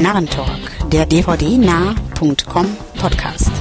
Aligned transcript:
Narrentalk, 0.00 0.88
der 0.90 1.04
dvdnah.com 1.04 2.66
Podcast. 2.98 3.52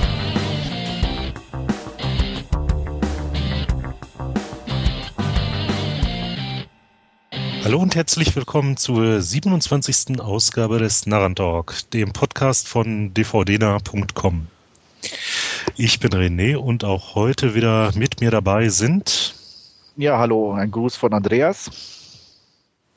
Hallo 7.65 7.79
und 7.79 7.93
herzlich 7.93 8.33
willkommen 8.38 8.78
zur 8.78 9.21
27. 9.21 10.21
Ausgabe 10.21 10.79
des 10.79 11.05
Narrentalk, 11.07 11.73
dem 11.91 12.14
Podcast 12.14 12.69
von 12.69 13.14
dvdnah.com. 13.14 14.47
Ich 15.75 16.00
bin 16.00 16.11
René 16.11 16.56
und 16.56 16.86
auch 16.86 17.15
heute 17.15 17.54
wieder 17.54 17.92
mit 17.96 18.21
mir 18.21 18.32
dabei 18.32 18.69
sind. 18.69 19.36
Ja, 19.97 20.18
hallo, 20.18 20.54
ein 20.54 20.71
Gruß 20.71 20.96
von 20.96 21.14
Andreas. 21.14 21.69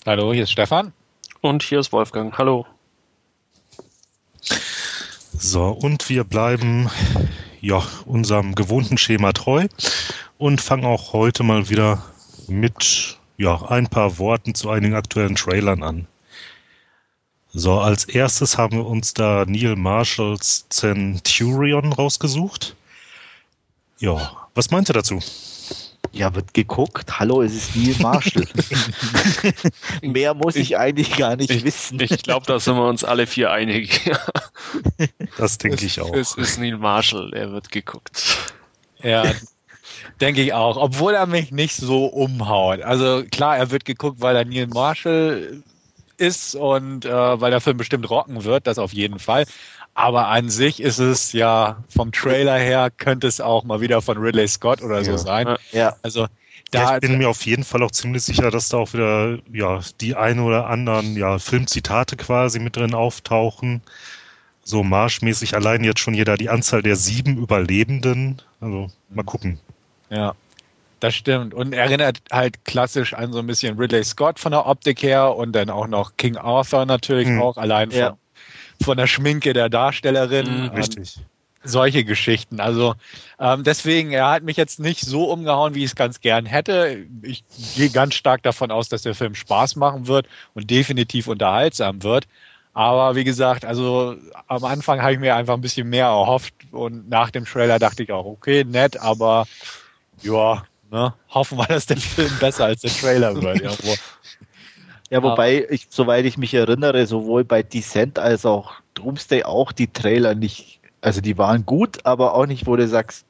Hallo, 0.06 0.32
hier 0.32 0.44
ist 0.44 0.52
Stefan. 0.52 0.92
Und 1.40 1.64
hier 1.64 1.80
ist 1.80 1.92
Wolfgang. 1.92 2.38
Hallo. 2.38 2.66
So, 5.44 5.70
und 5.70 6.08
wir 6.08 6.22
bleiben 6.22 6.88
ja 7.60 7.82
unserem 8.06 8.54
gewohnten 8.54 8.96
Schema 8.96 9.32
treu 9.32 9.66
und 10.38 10.60
fangen 10.60 10.84
auch 10.84 11.12
heute 11.14 11.42
mal 11.42 11.68
wieder 11.68 12.00
mit 12.46 13.18
ja, 13.38 13.60
ein 13.62 13.88
paar 13.88 14.18
Worten 14.18 14.54
zu 14.54 14.70
einigen 14.70 14.94
aktuellen 14.94 15.34
Trailern 15.34 15.82
an. 15.82 16.06
So, 17.52 17.80
als 17.80 18.04
erstes 18.04 18.56
haben 18.56 18.76
wir 18.76 18.86
uns 18.86 19.14
da 19.14 19.44
Neil 19.44 19.74
Marshalls 19.74 20.68
Centurion 20.68 21.92
rausgesucht. 21.92 22.76
Ja, 23.98 24.46
was 24.54 24.70
meint 24.70 24.90
ihr 24.90 24.94
dazu? 24.94 25.18
Ja, 26.12 26.34
wird 26.34 26.52
geguckt. 26.52 27.18
Hallo, 27.18 27.40
es 27.40 27.54
ist 27.54 27.74
Neil 27.74 27.96
Marshall. 28.00 28.46
Mehr 30.02 30.34
muss 30.34 30.56
ich, 30.56 30.72
ich, 30.72 30.78
eigentlich 30.78 31.16
gar 31.16 31.36
nicht 31.36 31.50
ich, 31.50 31.64
wissen. 31.64 31.98
Ich 32.00 32.22
glaube, 32.22 32.44
da 32.46 32.60
sind 32.60 32.76
wir 32.76 32.86
uns 32.86 33.02
alle 33.02 33.26
vier 33.26 33.50
einig. 33.50 34.10
das 35.38 35.56
denke 35.56 35.86
ich 35.86 36.00
auch. 36.02 36.12
Es 36.14 36.34
ist 36.34 36.58
Neil 36.58 36.76
Marshall, 36.76 37.32
er 37.32 37.52
wird 37.52 37.70
geguckt. 37.70 38.36
Ja, 39.02 39.24
denke 40.20 40.42
ich 40.42 40.52
auch. 40.52 40.76
Obwohl 40.76 41.14
er 41.14 41.26
mich 41.26 41.50
nicht 41.50 41.76
so 41.76 42.04
umhaut. 42.04 42.82
Also 42.82 43.24
klar, 43.30 43.56
er 43.56 43.70
wird 43.70 43.86
geguckt, 43.86 44.20
weil 44.20 44.36
er 44.36 44.44
Neil 44.44 44.66
Marshall 44.66 45.62
ist 46.18 46.54
und 46.54 47.06
äh, 47.06 47.40
weil 47.40 47.50
der 47.50 47.60
Film 47.60 47.78
bestimmt 47.78 48.08
rocken 48.08 48.44
wird, 48.44 48.66
das 48.66 48.78
auf 48.78 48.92
jeden 48.92 49.18
Fall. 49.18 49.46
Aber 49.94 50.28
an 50.28 50.48
sich 50.48 50.80
ist 50.80 50.98
es 50.98 51.32
ja 51.32 51.82
vom 51.88 52.12
Trailer 52.12 52.58
her 52.58 52.90
könnte 52.90 53.26
es 53.26 53.40
auch 53.40 53.64
mal 53.64 53.80
wieder 53.80 54.00
von 54.00 54.16
Ridley 54.16 54.48
Scott 54.48 54.82
oder 54.82 54.98
ja. 54.98 55.04
so 55.04 55.16
sein. 55.18 55.56
Ja. 55.72 55.96
Also 56.02 56.28
da 56.70 56.82
ja, 56.82 56.94
ich 56.94 57.00
bin 57.00 57.18
mir 57.18 57.28
auf 57.28 57.44
jeden 57.44 57.64
Fall 57.64 57.82
auch 57.82 57.90
ziemlich 57.90 58.22
sicher, 58.22 58.50
dass 58.50 58.70
da 58.70 58.78
auch 58.78 58.94
wieder 58.94 59.38
ja 59.52 59.80
die 60.00 60.16
ein 60.16 60.40
oder 60.40 60.68
anderen 60.68 61.16
ja 61.16 61.38
Filmzitate 61.38 62.16
quasi 62.16 62.58
mit 62.58 62.76
drin 62.76 62.94
auftauchen. 62.94 63.82
So 64.64 64.82
marschmäßig 64.82 65.54
allein 65.54 65.84
jetzt 65.84 66.00
schon 66.00 66.14
jeder 66.14 66.38
die 66.38 66.48
Anzahl 66.48 66.82
der 66.82 66.96
sieben 66.96 67.36
Überlebenden. 67.36 68.40
Also 68.60 68.86
mal 69.10 69.24
gucken. 69.24 69.60
Ja. 70.08 70.34
Das 71.00 71.16
stimmt. 71.16 71.52
Und 71.52 71.72
erinnert 71.72 72.22
halt 72.30 72.64
klassisch 72.64 73.12
an 73.12 73.32
so 73.32 73.40
ein 73.40 73.46
bisschen 73.48 73.76
Ridley 73.76 74.04
Scott 74.04 74.38
von 74.38 74.52
der 74.52 74.66
Optik 74.66 75.02
her 75.02 75.34
und 75.34 75.52
dann 75.52 75.68
auch 75.68 75.88
noch 75.88 76.16
King 76.16 76.36
Arthur 76.36 76.86
natürlich 76.86 77.26
mhm. 77.26 77.42
auch, 77.42 77.56
allein 77.56 77.90
von, 77.90 77.98
ja. 77.98 78.16
Von 78.82 78.96
der 78.96 79.06
Schminke 79.06 79.52
der 79.52 79.68
Darstellerin. 79.68 80.64
Mhm, 80.64 80.68
richtig. 80.68 81.18
Solche 81.64 82.04
Geschichten. 82.04 82.58
Also 82.58 82.94
ähm, 83.38 83.62
deswegen, 83.62 84.10
er 84.10 84.30
hat 84.30 84.42
mich 84.42 84.56
jetzt 84.56 84.80
nicht 84.80 85.00
so 85.00 85.30
umgehauen, 85.30 85.74
wie 85.74 85.84
ich 85.84 85.90
es 85.90 85.94
ganz 85.94 86.20
gern 86.20 86.44
hätte. 86.44 87.06
Ich 87.22 87.44
gehe 87.76 87.90
ganz 87.90 88.14
stark 88.14 88.42
davon 88.42 88.72
aus, 88.72 88.88
dass 88.88 89.02
der 89.02 89.14
Film 89.14 89.36
Spaß 89.36 89.76
machen 89.76 90.08
wird 90.08 90.26
und 90.54 90.70
definitiv 90.70 91.28
unterhaltsam 91.28 92.02
wird. 92.02 92.26
Aber 92.74 93.14
wie 93.14 93.22
gesagt, 93.22 93.64
also 93.64 94.16
am 94.48 94.64
Anfang 94.64 95.02
habe 95.02 95.12
ich 95.12 95.20
mir 95.20 95.36
einfach 95.36 95.54
ein 95.54 95.60
bisschen 95.60 95.88
mehr 95.88 96.06
erhofft 96.06 96.54
und 96.72 97.08
nach 97.08 97.30
dem 97.30 97.44
Trailer 97.44 97.78
dachte 97.78 98.02
ich 98.02 98.10
auch, 98.10 98.24
okay, 98.24 98.64
nett, 98.64 98.98
aber 98.98 99.46
ja, 100.22 100.64
Ne? 100.92 101.14
Hoffen 101.30 101.56
wir, 101.56 101.66
dass 101.66 101.86
der 101.86 101.96
Film 101.96 102.30
besser 102.38 102.66
als 102.66 102.82
der 102.82 102.90
Trailer 102.90 103.34
wird. 103.34 103.60
Irgendwo. 103.62 103.94
Ja, 105.12 105.22
wobei, 105.22 105.66
ich, 105.68 105.88
soweit 105.90 106.24
ich 106.24 106.38
mich 106.38 106.54
erinnere, 106.54 107.06
sowohl 107.06 107.44
bei 107.44 107.62
Descent 107.62 108.18
als 108.18 108.46
auch 108.46 108.72
Doomsday 108.94 109.44
auch 109.44 109.70
die 109.70 109.92
Trailer 109.92 110.34
nicht, 110.34 110.80
also 111.02 111.20
die 111.20 111.36
waren 111.36 111.66
gut, 111.66 112.06
aber 112.06 112.32
auch 112.32 112.46
nicht, 112.46 112.66
wo 112.66 112.76
du 112.76 112.88
sagst, 112.88 113.26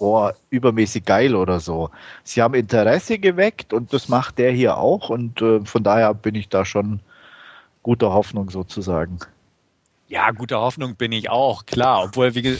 boah, 0.00 0.34
übermäßig 0.50 1.04
geil 1.04 1.36
oder 1.36 1.60
so. 1.60 1.90
Sie 2.24 2.42
haben 2.42 2.54
Interesse 2.54 3.20
geweckt 3.20 3.72
und 3.72 3.92
das 3.92 4.08
macht 4.08 4.38
der 4.38 4.50
hier 4.50 4.76
auch 4.78 5.08
und 5.08 5.40
äh, 5.40 5.64
von 5.64 5.84
daher 5.84 6.14
bin 6.14 6.34
ich 6.34 6.48
da 6.48 6.64
schon 6.64 6.98
guter 7.84 8.12
Hoffnung 8.12 8.50
sozusagen. 8.50 9.20
Ja, 10.10 10.32
guter 10.32 10.60
Hoffnung 10.60 10.96
bin 10.96 11.12
ich 11.12 11.30
auch, 11.30 11.66
klar. 11.66 12.02
Obwohl, 12.02 12.34
wie 12.34 12.58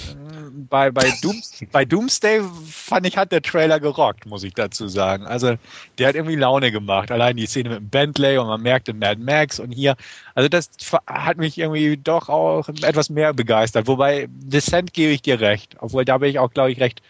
bei, 0.68 0.92
bei, 0.92 1.12
Dooms, 1.20 1.64
bei 1.72 1.84
Doomsday 1.84 2.42
fand 2.64 3.08
ich, 3.08 3.16
hat 3.16 3.32
der 3.32 3.42
Trailer 3.42 3.80
gerockt, 3.80 4.24
muss 4.24 4.44
ich 4.44 4.54
dazu 4.54 4.86
sagen. 4.86 5.26
Also, 5.26 5.56
der 5.98 6.08
hat 6.08 6.14
irgendwie 6.14 6.36
Laune 6.36 6.70
gemacht. 6.70 7.10
Allein 7.10 7.36
die 7.36 7.46
Szene 7.46 7.70
mit 7.70 7.78
dem 7.80 7.88
Bentley 7.88 8.38
und 8.38 8.46
man 8.46 8.62
merkte 8.62 8.94
Mad 8.94 9.20
Max 9.20 9.58
und 9.58 9.72
hier. 9.72 9.96
Also, 10.36 10.48
das 10.48 10.70
hat 11.08 11.38
mich 11.38 11.58
irgendwie 11.58 11.96
doch 11.96 12.28
auch 12.28 12.68
etwas 12.68 13.10
mehr 13.10 13.34
begeistert. 13.34 13.88
Wobei, 13.88 14.28
Descent 14.30 14.92
gebe 14.92 15.12
ich 15.12 15.22
dir 15.22 15.40
recht. 15.40 15.74
Obwohl, 15.80 16.04
da 16.04 16.18
bin 16.18 16.30
ich 16.30 16.38
auch, 16.38 16.52
glaube 16.52 16.70
ich, 16.70 16.78
recht 16.78 17.02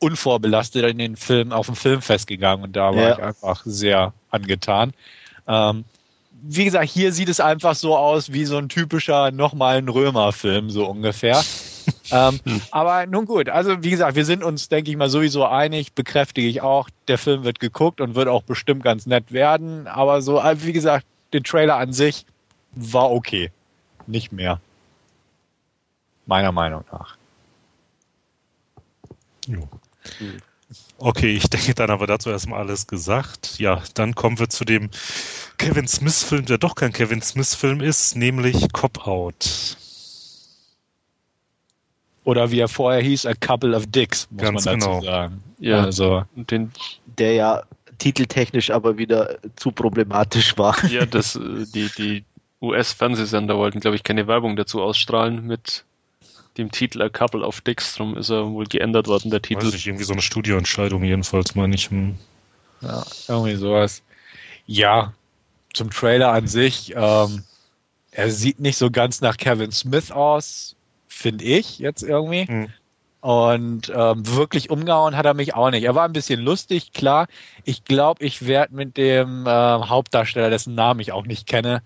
unvorbelastet 0.00 0.84
in 0.84 0.98
den 0.98 1.16
Film, 1.16 1.52
auf 1.52 1.64
dem 1.64 1.76
Film 1.76 2.02
festgegangen 2.02 2.62
und 2.62 2.76
da 2.76 2.94
war 2.94 3.02
ja. 3.02 3.12
ich 3.14 3.22
einfach 3.22 3.62
sehr 3.64 4.12
angetan. 4.30 4.92
Ähm, 5.48 5.86
wie 6.42 6.64
gesagt, 6.64 6.88
hier 6.88 7.12
sieht 7.12 7.28
es 7.28 7.40
einfach 7.40 7.74
so 7.74 7.96
aus 7.96 8.32
wie 8.32 8.44
so 8.44 8.56
ein 8.56 8.68
typischer 8.68 9.30
nochmal 9.30 9.78
ein 9.78 9.88
Römerfilm, 9.88 10.70
so 10.70 10.86
ungefähr. 10.86 11.42
ähm, 12.10 12.40
aber 12.70 13.06
nun 13.06 13.26
gut, 13.26 13.48
also 13.48 13.82
wie 13.82 13.90
gesagt, 13.90 14.16
wir 14.16 14.24
sind 14.24 14.42
uns, 14.42 14.68
denke 14.68 14.90
ich 14.90 14.96
mal, 14.96 15.08
sowieso 15.08 15.46
einig, 15.46 15.92
bekräftige 15.92 16.48
ich 16.48 16.60
auch, 16.60 16.88
der 17.08 17.18
Film 17.18 17.44
wird 17.44 17.60
geguckt 17.60 18.00
und 18.00 18.14
wird 18.14 18.28
auch 18.28 18.42
bestimmt 18.42 18.82
ganz 18.82 19.06
nett 19.06 19.32
werden. 19.32 19.86
Aber 19.86 20.22
so, 20.22 20.40
äh, 20.40 20.62
wie 20.62 20.72
gesagt, 20.72 21.06
der 21.32 21.42
Trailer 21.42 21.76
an 21.76 21.92
sich 21.92 22.24
war 22.72 23.10
okay. 23.10 23.50
Nicht 24.06 24.32
mehr. 24.32 24.60
Meiner 26.26 26.52
Meinung 26.52 26.84
nach. 26.92 27.16
Jo. 29.46 29.68
Okay, 30.98 31.36
ich 31.36 31.48
denke, 31.48 31.74
dann 31.74 31.90
haben 31.90 32.00
wir 32.00 32.06
dazu 32.06 32.30
erstmal 32.30 32.60
alles 32.60 32.86
gesagt. 32.86 33.58
Ja, 33.58 33.82
dann 33.94 34.14
kommen 34.14 34.38
wir 34.38 34.48
zu 34.48 34.64
dem 34.64 34.90
Kevin 35.58 35.86
Smith-Film, 35.86 36.46
der 36.46 36.58
doch 36.58 36.74
kein 36.74 36.92
Kevin 36.92 37.22
Smith-Film 37.22 37.80
ist, 37.80 38.16
nämlich 38.16 38.72
Cop 38.72 39.06
Out. 39.06 39.76
Oder 42.24 42.50
wie 42.50 42.58
er 42.58 42.68
vorher 42.68 43.02
hieß, 43.02 43.26
A 43.26 43.34
Couple 43.34 43.76
of 43.76 43.86
Dicks, 43.86 44.26
muss 44.30 44.42
Ganz 44.42 44.64
man 44.64 44.80
dazu 44.80 44.90
genau. 44.90 45.02
sagen. 45.02 45.42
Ja, 45.58 45.82
also 45.82 46.24
den, 46.34 46.72
der 47.04 47.34
ja 47.34 47.62
titeltechnisch 47.98 48.70
aber 48.70 48.98
wieder 48.98 49.38
zu 49.54 49.70
problematisch 49.70 50.58
war. 50.58 50.76
Ja, 50.90 51.06
das, 51.06 51.36
äh, 51.36 51.66
die, 51.72 51.88
die 51.96 52.24
US-Fernsehsender 52.60 53.56
wollten, 53.56 53.80
glaube 53.80 53.96
ich, 53.96 54.02
keine 54.02 54.26
Werbung 54.26 54.56
dazu 54.56 54.82
ausstrahlen 54.82 55.46
mit 55.46 55.84
dem 56.58 56.70
Titel 56.70 57.02
A 57.02 57.08
Couple 57.08 57.44
of 57.44 57.60
Dicks, 57.60 57.94
darum 57.94 58.16
ist 58.16 58.30
er 58.30 58.50
wohl 58.50 58.66
geändert 58.66 59.06
worden, 59.06 59.30
der 59.30 59.42
Titel. 59.42 59.66
Weiß 59.66 59.74
ich, 59.74 59.86
irgendwie 59.86 60.04
so 60.04 60.12
eine 60.12 60.22
Studioentscheidung 60.22 61.02
jedenfalls, 61.04 61.54
meine 61.54 61.74
ich. 61.74 61.90
Hm. 61.90 62.16
Ja, 62.80 63.04
irgendwie 63.28 63.56
sowas. 63.56 64.02
Ja, 64.66 65.12
zum 65.72 65.90
Trailer 65.90 66.32
an 66.32 66.46
sich, 66.46 66.94
ähm, 66.96 67.44
er 68.10 68.30
sieht 68.30 68.60
nicht 68.60 68.78
so 68.78 68.90
ganz 68.90 69.20
nach 69.20 69.36
Kevin 69.36 69.72
Smith 69.72 70.10
aus, 70.10 70.74
finde 71.06 71.44
ich 71.44 71.78
jetzt 71.78 72.02
irgendwie. 72.02 72.46
Hm. 72.46 72.68
Und 73.20 73.92
ähm, 73.94 74.26
wirklich 74.26 74.70
umgehauen 74.70 75.16
hat 75.16 75.26
er 75.26 75.34
mich 75.34 75.54
auch 75.54 75.70
nicht. 75.70 75.82
Er 75.82 75.94
war 75.94 76.04
ein 76.04 76.12
bisschen 76.12 76.40
lustig, 76.40 76.92
klar. 76.92 77.26
Ich 77.64 77.84
glaube, 77.84 78.24
ich 78.24 78.46
werde 78.46 78.74
mit 78.74 78.96
dem 78.96 79.46
äh, 79.46 79.50
Hauptdarsteller, 79.50 80.48
dessen 80.48 80.74
Namen 80.74 81.00
ich 81.00 81.12
auch 81.12 81.26
nicht 81.26 81.46
kenne, 81.46 81.82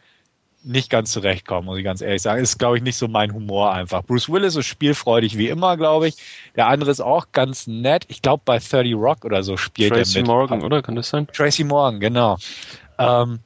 nicht 0.63 0.91
ganz 0.91 1.13
zurechtkommen, 1.13 1.67
muss 1.67 1.79
ich 1.79 1.85
ganz 1.85 2.01
ehrlich 2.03 2.23
sagen. 2.23 2.43
Ist, 2.43 2.59
glaube 2.59 2.77
ich, 2.77 2.83
nicht 2.83 2.97
so 2.97 3.09
mein 3.09 3.33
Humor 3.33 3.73
einfach. 3.73 4.03
Bruce 4.05 4.29
Willis 4.29 4.57
ist 4.57 4.67
spielfreudig 4.67 5.39
wie 5.39 5.49
immer, 5.49 5.77
glaube 5.77 6.09
ich. 6.09 6.17
Der 6.57 6.67
andere 6.67 6.91
ist 6.91 7.01
auch 7.01 7.29
ganz 7.33 7.67
nett. 7.67 8.05
Ich 8.09 8.23
glaube, 8.23 8.43
bei 8.45 8.59
30 8.59 8.95
Rock 8.95 9.25
oder 9.25 9.43
so 9.43 9.57
spielt 9.57 9.93
Tracy 9.93 10.19
er 10.19 10.23
mit. 10.23 10.29
Tracy 10.29 10.39
Morgan, 10.39 10.63
oder? 10.63 10.83
Kann 10.83 10.97
das 10.97 11.09
sein? 11.09 11.27
Tracy 11.33 11.65
Morgan, 11.65 12.01
genau. 12.01 12.37
Ähm, 12.99 13.41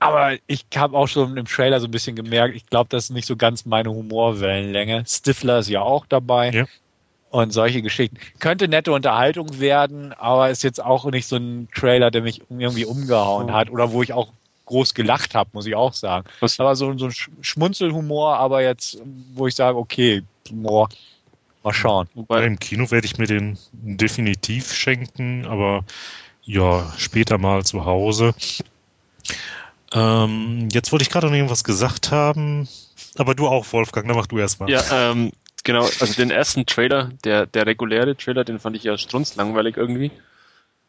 aber 0.00 0.36
ich 0.46 0.66
habe 0.76 0.96
auch 0.96 1.08
schon 1.08 1.36
im 1.36 1.46
Trailer 1.46 1.80
so 1.80 1.88
ein 1.88 1.90
bisschen 1.90 2.14
gemerkt, 2.14 2.54
ich 2.54 2.66
glaube, 2.66 2.88
das 2.90 3.04
ist 3.04 3.10
nicht 3.10 3.26
so 3.26 3.36
ganz 3.36 3.64
meine 3.64 3.90
Humorwellenlänge. 3.90 5.04
Stifler 5.06 5.58
ist 5.58 5.68
ja 5.68 5.80
auch 5.80 6.06
dabei. 6.06 6.50
Ja. 6.50 6.64
Und 7.30 7.52
solche 7.52 7.82
Geschichten. 7.82 8.16
Könnte 8.38 8.68
nette 8.68 8.90
Unterhaltung 8.92 9.60
werden, 9.60 10.14
aber 10.14 10.48
ist 10.48 10.62
jetzt 10.62 10.82
auch 10.82 11.04
nicht 11.10 11.26
so 11.26 11.36
ein 11.36 11.68
Trailer, 11.74 12.10
der 12.10 12.22
mich 12.22 12.40
irgendwie 12.48 12.86
umgehauen 12.86 13.50
oh. 13.50 13.52
hat 13.52 13.70
oder 13.70 13.92
wo 13.92 14.02
ich 14.02 14.14
auch 14.14 14.32
groß 14.68 14.94
gelacht 14.94 15.34
habe, 15.34 15.50
muss 15.52 15.66
ich 15.66 15.74
auch 15.74 15.92
sagen. 15.92 16.28
Was? 16.40 16.60
Aber 16.60 16.76
so, 16.76 16.96
so 16.96 17.06
ein 17.06 17.14
Schmunzelhumor, 17.40 18.38
aber 18.38 18.62
jetzt, 18.62 18.98
wo 19.34 19.46
ich 19.46 19.54
sage, 19.54 19.76
okay, 19.76 20.22
boah, 20.50 20.88
mal 21.64 21.72
schauen. 21.72 22.08
Wobei 22.14 22.44
im 22.44 22.58
Kino 22.58 22.90
werde 22.90 23.06
ich 23.06 23.18
mir 23.18 23.26
den 23.26 23.58
definitiv 23.72 24.72
schenken, 24.72 25.44
aber 25.46 25.84
ja, 26.42 26.90
später 26.96 27.38
mal 27.38 27.64
zu 27.64 27.84
Hause. 27.84 28.34
Ähm, 29.92 30.68
jetzt 30.72 30.92
wollte 30.92 31.02
ich 31.02 31.10
gerade 31.10 31.26
noch 31.26 31.34
irgendwas 31.34 31.64
gesagt 31.64 32.10
haben. 32.10 32.68
Aber 33.16 33.34
du 33.34 33.46
auch, 33.46 33.66
Wolfgang, 33.72 34.06
dann 34.06 34.16
mach 34.16 34.26
du 34.26 34.38
erstmal. 34.38 34.70
Ja, 34.70 34.82
ähm, 34.92 35.32
genau, 35.64 35.84
also 35.84 36.14
den 36.14 36.30
ersten 36.30 36.66
Trailer, 36.66 37.10
der, 37.24 37.46
der 37.46 37.66
reguläre 37.66 38.16
Trailer, 38.16 38.44
den 38.44 38.58
fand 38.58 38.76
ich 38.76 38.84
ja 38.84 38.96
strunzlangweilig 38.96 39.76
irgendwie. 39.76 40.10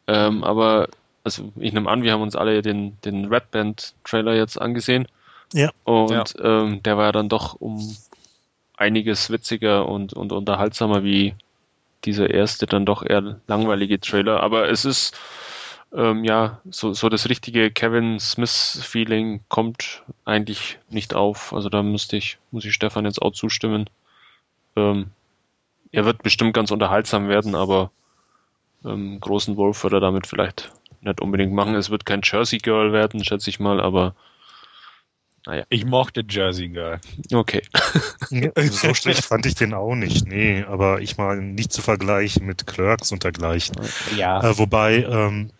Ähm, 0.06 0.44
aber, 0.44 0.88
also 1.24 1.52
ich 1.56 1.72
nehme 1.72 1.90
an, 1.90 2.02
wir 2.02 2.12
haben 2.12 2.22
uns 2.22 2.36
alle 2.36 2.62
den, 2.62 3.00
den 3.02 3.26
Red 3.26 3.50
Band 3.50 3.94
Trailer 4.04 4.34
jetzt 4.34 4.60
angesehen. 4.60 5.06
Ja. 5.52 5.70
Und 5.84 6.10
Ja. 6.10 6.24
Ähm, 6.42 6.82
der 6.82 6.96
war 6.96 7.06
ja 7.06 7.12
dann 7.12 7.28
doch 7.28 7.54
um 7.60 7.96
einiges 8.76 9.30
witziger 9.30 9.86
und, 9.88 10.12
und 10.12 10.32
unterhaltsamer 10.32 11.04
wie 11.04 11.34
dieser 12.04 12.30
erste 12.30 12.66
dann 12.66 12.86
doch 12.86 13.02
eher 13.02 13.40
langweilige 13.46 14.00
Trailer. 14.00 14.42
Aber 14.42 14.70
es 14.70 14.84
ist 14.84 15.18
ähm, 15.92 16.24
ja 16.24 16.60
so, 16.70 16.92
so 16.94 17.08
das 17.08 17.28
richtige 17.28 17.70
Kevin 17.70 18.18
Smith-Feeling 18.18 19.40
kommt 19.48 20.02
eigentlich 20.24 20.78
nicht 20.88 21.14
auf. 21.14 21.52
Also 21.52 21.68
da 21.68 21.82
müsste 21.82 22.16
ich, 22.16 22.38
muss 22.50 22.64
ich 22.64 22.72
Stefan 22.72 23.04
jetzt 23.04 23.20
auch 23.20 23.32
zustimmen. 23.32 23.90
Ähm, 24.76 25.10
er 25.92 26.04
wird 26.04 26.22
bestimmt 26.22 26.54
ganz 26.54 26.70
unterhaltsam 26.70 27.28
werden, 27.28 27.54
aber 27.54 27.90
ähm, 28.84 29.20
großen 29.20 29.56
Wolf 29.56 29.82
wird 29.82 29.92
er 29.92 30.00
damit 30.00 30.26
vielleicht 30.26 30.72
nicht 31.00 31.20
unbedingt 31.20 31.52
machen. 31.52 31.74
Es 31.74 31.90
wird 31.90 32.06
kein 32.06 32.20
Jersey 32.22 32.58
Girl 32.58 32.92
werden, 32.92 33.24
schätze 33.24 33.50
ich 33.50 33.60
mal, 33.60 33.80
aber 33.80 34.14
Ich 35.70 35.84
mochte 35.84 36.22
Jersey 36.28 36.68
Girl. 36.68 37.00
okay. 37.32 37.62
Ja, 38.30 38.50
so 38.70 38.94
schlecht 38.94 39.24
fand 39.24 39.46
ich 39.46 39.54
den 39.54 39.74
auch 39.74 39.94
nicht. 39.94 40.26
Nee, 40.26 40.64
aber 40.64 41.00
ich 41.00 41.16
mal 41.16 41.40
nicht 41.40 41.72
zu 41.72 41.82
vergleichen 41.82 42.46
mit 42.46 42.66
Clerks 42.66 43.10
und 43.10 43.24
dergleichen. 43.24 43.76
Ja. 44.16 44.42
Äh, 44.42 44.58
wobei, 44.58 45.02
ähm, 45.04 45.50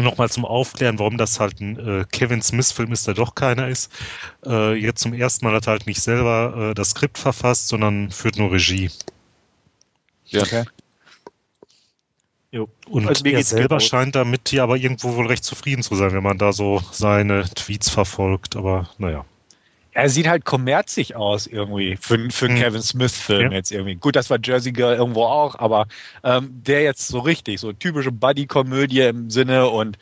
nochmal 0.00 0.28
zum 0.28 0.44
Aufklären, 0.44 0.98
warum 0.98 1.18
das 1.18 1.40
halt 1.40 1.60
ein 1.60 1.78
äh, 1.78 2.04
Kevin 2.10 2.42
Smith-Film 2.42 2.92
ist, 2.92 3.06
der 3.06 3.14
doch 3.14 3.34
keiner 3.34 3.68
ist. 3.68 3.92
Äh, 4.44 4.74
jetzt 4.74 5.02
zum 5.02 5.12
ersten 5.14 5.44
Mal 5.44 5.54
hat 5.54 5.66
er 5.66 5.72
halt 5.72 5.86
nicht 5.86 6.00
selber 6.00 6.70
äh, 6.70 6.74
das 6.74 6.90
Skript 6.90 7.18
verfasst, 7.18 7.68
sondern 7.68 8.10
führt 8.10 8.36
nur 8.36 8.52
Regie. 8.52 8.90
Ja. 10.26 10.42
Okay. 10.42 10.64
Jo. 12.54 12.68
Und 12.88 13.08
Also 13.08 13.24
er 13.24 13.42
selber 13.42 13.68
genauso. 13.78 13.86
scheint 13.88 14.14
damit 14.14 14.48
hier 14.48 14.62
aber 14.62 14.76
irgendwo 14.76 15.16
wohl 15.16 15.26
recht 15.26 15.42
zufrieden 15.42 15.82
zu 15.82 15.96
sein, 15.96 16.12
wenn 16.12 16.22
man 16.22 16.38
da 16.38 16.52
so 16.52 16.80
seine 16.92 17.42
Tweets 17.52 17.90
verfolgt. 17.90 18.54
Aber 18.54 18.88
naja. 18.96 19.24
Er 19.92 20.08
sieht 20.08 20.28
halt 20.28 20.44
kommerzig 20.44 21.16
aus 21.16 21.48
irgendwie 21.48 21.96
für, 21.96 22.30
für 22.30 22.46
einen 22.46 22.56
Hm. 22.56 22.62
Kevin 22.62 22.82
Smith-Film 22.82 23.50
Ja. 23.50 23.56
jetzt 23.58 23.72
irgendwie. 23.72 23.96
Gut, 23.96 24.14
das 24.14 24.30
war 24.30 24.38
Jersey 24.42 24.70
Girl 24.70 24.96
irgendwo 24.96 25.24
auch, 25.24 25.56
aber 25.58 25.86
ähm, 26.22 26.50
der 26.64 26.82
jetzt 26.82 27.08
so 27.08 27.18
richtig, 27.18 27.58
so 27.58 27.72
typische 27.72 28.12
Buddy-Komödie 28.12 29.00
im 29.00 29.30
Sinne 29.30 29.66
und 29.66 29.98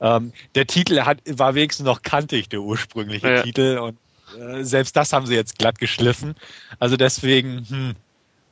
ähm, 0.00 0.32
der 0.54 0.66
Titel 0.68 1.00
hat, 1.00 1.18
war 1.28 1.56
wenigstens 1.56 1.86
noch 1.86 2.02
kantig, 2.02 2.48
der 2.50 2.60
ursprüngliche 2.60 3.28
Ja. 3.34 3.42
Titel 3.42 3.78
und 3.78 3.98
äh, 4.40 4.62
selbst 4.62 4.94
das 4.96 5.12
haben 5.12 5.26
sie 5.26 5.34
jetzt 5.34 5.58
glatt 5.58 5.80
geschliffen. 5.80 6.36
Also 6.78 6.96
deswegen, 6.96 7.66
hm, 7.68 7.94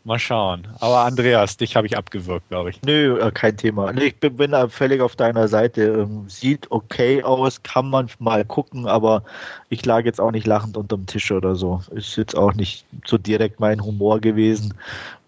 mal 0.04 0.18
schauen. 0.18 0.68
Aber 0.80 1.00
Andreas, 1.00 1.56
dich 1.56 1.76
habe 1.76 1.86
ich 1.86 1.96
abgewürgt, 1.96 2.48
glaube 2.48 2.70
ich. 2.70 2.82
Nö, 2.82 3.18
äh, 3.18 3.30
kein 3.30 3.56
Thema. 3.56 3.94
Ich 3.96 4.20
bin, 4.20 4.36
bin 4.36 4.54
völlig 4.68 5.00
auf 5.00 5.16
deiner 5.16 5.48
Seite. 5.48 5.82
Ähm, 5.82 6.28
Sieht 6.28 6.70
okay 6.70 7.22
aus, 7.22 7.62
kann 7.62 7.88
man 7.88 8.08
mal 8.18 8.44
gucken, 8.44 8.86
aber 8.86 9.22
ich 9.68 9.84
lag 9.84 10.04
jetzt 10.04 10.20
auch 10.20 10.30
nicht 10.30 10.46
lachend 10.46 10.76
unterm 10.76 11.06
Tisch 11.06 11.32
oder 11.32 11.54
so. 11.54 11.80
Ist 11.90 12.16
jetzt 12.16 12.36
auch 12.36 12.54
nicht 12.54 12.84
so 13.06 13.18
direkt 13.18 13.60
mein 13.60 13.82
Humor 13.82 14.20
gewesen. 14.20 14.74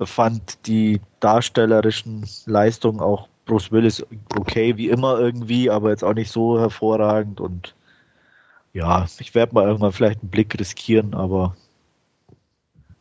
Fand 0.00 0.66
die 0.66 1.00
darstellerischen 1.20 2.26
Leistungen 2.46 3.00
auch 3.00 3.28
Bruce 3.46 3.72
Willis 3.72 4.04
okay, 4.36 4.76
wie 4.76 4.88
immer 4.88 5.18
irgendwie, 5.18 5.70
aber 5.70 5.90
jetzt 5.90 6.04
auch 6.04 6.14
nicht 6.14 6.30
so 6.30 6.58
hervorragend 6.58 7.40
und 7.40 7.74
ja, 8.72 9.06
ich 9.20 9.34
werde 9.34 9.54
mal 9.54 9.64
irgendwann 9.64 9.92
vielleicht 9.92 10.20
einen 10.20 10.30
Blick 10.30 10.58
riskieren, 10.58 11.14
aber 11.14 11.56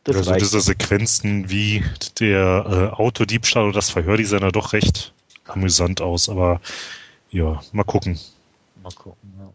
das 0.06 0.16
also 0.16 0.30
reicht. 0.30 0.42
diese 0.42 0.60
Sequenzen 0.60 1.50
wie 1.50 1.84
der 2.20 2.92
äh, 2.94 2.96
Autodiebstahl 2.96 3.64
oder 3.64 3.74
das 3.74 3.90
Verhör, 3.90 4.16
die 4.16 4.24
sehen 4.24 4.42
ja 4.42 4.50
doch 4.50 4.72
recht 4.72 5.12
amüsant 5.46 6.00
aus. 6.00 6.28
Aber 6.28 6.60
ja, 7.30 7.60
mal 7.72 7.84
gucken. 7.84 8.18
Mal 8.82 8.92
gucken. 8.92 9.32
Ja. 9.38 9.52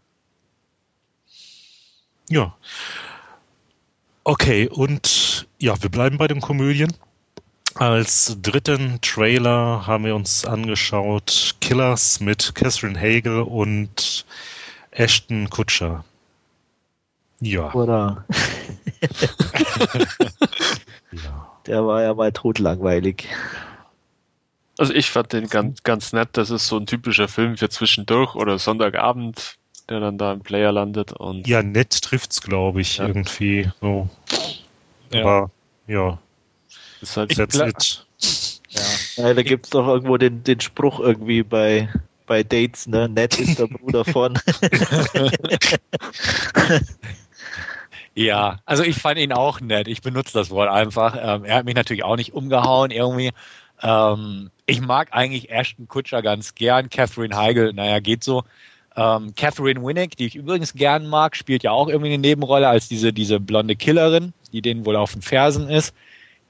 Ja. 2.28 2.56
Okay, 4.24 4.68
und 4.68 5.48
ja, 5.58 5.80
wir 5.82 5.90
bleiben 5.90 6.18
bei 6.18 6.28
den 6.28 6.40
Komödien. 6.40 6.92
Als 7.74 8.36
dritten 8.42 9.00
Trailer 9.00 9.86
haben 9.86 10.04
wir 10.04 10.14
uns 10.14 10.44
angeschaut 10.44 11.56
Killers 11.60 12.20
mit 12.20 12.54
Catherine 12.54 12.98
Hagel 12.98 13.40
und 13.42 14.26
Ashton 14.90 15.48
Kutscher. 15.48 16.04
Ja, 17.40 17.72
Oder 17.72 18.24
ja. 18.28 19.08
der 21.66 21.86
war 21.86 22.02
ja 22.02 22.14
mal 22.14 22.32
totlangweilig. 22.32 23.28
Also 24.78 24.94
ich 24.94 25.10
fand 25.10 25.32
den 25.32 25.48
ganz, 25.48 25.82
ganz 25.82 26.12
nett. 26.12 26.30
Das 26.32 26.50
ist 26.50 26.66
so 26.66 26.76
ein 26.78 26.86
typischer 26.86 27.28
Film 27.28 27.56
für 27.56 27.68
zwischendurch 27.68 28.34
oder 28.34 28.58
Sonntagabend, 28.58 29.56
der 29.88 30.00
dann 30.00 30.18
da 30.18 30.32
im 30.32 30.40
Player 30.40 30.72
landet 30.72 31.12
und 31.12 31.46
Ja, 31.46 31.62
nett 31.62 32.02
trifft's, 32.02 32.40
glaube 32.40 32.80
ich, 32.80 32.96
Ja. 32.96 33.06
irgendwie 33.06 33.70
so. 33.80 34.08
Ja. 35.12 35.20
Aber 35.22 35.50
ja, 35.86 36.18
ist 37.00 37.16
halt 37.16 37.36
that's 37.36 37.54
gla- 37.56 37.68
it. 37.68 38.06
Ja. 38.70 38.82
Ja, 39.28 39.34
da 39.34 39.42
gibt's 39.42 39.70
doch 39.70 39.86
irgendwo 39.86 40.16
den, 40.16 40.42
den 40.44 40.60
Spruch 40.60 40.98
irgendwie 41.00 41.42
bei, 41.42 41.90
bei 42.26 42.42
Dates, 42.42 42.86
ne? 42.86 43.08
Nett 43.10 43.38
ist 43.38 43.58
der 43.58 43.66
Bruder 43.66 44.04
von. 44.06 44.38
Ja, 48.14 48.58
also 48.66 48.82
ich 48.82 48.96
fand 48.96 49.18
ihn 49.18 49.32
auch 49.32 49.60
nett. 49.60 49.88
Ich 49.88 50.02
benutze 50.02 50.32
das 50.34 50.50
Wort 50.50 50.70
einfach. 50.70 51.16
Ähm, 51.18 51.44
er 51.44 51.56
hat 51.56 51.64
mich 51.64 51.74
natürlich 51.74 52.04
auch 52.04 52.16
nicht 52.16 52.34
umgehauen 52.34 52.90
irgendwie. 52.90 53.32
Ähm, 53.82 54.50
ich 54.66 54.80
mag 54.80 55.08
eigentlich 55.12 55.50
Ashton 55.50 55.88
Kutscher 55.88 56.22
ganz 56.22 56.54
gern. 56.54 56.90
Catherine 56.90 57.36
Heigl, 57.36 57.72
naja, 57.72 58.00
geht 58.00 58.22
so. 58.22 58.44
Ähm, 58.96 59.34
Catherine 59.34 59.82
Winnick, 59.82 60.16
die 60.16 60.26
ich 60.26 60.36
übrigens 60.36 60.74
gern 60.74 61.06
mag, 61.06 61.34
spielt 61.34 61.62
ja 61.62 61.70
auch 61.70 61.88
irgendwie 61.88 62.12
eine 62.12 62.18
Nebenrolle 62.18 62.68
als 62.68 62.88
diese, 62.88 63.12
diese 63.12 63.40
blonde 63.40 63.76
Killerin, 63.76 64.34
die 64.52 64.60
denen 64.60 64.84
wohl 64.84 64.96
auf 64.96 65.12
den 65.12 65.22
Fersen 65.22 65.70
ist. 65.70 65.94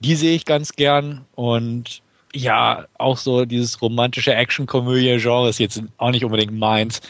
Die 0.00 0.16
sehe 0.16 0.34
ich 0.34 0.44
ganz 0.44 0.72
gern. 0.72 1.24
Und 1.36 2.02
ja, 2.34 2.86
auch 2.98 3.16
so 3.16 3.44
dieses 3.44 3.80
romantische 3.80 4.34
Action-Komödie-Genre 4.34 5.48
ist 5.48 5.60
jetzt 5.60 5.80
auch 5.98 6.10
nicht 6.10 6.24
unbedingt 6.24 6.52
meins. 6.58 7.00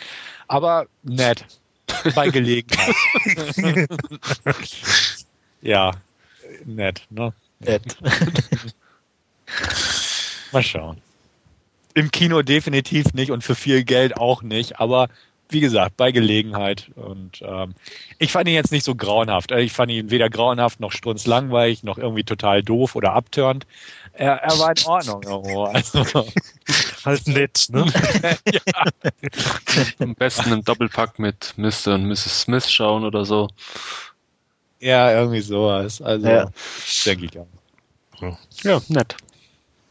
Aber 0.49 0.87
nett. 1.03 1.47
Bei 2.15 2.29
Gelegenheit. 2.29 2.95
ja, 5.63 5.93
nett, 6.65 7.03
ne? 7.11 7.33
Nett. 7.61 7.97
Mal 10.53 10.63
schauen. 10.63 10.99
Im 11.95 12.11
Kino 12.11 12.43
definitiv 12.43 13.13
nicht 13.13 13.31
und 13.31 13.45
für 13.45 13.55
viel 13.55 13.85
Geld 13.85 14.17
auch 14.17 14.43
nicht, 14.43 14.81
aber 14.81 15.09
wie 15.51 15.61
gesagt, 15.61 15.97
bei 15.97 16.13
Gelegenheit. 16.13 16.91
Und 16.95 17.43
ähm, 17.43 17.75
ich 18.19 18.33
fand 18.33 18.49
ihn 18.49 18.55
jetzt 18.55 18.73
nicht 18.73 18.85
so 18.85 18.95
grauenhaft. 18.95 19.53
Also 19.53 19.63
Ich 19.65 19.73
fand 19.73 19.91
ihn 19.93 20.11
weder 20.11 20.31
grauenhaft 20.31 20.81
noch 20.81 20.93
strunzlangweilig 20.93 21.83
noch 21.83 21.99
irgendwie 21.99 22.25
total 22.25 22.63
doof 22.63 22.97
oder 22.97 23.13
abturnt. 23.13 23.67
Er, 24.15 24.35
er 24.43 24.59
war 24.59 24.71
in 24.71 24.87
Ordnung 24.87 25.23
irgendwo. 25.23 25.65
Also, 25.65 26.05
Halt 27.05 27.27
nett, 27.27 27.67
ne? 27.71 27.85
am 29.99 30.15
besten 30.15 30.53
im 30.53 30.65
Doppelpack 30.65 31.19
mit 31.19 31.55
Mr. 31.57 31.95
und 31.95 32.07
Mrs. 32.07 32.43
Smith 32.43 32.71
schauen 32.71 33.05
oder 33.05 33.25
so. 33.25 33.49
ja, 34.81 35.13
irgendwie 35.13 35.41
sowas. 35.41 36.01
Also, 36.01 36.29
Ja. 36.29 36.51
denke 37.07 37.25
ich 37.27 37.39
auch. 37.39 37.47
Ja, 38.63 38.81
nett. 38.89 39.17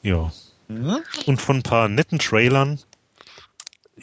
Ja. 0.04 0.32
Mhm. 0.70 1.00
Und 1.26 1.42
von 1.42 1.58
ein 1.58 1.64
paar 1.64 1.90
netten 1.90 2.18
Trailern, 2.20 2.80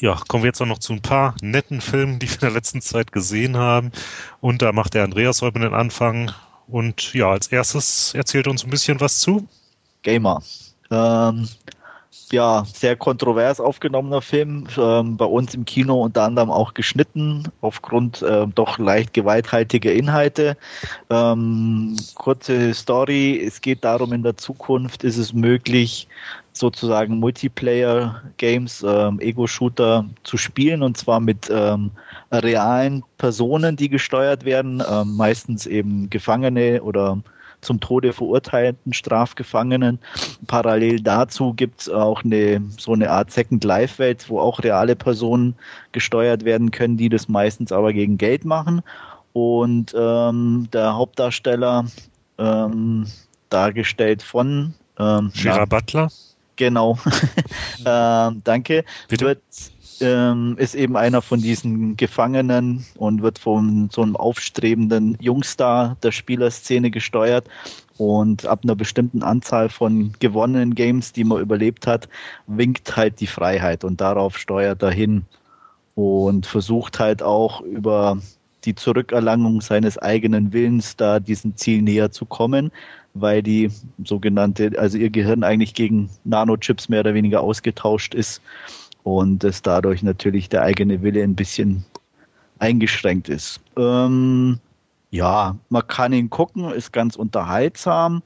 ja, 0.00 0.21
kommen 0.28 0.45
wir 0.45 0.49
jetzt 0.49 0.61
auch 0.61 0.67
noch 0.67 0.78
zu 0.78 0.93
ein 0.93 1.02
paar 1.02 1.35
netten 1.43 1.81
Filmen, 1.81 2.19
die 2.19 2.28
wir 2.28 2.35
in 2.35 2.40
der 2.40 2.50
letzten 2.50 2.81
Zeit 2.81 3.12
gesehen 3.12 3.57
haben. 3.57 3.93
Und 4.40 4.62
da 4.62 4.73
macht 4.73 4.95
der 4.95 5.05
Andreas 5.05 5.43
heute 5.43 5.61
den 5.61 5.75
Anfang. 5.75 6.33
Und 6.67 7.14
ja, 7.14 7.31
als 7.31 7.49
erstes 7.49 8.14
erzählt 8.14 8.47
er 8.47 8.50
uns 8.50 8.64
ein 8.64 8.71
bisschen 8.71 9.00
was 9.00 9.21
zu. 9.21 9.47
Gamer. 10.02 10.43
Ähm, 10.90 11.49
ja, 12.32 12.64
sehr 12.64 12.97
kontrovers 12.97 13.61
aufgenommener 13.61 14.23
Film. 14.23 14.66
Ähm, 14.76 15.16
bei 15.16 15.25
uns 15.25 15.54
im 15.54 15.64
Kino 15.64 16.02
unter 16.02 16.25
anderem 16.25 16.50
auch 16.50 16.75
geschnitten, 16.75 17.44
aufgrund 17.61 18.25
ähm, 18.28 18.54
doch 18.54 18.78
leicht 18.78 19.12
gewalthaltiger 19.14 19.92
Inhalte. 19.92 20.56
Ähm, 21.11 21.97
kurze 22.14 22.75
Story. 22.75 23.42
Es 23.44 23.61
geht 23.61 23.85
darum, 23.85 24.12
in 24.12 24.23
der 24.23 24.37
Zukunft 24.37 25.04
ist 25.04 25.18
es 25.18 25.32
möglich, 25.32 26.08
sozusagen 26.52 27.18
Multiplayer-Games, 27.18 28.85
ähm, 28.87 29.20
Ego-Shooter 29.20 30.06
zu 30.25 30.37
spielen 30.37 30.82
und 30.82 30.97
zwar 30.97 31.20
mit 31.20 31.49
ähm, 31.50 31.90
realen 32.32 33.04
Personen, 33.16 33.76
die 33.76 33.88
gesteuert 33.88 34.44
werden, 34.44 34.82
ähm, 34.90 35.16
meistens 35.16 35.66
eben 35.66 36.11
Gefangene 36.11 36.82
oder 36.82 37.18
zum 37.61 37.81
Tode 37.81 38.12
verurteilten 38.12 38.93
Strafgefangenen. 38.93 39.99
Parallel 40.47 41.00
dazu 41.00 41.55
gibt 41.55 41.83
es 41.83 41.88
auch 41.88 42.25
eine 42.25 42.62
so 42.79 42.93
eine 42.93 43.11
Art 43.11 43.31
Second 43.31 43.65
Life 43.65 43.99
Welt, 43.99 44.29
wo 44.29 44.41
auch 44.41 44.62
reale 44.62 44.97
Personen 44.97 45.55
gesteuert 45.93 46.45
werden 46.45 46.71
können, 46.71 46.97
die 46.97 47.09
das 47.09 47.29
meistens 47.29 47.73
aber 47.73 47.93
gegen 47.93 48.19
Geld 48.19 48.45
machen. 48.45 48.83
Und 49.33 49.95
ähm, 49.97 50.69
der 50.73 50.95
Hauptdarsteller, 50.95 51.87
ähm, 52.38 53.07
dargestellt 53.50 54.23
von 54.23 54.75
ähm, 54.99 55.33
Gerard 55.35 55.59
na, 55.59 55.65
Butler. 55.65 56.09
Genau. 56.57 56.99
ähm, 57.87 58.43
danke. 58.45 58.85
Bitte? 59.09 59.27
Wird, 59.27 59.43
ähm, 60.00 60.57
ist 60.59 60.75
eben 60.75 60.97
einer 60.97 61.23
von 61.23 61.40
diesen 61.40 61.97
Gefangenen 61.97 62.85
und 62.97 63.23
wird 63.23 63.38
von 63.38 63.88
so 63.93 64.02
einem 64.02 64.17
aufstrebenden 64.17 65.17
Jungstar 65.21 65.97
der 66.02 66.12
Spielerszene 66.12 66.90
gesteuert. 66.90 67.49
Und 67.97 68.47
ab 68.47 68.61
einer 68.62 68.76
bestimmten 68.76 69.23
Anzahl 69.23 69.69
von 69.69 70.12
gewonnenen 70.21 70.75
Games, 70.75 71.12
die 71.12 71.25
man 71.25 71.40
überlebt 71.40 71.87
hat, 71.87 72.09
winkt 72.47 72.97
halt 72.97 73.21
die 73.21 73.26
Freiheit 73.26 73.83
und 73.83 74.00
darauf 74.00 74.38
steuert 74.38 74.83
er 74.83 74.93
hin 74.93 75.25
und 75.97 76.47
versucht 76.47 77.00
halt 77.00 77.25
auch 77.25 77.61
über 77.62 78.19
die 78.64 78.75
Zurückerlangung 78.75 79.61
seines 79.61 79.99
eigenen 79.99 80.52
Willens 80.52 80.97
da 80.97 81.19
diesem 81.19 81.57
Ziel 81.57 81.83
näher 81.83 82.12
zu 82.12 82.25
kommen, 82.25 82.71
weil 83.14 83.43
die 83.43 83.71
sogenannte, 84.05 84.73
also 84.78 84.97
ihr 84.97 85.11
Gehirn 85.11 85.43
eigentlich 85.43 85.75
gegen 85.75 86.09
Nanochips 86.25 86.88
mehr 86.88 87.00
oder 87.00 87.14
weniger 87.14 87.40
ausgetauscht 87.40 88.14
ist 88.14 88.40
und 89.17 89.45
es 89.45 89.62
dadurch 89.62 90.03
natürlich 90.03 90.49
der 90.49 90.62
eigene 90.62 91.03
Wille 91.03 91.23
ein 91.23 91.35
bisschen 91.35 91.85
eingeschränkt 92.59 93.29
ist. 93.29 93.61
Ähm, 93.77 94.59
ja, 95.11 95.57
man 95.69 95.87
kann 95.87 96.12
ihn 96.12 96.31
gucken, 96.31 96.71
ist 96.71 96.93
ganz 96.93 97.17
unterhaltsam. 97.17 98.23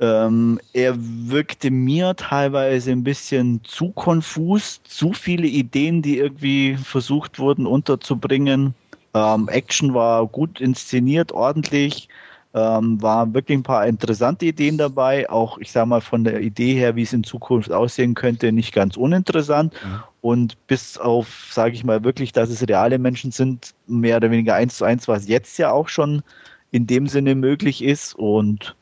Ähm, 0.00 0.60
er 0.72 0.96
wirkte 0.98 1.70
mir 1.70 2.16
teilweise 2.16 2.90
ein 2.90 3.04
bisschen 3.04 3.62
zu 3.62 3.90
konfus, 3.90 4.80
zu 4.82 5.12
viele 5.12 5.46
Ideen, 5.46 6.02
die 6.02 6.18
irgendwie 6.18 6.76
versucht 6.76 7.38
wurden 7.38 7.66
unterzubringen. 7.66 8.74
Ähm, 9.14 9.48
Action 9.48 9.94
war 9.94 10.26
gut 10.26 10.60
inszeniert, 10.60 11.32
ordentlich. 11.32 12.08
Ähm, 12.54 13.00
war 13.00 13.32
wirklich 13.32 13.58
ein 13.58 13.62
paar 13.62 13.86
interessante 13.86 14.44
Ideen 14.44 14.76
dabei. 14.76 15.28
Auch, 15.30 15.58
ich 15.58 15.72
sage 15.72 15.86
mal, 15.86 16.02
von 16.02 16.24
der 16.24 16.40
Idee 16.42 16.74
her, 16.74 16.96
wie 16.96 17.02
es 17.02 17.12
in 17.12 17.24
Zukunft 17.24 17.72
aussehen 17.72 18.14
könnte, 18.14 18.52
nicht 18.52 18.74
ganz 18.74 18.96
uninteressant. 18.96 19.72
Mhm. 19.72 20.02
Und 20.20 20.66
bis 20.66 20.98
auf, 20.98 21.48
sage 21.50 21.74
ich 21.74 21.84
mal, 21.84 22.04
wirklich, 22.04 22.32
dass 22.32 22.50
es 22.50 22.68
reale 22.68 22.98
Menschen 22.98 23.30
sind, 23.30 23.74
mehr 23.86 24.18
oder 24.18 24.30
weniger 24.30 24.54
eins 24.54 24.76
zu 24.76 24.84
eins, 24.84 25.08
was 25.08 25.28
jetzt 25.28 25.58
ja 25.58 25.70
auch 25.72 25.88
schon 25.88 26.22
in 26.70 26.86
dem 26.86 27.06
Sinne 27.06 27.34
möglich 27.34 27.82
ist. 27.82 28.14
Und 28.14 28.76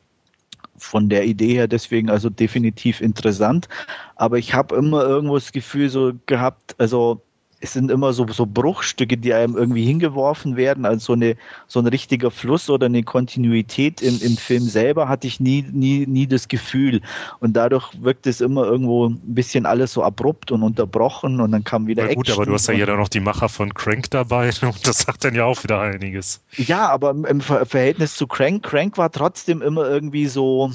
von 0.81 1.09
der 1.09 1.25
Idee 1.25 1.53
her 1.53 1.67
deswegen 1.67 2.09
also 2.09 2.29
definitiv 2.29 3.01
interessant. 3.01 3.69
Aber 4.15 4.37
ich 4.37 4.53
habe 4.53 4.75
immer 4.75 5.03
irgendwo 5.03 5.35
das 5.35 5.51
Gefühl 5.51 5.89
so 5.89 6.13
gehabt, 6.25 6.75
also 6.77 7.21
es 7.63 7.73
sind 7.73 7.91
immer 7.91 8.11
so, 8.11 8.25
so 8.27 8.45
Bruchstücke, 8.45 9.17
die 9.17 9.33
einem 9.33 9.55
irgendwie 9.55 9.85
hingeworfen 9.85 10.55
werden, 10.57 10.83
also 10.85 11.05
so, 11.05 11.13
eine, 11.13 11.35
so 11.67 11.79
ein 11.79 11.85
richtiger 11.87 12.31
Fluss 12.31 12.69
oder 12.69 12.87
eine 12.87 13.03
Kontinuität 13.03 14.01
im, 14.01 14.19
im 14.21 14.35
Film 14.35 14.63
selber 14.63 15.07
hatte 15.07 15.27
ich 15.27 15.39
nie, 15.39 15.63
nie, 15.71 16.05
nie 16.07 16.25
das 16.27 16.47
Gefühl. 16.47 17.01
Und 17.39 17.53
dadurch 17.53 17.89
wirkt 18.01 18.25
es 18.27 18.41
immer 18.41 18.65
irgendwo 18.65 19.07
ein 19.09 19.19
bisschen 19.23 19.65
alles 19.65 19.93
so 19.93 20.03
abrupt 20.03 20.51
und 20.51 20.63
unterbrochen 20.63 21.39
und 21.39 21.51
dann 21.51 21.63
kam 21.63 21.85
wieder 21.87 22.03
Na 22.07 22.13
gut, 22.13 22.27
Action 22.27 22.33
aber 22.41 22.45
du 22.47 22.53
hast 22.53 22.67
ja 22.67 22.73
hier 22.73 22.87
dann 22.87 22.97
noch 22.97 23.09
die 23.09 23.19
Macher 23.19 23.47
von 23.47 23.73
Crank 23.73 24.09
dabei 24.09 24.49
und 24.63 24.87
das 24.87 24.99
sagt 24.99 25.23
dann 25.23 25.35
ja 25.35 25.45
auch 25.45 25.63
wieder 25.63 25.79
einiges. 25.79 26.41
Ja, 26.57 26.89
aber 26.89 27.11
im- 27.11 27.25
im 27.25 27.41
Ver 27.41 27.65
Verhältnis 27.65 28.15
zu 28.15 28.25
Crank, 28.27 28.63
Crank 28.63 28.97
war 28.97 29.11
trotzdem 29.11 29.61
immer 29.61 29.87
irgendwie 29.87 30.25
so, 30.25 30.71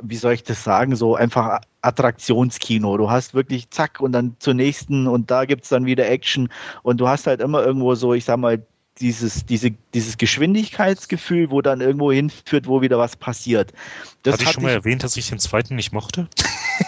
wie 0.00 0.16
soll 0.16 0.32
ich 0.32 0.44
das 0.44 0.64
sagen, 0.64 0.96
so 0.96 1.14
einfach 1.14 1.60
Attraktionskino. 1.82 2.96
Du 2.96 3.10
hast 3.10 3.34
wirklich 3.34 3.70
zack 3.70 4.00
und 4.00 4.12
dann 4.12 4.36
zur 4.38 4.54
nächsten 4.54 5.06
und 5.06 5.30
da 5.30 5.44
gibt's 5.44 5.68
dann 5.68 5.84
wieder 5.84 6.08
Action 6.08 6.48
und 6.82 7.00
du 7.00 7.08
hast 7.08 7.26
halt 7.26 7.40
immer 7.40 7.64
irgendwo 7.64 7.94
so, 7.94 8.14
ich 8.14 8.24
sag 8.24 8.38
mal, 8.38 8.64
dieses, 9.00 9.46
diese, 9.46 9.70
dieses 9.94 10.18
Geschwindigkeitsgefühl, 10.18 11.50
wo 11.50 11.62
dann 11.62 11.80
irgendwo 11.80 12.12
hinführt, 12.12 12.66
wo 12.66 12.82
wieder 12.82 12.98
was 12.98 13.16
passiert. 13.16 13.72
Das 14.22 14.34
Hatte 14.34 14.44
ich 14.44 14.50
schon 14.50 14.62
mal 14.62 14.70
erwähnt, 14.70 15.02
dass 15.02 15.16
ich 15.16 15.28
den 15.28 15.38
zweiten 15.38 15.76
nicht 15.76 15.92
mochte? 15.92 16.28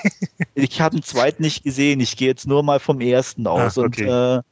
ich 0.55 0.81
habe 0.81 0.97
den 0.97 1.03
zweiten 1.03 1.43
nicht 1.43 1.65
gesehen. 1.65 2.01
Ich 2.01 2.17
gehe 2.17 2.29
jetzt 2.29 2.47
nur 2.47 2.63
mal 2.63 2.79
vom 2.79 3.01
ersten 3.01 3.47
aus. 3.47 3.79
Ah, 3.79 3.83
Und 3.83 3.99
okay. 3.99 4.37
äh, 4.37 4.43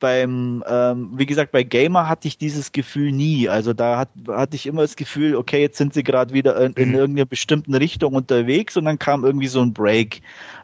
beim, 0.00 0.64
ähm, 0.68 1.10
wie 1.14 1.26
gesagt, 1.26 1.52
bei 1.52 1.62
Gamer 1.62 2.08
hatte 2.08 2.26
ich 2.26 2.36
dieses 2.38 2.72
Gefühl 2.72 3.12
nie. 3.12 3.48
Also 3.48 3.72
da 3.72 3.98
hat, 3.98 4.08
hatte 4.28 4.56
ich 4.56 4.66
immer 4.66 4.82
das 4.82 4.96
Gefühl, 4.96 5.36
okay, 5.36 5.60
jetzt 5.60 5.78
sind 5.78 5.94
sie 5.94 6.02
gerade 6.02 6.34
wieder 6.34 6.60
in, 6.60 6.72
in 6.72 6.88
Mhm. 6.88 6.94
irgendeiner 6.96 7.26
bestimmten 7.26 7.74
Richtung 7.74 8.14
unterwegs 8.14 8.76
und 8.76 8.86
dann 8.86 8.98
kam 8.98 9.24
irgendwie 9.24 9.46
so 9.46 9.60
ein 9.60 9.72
Break. 9.72 10.22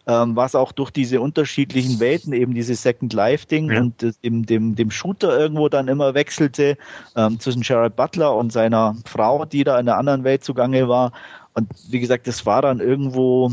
Ähm, 0.09 0.35
was 0.37 0.55
auch 0.55 0.73
durch 0.73 0.91
diese 0.91 1.21
unterschiedlichen 1.21 2.01
Welten, 2.01 2.33
eben 2.33 2.55
dieses 2.55 2.83
Second 2.83 3.13
Life-Ding 3.13 3.71
Ja. 3.71 3.81
und 3.81 4.07
dem, 4.25 4.47
dem, 4.47 4.75
dem 4.75 4.91
Shooter 4.91 5.39
irgendwo 5.39 5.69
dann 5.69 5.89
immer 5.89 6.15
wechselte 6.15 6.77
ähm, 7.15 7.39
zwischen 7.39 7.63
Gerald 7.63 7.95
Butler 7.97 8.35
und 8.37 8.53
seiner 8.53 8.97
Frau, 9.05 9.45
die 9.45 9.65
da 9.65 9.79
in 9.79 9.87
der 9.87 9.99
anderen 9.99 10.25
Welt 10.25 10.43
zugange 10.45 10.89
war. 10.89 11.13
Und 11.55 11.69
wie 11.91 12.01
gesagt, 12.01 12.27
das 12.27 12.47
war 12.47 12.63
dann 12.63 12.81
irgendwo, 12.81 13.51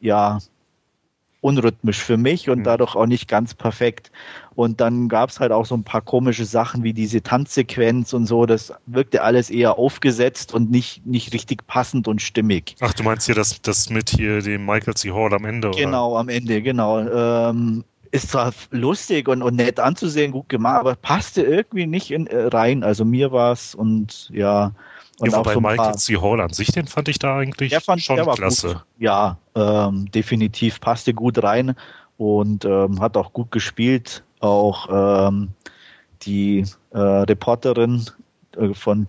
ja, 0.00 0.38
unrhythmisch 1.44 2.02
für 2.02 2.16
mich 2.16 2.48
und 2.48 2.60
Mhm. 2.60 2.64
dadurch 2.64 2.96
auch 2.96 3.04
nicht 3.06 3.28
ganz 3.28 3.52
perfekt. 3.52 4.10
Und 4.54 4.80
dann 4.80 5.08
gab 5.08 5.28
es 5.28 5.40
halt 5.40 5.52
auch 5.52 5.66
so 5.66 5.74
ein 5.74 5.84
paar 5.84 6.00
komische 6.00 6.46
Sachen 6.46 6.82
wie 6.84 6.94
diese 6.94 7.22
Tanzsequenz 7.22 8.14
und 8.14 8.24
so. 8.24 8.46
Das 8.46 8.72
wirkte 8.86 9.22
alles 9.22 9.50
eher 9.50 9.78
aufgesetzt 9.78 10.54
und 10.54 10.70
nicht, 10.70 11.04
nicht 11.04 11.34
richtig 11.34 11.66
passend 11.66 12.08
und 12.08 12.22
stimmig. 12.22 12.76
Ach, 12.80 12.94
du 12.94 13.02
meinst 13.02 13.26
hier 13.26 13.34
das, 13.34 13.60
das 13.60 13.90
mit 13.90 14.08
hier 14.10 14.40
dem 14.40 14.64
Michael 14.64 14.94
C. 14.94 15.12
Hall 15.12 15.34
am 15.34 15.44
Ende, 15.44 15.68
oder? 15.68 15.76
Genau, 15.78 16.16
am 16.16 16.30
Ende, 16.30 16.62
genau. 16.62 17.00
Ähm, 17.00 17.84
ist 18.10 18.30
zwar 18.30 18.54
lustig 18.70 19.28
und, 19.28 19.42
und 19.42 19.56
nett 19.56 19.80
anzusehen, 19.80 20.32
gut 20.32 20.48
gemacht, 20.48 20.80
aber 20.80 20.94
passte 20.94 21.42
irgendwie 21.42 21.86
nicht 21.86 22.10
in, 22.10 22.26
äh, 22.26 22.46
rein. 22.46 22.84
Also 22.84 23.04
mir 23.04 23.32
war 23.32 23.52
es 23.52 23.74
und 23.74 24.30
ja. 24.32 24.72
Und 25.20 25.30
Ja, 25.30 25.38
auch 25.38 25.50
so 25.50 25.60
Michael 25.60 25.76
paar, 25.76 25.96
C. 25.96 26.16
Hall 26.16 26.40
an 26.40 26.52
sich, 26.52 26.72
den 26.72 26.86
fand 26.86 27.08
ich 27.08 27.18
da 27.18 27.36
eigentlich 27.38 27.70
der 27.70 27.80
fand, 27.80 28.02
schon 28.02 28.16
der 28.16 28.26
klasse. 28.26 28.68
Gut. 28.68 28.84
Ja, 28.98 29.38
ähm, 29.54 30.10
definitiv 30.10 30.80
passte 30.80 31.14
gut 31.14 31.42
rein 31.42 31.76
und 32.16 32.64
ähm, 32.64 33.00
hat 33.00 33.16
auch 33.16 33.32
gut 33.32 33.50
gespielt. 33.50 34.24
Auch 34.40 35.28
ähm, 35.28 35.50
die 36.22 36.64
äh, 36.90 36.98
Reporterin 36.98 38.04
von 38.72 39.06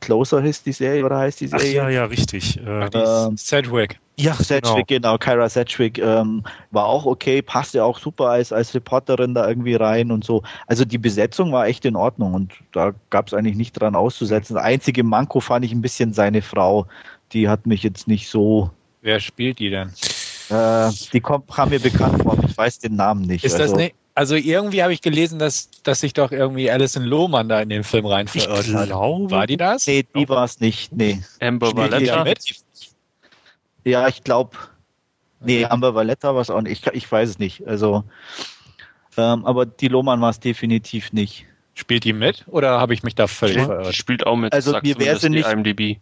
Closer 0.00 0.42
heißt 0.42 0.66
die 0.66 0.72
Serie 0.72 1.04
oder 1.04 1.18
heißt 1.18 1.40
die 1.40 1.48
Ach 1.52 1.58
Serie? 1.58 1.74
ja, 1.74 1.88
ja, 1.88 2.04
richtig. 2.04 2.58
Äh, 2.58 2.88
Ähm, 2.94 3.36
Sedgwick. 3.36 3.98
ja, 4.18 4.34
Sedgwick, 4.34 4.86
genau, 4.86 5.18
Kyra 5.18 5.48
Sedgwick 5.48 5.98
ähm, 5.98 6.44
war 6.70 6.86
auch 6.86 7.04
okay, 7.06 7.42
passte 7.42 7.84
auch 7.84 7.98
super 7.98 8.28
als, 8.30 8.52
als 8.52 8.74
Reporterin 8.74 9.34
da 9.34 9.48
irgendwie 9.48 9.74
rein 9.74 10.10
und 10.10 10.24
so. 10.24 10.42
Also 10.66 10.84
die 10.84 10.98
Besetzung 10.98 11.52
war 11.52 11.66
echt 11.66 11.84
in 11.84 11.96
Ordnung 11.96 12.34
und 12.34 12.52
da 12.72 12.92
gab 13.10 13.26
es 13.28 13.34
eigentlich 13.34 13.56
nicht 13.56 13.72
dran 13.72 13.94
auszusetzen. 13.96 14.54
Das 14.54 14.64
einzige 14.64 15.02
Manko 15.04 15.40
fand 15.40 15.64
ich 15.64 15.72
ein 15.72 15.82
bisschen 15.82 16.12
seine 16.12 16.42
Frau. 16.42 16.86
Die 17.32 17.48
hat 17.48 17.66
mich 17.66 17.82
jetzt 17.82 18.06
nicht 18.06 18.28
so, 18.28 18.70
Wer 19.02 19.20
spielt 19.20 19.58
die 19.58 19.70
denn? 19.70 19.90
äh, 20.50 20.90
die 21.12 21.20
kommt, 21.20 21.48
kam 21.48 21.70
mir 21.70 21.80
bekannt 21.80 22.22
vor, 22.22 22.32
aber 22.32 22.44
ich 22.48 22.56
weiß 22.56 22.78
den 22.78 22.96
Namen 22.96 23.22
nicht. 23.22 23.44
Ist 23.44 23.54
das 23.54 23.62
also, 23.72 23.76
nicht? 23.76 23.94
Also 24.16 24.36
irgendwie 24.36 24.82
habe 24.82 24.92
ich 24.92 25.00
gelesen, 25.02 25.38
dass, 25.40 25.70
dass 25.82 26.00
sich 26.00 26.12
doch 26.12 26.30
irgendwie 26.30 26.70
Alison 26.70 27.02
Lohmann 27.02 27.48
da 27.48 27.60
in 27.60 27.68
den 27.68 27.82
Film 27.82 28.06
rein 28.06 28.28
verirrt 28.28 28.68
hat. 28.72 28.86
glaube, 28.86 29.30
War 29.32 29.46
die 29.48 29.56
das? 29.56 29.86
Nee, 29.88 30.04
die 30.14 30.28
war 30.28 30.44
es 30.44 30.60
nicht, 30.60 30.92
nee. 30.92 31.20
Amber 31.40 31.68
Spielt 31.70 31.86
die 31.88 31.92
Valletta. 31.92 32.16
da 32.18 32.24
mit? 32.24 32.38
Ja, 33.84 34.06
ich 34.08 34.22
glaube, 34.22 34.56
nee, 35.40 35.64
Amber 35.64 35.94
Valletta 35.96 36.34
war 36.34 36.42
es 36.42 36.50
auch 36.50 36.60
nicht. 36.62 36.86
Ich, 36.86 36.94
ich 36.94 37.10
weiß 37.10 37.28
es 37.28 37.38
nicht. 37.40 37.66
Also, 37.66 38.04
ähm, 39.16 39.44
aber 39.44 39.66
die 39.66 39.88
Lohmann 39.88 40.20
war 40.20 40.30
es 40.30 40.38
definitiv 40.40 41.12
nicht. 41.12 41.46
Spielt 41.74 42.04
die 42.04 42.12
mit 42.12 42.44
oder 42.46 42.78
habe 42.80 42.94
ich 42.94 43.02
mich 43.02 43.16
da 43.16 43.26
völlig 43.26 43.56
Die 43.56 43.64
verirrt? 43.64 43.94
spielt 43.96 44.26
auch 44.28 44.36
mit. 44.36 44.52
Also 44.52 44.70
sagt 44.70 44.86
mir 44.86 44.96
wäre 45.00 45.18
sie 45.18 45.28
nicht- 45.28 45.48
IMDb. 45.48 45.98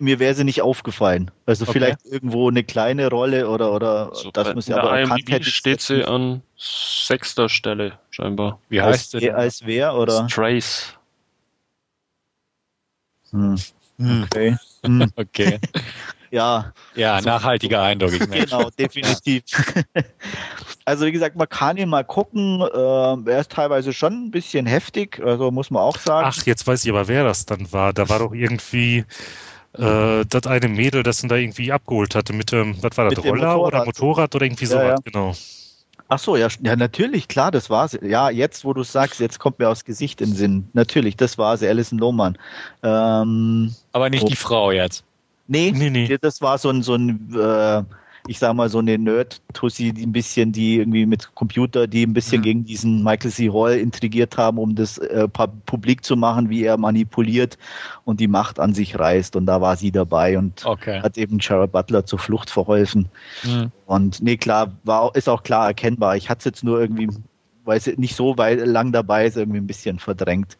Mir 0.00 0.18
wäre 0.20 0.34
sie 0.34 0.44
nicht 0.44 0.62
aufgefallen. 0.62 1.30
Also 1.46 1.64
Okay. 1.64 1.72
vielleicht 1.72 2.04
irgendwo 2.06 2.48
eine 2.48 2.62
kleine 2.62 3.08
Rolle 3.10 3.48
oder 3.48 3.72
oder 3.72 4.10
So, 4.14 4.30
das 4.30 4.54
muss 4.54 4.68
ja 4.68 4.76
aber 4.78 4.98
erkannt 4.98 5.30
hätte 5.30 5.50
steht 5.50 5.80
sie 5.80 6.04
an 6.04 6.42
sechster 6.56 7.48
Stelle, 7.48 7.98
scheinbar. 8.10 8.60
Wie 8.68 8.80
als, 8.80 8.98
heißt 8.98 9.10
sie 9.12 9.20
denn? 9.20 9.34
als 9.34 9.66
wer 9.66 9.94
oder? 9.96 10.28
Strays. 10.28 10.94
Hm, 13.30 13.56
Hm, 13.98 14.22
okay. 14.24 14.56
Hm, 14.84 15.10
okay. 15.16 15.58
ja, 16.30 16.72
Ja, 16.94 17.20
nachhaltiger 17.20 17.82
Eindruck. 17.82 18.12
Ich 18.12 18.30
genau, 18.30 18.70
definitiv. 18.70 19.42
Also 20.84 21.04
wie 21.04 21.12
gesagt, 21.12 21.36
man 21.36 21.48
kann 21.50 21.76
ihn 21.76 21.90
mal 21.90 22.02
gucken. 22.02 22.62
Ähm, 22.74 23.26
er 23.28 23.40
ist 23.40 23.52
teilweise 23.52 23.92
schon 23.92 24.28
ein 24.28 24.30
bisschen 24.30 24.64
heftig, 24.64 25.20
also 25.22 25.50
muss 25.50 25.70
man 25.70 25.82
auch 25.82 25.98
sagen. 25.98 26.30
Ach, 26.32 26.46
jetzt 26.46 26.66
weiß 26.66 26.82
ich 26.82 26.90
aber, 26.90 27.08
wer 27.08 27.24
das 27.24 27.44
dann 27.44 27.70
war. 27.72 27.92
Da 27.92 28.08
war 28.08 28.20
doch 28.20 28.32
irgendwie 28.32 29.04
äh, 29.74 30.24
das 30.28 30.46
eine 30.46 30.68
Mädel, 30.68 31.02
das 31.02 31.22
ihn 31.22 31.28
da 31.28 31.36
irgendwie 31.36 31.72
abgeholt 31.72 32.14
hatte 32.14 32.32
mit 32.32 32.52
dem, 32.52 32.82
was 32.82 32.96
war 32.96 33.10
das, 33.10 33.16
Mit 33.16 33.24
Roller 33.26 33.60
oder 33.60 33.84
Motorrad. 33.84 33.86
Motorrad 33.86 34.34
oder 34.34 34.44
irgendwie 34.46 34.64
Ja, 34.64 34.70
sowas, 34.70 34.84
ja. 34.88 34.96
genau. 35.04 35.34
Ach 36.10 36.18
so, 36.18 36.36
ja, 36.36 36.48
ja, 36.62 36.74
natürlich, 36.74 37.28
klar, 37.28 37.50
das 37.50 37.68
war 37.68 37.86
sie. 37.86 37.98
Ja, 38.02 38.30
jetzt, 38.30 38.64
wo 38.64 38.72
du 38.72 38.82
sagst, 38.82 39.20
jetzt 39.20 39.38
kommt 39.38 39.58
mir 39.58 39.68
aus 39.68 39.84
Gesicht 39.84 40.22
in 40.22 40.30
den 40.30 40.36
Sinn. 40.36 40.68
Natürlich, 40.72 41.16
das 41.16 41.36
war 41.36 41.56
sie, 41.58 41.68
Alison 41.68 41.98
Lohmann. 41.98 42.38
Ähm, 42.82 43.74
Aber 43.92 44.08
nicht 44.08 44.24
Oh. 44.24 44.28
die 44.28 44.36
Frau 44.36 44.70
jetzt. 44.72 45.04
nee, 45.48 45.70
Nee, 45.74 45.90
nee. 45.90 46.16
das 46.20 46.40
war 46.40 46.56
so 46.56 46.70
ein, 46.70 46.82
so 46.82 46.94
ein 46.94 47.28
äh, 47.34 47.82
ich 48.28 48.38
sag 48.38 48.54
mal, 48.54 48.68
so 48.68 48.78
eine 48.78 48.98
Nerd-Tussi, 48.98 49.92
die 49.92 50.04
ein 50.06 50.12
bisschen, 50.12 50.52
die 50.52 50.76
irgendwie 50.76 51.06
mit 51.06 51.34
Computer, 51.34 51.86
die 51.86 52.04
ein 52.06 52.12
bisschen 52.12 52.40
Mhm. 52.40 52.44
gegen 52.44 52.64
diesen 52.64 53.02
Michael 53.02 53.30
C. 53.32 53.50
Hall 53.50 53.78
intrigiert 53.78 54.36
haben, 54.36 54.58
um 54.58 54.74
das 54.74 54.98
äh, 54.98 55.26
pu- 55.32 55.50
publik 55.66 56.04
zu 56.04 56.16
machen, 56.16 56.50
wie 56.50 56.62
er 56.62 56.76
manipuliert 56.76 57.58
und 58.04 58.20
die 58.20 58.28
Macht 58.28 58.60
an 58.60 58.74
sich 58.74 58.98
reißt. 58.98 59.34
Und 59.34 59.46
da 59.46 59.60
war 59.60 59.76
sie 59.76 59.90
dabei 59.90 60.38
und 60.38 60.64
Okay. 60.64 61.00
hat 61.00 61.16
eben 61.18 61.38
Gerald 61.38 61.72
Butler 61.72 62.04
zur 62.04 62.18
Flucht 62.18 62.50
verholfen. 62.50 63.08
Mhm. 63.42 63.72
Und 63.86 64.22
nee, 64.22 64.36
klar, 64.36 64.72
war, 64.84 65.14
ist 65.16 65.28
auch 65.28 65.42
klar 65.42 65.66
erkennbar. 65.66 66.16
Ich 66.16 66.28
hatte 66.28 66.40
es 66.40 66.44
jetzt 66.44 66.64
nur 66.64 66.80
irgendwie, 66.80 67.08
sie 67.78 67.94
nicht 67.96 68.14
so 68.14 68.38
weit 68.38 68.66
lang 68.66 68.92
dabei 68.92 69.26
ist, 69.26 69.36
irgendwie 69.36 69.58
ein 69.60 69.66
bisschen 69.66 69.98
verdrängt. 69.98 70.56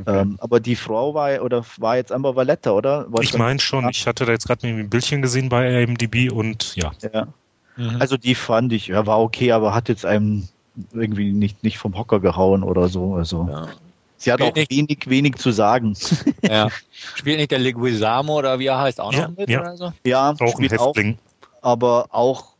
Okay. 0.00 0.20
Ähm, 0.20 0.36
aber 0.40 0.60
die 0.60 0.76
Frau 0.76 1.14
war 1.14 1.42
oder 1.42 1.64
war 1.78 1.96
jetzt 1.96 2.12
Amber 2.12 2.36
Valletta, 2.36 2.72
oder? 2.72 3.06
War 3.12 3.22
Ich 3.22 3.36
meine 3.36 3.60
schon, 3.60 3.88
ich 3.88 4.06
hatte 4.06 4.24
da 4.26 4.32
jetzt 4.32 4.46
gerade 4.46 4.66
ein 4.66 4.88
Bildchen 4.90 5.22
gesehen 5.22 5.48
bei 5.48 5.82
IMDb 5.82 6.30
und 6.32 6.74
ja. 6.76 6.90
Ja. 7.12 7.28
Mhm. 7.76 7.96
Also 8.00 8.16
die 8.16 8.34
fand 8.34 8.72
ich, 8.72 8.88
ja, 8.88 9.06
war 9.06 9.20
okay, 9.20 9.52
aber 9.52 9.74
hat 9.74 9.88
jetzt 9.88 10.04
einem 10.04 10.48
irgendwie 10.92 11.32
nicht, 11.32 11.62
nicht 11.62 11.78
vom 11.78 11.96
Hocker 11.96 12.20
gehauen 12.20 12.62
oder 12.62 12.88
so. 12.88 13.14
Also 13.14 13.48
ja. 13.50 13.68
sie 14.16 14.32
hat 14.32 14.40
Spielt 14.40 14.52
auch 14.52 14.56
nicht- 14.56 14.70
wenig, 14.70 14.98
wenig 15.08 15.36
zu 15.36 15.50
sagen. 15.52 15.96
ja. 16.42 16.68
Spielt 17.14 17.38
nicht 17.38 17.50
der 17.50 17.58
Leguizamo 17.58 18.38
oder 18.38 18.58
wie 18.58 18.66
er 18.66 18.78
heißt 18.80 19.00
auch 19.00 19.12
noch 19.12 19.18
Ja, 19.20 19.28
mit 19.28 19.48
ja. 19.50 19.60
oder 19.60 19.76
so? 19.76 19.92
ja, 20.04 20.30
Auch 20.30 20.40
ein 20.40 20.48
spielt 20.48 20.78
auch, 20.78 20.86
Häftling. 20.88 21.18
aber 21.62 22.06
auch 22.10 22.54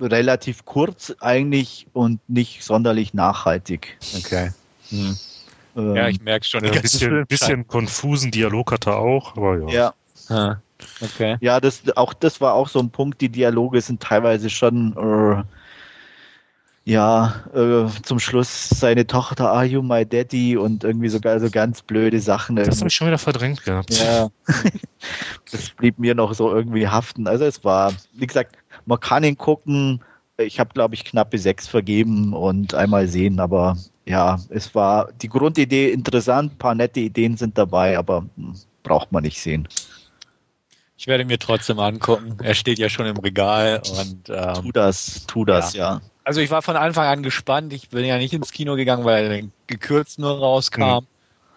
relativ 0.00 0.64
kurz 0.64 1.14
eigentlich 1.20 1.86
und 1.92 2.20
nicht 2.28 2.62
sonderlich 2.62 3.14
nachhaltig. 3.14 3.98
Okay. 4.16 4.50
Mhm. 4.90 5.18
Ähm, 5.78 5.96
Ja, 5.96 6.08
ich 6.08 6.20
merke 6.20 6.44
schon. 6.44 6.64
Ein 6.64 6.82
bisschen, 6.82 7.26
bisschen 7.26 7.66
konfusen 7.66 8.30
Dialog 8.30 8.72
hat 8.72 8.86
er 8.86 8.98
auch, 8.98 9.36
aber 9.36 9.70
ja. 9.70 9.94
ja, 10.28 10.62
Okay. 11.00 11.36
Ja, 11.40 11.60
das, 11.60 11.82
auch 11.96 12.14
das 12.14 12.40
war 12.40 12.54
auch 12.54 12.68
so 12.68 12.78
ein 12.80 12.90
Punkt. 12.90 13.20
Die 13.20 13.28
Dialoge 13.28 13.80
sind 13.80 14.02
teilweise 14.02 14.50
schon, 14.50 14.94
äh, 14.96 15.42
ja, 16.84 17.44
äh, 17.54 17.86
zum 18.02 18.18
Schluss 18.18 18.68
seine 18.70 19.06
Tochter, 19.06 19.50
are 19.50 19.64
you 19.64 19.82
my 19.82 20.06
daddy? 20.06 20.56
Und 20.56 20.84
irgendwie 20.84 21.08
sogar 21.08 21.38
so 21.40 21.50
ganz 21.50 21.82
blöde 21.82 22.20
Sachen. 22.20 22.56
Das 22.56 22.78
habe 22.78 22.88
ich 22.88 22.94
schon 22.94 23.08
wieder 23.08 23.18
verdrängt 23.18 23.62
gehabt. 23.64 23.90
ja, 23.90 24.28
das 25.50 25.70
blieb 25.70 25.98
mir 25.98 26.14
noch 26.14 26.34
so 26.34 26.52
irgendwie 26.52 26.88
haften. 26.88 27.26
Also 27.26 27.44
es 27.44 27.64
war, 27.64 27.92
wie 28.14 28.26
gesagt, 28.26 28.56
man 28.86 29.00
kann 29.00 29.24
ihn 29.24 29.36
gucken. 29.36 30.02
Ich 30.38 30.60
habe, 30.60 30.72
glaube 30.72 30.94
ich, 30.94 31.04
knappe 31.04 31.38
sechs 31.38 31.66
vergeben 31.66 32.32
und 32.32 32.72
einmal 32.72 33.08
sehen, 33.08 33.40
aber 33.40 33.76
ja, 34.08 34.38
es 34.48 34.74
war 34.74 35.12
die 35.20 35.28
Grundidee 35.28 35.90
interessant, 35.90 36.58
paar 36.58 36.74
nette 36.74 37.00
Ideen 37.00 37.36
sind 37.36 37.58
dabei, 37.58 37.98
aber 37.98 38.24
hm, 38.36 38.54
braucht 38.82 39.12
man 39.12 39.22
nicht 39.22 39.40
sehen. 39.40 39.68
Ich 40.96 41.06
werde 41.06 41.24
mir 41.24 41.38
trotzdem 41.38 41.78
angucken. 41.78 42.38
Er 42.42 42.54
steht 42.54 42.78
ja 42.78 42.88
schon 42.88 43.06
im 43.06 43.18
Regal 43.18 43.82
und 43.98 44.30
ähm, 44.30 44.54
Tu 44.62 44.72
das, 44.72 45.26
tu 45.26 45.44
das, 45.44 45.74
ja. 45.74 46.00
also 46.24 46.40
ich 46.40 46.50
war 46.50 46.62
von 46.62 46.74
Anfang 46.74 47.06
an 47.06 47.22
gespannt. 47.22 47.72
Ich 47.72 47.90
bin 47.90 48.04
ja 48.04 48.18
nicht 48.18 48.32
ins 48.32 48.50
Kino 48.50 48.74
gegangen, 48.74 49.04
weil 49.04 49.30
er 49.30 49.42
gekürzt 49.68 50.18
nur 50.18 50.38
rauskam. 50.38 51.06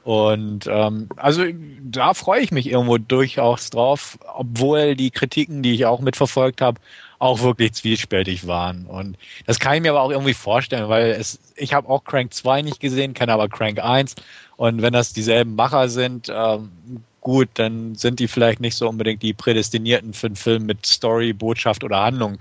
Und 0.03 0.67
ähm, 0.67 1.10
also 1.15 1.43
da 1.84 2.13
freue 2.13 2.41
ich 2.41 2.51
mich 2.51 2.67
irgendwo 2.67 2.98
durchaus 2.98 3.70
drauf, 3.70 4.17
obwohl 4.34 4.96
die 4.96 5.12
Kritiken, 5.12 5.62
die 5.63 5.74
ich 5.74 5.86
auch 5.86 6.01
mitverfolgt 6.01 6.62
habe, 6.62 6.81
auch 7.21 7.41
wirklich 7.41 7.73
zwiespältig 7.73 8.47
waren. 8.47 8.87
Und 8.87 9.15
das 9.45 9.59
kann 9.59 9.75
ich 9.75 9.81
mir 9.81 9.91
aber 9.91 10.01
auch 10.01 10.09
irgendwie 10.09 10.33
vorstellen, 10.33 10.89
weil 10.89 11.11
es, 11.11 11.39
ich 11.55 11.73
habe 11.73 11.87
auch 11.87 12.03
Crank 12.03 12.33
2 12.33 12.63
nicht 12.63 12.79
gesehen, 12.79 13.13
kenne 13.13 13.33
aber 13.33 13.47
Crank 13.47 13.79
1. 13.79 14.15
Und 14.57 14.81
wenn 14.81 14.91
das 14.91 15.13
dieselben 15.13 15.55
Macher 15.55 15.87
sind, 15.87 16.31
ähm, 16.33 16.71
gut, 17.21 17.49
dann 17.53 17.93
sind 17.93 18.19
die 18.19 18.27
vielleicht 18.27 18.59
nicht 18.59 18.75
so 18.75 18.89
unbedingt 18.89 19.21
die 19.21 19.33
Prädestinierten 19.33 20.13
für 20.13 20.27
einen 20.27 20.35
Film 20.35 20.65
mit 20.65 20.83
Story, 20.87 21.31
Botschaft 21.31 21.83
oder 21.83 22.01
Handlung 22.01 22.39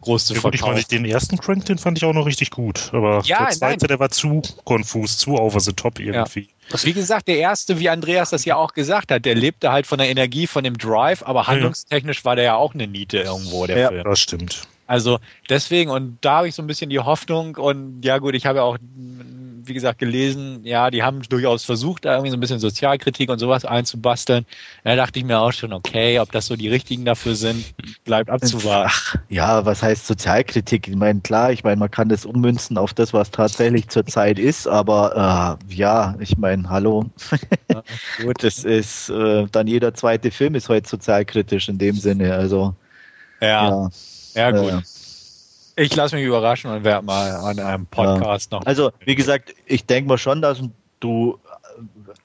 groß 0.00 0.26
zu 0.26 0.34
Ja, 0.34 0.40
gut, 0.40 0.54
ich 0.54 0.60
verkaufen. 0.60 0.82
meine, 0.90 1.02
den 1.02 1.04
ersten 1.10 1.38
Crank, 1.38 1.64
den 1.66 1.78
fand 1.78 1.98
ich 1.98 2.04
auch 2.04 2.12
noch 2.12 2.26
richtig 2.26 2.50
gut. 2.50 2.90
Aber 2.92 3.22
Ja, 3.24 3.46
der 3.46 3.48
zweite, 3.50 3.78
nein. 3.84 3.88
der 3.88 3.98
war 4.00 4.10
zu 4.10 4.42
konfus, 4.64 5.18
zu 5.18 5.38
over 5.38 5.60
the 5.60 5.72
top 5.72 5.98
irgendwie. 5.98 6.48
Wie 6.82 6.92
gesagt, 6.92 7.26
der 7.28 7.38
erste, 7.38 7.78
wie 7.80 7.88
Andreas 7.88 8.30
das 8.30 8.44
ja 8.44 8.56
auch 8.56 8.72
gesagt 8.74 9.10
hat, 9.10 9.24
der 9.24 9.34
lebte 9.34 9.72
halt 9.72 9.86
von 9.86 9.98
der 9.98 10.08
Energie, 10.08 10.46
von 10.46 10.62
dem 10.64 10.78
Drive, 10.78 11.22
aber 11.24 11.46
handlungstechnisch 11.48 12.24
war 12.24 12.36
der 12.36 12.44
ja 12.44 12.54
auch 12.56 12.74
eine 12.74 12.86
Niete 12.86 13.18
irgendwo, 13.18 13.66
der 13.66 13.78
Ja. 13.78 13.88
Film. 13.88 14.04
Das 14.04 14.20
stimmt. 14.20 14.62
Also 14.90 15.18
deswegen, 15.48 15.90
und 15.90 16.18
da 16.22 16.38
habe 16.38 16.48
ich 16.48 16.54
so 16.54 16.62
ein 16.62 16.66
bisschen 16.66 16.90
die 16.90 16.98
Hoffnung 16.98 17.56
und 17.56 18.02
ja 18.04 18.18
gut, 18.18 18.34
ich 18.34 18.46
habe 18.46 18.58
ja 18.58 18.64
auch, 18.64 18.78
wie 18.80 19.74
gesagt, 19.74 19.98
gelesen, 20.00 20.64
ja, 20.64 20.90
die 20.90 21.02
haben 21.02 21.22
durchaus 21.22 21.64
versucht, 21.64 22.04
da 22.04 22.14
irgendwie 22.14 22.30
so 22.30 22.36
ein 22.36 22.40
bisschen 22.40 22.58
Sozialkritik 22.58 23.30
und 23.30 23.38
sowas 23.38 23.64
einzubasteln. 23.64 24.46
Da 24.84 24.96
dachte 24.96 25.18
ich 25.20 25.24
mir 25.24 25.38
auch 25.40 25.52
schon, 25.52 25.72
okay, 25.72 26.18
ob 26.18 26.32
das 26.32 26.46
so 26.46 26.56
die 26.56 26.68
richtigen 26.68 27.04
dafür 27.04 27.36
sind, 27.36 27.66
bleibt 28.04 28.30
abzuwarten. 28.30 28.92
Ach, 28.92 29.16
ja, 29.28 29.64
was 29.66 29.82
heißt 29.82 30.06
Sozialkritik? 30.06 30.88
Ich 30.88 30.96
meine, 30.96 31.20
klar, 31.20 31.52
ich 31.52 31.64
meine, 31.64 31.76
man 31.76 31.90
kann 31.90 32.08
das 32.08 32.24
ummünzen 32.24 32.78
auf 32.78 32.94
das, 32.94 33.12
was 33.12 33.30
tatsächlich 33.30 33.88
zurzeit 33.88 34.38
ist, 34.38 34.66
aber 34.66 35.58
äh, 35.68 35.74
ja, 35.74 36.16
ich 36.20 36.36
meine, 36.38 36.68
hallo, 36.70 37.10
Ja, 37.68 37.84
gut. 38.16 38.36
das 38.42 38.64
ist 38.64 39.10
äh, 39.10 39.46
dann 39.50 39.66
jeder 39.66 39.94
zweite 39.94 40.30
Film 40.30 40.54
ist 40.54 40.68
heute 40.68 40.88
sozialkritisch 40.88 41.68
in 41.68 41.78
dem 41.78 41.98
Sinne. 41.98 42.34
Also 42.34 42.76
Ja, 43.40 43.70
ja, 43.70 43.90
gut. 44.34 44.72
äh, 45.76 45.82
Ich 45.82 45.94
lasse 45.96 46.16
mich 46.16 46.24
überraschen 46.24 46.70
und 46.70 46.84
werde 46.84 47.04
mal 47.04 47.30
an 47.36 47.58
einem 47.58 47.86
Podcast 47.86 48.52
noch. 48.52 48.64
Also, 48.66 48.92
wie 49.04 49.14
gesagt, 49.14 49.54
ich 49.66 49.86
denke 49.86 50.08
mal 50.08 50.18
schon, 50.18 50.42
dass 50.42 50.60
du 51.00 51.38
äh, 51.78 51.82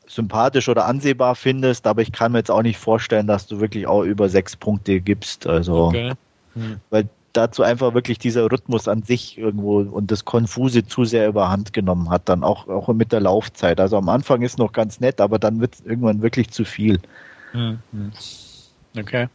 sympathisch 0.08 0.68
oder 0.70 0.86
ansehbar 0.86 1.36
findest, 1.36 1.88
aber 1.88 2.02
ich 2.02 2.12
kann 2.12 2.32
mir 2.32 2.40
jetzt 2.40 2.52
auch 2.52 2.62
nicht 2.64 2.78
vorstellen, 2.78 3.28
dass 3.28 3.48
du 3.48 3.60
wirklich 3.60 3.88
auch 3.88 4.04
über 4.04 4.30
sechs 4.30 4.56
Punkte 4.56 5.00
gibst. 5.02 5.48
Also, 5.48 5.88
Okay. 5.88 6.14
Hm. 6.54 6.80
weil 6.90 7.10
dazu 7.34 7.64
einfach 7.64 7.94
wirklich 7.94 8.18
dieser 8.18 8.50
Rhythmus 8.50 8.88
an 8.88 9.04
sich 9.04 9.38
irgendwo 9.38 9.80
und 9.82 10.10
das 10.10 10.24
Konfuse 10.24 10.86
zu 10.86 11.04
sehr 11.04 11.28
überhand 11.28 11.74
genommen 11.74 12.10
hat, 12.10 12.30
dann 12.30 12.44
auch, 12.44 12.70
auch 12.70 12.88
mit 12.90 13.12
der 13.12 13.20
Laufzeit. 13.20 13.80
Also 13.82 13.98
am 13.98 14.08
Anfang 14.08 14.42
ist 14.42 14.58
noch 14.58 14.72
ganz 14.72 15.02
nett, 15.02 15.20
aber 15.20 15.38
dann 15.38 15.60
wird 15.60 15.76
es 15.76 15.82
irgendwann 15.82 16.22
wirklich 16.22 16.50
zu 16.52 16.64
viel. 16.64 17.00
Hm. 17.52 17.80
Hm. 17.92 18.14
Okay. 18.98 19.28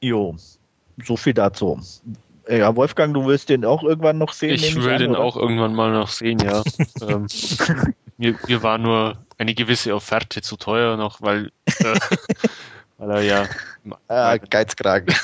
Jo, 0.00 0.34
so 1.04 1.16
viel 1.16 1.34
dazu. 1.34 1.80
Ja, 2.48 2.74
Wolfgang, 2.74 3.14
du 3.14 3.26
willst 3.26 3.48
den 3.48 3.64
auch 3.64 3.82
irgendwann 3.82 4.18
noch 4.18 4.32
sehen? 4.32 4.54
Ich 4.54 4.74
will 4.74 4.90
an, 4.90 4.98
den 4.98 5.10
oder? 5.10 5.20
auch 5.20 5.36
irgendwann 5.36 5.74
mal 5.74 5.92
noch 5.92 6.08
sehen, 6.08 6.38
ja. 6.40 6.62
ähm, 7.08 7.26
mir, 8.16 8.34
mir 8.48 8.62
war 8.62 8.78
nur 8.78 9.16
eine 9.38 9.54
gewisse 9.54 9.94
Offerte 9.94 10.42
zu 10.42 10.56
teuer 10.56 10.96
noch, 10.96 11.20
weil, 11.22 11.52
äh, 11.66 11.94
weil 12.98 13.10
er 13.10 13.22
ja 13.22 13.46
im, 13.84 13.94
Ah, 14.08 14.36
Geizkragen. 14.36 15.14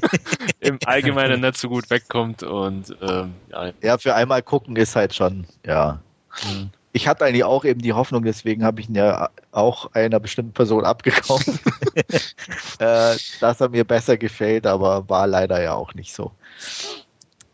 im 0.60 0.78
Allgemeinen 0.84 1.40
nicht 1.40 1.56
so 1.56 1.68
gut 1.68 1.88
wegkommt 1.90 2.42
und 2.42 2.94
ähm, 3.00 3.34
ja, 3.50 3.72
Ja, 3.82 3.98
für 3.98 4.14
einmal 4.14 4.42
gucken 4.42 4.76
ist 4.76 4.94
halt 4.94 5.14
schon, 5.14 5.46
ja. 5.64 6.00
Hm. 6.30 6.70
Ich 6.96 7.08
hatte 7.08 7.24
eigentlich 7.24 7.42
auch 7.42 7.64
eben 7.64 7.80
die 7.80 7.92
Hoffnung, 7.92 8.22
deswegen 8.22 8.62
habe 8.62 8.80
ich 8.80 8.88
ihn 8.88 8.94
ja 8.94 9.28
auch 9.50 9.92
einer 9.94 10.20
bestimmten 10.20 10.52
Person 10.52 10.84
abgekauft, 10.84 11.48
äh, 12.78 13.16
dass 13.40 13.60
er 13.60 13.68
mir 13.68 13.84
besser 13.84 14.16
gefällt, 14.16 14.64
aber 14.64 15.08
war 15.08 15.26
leider 15.26 15.60
ja 15.60 15.74
auch 15.74 15.92
nicht 15.94 16.14
so. 16.14 16.30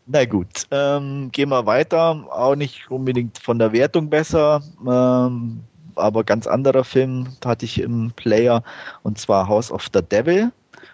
Na 0.05 0.25
gut, 0.25 0.67
ähm, 0.69 1.31
gehen 1.31 1.49
wir 1.49 1.65
weiter. 1.65 2.23
Auch 2.29 2.55
nicht 2.55 2.91
unbedingt 2.91 3.39
von 3.39 3.57
der 3.57 3.71
Wertung 3.71 4.11
besser, 4.11 4.61
ähm, 4.87 5.63
aber 5.95 6.23
ganz 6.23 6.45
anderer 6.45 6.83
Film 6.83 7.35
hatte 7.43 7.65
ich 7.65 7.81
im 7.81 8.11
Player 8.15 8.63
und 9.01 9.17
zwar 9.17 9.47
House 9.47 9.71
of 9.71 9.87
the 9.91 10.01
Devil 10.03 10.51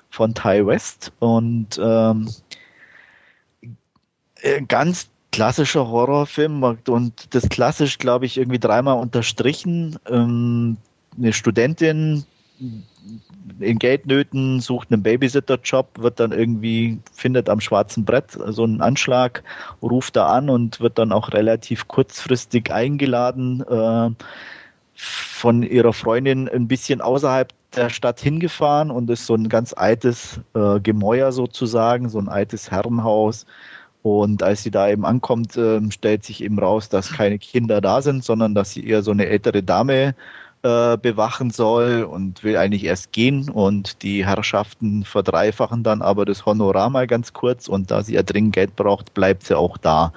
von 0.09 0.33
Ty 0.33 0.65
West 0.65 1.11
und 1.19 1.77
ähm, 1.83 2.29
äh, 4.41 4.61
ganz 4.61 5.09
klassischer 5.37 5.87
Horrorfilm 5.87 6.63
und 6.63 7.35
das 7.35 7.47
klassisch, 7.47 7.99
glaube 7.99 8.25
ich, 8.25 8.39
irgendwie 8.39 8.57
dreimal 8.57 8.97
unterstrichen. 8.97 9.99
Ähm, 10.09 10.77
eine 11.15 11.31
Studentin 11.31 12.25
in 13.59 13.77
Geldnöten 13.77 14.61
sucht 14.61 14.91
einen 14.91 15.03
Babysitter-Job, 15.03 15.89
wird 15.99 16.19
dann 16.19 16.31
irgendwie, 16.31 16.97
findet 17.13 17.49
am 17.49 17.61
schwarzen 17.61 18.03
Brett 18.03 18.31
so 18.31 18.63
einen 18.63 18.81
Anschlag, 18.81 19.43
ruft 19.79 20.15
da 20.15 20.25
an 20.25 20.49
und 20.49 20.79
wird 20.79 20.97
dann 20.97 21.11
auch 21.11 21.31
relativ 21.33 21.87
kurzfristig 21.87 22.71
eingeladen, 22.71 23.61
äh, 23.61 24.09
von 24.95 25.61
ihrer 25.61 25.93
Freundin 25.93 26.49
ein 26.49 26.67
bisschen 26.67 26.99
außerhalb 26.99 27.53
der 27.75 27.91
Stadt 27.91 28.19
hingefahren 28.19 28.89
und 28.89 29.07
ist 29.11 29.27
so 29.27 29.35
ein 29.35 29.49
ganz 29.49 29.75
altes 29.77 30.39
äh, 30.55 30.79
Gemäuer 30.79 31.31
sozusagen, 31.31 32.09
so 32.09 32.17
ein 32.17 32.27
altes 32.27 32.71
Herrenhaus. 32.71 33.45
Und 34.07 34.43
als 34.43 34.63
sie 34.63 34.71
da 34.71 34.89
eben 34.89 35.05
ankommt, 35.05 35.57
ähm, 35.57 35.91
stellt 35.91 36.23
sich 36.23 36.43
eben 36.43 36.59
raus, 36.59 36.89
dass 36.89 37.11
keine 37.13 37.39
Kinder 37.39 37.81
da 37.81 38.01
sind, 38.01 38.23
sondern 38.23 38.55
dass 38.55 38.71
sie 38.71 38.85
eher 38.87 39.03
so 39.03 39.11
eine 39.11 39.27
ältere 39.27 39.63
Dame 39.63 40.15
äh, 40.63 40.97
bewachen 40.97 41.51
soll 41.51 42.03
und 42.03 42.43
will 42.43 42.57
eigentlich 42.57 42.83
erst 42.83 43.11
gehen. 43.11 43.49
Und 43.49 44.01
die 44.03 44.25
Herrschaften 44.25 45.03
verdreifachen 45.03 45.83
dann 45.83 46.01
aber 46.01 46.25
das 46.25 46.45
Honorar 46.45 46.89
mal 46.89 47.07
ganz 47.07 47.33
kurz. 47.33 47.67
Und 47.67 47.91
da 47.91 48.03
sie 48.03 48.15
ja 48.15 48.23
dringend 48.23 48.53
Geld 48.53 48.75
braucht, 48.75 49.13
bleibt 49.13 49.43
sie 49.43 49.57
auch 49.57 49.77
da. 49.77 50.13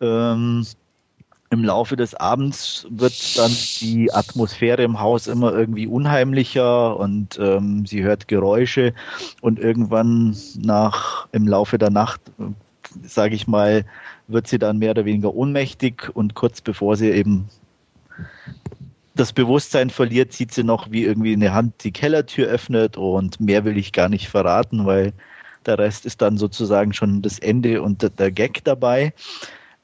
Ähm, 0.00 0.66
im 1.52 1.64
Laufe 1.64 1.96
des 1.96 2.14
Abends 2.14 2.86
wird 2.88 3.36
dann 3.36 3.52
die 3.80 4.10
Atmosphäre 4.10 4.82
im 4.82 5.00
Haus 5.00 5.26
immer 5.26 5.52
irgendwie 5.52 5.86
unheimlicher 5.86 6.98
und 6.98 7.38
ähm, 7.38 7.84
sie 7.84 8.02
hört 8.02 8.26
Geräusche 8.26 8.94
und 9.42 9.58
irgendwann 9.58 10.34
nach 10.56 11.28
im 11.32 11.46
Laufe 11.46 11.76
der 11.76 11.90
Nacht, 11.90 12.22
sage 13.02 13.34
ich 13.34 13.46
mal, 13.46 13.84
wird 14.28 14.46
sie 14.46 14.58
dann 14.58 14.78
mehr 14.78 14.92
oder 14.92 15.04
weniger 15.04 15.34
ohnmächtig 15.34 16.10
und 16.14 16.34
kurz 16.34 16.60
bevor 16.60 16.96
sie 16.96 17.10
eben 17.10 17.48
das 19.14 19.32
Bewusstsein 19.32 19.90
verliert, 19.90 20.32
sieht 20.32 20.52
sie 20.52 20.64
noch, 20.64 20.90
wie 20.90 21.04
irgendwie 21.04 21.34
eine 21.34 21.52
Hand 21.52 21.84
die 21.84 21.92
Kellertür 21.92 22.48
öffnet 22.48 22.96
und 22.96 23.40
mehr 23.40 23.64
will 23.64 23.76
ich 23.76 23.92
gar 23.92 24.08
nicht 24.08 24.28
verraten, 24.28 24.86
weil 24.86 25.12
der 25.66 25.78
Rest 25.78 26.06
ist 26.06 26.22
dann 26.22 26.38
sozusagen 26.38 26.92
schon 26.92 27.22
das 27.22 27.38
Ende 27.38 27.82
und 27.82 28.08
der 28.18 28.30
Gag 28.30 28.64
dabei. 28.64 29.12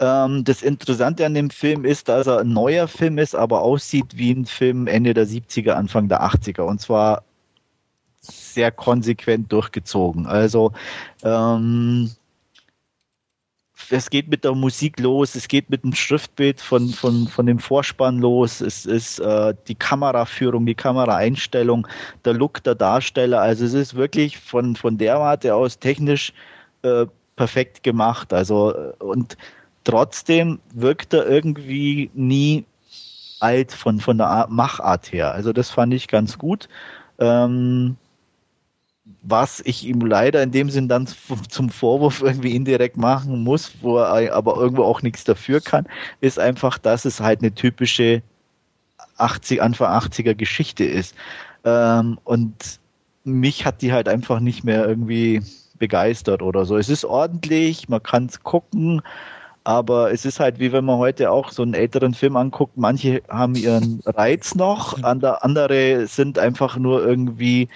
Ähm, 0.01 0.44
das 0.44 0.62
Interessante 0.62 1.27
an 1.27 1.35
dem 1.35 1.51
Film 1.51 1.85
ist, 1.85 2.09
dass 2.09 2.27
er 2.27 2.40
ein 2.40 2.53
neuer 2.53 2.88
Film 2.88 3.18
ist, 3.18 3.35
aber 3.35 3.62
aussieht 3.62 4.16
wie 4.16 4.33
ein 4.33 4.47
Film 4.47 4.87
Ende 4.87 5.14
der 5.14 5.27
70er, 5.27 5.73
Anfang 5.73 6.09
der 6.09 6.23
80er. 6.23 6.62
Und 6.62 6.81
zwar 6.81 7.23
sehr 8.21 8.71
konsequent 8.71 9.53
durchgezogen. 9.53 10.27
Also 10.27 10.73
ähm, 11.23 12.11
es 13.90 14.11
geht 14.11 14.29
mit 14.29 14.44
der 14.44 14.55
Musik 14.55 15.01
los, 15.01 15.35
es 15.35 15.48
geht 15.48 15.70
mit 15.70 15.83
dem 15.83 15.94
Schriftbild 15.94 16.61
von, 16.61 16.88
von, 16.88 17.27
von 17.29 17.46
dem 17.46 17.59
Vorspann 17.59 18.18
los, 18.18 18.61
es 18.61 18.87
ist 18.87 19.18
äh, 19.20 19.55
die 19.66 19.74
Kameraführung, 19.74 20.66
die 20.66 20.74
Kameraeinstellung, 20.74 21.87
der 22.24 22.35
Look 22.35 22.62
der 22.64 22.74
Darsteller. 22.74 23.40
Also 23.40 23.64
es 23.64 23.74
ist 23.74 23.94
wirklich 23.94 24.38
von, 24.38 24.77
von 24.77 24.98
der 24.98 25.18
Warte 25.18 25.55
aus 25.55 25.79
technisch 25.79 26.33
äh, 26.83 27.07
perfekt 27.37 27.83
gemacht. 27.83 28.33
Also 28.33 28.74
äh, 28.74 28.92
und 29.03 29.37
trotzdem 29.85 30.61
wirkt 30.74 31.14
er 31.14 31.27
irgendwie 31.27 32.11
nie 32.14 32.64
alt 33.40 33.72
von, 33.72 34.01
von 34.01 34.18
der 34.18 34.46
Machart 34.51 35.12
her. 35.12 35.33
Also 35.33 35.53
das 35.53 35.70
fand 35.70 35.94
ich 35.94 36.09
ganz 36.09 36.38
gut. 36.38 36.68
Ähm, 37.18 37.96
was 39.22 39.61
ich 39.64 39.85
ihm 39.85 40.00
leider 40.00 40.42
in 40.42 40.52
dem 40.52 40.70
Sinn 40.70 40.88
dann 40.88 41.07
zum 41.07 41.70
Vorwurf 41.70 42.22
irgendwie 42.22 42.54
indirekt 42.54 42.96
machen 42.96 43.42
muss, 43.42 43.72
wo 43.81 43.98
er 43.98 44.35
aber 44.35 44.57
irgendwo 44.57 44.85
auch 44.85 45.02
nichts 45.02 45.24
dafür 45.24 45.61
kann, 45.61 45.87
ist 46.20 46.38
einfach, 46.38 46.78
dass 46.78 47.04
es 47.04 47.20
halt 47.20 47.40
eine 47.40 47.54
typische 47.54 48.22
80, 49.16 49.61
Anfang 49.61 49.90
80er 49.90 50.35
Geschichte 50.35 50.85
ist. 50.85 51.14
Ähm, 51.64 52.18
und 52.24 52.78
mich 53.24 53.66
hat 53.66 53.83
die 53.83 53.92
halt 53.92 54.09
einfach 54.09 54.40
nicht 54.40 54.64
mehr 54.64 54.87
irgendwie 54.87 55.42
begeistert 55.78 56.42
oder 56.42 56.64
so. 56.64 56.76
Es 56.76 56.88
ist 56.88 57.04
ordentlich, 57.04 57.88
man 57.88 58.02
kann 58.02 58.26
es 58.26 58.42
gucken, 58.42 59.02
aber 59.64 60.12
es 60.12 60.24
ist 60.24 60.40
halt 60.40 60.61
wie 60.61 60.72
wenn 60.72 60.85
man 60.85 60.98
heute 60.98 61.31
auch 61.31 61.50
so 61.50 61.62
einen 61.62 61.74
älteren 61.74 62.14
Film 62.14 62.37
anguckt. 62.37 62.76
Manche 62.76 63.22
haben 63.28 63.54
ihren 63.54 64.00
Reiz 64.07 64.54
noch, 64.54 64.96
mhm. 64.96 65.04
andere 65.04 66.07
sind 66.07 66.38
einfach 66.38 66.76
nur 66.76 67.04
irgendwie 67.04 67.68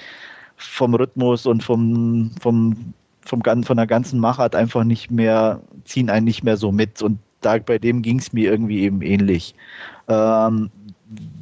vom 0.57 0.95
Rhythmus 0.95 1.47
und 1.47 1.63
vom, 1.63 2.31
vom, 2.41 2.95
vom, 3.25 3.43
von 3.43 3.77
der 3.77 3.87
ganzen 3.87 4.21
Machart 4.21 4.55
einfach 4.55 4.85
nicht 4.85 5.11
mehr, 5.11 5.61
ziehen 5.85 6.11
einen 6.11 6.25
nicht 6.25 6.43
mehr 6.45 6.57
so 6.57 6.73
mit. 6.73 7.03
Und 7.03 7.19
da 7.41 7.59
bei 7.59 7.79
dem 7.79 8.03
ging 8.03 8.19
es 8.19 8.33
mir 8.33 8.51
irgendwie 8.51 8.81
eben 8.81 9.03
ähnlich. 9.03 9.55
Ähm, 10.09 10.71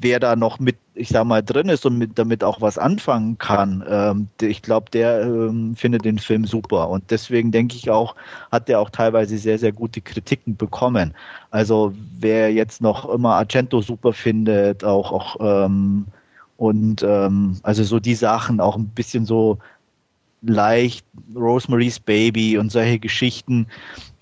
wer 0.00 0.20
da 0.20 0.36
noch 0.36 0.58
mit, 0.58 0.76
ich 0.94 1.08
sag 1.08 1.24
mal, 1.24 1.42
drin 1.42 1.68
ist 1.68 1.86
und 1.86 1.98
mit, 1.98 2.18
damit 2.18 2.42
auch 2.42 2.60
was 2.60 2.78
anfangen 2.78 3.38
kann, 3.38 3.84
ähm, 3.88 4.28
ich 4.40 4.62
glaube, 4.62 4.90
der 4.90 5.22
ähm, 5.22 5.74
findet 5.76 6.04
den 6.04 6.18
Film 6.18 6.44
super. 6.44 6.88
Und 6.88 7.10
deswegen 7.10 7.52
denke 7.52 7.76
ich 7.76 7.90
auch, 7.90 8.14
hat 8.50 8.68
der 8.68 8.80
auch 8.80 8.90
teilweise 8.90 9.38
sehr, 9.38 9.58
sehr 9.58 9.72
gute 9.72 10.00
Kritiken 10.00 10.56
bekommen. 10.56 11.14
Also 11.50 11.92
wer 12.18 12.52
jetzt 12.52 12.80
noch 12.82 13.08
immer 13.08 13.34
Argento 13.34 13.80
super 13.80 14.12
findet, 14.12 14.84
auch, 14.84 15.12
auch 15.12 15.36
ähm, 15.40 16.06
und 16.60 17.02
ähm, 17.02 17.56
also 17.62 17.82
so 17.84 18.00
die 18.00 18.14
Sachen, 18.14 18.60
auch 18.60 18.76
ein 18.76 18.88
bisschen 18.88 19.24
so 19.24 19.56
leicht 20.42 21.06
Rosemary's 21.34 22.00
Baby 22.00 22.58
und 22.58 22.70
solche 22.70 22.98
Geschichten. 22.98 23.66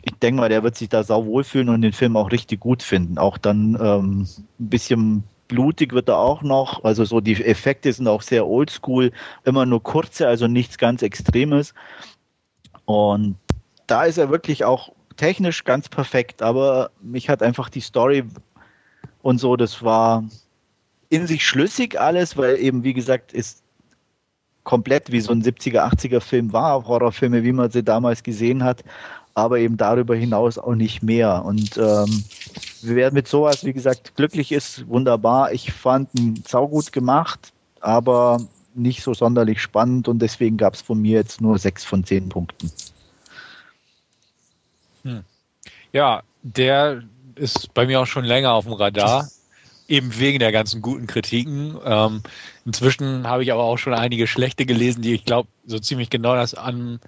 Ich 0.03 0.13
denke 0.21 0.43
mal, 0.43 0.49
der 0.49 0.63
wird 0.63 0.77
sich 0.77 0.89
da 0.89 1.03
sau 1.03 1.27
wohlfühlen 1.27 1.69
und 1.69 1.83
den 1.83 1.93
Film 1.93 2.17
auch 2.17 2.31
richtig 2.31 2.61
gut 2.61 2.85
finden. 2.85 3.19
Auch 3.19 3.39
dann 3.39 3.77
ähm, 3.83 4.29
ein 4.61 4.69
bisschen 4.69 5.25
blutig 5.49 5.93
wird 5.93 6.09
er 6.09 6.19
auch 6.19 6.43
noch. 6.43 6.85
Also 6.85 7.05
so 7.05 7.21
die 7.21 7.45
Effekte 7.45 7.93
sind 7.93 8.07
auch 8.07 8.23
sehr 8.23 8.47
oldschool, 8.47 9.11
immer 9.43 9.67
nur 9.67 9.83
kurze, 9.83 10.29
also 10.29 10.47
nichts 10.47 10.79
ganz 10.79 11.03
Extremes. 11.03 11.75
Und 12.85 13.35
da 13.89 14.05
ist 14.05 14.17
er 14.17 14.31
wirklich 14.31 14.65
auch 14.65 14.93
technisch 15.17 15.65
ganz 15.65 15.89
perfekt, 15.89 16.41
aber 16.41 16.93
mich 17.03 17.29
hat 17.31 17.43
einfach 17.43 17.69
die 17.69 17.81
Story 17.81 18.23
und 19.23 19.39
so, 19.39 19.57
das 19.57 19.83
war 19.83 20.23
in 21.09 21.27
sich 21.27 21.47
schlüssig 21.47 22.01
alles, 22.01 22.37
weil 22.37 22.59
eben, 22.59 22.85
wie 22.85 22.95
gesagt, 22.95 23.33
ist 23.33 23.63
komplett 24.65 25.11
wie 25.11 25.21
so 25.21 25.33
ein 25.33 25.43
70er, 25.43 25.91
80er 25.91 26.21
Film 26.21 26.53
war, 26.53 26.87
Horrorfilme, 26.87 27.43
wie 27.43 27.53
man 27.53 27.71
sie 27.71 27.83
damals 27.83 28.23
gesehen 28.23 28.63
hat, 28.65 28.85
aber 29.35 29.59
eben 29.59 29.77
darüber 29.79 30.15
hinaus 30.15 30.59
auch 30.59 30.75
nicht 30.75 31.03
mehr. 31.03 31.45
Und 31.45 31.79
ähm, 31.79 32.25
wer 32.83 33.13
mit 33.13 33.29
sowas, 33.29 33.65
wie 33.65 33.73
gesagt, 33.73 34.15
glücklich 34.17 34.53
ist, 34.53 34.87
wunderbar. 34.89 35.53
Ich 35.53 35.73
fand 35.73 36.11
ihn 36.19 36.43
saugut 36.47 36.93
gemacht, 36.93 37.53
aber 37.81 38.41
nicht 38.75 39.03
so 39.03 39.15
sonderlich 39.15 39.63
spannend 39.63 40.07
und 40.07 40.19
deswegen 40.21 40.57
gab 40.57 40.75
es 40.75 40.83
von 40.83 41.01
mir 41.01 41.15
jetzt 41.15 41.41
nur 41.41 41.59
sechs 41.59 41.85
von 41.85 42.05
zehn 42.05 42.29
Punkten. 42.29 42.71
Hm. 45.05 45.25
Ja, 45.93 46.23
der 46.43 47.03
ist 47.35 47.73
bei 47.73 47.87
mir 47.87 48.01
auch 48.01 48.07
schon 48.07 48.25
länger 48.25 48.53
auf 48.53 48.65
dem 48.65 48.75
Radar, 48.75 49.29
eben 49.89 50.19
wegen 50.19 50.39
der 50.39 50.53
ganzen 50.53 50.83
guten 50.83 51.07
Kritiken. 51.07 51.77
Ähm, 51.85 52.23
inzwischen 52.65 53.27
habe 53.27 53.43
ich 53.43 53.53
aber 53.53 53.65
auch 53.65 53.79
schon 53.79 53.95
einige 53.95 54.27
schlechte 54.27 54.67
gelesen, 54.67 55.03
die 55.03 55.15
ich 55.15 55.25
glaube, 55.25 55.49
so 55.67 55.79
ziemlich 55.79 56.11
genau 56.11 56.35
das 56.35 56.55
an 56.55 57.01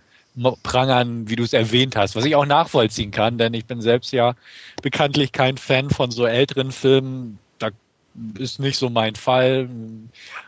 prangern, 0.63 1.29
wie 1.29 1.37
du 1.37 1.43
es 1.43 1.53
erwähnt 1.53 1.97
hast, 1.97 2.17
was 2.17 2.25
ich 2.25 2.37
auch 2.37 2.47
nachvollziehen 2.47 3.11
kann, 3.11 3.37
denn 3.37 3.53
ich 3.53 3.67
bin 3.67 3.81
selbst 3.81 4.13
ja 4.13 4.35
bekanntlich 4.81 5.33
kein 5.33 5.59
Fan 5.59 5.91
von 5.91 6.11
so 6.11 6.25
älteren 6.25 6.73
Filmen. 6.73 7.39
Da 7.59 7.71
ist 8.39 8.61
nicht 8.61 8.79
so 8.79 8.89
mein 8.89 9.17
Fall. 9.17 9.69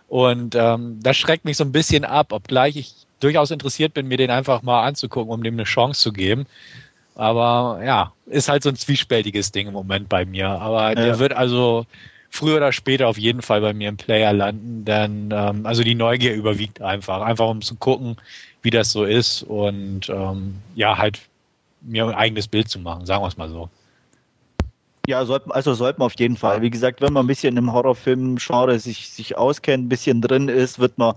Und 0.09 0.55
ähm, 0.55 1.01
das 1.03 1.17
schreckt 1.17 1.45
mich 1.45 1.57
so 1.57 1.65
ein 1.65 1.73
bisschen 1.73 2.05
ab, 2.05 2.33
obgleich 2.33 2.77
ich 2.77 2.95
durchaus 3.21 3.51
interessiert 3.51 3.95
bin, 3.95 4.09
mir 4.09 4.17
den 4.17 4.31
einfach 4.31 4.63
mal 4.63 4.85
anzugucken, 4.85 5.33
um 5.33 5.43
dem 5.43 5.55
eine 5.55 5.65
Chance 5.65 6.01
zu 6.01 6.13
geben. 6.13 6.47
Aber 7.15 7.81
ja, 7.85 8.13
ist 8.27 8.49
halt 8.49 8.63
so 8.63 8.71
ein 8.71 8.77
zwiespältiges 8.77 9.53
Ding 9.53 9.67
im 9.69 9.75
Moment 9.75 10.09
bei 10.09 10.25
mir. 10.25 10.49
Aber 10.49 10.89
ja. 10.91 10.95
der 10.95 11.19
wird 11.19 11.33
also 11.33 11.87
früher 12.33 12.57
oder 12.57 12.73
später 12.73 13.09
auf 13.09 13.19
jeden 13.19 13.43
Fall 13.43 13.61
bei 13.61 13.75
mir 13.75 13.91
im 13.91 13.99
Player 13.99 14.33
landen, 14.33 14.87
denn 14.87 15.29
ähm, 15.33 15.67
also 15.67 15.85
die 15.85 15.95
Neugier 15.95 16.35
überwiegt 16.35 16.81
einfach, 16.81 17.21
einfach 17.21 17.47
um 17.47 17.61
zu 17.61 17.75
gucken, 17.75 18.17
wie 18.63 18.71
das 18.71 18.91
so 18.91 19.05
ist 19.05 19.43
und 19.43 20.09
ähm, 20.09 20.55
ja, 20.75 20.97
halt 20.97 21.21
mir 21.83 22.07
ein 22.07 22.15
eigenes 22.15 22.49
Bild 22.49 22.71
zu 22.71 22.79
machen, 22.79 23.05
sagen 23.05 23.23
wir 23.23 23.29
es 23.29 23.37
mal 23.37 23.51
so. 23.51 23.69
Ja, 25.07 25.27
sollte, 25.27 25.55
also 25.55 25.75
sollte 25.75 25.99
man 25.99 26.07
auf 26.07 26.19
jeden 26.19 26.37
Fall. 26.37 26.63
Wie 26.63 26.71
gesagt, 26.71 27.03
wenn 27.03 27.13
man 27.13 27.25
ein 27.25 27.29
bisschen 27.29 27.57
im 27.57 27.73
Horrorfilm-Genre 27.73 28.79
sich, 28.79 29.11
sich 29.11 29.37
auskennt, 29.37 29.85
ein 29.85 29.89
bisschen 29.89 30.23
drin 30.23 30.49
ist, 30.49 30.79
wird 30.79 30.97
man 30.97 31.15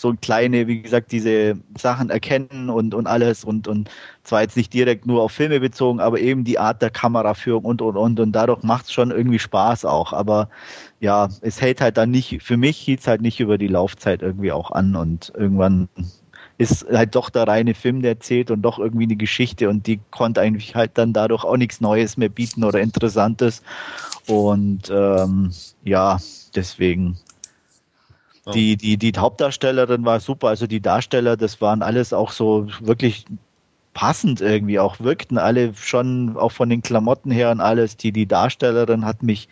so 0.00 0.14
kleine, 0.20 0.66
wie 0.68 0.82
gesagt, 0.82 1.10
diese 1.10 1.56
Sachen 1.76 2.08
erkennen 2.08 2.70
und, 2.70 2.94
und 2.94 3.06
alles 3.06 3.42
und, 3.44 3.66
und 3.66 3.90
zwar 4.22 4.42
jetzt 4.42 4.56
nicht 4.56 4.72
direkt 4.72 5.06
nur 5.06 5.22
auf 5.22 5.32
Filme 5.32 5.58
bezogen, 5.58 5.98
aber 5.98 6.20
eben 6.20 6.44
die 6.44 6.58
Art 6.58 6.80
der 6.82 6.90
Kameraführung 6.90 7.64
und, 7.64 7.82
und, 7.82 7.96
und, 7.96 8.20
und 8.20 8.32
dadurch 8.32 8.62
macht 8.62 8.86
es 8.86 8.92
schon 8.92 9.10
irgendwie 9.10 9.40
Spaß 9.40 9.84
auch, 9.84 10.12
aber 10.12 10.48
ja, 11.00 11.28
es 11.40 11.60
hält 11.60 11.80
halt 11.80 11.96
dann 11.96 12.10
nicht, 12.10 12.42
für 12.42 12.56
mich 12.56 12.78
hielt 12.78 13.00
es 13.00 13.08
halt 13.08 13.22
nicht 13.22 13.40
über 13.40 13.58
die 13.58 13.66
Laufzeit 13.66 14.22
irgendwie 14.22 14.52
auch 14.52 14.70
an 14.70 14.94
und 14.94 15.32
irgendwann 15.36 15.88
ist 16.58 16.86
halt 16.90 17.14
doch 17.14 17.30
der 17.30 17.46
reine 17.46 17.72
Film, 17.72 18.02
der 18.02 18.18
zählt 18.20 18.50
und 18.50 18.62
doch 18.62 18.80
irgendwie 18.80 19.04
eine 19.04 19.16
Geschichte 19.16 19.68
und 19.68 19.86
die 19.86 20.00
konnte 20.10 20.40
eigentlich 20.40 20.74
halt 20.74 20.92
dann 20.94 21.12
dadurch 21.12 21.44
auch 21.44 21.56
nichts 21.56 21.80
Neues 21.80 22.16
mehr 22.16 22.28
bieten 22.28 22.64
oder 22.64 22.80
Interessantes. 22.80 23.62
Und 24.26 24.90
ähm, 24.90 25.52
ja, 25.84 26.18
deswegen. 26.54 27.16
Die, 28.54 28.76
die, 28.76 28.96
die 28.96 29.12
Hauptdarstellerin 29.16 30.04
war 30.04 30.20
super, 30.20 30.48
also 30.48 30.66
die 30.66 30.80
Darsteller, 30.80 31.36
das 31.36 31.60
waren 31.60 31.82
alles 31.82 32.12
auch 32.12 32.30
so 32.30 32.68
wirklich 32.80 33.24
passend 33.94 34.40
irgendwie, 34.40 34.78
auch 34.78 35.00
wirkten 35.00 35.38
alle 35.38 35.74
schon 35.74 36.36
auch 36.36 36.52
von 36.52 36.68
den 36.68 36.82
Klamotten 36.82 37.30
her 37.30 37.50
und 37.50 37.60
alles. 37.60 37.96
Die, 37.96 38.12
die 38.12 38.26
Darstellerin 38.26 39.04
hat 39.04 39.22
mich 39.22 39.48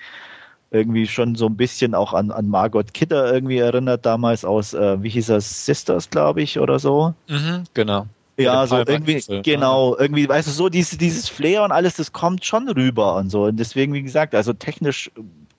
irgendwie 0.70 1.06
schon 1.06 1.34
so 1.34 1.46
ein 1.46 1.56
bisschen 1.56 1.94
auch 1.94 2.12
an, 2.12 2.30
an 2.30 2.48
Margot 2.48 2.92
Kidder 2.94 3.32
irgendwie 3.32 3.58
erinnert, 3.58 4.04
damals 4.06 4.44
aus, 4.44 4.74
äh, 4.74 5.02
wie 5.02 5.08
hieß 5.08 5.26
das, 5.26 5.66
Sisters, 5.66 6.10
glaube 6.10 6.42
ich, 6.42 6.58
oder 6.58 6.78
so. 6.78 7.14
Mhm, 7.28 7.64
genau. 7.74 8.06
Ja, 8.38 8.66
so 8.66 8.82
irgendwie, 8.86 9.22
genau, 9.42 9.96
irgendwie, 9.96 10.28
weißt 10.28 10.48
du, 10.48 10.52
so 10.52 10.68
dieses, 10.68 10.98
dieses 10.98 11.28
Flair 11.28 11.64
und 11.64 11.72
alles, 11.72 11.96
das 11.96 12.12
kommt 12.12 12.44
schon 12.44 12.68
rüber 12.68 13.16
und 13.16 13.30
so. 13.30 13.44
Und 13.44 13.56
deswegen, 13.56 13.94
wie 13.94 14.02
gesagt, 14.02 14.34
also 14.34 14.52
technisch 14.52 15.10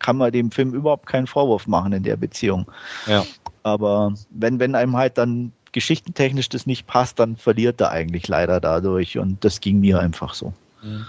kann 0.08 0.15
man 0.15 0.32
dem 0.32 0.52
Film 0.52 0.74
überhaupt 0.74 1.06
keinen 1.06 1.28
Vorwurf 1.28 1.67
machen 1.67 1.91
in 1.91 2.04
der 2.04 2.15
Beziehung. 2.15 2.65
Ja. 3.08 3.26
Aber 3.63 4.13
wenn, 4.30 4.58
wenn 4.58 4.74
einem 4.74 4.96
halt 4.96 5.17
dann 5.17 5.52
geschichtentechnisch 5.74 6.48
das 6.48 6.65
nicht 6.65 6.88
passt, 6.88 7.20
dann 7.20 7.36
verliert 7.36 7.82
er 7.82 7.91
eigentlich 7.91 8.26
leider 8.30 8.62
dadurch 8.62 9.17
und 9.17 9.43
das 9.43 9.60
ging 9.60 9.82
mir 9.82 10.00
einfach 10.00 10.34
so. 10.34 10.54
Mhm. 10.82 11.08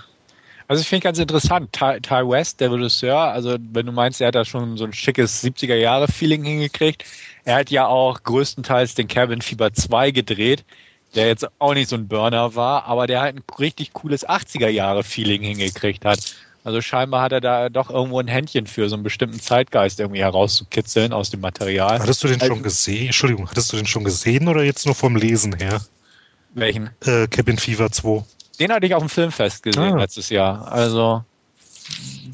Also 0.66 0.80
ich 0.80 0.88
finde 0.88 1.04
ganz 1.04 1.20
interessant, 1.20 1.72
Ty, 1.72 2.00
Ty 2.00 2.28
West, 2.28 2.58
der 2.58 2.72
Regisseur, 2.72 3.18
also 3.18 3.56
wenn 3.72 3.86
du 3.86 3.92
meinst, 3.92 4.20
er 4.20 4.26
hat 4.26 4.34
da 4.34 4.44
schon 4.44 4.76
so 4.76 4.86
ein 4.86 4.92
schickes 4.92 5.44
70er-Jahre-Feeling 5.44 6.42
hingekriegt, 6.42 7.04
er 7.44 7.54
hat 7.54 7.70
ja 7.70 7.86
auch 7.86 8.20
größtenteils 8.24 8.96
den 8.96 9.06
Cabin 9.06 9.42
Fever 9.42 9.72
2 9.72 10.10
gedreht, 10.10 10.64
der 11.14 11.28
jetzt 11.28 11.46
auch 11.60 11.74
nicht 11.74 11.88
so 11.88 11.94
ein 11.94 12.08
Burner 12.08 12.56
war, 12.56 12.86
aber 12.86 13.06
der 13.06 13.20
halt 13.20 13.36
ein 13.36 13.44
richtig 13.60 13.92
cooles 13.92 14.28
80er-Jahre-Feeling 14.28 15.42
hingekriegt 15.42 16.04
hat. 16.04 16.34
Also 16.68 16.82
scheinbar 16.82 17.22
hat 17.22 17.32
er 17.32 17.40
da 17.40 17.70
doch 17.70 17.88
irgendwo 17.88 18.20
ein 18.20 18.28
Händchen 18.28 18.66
für, 18.66 18.90
so 18.90 18.94
einen 18.94 19.02
bestimmten 19.02 19.40
Zeitgeist 19.40 20.00
irgendwie 20.00 20.20
herauszukitzeln 20.20 21.14
aus 21.14 21.30
dem 21.30 21.40
Material. 21.40 21.98
Hattest 21.98 22.22
du 22.22 22.28
den 22.28 22.42
Also- 22.42 22.52
schon 22.52 22.62
gesehen? 22.62 23.06
Entschuldigung, 23.06 23.48
hattest 23.50 23.72
du 23.72 23.78
den 23.78 23.86
schon 23.86 24.04
gesehen 24.04 24.48
oder 24.48 24.62
jetzt 24.62 24.84
nur 24.84 24.94
vom 24.94 25.16
Lesen 25.16 25.54
her? 25.56 25.80
Welchen? 26.52 26.90
Äh, 27.06 27.26
Cabin 27.28 27.56
Fever 27.56 27.90
2. 27.90 28.22
Den 28.60 28.70
hatte 28.70 28.84
ich 28.84 28.94
auf 28.94 29.02
dem 29.02 29.08
Filmfest 29.08 29.62
gesehen 29.62 29.94
Ah. 29.94 29.98
letztes 30.00 30.28
Jahr. 30.28 30.70
Also 30.70 31.24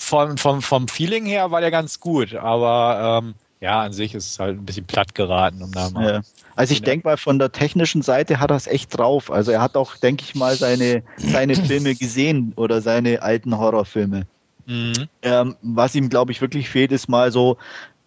vom, 0.01 0.37
vom, 0.37 0.63
vom 0.63 0.89
Feeling 0.89 1.27
her 1.27 1.53
war 1.53 1.61
der 1.61 1.71
ganz 1.71 2.01
gut, 2.01 2.35
aber 2.35 3.21
ähm, 3.23 3.35
ja, 3.61 3.83
an 3.83 3.93
sich 3.93 4.17
ist 4.17 4.27
es 4.33 4.39
halt 4.41 4.59
ein 4.59 4.65
bisschen 4.67 4.85
platt 4.87 5.15
geraten, 5.15 5.63
um 5.63 5.71
da 5.71 5.91
mal. 5.91 6.13
Ja. 6.15 6.21
Also 6.57 6.73
ich 6.73 6.81
Ja. 6.81 6.87
denke 6.87 7.09
mal, 7.09 7.17
von 7.17 7.39
der 7.39 7.53
technischen 7.53 8.03
Seite 8.03 8.41
hat 8.41 8.51
er 8.51 8.57
es 8.57 8.67
echt 8.67 8.97
drauf. 8.97 9.31
Also 9.31 9.51
er 9.51 9.61
hat 9.61 9.77
auch, 9.77 9.97
denke 9.97 10.25
ich 10.25 10.35
mal, 10.35 10.57
seine, 10.57 11.03
seine 11.19 11.55
Filme 11.57 11.95
gesehen 11.95 12.53
oder 12.57 12.81
seine 12.81 13.23
alten 13.23 13.59
Horrorfilme. 13.59 14.27
Mhm. 14.67 15.09
Ähm, 15.23 15.57
was 15.63 15.95
ihm, 15.95 16.09
glaube 16.09 16.33
ich, 16.33 16.41
wirklich 16.41 16.69
fehlt, 16.69 16.93
ist 16.93 17.09
mal 17.09 17.33
so 17.33 17.59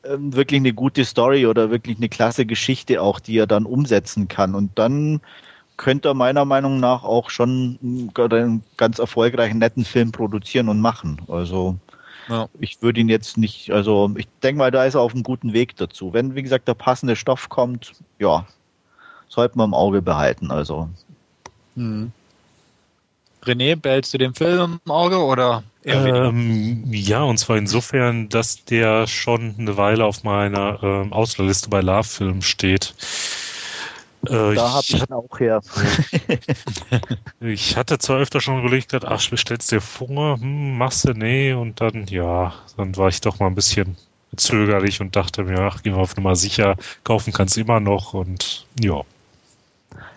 ähm, 0.04 0.34
wirklich 0.34 0.60
eine 0.60 0.74
gute 0.74 1.06
Story 1.06 1.46
oder 1.46 1.70
wirklich 1.70 1.98
eine 1.98 2.10
klasse 2.10 2.46
Geschichte 2.46 3.02
auch, 3.02 3.20
die 3.20 3.38
er 3.38 3.48
dann 3.48 3.66
umsetzen 3.66 4.28
kann. 4.28 4.56
Und 4.56 4.72
dann 4.80 5.22
könnte 5.76 6.10
er 6.10 6.14
meiner 6.14 6.46
Meinung 6.46 6.80
nach 6.80 7.04
auch 7.04 7.30
schon 7.30 7.78
einen, 7.84 8.12
einen 8.16 8.64
ganz 8.78 9.00
erfolgreichen, 9.00 9.60
netten 9.60 9.86
Film 9.86 10.12
produzieren 10.12 10.70
und 10.70 10.82
machen. 10.82 11.22
Also 11.28 11.78
Ja. 12.30 12.50
ich 12.60 12.82
würde 12.82 13.00
ihn 13.00 13.10
jetzt 13.10 13.38
nicht, 13.38 13.72
also 13.72 14.12
ich 14.18 14.28
denke 14.44 14.60
mal, 14.60 14.72
da 14.72 14.86
ist 14.86 14.96
er 14.96 15.02
auf 15.02 15.14
einem 15.14 15.24
guten 15.24 15.54
Weg 15.54 15.76
dazu. 15.78 16.14
Wenn, 16.14 16.36
wie 16.36 16.44
gesagt, 16.44 16.68
der 16.68 16.74
passende 16.74 17.16
Stoff 17.16 17.50
kommt, 17.50 17.94
ja, 18.20 18.46
sollten 19.30 19.60
wir 19.60 19.64
im 19.64 19.74
Auge 19.74 20.02
behalten. 20.02 20.52
Also 20.52 20.90
Mhm. 21.78 22.12
René, 23.44 23.76
behältst 23.76 24.14
du 24.14 24.18
den 24.18 24.34
Film 24.34 24.80
im 24.84 24.92
Auge 24.92 25.24
oder? 25.24 25.64
Ähm, 25.84 26.84
ja, 26.92 27.22
und 27.24 27.38
zwar 27.38 27.56
insofern, 27.56 28.28
dass 28.28 28.66
der 28.66 29.08
schon 29.08 29.56
eine 29.58 29.78
Weile 29.78 30.04
auf 30.04 30.24
meiner 30.24 30.84
ähm, 30.84 31.14
Auswahlliste 31.14 31.70
bei 31.70 31.80
Love 31.80 32.04
Film 32.04 32.42
steht. 32.42 32.94
Äh, 34.26 34.56
da 34.56 34.74
habe 34.74 34.86
ich, 34.88 34.96
ich 34.96 35.12
auch 35.12 35.40
her. 35.40 35.62
ich 37.40 37.78
hatte 37.78 37.98
zwar 38.00 38.20
öfter 38.20 38.42
schon 38.42 38.60
überlegt, 38.60 38.94
ach, 38.94 39.30
bestellst 39.30 39.72
dir 39.72 39.82
Funger, 39.82 40.38
hm, 40.40 40.78
machst 40.78 41.08
du, 41.08 41.14
nee, 41.14 41.54
und 41.54 41.80
dann, 41.80 42.08
ja, 42.08 42.54
dann 42.76 42.96
war 42.98 43.10
ich 43.10 43.22
doch 43.22 43.40
mal 43.40 43.48
ein 43.48 43.56
bisschen 43.56 43.96
zögerlich 44.36 45.02
und 45.02 45.16
dachte 45.16 45.44
mir, 45.44 45.60
ach, 45.62 45.84
gehen 45.84 45.96
wir 45.96 46.02
auf 46.02 46.16
Nummer 46.16 46.36
sicher, 46.36 46.76
kaufen 47.04 47.32
kannst 47.34 47.56
du 47.56 47.62
immer 47.62 47.80
noch 47.80 48.14
und 48.14 48.66
ja. 48.80 49.04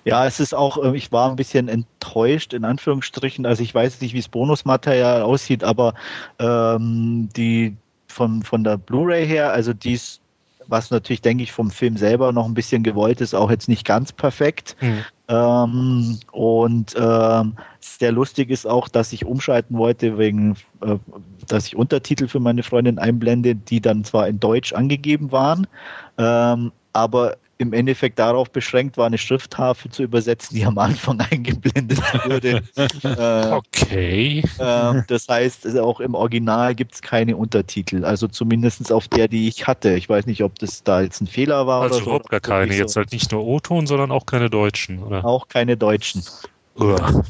Ja, 0.05 0.27
es 0.27 0.41
ist 0.41 0.55
auch, 0.55 0.83
äh, 0.83 0.97
ich 0.97 1.13
war 1.13 1.31
ein 1.31 1.37
bisschen 1.37 1.69
enttäuscht, 1.69 2.55
in 2.55 2.65
Anführungsstrichen. 2.65 3.47
Also 3.47 3.63
ich 3.63 3.75
weiß 3.75 4.01
nicht, 4.01 4.15
wie 4.15 4.19
das 4.21 4.29
Bonusmaterial 4.29 5.23
aussieht, 5.23 5.63
aber 5.63 5.95
ähm, 6.39 7.29
die 7.37 7.77
von, 8.09 8.43
von 8.43 8.65
der 8.65 8.79
Blu-ray 8.79 9.27
her, 9.27 9.53
also 9.53 9.73
dies, 9.73 10.21
was 10.71 10.91
natürlich, 10.91 11.21
denke 11.21 11.43
ich, 11.43 11.53
vom 11.53 11.71
Film 11.71 11.97
selber 11.97 12.33
noch 12.33 12.47
ein 12.47 12.55
bisschen 12.55 12.83
gewollt 12.83 13.21
ist, 13.21 13.35
auch 13.35 13.51
jetzt 13.51 13.69
nicht 13.69 13.85
ganz 13.85 14.13
perfekt. 14.13 14.77
Hm. 14.79 15.05
Ähm, 15.29 16.19
und 16.33 16.95
ähm, 16.97 17.57
sehr 17.81 18.13
lustig 18.13 18.51
ist 18.51 18.67
auch, 18.67 18.89
dass 18.89 19.13
ich 19.13 19.25
umschalten 19.25 19.77
wollte, 19.77 20.19
wegen, 20.19 20.57
äh, 20.81 20.97
dass 21.47 21.67
ich 21.67 21.77
Untertitel 21.77 22.29
für 22.29 22.41
meine 22.41 22.63
Freundin 22.63 22.99
einblende, 22.99 23.55
die 23.55 23.81
dann 23.81 24.05
zwar 24.05 24.29
in 24.29 24.41
Deutsch 24.41 24.73
angegeben 24.73 25.33
waren, 25.33 25.67
ähm, 26.19 26.73
aber 26.93 27.37
im 27.61 27.73
Endeffekt 27.75 28.19
darauf 28.19 28.51
beschränkt 28.51 28.97
war, 28.97 29.07
eine 29.07 29.19
Schrifttafel 29.19 29.91
zu 29.91 30.03
übersetzen, 30.03 30.57
die 30.57 30.65
am 30.65 30.79
Anfang 30.79 31.21
eingeblendet 31.31 32.01
wurde. 32.25 32.63
äh, 33.05 33.53
Okay. 33.53 34.43
ähm, 34.59 35.05
das 35.07 35.29
heißt, 35.29 35.79
auch 35.79 36.01
im 36.01 36.15
Original 36.15 36.75
gibt 36.75 36.95
es 36.95 37.03
keine 37.03 37.37
Untertitel, 37.37 38.05
also 38.05 38.27
zumindest 38.29 38.91
auf 38.93 39.09
der, 39.09 39.29
die 39.29 39.47
ich 39.49 39.67
hatte. 39.67 39.95
Ich 39.95 40.09
weiß 40.09 40.27
nicht, 40.27 40.43
ob 40.43 40.59
das 40.59 40.83
da 40.83 41.03
jetzt 41.03 41.21
ein 41.21 41.27
Fehler 41.27 41.67
war 41.67 41.83
Also 41.83 41.97
oder 41.97 42.05
so. 42.05 42.11
überhaupt 42.11 42.31
gar 42.31 42.41
keine. 42.41 42.75
Jetzt 42.75 42.97
halt 42.97 43.13
nicht 43.13 43.31
nur 43.33 43.45
O-Ton, 43.45 43.87
sondern 43.87 44.11
auch 44.11 44.25
keine 44.27 44.49
Deutschen, 44.49 45.03
oder? 45.03 45.25
Auch 45.25 45.49
keine 45.49 45.77
Deutschen. 45.77 46.25
Uah. 46.77 47.25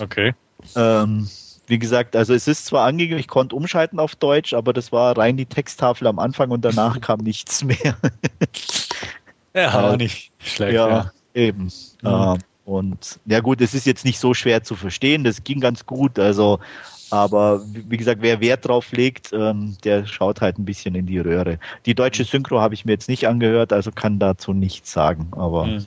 Okay. 0.00 0.34
Ähm, 0.74 1.28
wie 1.68 1.78
gesagt, 1.78 2.16
also 2.16 2.32
es 2.34 2.48
ist 2.48 2.66
zwar 2.66 2.86
angegeben, 2.86 3.18
ich 3.20 3.28
konnte 3.28 3.54
umschalten 3.56 3.98
auf 4.00 4.16
Deutsch, 4.16 4.54
aber 4.54 4.72
das 4.72 4.90
war 4.92 5.16
rein 5.18 5.36
die 5.36 5.46
Texttafel 5.46 6.06
am 6.06 6.18
Anfang 6.18 6.50
und 6.50 6.64
danach 6.64 7.00
kam 7.00 7.20
nichts 7.20 7.62
mehr. 7.64 7.96
Ja, 9.56 9.70
Aber- 9.70 9.92
auch 9.92 9.96
nicht 9.96 10.30
schlecht. 10.38 10.74
ja, 10.74 10.88
Ja. 10.88 11.12
eben. 11.34 11.64
Mhm. 11.64 11.70
Ähm, 12.04 12.38
und 12.66 13.18
ja 13.26 13.40
gut, 13.40 13.60
es 13.60 13.74
ist 13.74 13.86
jetzt 13.86 14.04
nicht 14.04 14.18
so 14.18 14.34
schwer 14.34 14.62
zu 14.62 14.74
verstehen, 14.76 15.24
das 15.24 15.42
ging 15.44 15.60
ganz 15.60 15.86
gut. 15.86 16.18
Also, 16.18 16.58
aber 17.10 17.62
wie 17.64 17.96
gesagt, 17.96 18.20
wer 18.20 18.40
Wert 18.40 18.66
drauf 18.68 18.92
legt, 18.92 19.32
ähm, 19.32 19.76
der 19.84 20.04
schaut 20.06 20.40
halt 20.40 20.58
ein 20.58 20.64
bisschen 20.64 20.94
in 20.94 21.06
die 21.06 21.18
Röhre. 21.20 21.58
Die 21.86 21.94
deutsche 21.94 22.24
Synchro 22.24 22.60
habe 22.60 22.74
ich 22.74 22.84
mir 22.84 22.92
jetzt 22.92 23.08
nicht 23.08 23.26
angehört, 23.28 23.72
also 23.72 23.90
kann 23.92 24.18
dazu 24.18 24.52
nichts 24.52 24.92
sagen. 24.92 25.28
Aber 25.30 25.64
Mhm. 25.66 25.86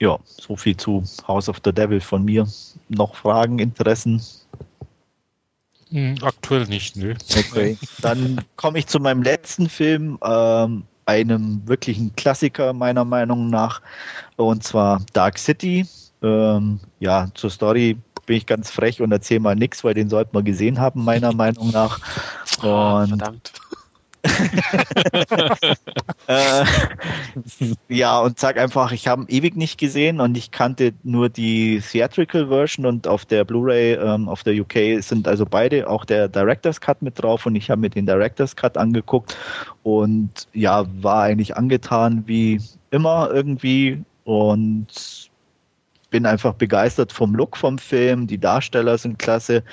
ja, 0.00 0.18
so 0.24 0.56
viel 0.56 0.76
zu 0.76 1.02
House 1.26 1.48
of 1.48 1.60
the 1.64 1.72
Devil 1.72 2.00
von 2.00 2.24
mir. 2.24 2.46
Noch 2.88 3.14
Fragen, 3.16 3.58
Interessen? 3.58 4.22
Hm, 5.90 6.16
aktuell 6.22 6.66
nicht, 6.66 6.96
nö. 6.96 7.14
Okay. 7.50 7.76
Dann 8.00 8.42
komme 8.56 8.78
ich 8.78 8.86
zu 8.86 8.98
meinem 9.00 9.22
letzten 9.22 9.68
Film, 9.68 10.18
ähm, 10.22 10.84
einem 11.06 11.66
wirklichen 11.66 12.14
Klassiker 12.16 12.72
meiner 12.72 13.04
Meinung 13.04 13.50
nach, 13.50 13.80
und 14.36 14.62
zwar 14.64 15.02
Dark 15.12 15.38
City. 15.38 15.86
Ähm, 16.22 16.80
ja, 17.00 17.28
zur 17.34 17.50
Story 17.50 17.98
bin 18.26 18.36
ich 18.36 18.46
ganz 18.46 18.70
frech 18.70 19.00
und 19.02 19.12
erzähle 19.12 19.40
mal 19.40 19.56
nichts, 19.56 19.82
weil 19.84 19.94
den 19.94 20.08
sollte 20.08 20.30
man 20.34 20.44
gesehen 20.44 20.78
haben, 20.80 21.04
meiner 21.04 21.32
Meinung 21.34 21.70
nach. 21.70 22.00
Ah, 22.60 23.02
Und 23.02 23.08
verdammt. 23.08 23.52
Äh, 26.28 26.64
ja, 27.88 28.20
und 28.20 28.38
sag 28.38 28.56
einfach, 28.56 28.92
ich 28.92 29.08
habe 29.08 29.24
ewig 29.28 29.56
nicht 29.56 29.78
gesehen 29.78 30.20
und 30.20 30.36
ich 30.36 30.52
kannte 30.52 30.92
nur 31.02 31.28
die 31.28 31.80
Theatrical 31.80 32.48
Version 32.48 32.86
und 32.86 33.08
auf 33.08 33.24
der 33.24 33.44
Blu-ray, 33.44 33.94
ähm, 33.94 34.28
auf 34.28 34.44
der 34.44 34.54
UK 34.60 35.02
sind 35.02 35.26
also 35.26 35.44
beide, 35.44 35.88
auch 35.88 36.04
der 36.04 36.28
Director's 36.28 36.80
Cut 36.80 37.02
mit 37.02 37.20
drauf 37.20 37.46
und 37.46 37.56
ich 37.56 37.70
habe 37.70 37.80
mir 37.80 37.90
den 37.90 38.06
Director's 38.06 38.54
Cut 38.54 38.76
angeguckt 38.78 39.36
und 39.82 40.46
ja, 40.52 40.84
war 41.02 41.24
eigentlich 41.24 41.56
angetan 41.56 42.22
wie 42.26 42.60
immer 42.90 43.30
irgendwie 43.32 44.04
und 44.24 45.30
bin 46.12 46.26
einfach 46.26 46.54
begeistert 46.54 47.12
vom 47.12 47.34
Look 47.34 47.56
vom 47.56 47.78
Film. 47.78 48.28
Die 48.28 48.38
Darsteller 48.38 48.98
sind 48.98 49.18
klasse. 49.18 49.64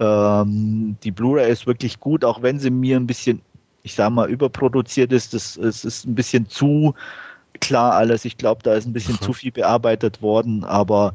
Ähm, 0.00 0.96
die 1.02 1.10
Blu-ray 1.10 1.50
ist 1.50 1.66
wirklich 1.66 2.00
gut, 2.00 2.24
auch 2.24 2.40
wenn 2.40 2.58
sie 2.58 2.70
mir 2.70 2.96
ein 2.96 3.06
bisschen, 3.06 3.42
ich 3.88 3.94
sag 3.94 4.10
mal, 4.10 4.28
überproduziert 4.28 5.12
ist. 5.12 5.32
Das, 5.32 5.56
es 5.56 5.84
ist 5.84 6.06
ein 6.06 6.14
bisschen 6.14 6.48
zu 6.48 6.94
klar 7.60 7.94
alles. 7.94 8.24
Ich 8.24 8.36
glaube, 8.36 8.62
da 8.62 8.74
ist 8.74 8.86
ein 8.86 8.92
bisschen 8.92 9.18
Mhm. 9.20 9.24
zu 9.24 9.32
viel 9.32 9.50
bearbeitet 9.50 10.20
worden, 10.22 10.62
aber 10.64 11.14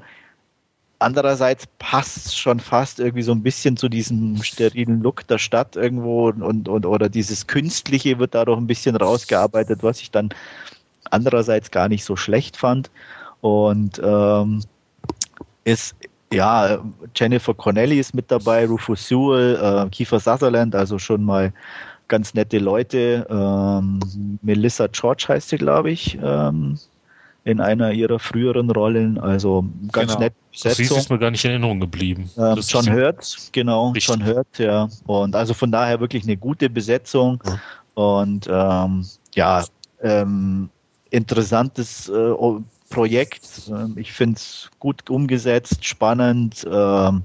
andererseits 0.99 1.67
passt 1.79 2.17
es 2.17 2.35
schon 2.35 2.59
fast 2.59 2.99
irgendwie 2.99 3.23
so 3.23 3.31
ein 3.31 3.43
bisschen 3.43 3.77
zu 3.77 3.89
diesem 3.89 4.41
sterilen 4.41 5.01
Look 5.01 5.27
der 5.27 5.37
Stadt 5.37 5.75
irgendwo 5.75 6.29
und, 6.29 6.67
und 6.67 6.85
oder 6.85 7.09
dieses 7.09 7.45
Künstliche 7.45 8.19
wird 8.19 8.33
dadurch 8.33 8.57
ein 8.57 8.67
bisschen 8.67 8.95
rausgearbeitet, 8.95 9.83
was 9.83 10.01
ich 10.01 10.11
dann 10.11 10.29
andererseits 11.11 11.71
gar 11.71 11.89
nicht 11.89 12.03
so 12.03 12.15
schlecht 12.15 12.57
fand. 12.57 12.89
Und 13.41 14.01
ähm, 14.03 14.63
ist 15.65 15.95
ja 16.31 16.79
Jennifer 17.15 17.53
Connelly 17.53 17.99
ist 17.99 18.15
mit 18.15 18.31
dabei, 18.31 18.65
Rufus 18.65 19.07
Sewell, 19.07 19.55
äh, 19.61 19.89
Kiefer 19.89 20.19
Sutherland, 20.19 20.73
also 20.73 20.97
schon 20.97 21.23
mal 21.23 21.53
ganz 22.07 22.33
nette 22.33 22.59
Leute. 22.59 23.25
Ähm, 23.29 23.99
Melissa 24.41 24.87
George 24.87 25.25
heißt 25.29 25.49
sie, 25.49 25.57
glaube 25.57 25.91
ich, 25.91 26.17
ähm, 26.21 26.77
in 27.45 27.59
einer 27.59 27.91
ihrer 27.91 28.19
früheren 28.19 28.69
Rollen. 28.71 29.17
Also 29.17 29.65
ganz 29.91 30.13
Genau. 30.13 30.19
nette 30.25 30.35
Sie 30.53 30.69
Besetzung. 30.69 30.97
ist 30.97 31.09
mir 31.09 31.19
gar 31.19 31.31
nicht 31.31 31.43
in 31.45 31.51
Erinnerung 31.51 31.79
geblieben. 31.79 32.29
Ähm, 32.37 32.55
Das 32.55 32.71
John 32.71 32.89
Hurt, 32.91 33.49
genau, 33.51 33.89
Richtig. 33.91 34.15
John 34.15 34.25
Hurt, 34.25 34.59
ja. 34.59 34.87
Und 35.05 35.35
also 35.35 35.53
von 35.53 35.71
daher 35.71 35.99
wirklich 35.99 36.23
eine 36.23 36.37
gute 36.37 36.69
Besetzung 36.69 37.43
Ja. 37.45 37.59
und 37.95 38.47
ähm, 38.49 39.05
ja, 39.35 39.65
ähm, 40.01 40.69
interessantes 41.09 42.09
äh, 42.09 42.33
Projekt. 42.89 43.63
Ähm, 43.69 43.93
ich 43.97 44.11
finde 44.13 44.35
es 44.37 44.69
gut 44.79 45.09
umgesetzt, 45.09 45.83
spannend. 45.85 46.65
Ähm, 46.71 47.23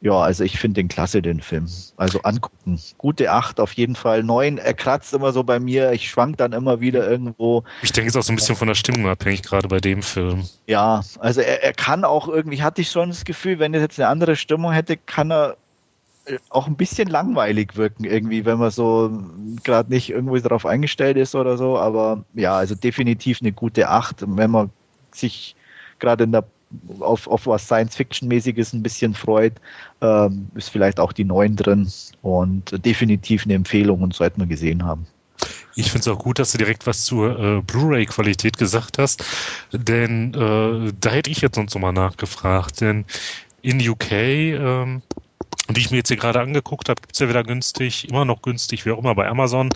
ja, 0.00 0.12
also 0.12 0.44
ich 0.44 0.58
finde 0.58 0.80
den 0.80 0.88
klasse, 0.88 1.22
den 1.22 1.40
Film. 1.40 1.66
Also 1.96 2.20
angucken. 2.22 2.80
Gute 2.98 3.32
acht 3.32 3.58
auf 3.58 3.72
jeden 3.72 3.96
Fall. 3.96 4.22
Neun, 4.22 4.58
er 4.58 4.74
kratzt 4.74 5.12
immer 5.12 5.32
so 5.32 5.42
bei 5.42 5.58
mir. 5.58 5.90
Ich 5.92 6.08
schwank 6.08 6.36
dann 6.36 6.52
immer 6.52 6.80
wieder 6.80 7.08
irgendwo. 7.08 7.64
Ich 7.82 7.90
denke, 7.90 8.08
es 8.08 8.14
ist 8.14 8.20
auch 8.20 8.24
so 8.24 8.32
ein 8.32 8.36
bisschen 8.36 8.54
von 8.54 8.68
der 8.68 8.76
Stimmung 8.76 9.08
abhängig, 9.08 9.42
gerade 9.42 9.66
bei 9.66 9.80
dem 9.80 10.02
Film. 10.02 10.44
Ja, 10.68 11.02
also 11.18 11.40
er, 11.40 11.64
er 11.64 11.72
kann 11.72 12.04
auch 12.04 12.28
irgendwie, 12.28 12.62
hatte 12.62 12.80
ich 12.80 12.90
schon 12.90 13.08
das 13.08 13.24
Gefühl, 13.24 13.58
wenn 13.58 13.74
er 13.74 13.80
jetzt 13.80 13.98
eine 13.98 14.08
andere 14.08 14.36
Stimmung 14.36 14.70
hätte, 14.70 14.96
kann 14.96 15.32
er 15.32 15.56
äh, 16.26 16.38
auch 16.50 16.68
ein 16.68 16.76
bisschen 16.76 17.08
langweilig 17.08 17.76
wirken 17.76 18.04
irgendwie, 18.04 18.44
wenn 18.44 18.58
man 18.58 18.70
so 18.70 19.10
gerade 19.64 19.90
nicht 19.90 20.10
irgendwie 20.10 20.40
darauf 20.40 20.64
eingestellt 20.64 21.16
ist 21.16 21.34
oder 21.34 21.56
so. 21.56 21.76
Aber 21.76 22.24
ja, 22.34 22.56
also 22.56 22.76
definitiv 22.76 23.38
eine 23.40 23.50
gute 23.50 23.88
Acht. 23.88 24.22
Wenn 24.24 24.52
man 24.52 24.70
sich 25.10 25.56
gerade 25.98 26.22
in 26.22 26.30
der 26.30 26.44
auf, 27.00 27.26
auf 27.26 27.46
was 27.46 27.64
Science-Fiction-mäßiges 27.64 28.72
ein 28.72 28.82
bisschen 28.82 29.14
freut, 29.14 29.54
ähm, 30.00 30.48
ist 30.54 30.70
vielleicht 30.70 31.00
auch 31.00 31.12
die 31.12 31.24
neuen 31.24 31.56
drin 31.56 31.90
und 32.22 32.84
definitiv 32.84 33.44
eine 33.44 33.54
Empfehlung 33.54 34.02
und 34.02 34.14
sollte 34.14 34.38
man 34.38 34.48
gesehen 34.48 34.84
haben. 34.84 35.06
Ich 35.76 35.92
finde 35.92 36.00
es 36.00 36.08
auch 36.08 36.18
gut, 36.18 36.38
dass 36.38 36.52
du 36.52 36.58
direkt 36.58 36.86
was 36.86 37.04
zur 37.04 37.38
äh, 37.38 37.62
Blu-ray-Qualität 37.62 38.58
gesagt 38.58 38.98
hast, 38.98 39.24
denn 39.72 40.34
äh, 40.34 40.92
da 41.00 41.10
hätte 41.10 41.30
ich 41.30 41.40
jetzt 41.40 41.54
sonst 41.54 41.74
nochmal 41.74 41.92
nachgefragt, 41.92 42.80
denn 42.80 43.04
in 43.62 43.86
UK, 43.88 44.10
ähm, 44.12 45.02
die 45.70 45.80
ich 45.80 45.90
mir 45.90 45.98
jetzt 45.98 46.08
hier 46.08 46.16
gerade 46.16 46.40
angeguckt 46.40 46.88
habe, 46.88 47.00
gibt 47.00 47.14
es 47.14 47.20
ja 47.20 47.28
wieder 47.28 47.44
günstig, 47.44 48.08
immer 48.08 48.24
noch 48.24 48.42
günstig, 48.42 48.86
wie 48.86 48.90
auch 48.90 48.98
immer 48.98 49.14
bei 49.14 49.28
Amazon, 49.28 49.70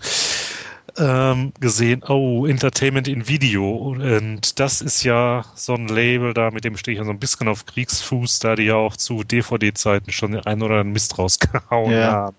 ähm, 0.98 1.52
gesehen, 1.61 2.02
oh, 2.09 2.46
Entertainment 2.46 3.09
in 3.09 3.28
Video. 3.28 3.68
Und 3.76 4.59
das 4.61 4.81
ist 4.81 5.02
ja 5.05 5.44
so 5.55 5.74
ein 5.74 5.88
Label, 5.88 6.35
da 6.35 6.50
mit 6.50 6.64
dem 6.64 6.76
stehe 6.76 6.94
ich 6.94 6.98
ja 6.98 7.05
so 7.05 7.11
ein 7.11 7.18
bisschen 7.20 7.48
auf 7.48 7.66
Kriegsfuß, 7.66 8.38
da 8.40 8.57
die 8.57 8.64
ja 8.64 8.76
auch 8.76 8.96
zu 8.96 9.22
DVD-Zeiten 9.24 10.12
schon 10.12 10.33
den 10.33 10.44
einen 10.46 10.62
oder 10.62 10.74
anderen 10.74 10.92
Mist 10.92 11.18
rausgehauen 11.18 11.98
Ja. 11.98 12.12
haben. 12.12 12.37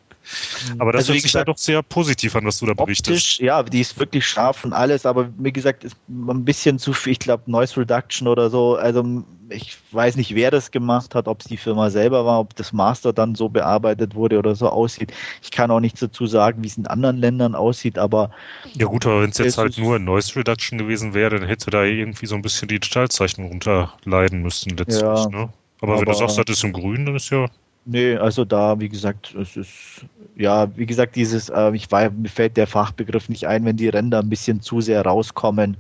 Aber 0.80 0.92
das 0.92 1.02
Also, 1.02 1.14
hört 1.14 1.22
sich 1.22 1.32
gesagt, 1.32 1.48
ja 1.48 1.54
doch 1.54 1.58
sehr 1.58 1.82
positiv 1.84 2.36
an, 2.36 2.46
was 2.46 2.60
du 2.60 2.66
da 2.66 2.74
berichtest. 2.74 3.10
Optisch, 3.10 3.40
ja, 3.40 3.62
die 3.64 3.82
ist 3.82 4.00
wirklich 4.00 4.26
scharf 4.26 4.64
und 4.64 4.74
alles, 4.74 5.06
aber 5.06 5.30
wie 5.38 5.52
gesagt, 5.52 5.84
ist 5.84 5.98
ein 6.10 6.46
bisschen 6.46 6.80
zu 6.80 6.94
viel, 6.94 7.14
ich 7.14 7.20
glaube, 7.20 7.44
Noise 7.52 7.78
Reduction 7.82 8.28
oder 8.28 8.50
so. 8.50 8.76
Also 8.76 9.24
ich 9.50 9.78
weiß 9.92 10.16
nicht, 10.16 10.34
wer 10.36 10.50
das 10.52 10.72
gemacht 10.72 11.14
hat, 11.16 11.28
ob 11.28 11.42
es 11.42 11.48
die 11.48 11.58
Firma 11.58 11.90
selber 11.90 12.26
war, 12.26 12.40
ob 12.40 12.56
das 12.56 12.72
Master 12.74 13.12
dann 13.14 13.36
so 13.36 13.50
bearbeitet 13.50 14.16
wurde 14.16 14.40
oder 14.40 14.56
so 14.56 14.70
aussieht. 14.70 15.12
Ich 15.42 15.52
kann 15.52 15.70
auch 15.70 15.82
nichts 15.82 16.00
dazu 16.00 16.26
sagen, 16.26 16.64
wie 16.64 16.68
es 16.68 16.78
in 16.78 16.88
anderen 16.88 17.18
Ländern 17.18 17.54
aussieht, 17.54 17.98
aber 17.98 18.32
Ja 18.74 18.86
gut, 18.88 19.06
aber 19.06 19.22
wenn 19.22 19.30
es 19.32 19.38
jetzt 19.38 19.58
halt 19.58 19.78
nur 19.78 20.00
Noise 20.00 20.36
Reduction 20.38 20.78
gewesen 20.78 21.14
wäre, 21.14 21.38
dann 21.38 21.48
hätte 21.48 21.70
da 21.70 21.84
irgendwie 21.84 22.26
so 22.26 22.36
ein 22.36 22.42
bisschen 22.42 22.68
die 22.70 22.80
Detailzeichnung 22.80 23.50
runterleiden 23.50 24.42
müssen 24.42 24.78
letztlich. 24.78 25.02
Ja, 25.02 25.28
ne? 25.28 25.50
Aber, 25.82 25.98
wenn 25.98 26.06
du 26.06 26.12
aber- 26.12 26.20
sagst, 26.30 26.38
das 26.38 26.58
ist 26.58 26.64
im 26.64 26.72
Grün, 26.72 27.06
dann 27.06 27.16
ist 27.18 27.30
ja 27.30 27.48
Nee, 27.86 28.16
also 28.16 28.46
da, 28.46 28.80
wie 28.80 28.88
gesagt, 28.88 29.36
es 29.36 29.58
ist, 29.58 30.06
ja, 30.36 30.74
wie 30.78 30.86
gesagt, 30.86 31.16
dieses, 31.16 31.50
äh, 31.50 31.76
ich 31.76 31.92
weiß, 31.92 32.12
mir 32.16 32.30
fällt 32.30 32.56
der 32.56 32.68
Fachbegriff 32.68 33.28
nicht 33.28 33.46
ein, 33.48 33.66
wenn 33.66 33.76
die 33.76 33.90
Ränder 33.90 34.20
ein 34.20 34.30
bisschen 34.30 34.62
zu 34.62 34.80
sehr 34.80 35.06
rauskommen. 35.06 35.76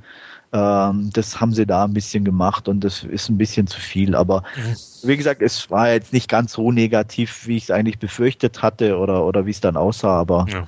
Ähm, 0.52 1.10
das 1.14 1.40
haben 1.40 1.54
sie 1.54 1.66
da 1.66 1.86
ein 1.86 1.94
bisschen 1.94 2.26
gemacht 2.26 2.68
und 2.68 2.82
das 2.82 3.04
ist 3.04 3.30
ein 3.30 3.38
bisschen 3.38 3.68
zu 3.68 3.80
viel. 3.80 4.16
Aber 4.16 4.44
Mhm. 4.56 4.76
wie 5.10 5.18
gesagt, 5.18 5.42
es 5.42 5.72
war 5.72 5.92
jetzt 5.92 6.12
nicht 6.12 6.30
ganz 6.30 6.54
so 6.54 6.72
negativ, 6.72 7.48
wie 7.48 7.58
ich 7.58 7.64
es 7.64 7.72
eigentlich 7.72 8.00
befürchtet 8.00 8.62
hatte 8.62 8.98
oder, 8.98 9.26
oder 9.26 9.46
wie 9.46 9.52
es 9.52 9.62
dann 9.62 9.78
aussah, 9.78 10.20
aber 10.20 10.46
Ja. 10.50 10.68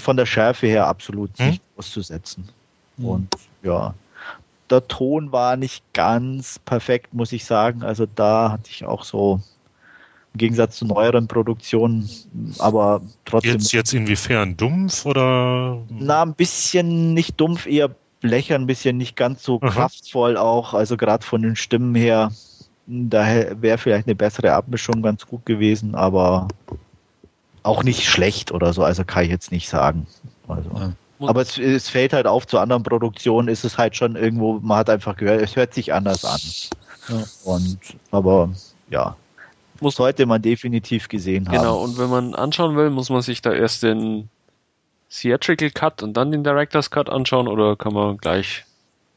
von 0.00 0.16
der 0.16 0.26
Schärfe 0.26 0.66
her 0.68 0.86
absolut 0.86 1.36
Hm? 1.38 1.48
nicht 1.48 1.62
auszusetzen. 1.76 2.48
Und 2.98 3.28
ja, 3.62 3.92
der 4.70 4.86
Ton 4.86 5.32
war 5.32 5.56
nicht 5.56 5.84
ganz 5.92 6.58
perfekt, 6.60 7.12
muss 7.12 7.32
ich 7.32 7.44
sagen. 7.44 7.82
Also 7.82 8.06
da 8.06 8.52
hatte 8.52 8.70
ich 8.70 8.84
auch 8.84 9.04
so 9.04 9.40
im 10.34 10.38
Gegensatz 10.38 10.78
zu 10.78 10.84
neueren 10.84 11.28
Produktionen, 11.28 12.08
aber 12.58 13.02
trotzdem 13.24 13.52
jetzt, 13.52 13.72
jetzt 13.72 13.94
inwiefern 13.94 14.56
dumpf 14.56 15.06
oder 15.06 15.80
na 15.88 16.22
ein 16.22 16.34
bisschen 16.34 17.14
nicht 17.14 17.40
dumpf, 17.40 17.66
eher 17.66 17.94
blechern, 18.20 18.62
ein 18.62 18.66
bisschen 18.66 18.96
nicht 18.96 19.16
ganz 19.16 19.44
so 19.44 19.60
Aha. 19.60 19.70
kraftvoll 19.70 20.36
auch. 20.36 20.74
Also 20.74 20.96
gerade 20.96 21.24
von 21.24 21.42
den 21.42 21.56
Stimmen 21.56 21.94
her, 21.94 22.32
da 22.86 23.26
wäre 23.60 23.78
vielleicht 23.78 24.08
eine 24.08 24.16
bessere 24.16 24.54
Abmischung 24.54 25.02
ganz 25.02 25.26
gut 25.26 25.46
gewesen, 25.46 25.94
aber 25.94 26.48
auch 27.62 27.84
nicht 27.84 28.04
schlecht 28.04 28.50
oder 28.50 28.72
so. 28.72 28.82
Also 28.82 29.04
kann 29.04 29.24
ich 29.24 29.30
jetzt 29.30 29.52
nicht 29.52 29.68
sagen. 29.68 30.06
Also. 30.48 30.70
Ja. 30.74 30.92
Aber 31.20 31.42
es, 31.42 31.58
es 31.58 31.88
fällt 31.88 32.12
halt 32.12 32.26
auf, 32.26 32.46
zu 32.46 32.58
anderen 32.58 32.82
Produktionen 32.82 33.48
ist 33.48 33.64
es 33.64 33.78
halt 33.78 33.94
schon 33.94 34.16
irgendwo, 34.16 34.54
man 34.54 34.78
hat 34.78 34.90
einfach 34.90 35.16
gehört, 35.16 35.40
es 35.40 35.54
hört 35.54 35.74
sich 35.74 35.92
anders 35.92 36.24
an. 36.24 36.40
Ja. 37.08 37.24
Und, 37.44 37.78
aber 38.10 38.50
ja, 38.90 39.16
Muss- 39.84 39.96
sollte 39.96 40.26
man 40.26 40.42
definitiv 40.42 41.08
gesehen 41.08 41.48
haben. 41.48 41.58
Genau, 41.58 41.82
und 41.82 41.98
wenn 41.98 42.10
man 42.10 42.34
anschauen 42.34 42.76
will, 42.76 42.90
muss 42.90 43.10
man 43.10 43.22
sich 43.22 43.42
da 43.42 43.52
erst 43.52 43.82
den 43.82 44.28
Theatrical 45.10 45.70
Cut 45.70 46.02
und 46.02 46.14
dann 46.14 46.32
den 46.32 46.42
Director's 46.42 46.90
Cut 46.90 47.08
anschauen 47.08 47.46
oder 47.46 47.76
kann 47.76 47.94
man 47.94 48.16
gleich 48.16 48.64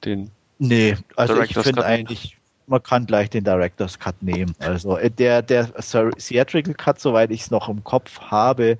den. 0.05 0.29
Nee, 0.59 0.95
also 1.15 1.33
Director's 1.33 1.57
ich 1.57 1.63
finde 1.63 1.85
eigentlich, 1.85 2.37
man 2.67 2.83
kann 2.83 3.05
gleich 3.05 3.29
den 3.29 3.43
Director's 3.43 3.97
Cut 3.97 4.21
nehmen. 4.21 4.53
Also 4.59 4.97
äh, 4.97 5.09
der, 5.09 5.41
der 5.41 5.73
Theatrical 5.73 6.73
Cut, 6.73 6.99
soweit 6.99 7.31
ich 7.31 7.41
es 7.41 7.51
noch 7.51 7.69
im 7.69 7.83
Kopf 7.83 8.19
habe, 8.19 8.77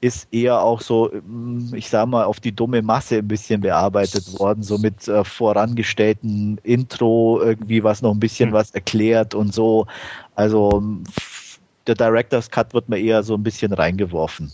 ist 0.00 0.28
eher 0.32 0.62
auch 0.62 0.80
so, 0.80 1.10
mm, 1.12 1.74
ich 1.74 1.90
sag 1.90 2.06
mal, 2.08 2.24
auf 2.24 2.40
die 2.40 2.52
dumme 2.52 2.82
Masse 2.82 3.18
ein 3.18 3.28
bisschen 3.28 3.60
bearbeitet 3.60 4.38
worden, 4.38 4.62
so 4.62 4.78
mit 4.78 5.06
äh, 5.08 5.24
vorangestellten 5.24 6.58
Intro, 6.62 7.40
irgendwie 7.42 7.84
was 7.84 8.00
noch 8.02 8.12
ein 8.12 8.20
bisschen 8.20 8.48
Hm. 8.48 8.54
was 8.54 8.70
erklärt 8.70 9.34
und 9.34 9.52
so. 9.54 9.86
Also 10.34 10.82
f- 11.08 11.60
der 11.86 11.94
Director's 11.96 12.50
Cut 12.50 12.72
wird 12.72 12.88
mir 12.88 12.98
eher 12.98 13.22
so 13.22 13.34
ein 13.34 13.42
bisschen 13.42 13.72
reingeworfen. 13.72 14.52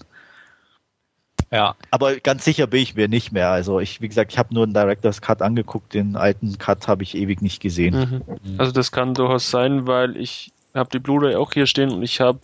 Ja, 1.53 1.77
Aber 1.93 2.17
ganz 2.17 2.45
sicher 2.45 2.67
bin 2.67 2.83
ich 2.83 2.97
mir 2.97 3.07
nicht 3.07 3.31
mehr. 3.31 3.51
Also 3.51 3.79
ich, 3.79 4.01
wie 4.01 4.09
gesagt, 4.09 4.33
ich 4.33 4.39
habe 4.39 4.53
nur 4.53 4.67
den 4.67 4.75
Director's 4.75 5.21
Cut 5.21 5.43
angeguckt, 5.43 5.95
den 5.95 6.17
alten 6.17 6.59
Cut 6.59 6.89
habe 6.89 7.05
ich 7.05 7.15
ewig 7.15 7.41
nicht 7.41 7.63
gesehen. 7.63 7.95
Mhm. 7.95 8.59
Also 8.59 8.73
das 8.73 8.91
kann 8.91 9.15
durchaus 9.15 9.49
sein, 9.49 9.87
weil 9.87 10.17
ich 10.17 10.53
habe 10.75 10.91
die 10.91 10.99
Blu-ray 10.99 11.37
auch 11.37 11.53
hier 11.53 11.67
stehen 11.67 11.93
und 11.93 12.03
ich 12.03 12.21
habe 12.21 12.41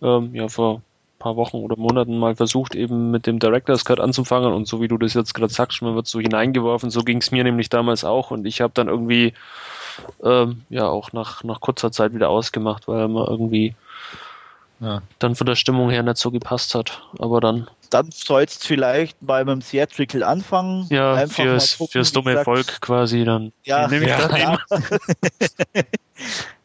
ähm, 0.00 0.32
ja 0.34 0.48
vor 0.48 0.82
paar 1.24 1.36
Wochen 1.36 1.56
oder 1.56 1.76
Monaten 1.76 2.18
mal 2.18 2.36
versucht, 2.36 2.74
eben 2.74 3.10
mit 3.10 3.26
dem 3.26 3.38
Director's 3.38 3.84
Cut 3.86 3.98
anzufangen 3.98 4.52
und 4.52 4.68
so 4.68 4.80
wie 4.82 4.88
du 4.88 4.98
das 4.98 5.14
jetzt 5.14 5.32
gerade 5.34 5.52
sagst, 5.52 5.80
man 5.80 5.94
wird 5.94 6.06
so 6.06 6.20
hineingeworfen, 6.20 6.90
so 6.90 7.00
ging 7.02 7.18
es 7.18 7.30
mir 7.30 7.42
nämlich 7.44 7.70
damals 7.70 8.04
auch 8.04 8.30
und 8.30 8.44
ich 8.46 8.60
habe 8.60 8.74
dann 8.74 8.88
irgendwie 8.88 9.32
ähm, 10.22 10.62
ja 10.68 10.86
auch 10.86 11.12
nach, 11.12 11.42
nach 11.42 11.60
kurzer 11.60 11.90
Zeit 11.92 12.12
wieder 12.14 12.28
ausgemacht, 12.28 12.88
weil 12.88 13.08
man 13.08 13.26
irgendwie 13.26 13.74
Ja. 14.80 15.00
dann 15.18 15.34
von 15.34 15.46
der 15.46 15.54
Stimmung 15.54 15.88
her 15.90 16.02
nicht 16.02 16.18
so 16.18 16.30
gepasst 16.30 16.74
hat. 16.74 17.00
Aber 17.18 17.40
dann 17.40 17.68
Dann 17.90 18.10
sollst 18.10 18.66
vielleicht 18.66 19.16
bei 19.20 19.40
einem 19.40 19.60
Theatrical 19.60 20.22
anfangen. 20.24 20.86
ja 20.90 21.14
Einfach 21.14 21.44
mal 21.44 21.50
fürs, 21.52 21.78
gucken, 21.78 21.92
fürs 21.92 22.12
dumme 22.12 22.32
gesagt. 22.32 22.44
Volk 22.44 22.80
quasi 22.82 23.24
dann. 23.24 23.52
Ja, 23.64 23.88
nehme 23.88 24.04
ich 24.04 24.10
ja, 24.10 24.28
dann 24.28 24.58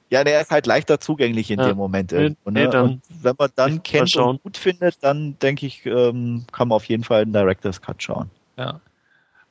ja. 0.10 0.24
der 0.24 0.41
ist 0.41 0.52
halt 0.52 0.65
leichter 0.65 1.00
zugänglich 1.00 1.52
in 1.52 1.60
Ja. 1.60 1.67
dem 1.67 1.78
Moment 1.78 2.12
Nee, 2.12 2.17
irgendwo. 2.17 2.50
nee, 2.52 2.63
Ne? 2.63 2.69
dann 2.69 2.86
und 2.86 3.02
wenn 3.22 3.36
man 3.38 3.50
dann 3.56 3.84
kennt 3.84 4.15
und 4.15 4.43
gut 4.43 4.58
findet, 4.58 5.04
dann 5.04 5.38
denke 5.39 5.65
ich, 5.65 5.86
ähm, 5.86 6.45
kann 6.52 6.67
man 6.67 6.76
auf 6.78 6.86
jeden 6.86 7.04
Fall 7.04 7.22
einen 7.24 7.34
Director's 7.34 7.82
Cut 7.82 8.02
schauen. 8.04 8.30
Ja. 8.58 8.80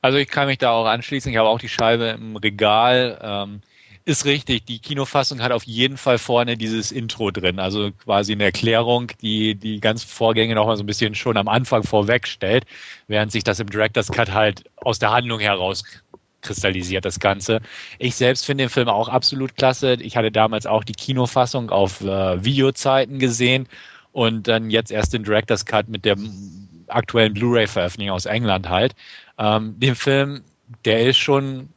Also 0.01 0.17
ich 0.17 0.29
kann 0.29 0.47
mich 0.47 0.59
da 0.59 0.71
auch 0.71 0.85
anschließen. 0.85 1.31
Ich 1.31 1.37
habe 1.37 1.49
auch 1.49 1.59
die 1.59 1.67
Scheibe 1.69 2.05
im 2.17 2.35
Regal. 2.37 3.19
Ähm, 3.21 3.61
ist 4.05 4.25
richtig, 4.25 4.65
die 4.65 4.79
Kinofassung 4.79 5.39
hat 5.41 5.51
auf 5.51 5.65
jeden 5.65 5.97
Fall 5.97 6.17
vorne 6.17 6.57
dieses 6.57 6.91
Intro 6.91 7.29
drin, 7.29 7.59
also 7.59 7.91
quasi 7.91 8.31
eine 8.31 8.45
Erklärung, 8.45 9.11
die 9.21 9.53
die 9.53 9.79
ganzen 9.79 10.07
Vorgänge 10.07 10.55
noch 10.55 10.65
mal 10.65 10.77
so 10.77 10.83
ein 10.83 10.87
bisschen 10.87 11.13
schon 11.13 11.37
am 11.37 11.47
Anfang 11.47 11.83
vorwegstellt, 11.83 12.65
während 13.07 13.31
sich 13.31 13.43
das 13.43 13.59
im 13.59 13.69
Director's 13.69 14.07
Cut 14.11 14.31
halt 14.33 14.63
aus 14.77 14.97
der 14.97 15.11
Handlung 15.11 15.39
heraus 15.39 15.83
kristallisiert, 16.41 17.05
das 17.05 17.19
Ganze. 17.19 17.61
Ich 17.97 18.15
selbst 18.15 18.45
finde 18.45 18.65
den 18.65 18.69
Film 18.69 18.87
auch 18.87 19.09
absolut 19.09 19.55
klasse. 19.55 19.93
Ich 19.95 20.17
hatte 20.17 20.31
damals 20.31 20.65
auch 20.65 20.83
die 20.83 20.93
Kinofassung 20.93 21.69
auf 21.69 22.01
äh, 22.01 22.43
Videozeiten 22.43 23.19
gesehen 23.19 23.67
und 24.11 24.47
dann 24.47 24.69
jetzt 24.69 24.91
erst 24.91 25.13
den 25.13 25.23
Director's 25.23 25.65
Cut 25.65 25.89
mit 25.89 26.05
der 26.05 26.17
aktuellen 26.87 27.33
Blu-ray-Veröffentlichung 27.33 28.15
aus 28.15 28.25
England 28.25 28.69
halt. 28.69 28.95
Ähm, 29.37 29.79
den 29.79 29.95
Film, 29.95 30.41
der 30.85 31.07
ist 31.07 31.17
schon 31.17 31.69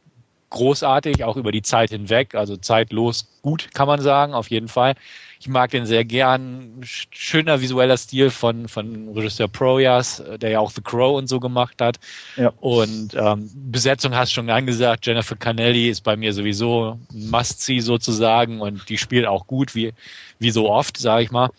großartig, 0.50 1.24
auch 1.24 1.36
über 1.36 1.50
die 1.50 1.62
Zeit 1.62 1.90
hinweg, 1.90 2.34
also 2.34 2.56
zeitlos 2.56 3.26
gut, 3.42 3.72
kann 3.74 3.86
man 3.86 4.00
sagen, 4.00 4.34
auf 4.34 4.50
jeden 4.50 4.68
Fall. 4.68 4.94
Ich 5.42 5.48
mag 5.48 5.72
den 5.72 5.86
sehr 5.86 6.04
gern. 6.04 6.82
Sch- 6.82 7.08
Schöner 7.10 7.60
visueller 7.60 7.96
Stil 7.96 8.30
von, 8.30 8.68
von 8.68 9.08
Regisseur 9.08 9.48
Proyas, 9.48 10.20
äh, 10.20 10.38
der 10.38 10.50
ja 10.50 10.60
auch 10.60 10.70
The 10.70 10.82
Crow 10.82 11.18
und 11.18 11.26
so 11.26 11.40
gemacht 11.40 11.82
hat. 11.82 11.98
Ja. 12.36 12.52
Und 12.60 13.16
ähm, 13.16 13.50
Besetzung 13.52 14.14
hast 14.14 14.30
du 14.30 14.34
schon 14.36 14.50
angesagt. 14.50 15.04
Jennifer 15.04 15.34
Cannelli 15.34 15.88
ist 15.88 16.02
bei 16.02 16.16
mir 16.16 16.32
sowieso 16.32 16.96
ein 17.12 17.30
Must-See 17.30 17.80
sozusagen 17.80 18.60
und 18.60 18.88
die 18.88 18.98
spielt 18.98 19.26
auch 19.26 19.48
gut, 19.48 19.74
wie, 19.74 19.94
wie 20.38 20.52
so 20.52 20.70
oft, 20.70 20.96
sage 20.96 21.24
ich 21.24 21.32
mal. 21.32 21.50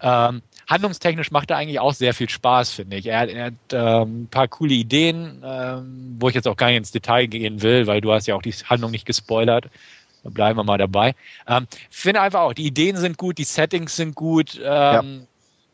Ähm, 0.00 0.42
handlungstechnisch 0.68 1.32
macht 1.32 1.50
er 1.50 1.56
eigentlich 1.56 1.80
auch 1.80 1.94
sehr 1.94 2.14
viel 2.14 2.28
Spaß, 2.28 2.70
finde 2.70 2.96
ich. 2.96 3.06
Er 3.06 3.18
hat, 3.18 3.28
er 3.28 3.44
hat 3.46 3.54
ähm, 3.72 4.22
ein 4.22 4.28
paar 4.28 4.46
coole 4.46 4.74
Ideen, 4.74 5.42
ähm, 5.44 6.16
wo 6.20 6.28
ich 6.28 6.36
jetzt 6.36 6.46
auch 6.46 6.56
gar 6.56 6.68
nicht 6.68 6.76
ins 6.76 6.92
Detail 6.92 7.26
gehen 7.26 7.60
will, 7.60 7.88
weil 7.88 8.00
du 8.00 8.12
hast 8.12 8.28
ja 8.28 8.36
auch 8.36 8.42
die 8.42 8.52
Handlung 8.52 8.92
nicht 8.92 9.04
gespoilert. 9.04 9.66
Da 10.24 10.30
bleiben 10.30 10.58
wir 10.58 10.64
mal 10.64 10.78
dabei. 10.78 11.14
Ähm, 11.46 11.66
finde 11.90 12.20
einfach 12.20 12.40
auch, 12.40 12.52
die 12.52 12.66
Ideen 12.66 12.96
sind 12.96 13.18
gut, 13.18 13.38
die 13.38 13.44
Settings 13.44 13.96
sind 13.96 14.14
gut. 14.14 14.56
Ähm, 14.56 14.62
ja. 14.62 15.02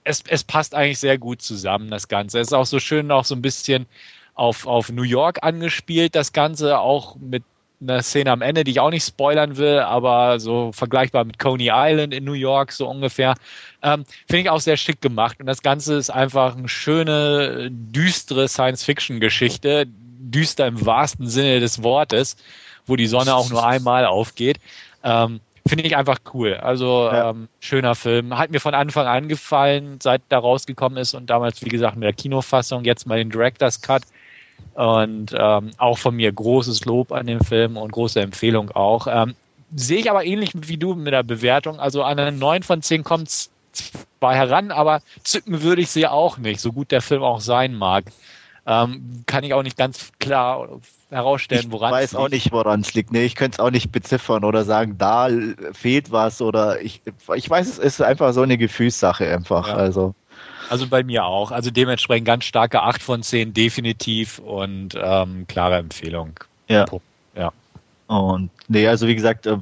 es, 0.04 0.22
es 0.28 0.44
passt 0.44 0.74
eigentlich 0.74 0.98
sehr 0.98 1.18
gut 1.18 1.42
zusammen, 1.42 1.90
das 1.90 2.08
Ganze. 2.08 2.40
Es 2.40 2.48
ist 2.48 2.52
auch 2.54 2.66
so 2.66 2.78
schön, 2.78 3.10
auch 3.10 3.24
so 3.24 3.34
ein 3.34 3.42
bisschen 3.42 3.86
auf, 4.34 4.66
auf 4.66 4.90
New 4.90 5.02
York 5.02 5.38
angespielt, 5.42 6.14
das 6.14 6.32
Ganze 6.32 6.78
auch 6.78 7.16
mit 7.16 7.42
einer 7.80 8.02
Szene 8.02 8.32
am 8.32 8.42
Ende, 8.42 8.64
die 8.64 8.72
ich 8.72 8.80
auch 8.80 8.90
nicht 8.90 9.06
spoilern 9.06 9.56
will, 9.56 9.78
aber 9.78 10.40
so 10.40 10.72
vergleichbar 10.72 11.24
mit 11.24 11.38
Coney 11.38 11.70
Island 11.72 12.12
in 12.12 12.24
New 12.24 12.32
York, 12.32 12.72
so 12.72 12.88
ungefähr. 12.88 13.34
Ähm, 13.82 14.04
Finde 14.26 14.42
ich 14.42 14.50
auch 14.50 14.60
sehr 14.60 14.76
schick 14.76 15.00
gemacht. 15.00 15.38
Und 15.38 15.46
das 15.46 15.62
Ganze 15.62 15.94
ist 15.94 16.10
einfach 16.10 16.56
eine 16.56 16.68
schöne, 16.68 17.68
düstere 17.70 18.48
Science-Fiction-Geschichte. 18.48 19.86
Düster 20.20 20.66
im 20.66 20.84
wahrsten 20.84 21.26
Sinne 21.26 21.60
des 21.60 21.82
Wortes, 21.82 22.36
wo 22.88 22.96
die 22.96 23.06
Sonne 23.06 23.34
auch 23.34 23.50
nur 23.50 23.66
einmal 23.66 24.04
aufgeht. 24.06 24.58
Ähm, 25.04 25.40
Finde 25.68 25.84
ich 25.84 25.96
einfach 25.96 26.18
cool. 26.32 26.54
Also 26.54 27.08
ja. 27.12 27.30
ähm, 27.30 27.48
schöner 27.60 27.94
Film. 27.94 28.36
Hat 28.38 28.50
mir 28.50 28.60
von 28.60 28.74
Anfang 28.74 29.06
an 29.06 29.28
gefallen, 29.28 29.98
seit 30.02 30.22
da 30.30 30.38
rausgekommen 30.38 30.96
ist 30.96 31.14
und 31.14 31.28
damals, 31.28 31.62
wie 31.62 31.68
gesagt, 31.68 31.96
mit 31.96 32.04
der 32.04 32.14
Kinofassung, 32.14 32.84
jetzt 32.84 33.06
mal 33.06 33.18
den 33.18 33.30
Director's 33.30 33.80
Cut. 33.82 34.02
Und 34.74 35.34
ähm, 35.36 35.70
auch 35.76 35.98
von 35.98 36.16
mir 36.16 36.32
großes 36.32 36.84
Lob 36.84 37.12
an 37.12 37.26
den 37.26 37.40
Film 37.40 37.76
und 37.76 37.92
große 37.92 38.20
Empfehlung 38.20 38.70
auch. 38.70 39.06
Ähm, 39.10 39.34
sehe 39.74 39.98
ich 39.98 40.10
aber 40.10 40.24
ähnlich 40.24 40.52
wie 40.54 40.78
du 40.78 40.94
mit 40.94 41.12
der 41.12 41.22
Bewertung. 41.22 41.78
Also 41.78 42.02
an 42.02 42.18
eine 42.18 42.32
9 42.32 42.62
von 42.62 42.80
10 42.80 43.04
kommt 43.04 43.28
es 43.28 43.50
zwar 43.72 44.34
heran, 44.34 44.70
aber 44.70 45.02
zücken 45.22 45.62
würde 45.62 45.82
ich 45.82 45.90
sie 45.90 46.06
auch 46.06 46.38
nicht, 46.38 46.60
so 46.60 46.72
gut 46.72 46.90
der 46.90 47.02
Film 47.02 47.22
auch 47.22 47.40
sein 47.40 47.74
mag. 47.74 48.04
Ähm, 48.66 49.24
kann 49.26 49.44
ich 49.44 49.54
auch 49.54 49.62
nicht 49.62 49.76
ganz 49.76 50.12
klar 50.18 50.68
herausstellen, 51.10 51.70
woran 51.70 51.94
es 51.94 52.00
liegt. 52.00 52.12
Ich 52.12 52.14
weiß 52.14 52.24
auch 52.24 52.28
nicht, 52.28 52.52
woran 52.52 52.80
es 52.80 52.94
liegt. 52.94 53.12
Nee, 53.12 53.24
ich 53.24 53.34
könnte 53.34 53.56
es 53.56 53.60
auch 53.60 53.70
nicht 53.70 53.92
beziffern 53.92 54.44
oder 54.44 54.64
sagen, 54.64 54.96
da 54.98 55.28
fehlt 55.72 56.10
was 56.10 56.40
oder 56.40 56.80
ich, 56.80 57.02
ich 57.34 57.48
weiß, 57.48 57.68
es 57.68 57.78
ist 57.78 58.02
einfach 58.02 58.32
so 58.32 58.42
eine 58.42 58.58
Gefühlssache 58.58 59.28
einfach. 59.32 59.68
Ja. 59.68 59.74
Also. 59.74 60.14
Also 60.70 60.86
bei 60.86 61.02
mir 61.02 61.24
auch. 61.24 61.50
Also 61.50 61.70
dementsprechend 61.70 62.26
ganz 62.26 62.44
starke 62.44 62.82
8 62.82 63.02
von 63.02 63.22
10 63.22 63.54
definitiv 63.54 64.38
und 64.38 64.94
ähm, 65.00 65.46
klare 65.48 65.76
Empfehlung. 65.76 66.34
Ja. 66.68 66.84
Ja. 67.34 67.52
Und 68.06 68.50
nee, 68.68 68.86
also 68.86 69.06
wie 69.06 69.14
gesagt, 69.14 69.46
äh, 69.46 69.56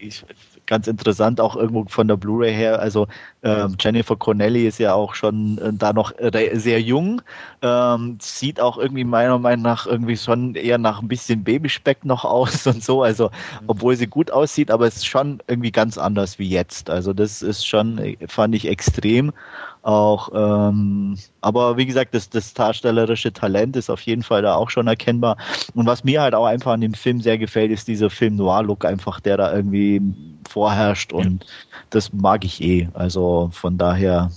ich, 0.00 0.24
ganz 0.72 0.86
interessant, 0.86 1.38
auch 1.38 1.54
irgendwo 1.54 1.84
von 1.86 2.08
der 2.08 2.16
Blu-ray 2.16 2.54
her. 2.54 2.80
Also 2.80 3.06
ähm, 3.42 3.76
Jennifer 3.78 4.16
Connelly 4.16 4.66
ist 4.66 4.78
ja 4.78 4.94
auch 4.94 5.14
schon 5.14 5.58
äh, 5.58 5.70
da 5.74 5.92
noch 5.92 6.14
sehr 6.54 6.80
jung, 6.80 7.20
ähm, 7.60 8.16
sieht 8.22 8.58
auch 8.58 8.78
irgendwie 8.78 9.04
meiner 9.04 9.38
Meinung 9.38 9.64
nach 9.64 9.86
irgendwie 9.86 10.16
schon 10.16 10.54
eher 10.54 10.78
nach 10.78 11.02
ein 11.02 11.08
bisschen 11.08 11.44
Babyspeck 11.44 12.06
noch 12.06 12.24
aus 12.24 12.66
und 12.72 12.82
so. 12.82 13.02
Also 13.02 13.26
mhm. 13.26 13.64
obwohl 13.66 13.96
sie 13.96 14.06
gut 14.06 14.30
aussieht, 14.30 14.70
aber 14.70 14.86
es 14.86 14.96
ist 14.96 15.06
schon 15.06 15.42
irgendwie 15.46 15.72
ganz 15.72 15.98
anders 15.98 16.38
wie 16.38 16.48
jetzt. 16.48 16.88
Also 16.88 17.12
das 17.12 17.42
ist 17.42 17.66
schon, 17.66 17.98
äh, 17.98 18.16
fand 18.26 18.54
ich 18.54 18.66
extrem 18.66 19.34
auch, 19.82 20.30
ähm, 20.32 21.18
aber 21.40 21.76
wie 21.76 21.86
gesagt, 21.86 22.14
das, 22.14 22.30
das 22.30 22.54
darstellerische 22.54 23.32
Talent 23.32 23.76
ist 23.76 23.90
auf 23.90 24.00
jeden 24.02 24.22
Fall 24.22 24.42
da 24.42 24.54
auch 24.54 24.70
schon 24.70 24.86
erkennbar. 24.86 25.36
Und 25.74 25.86
was 25.86 26.04
mir 26.04 26.22
halt 26.22 26.34
auch 26.34 26.46
einfach 26.46 26.72
an 26.72 26.80
dem 26.80 26.94
Film 26.94 27.20
sehr 27.20 27.36
gefällt, 27.36 27.72
ist 27.72 27.88
dieser 27.88 28.08
Film 28.08 28.36
Noir-Look 28.36 28.84
einfach, 28.84 29.18
der 29.18 29.36
da 29.36 29.52
irgendwie 29.52 30.00
vorherrscht 30.48 31.12
und 31.12 31.42
ja. 31.42 31.50
das 31.90 32.12
mag 32.12 32.44
ich 32.44 32.62
eh. 32.62 32.88
Also 32.94 33.50
von 33.52 33.76
daher, 33.76 34.30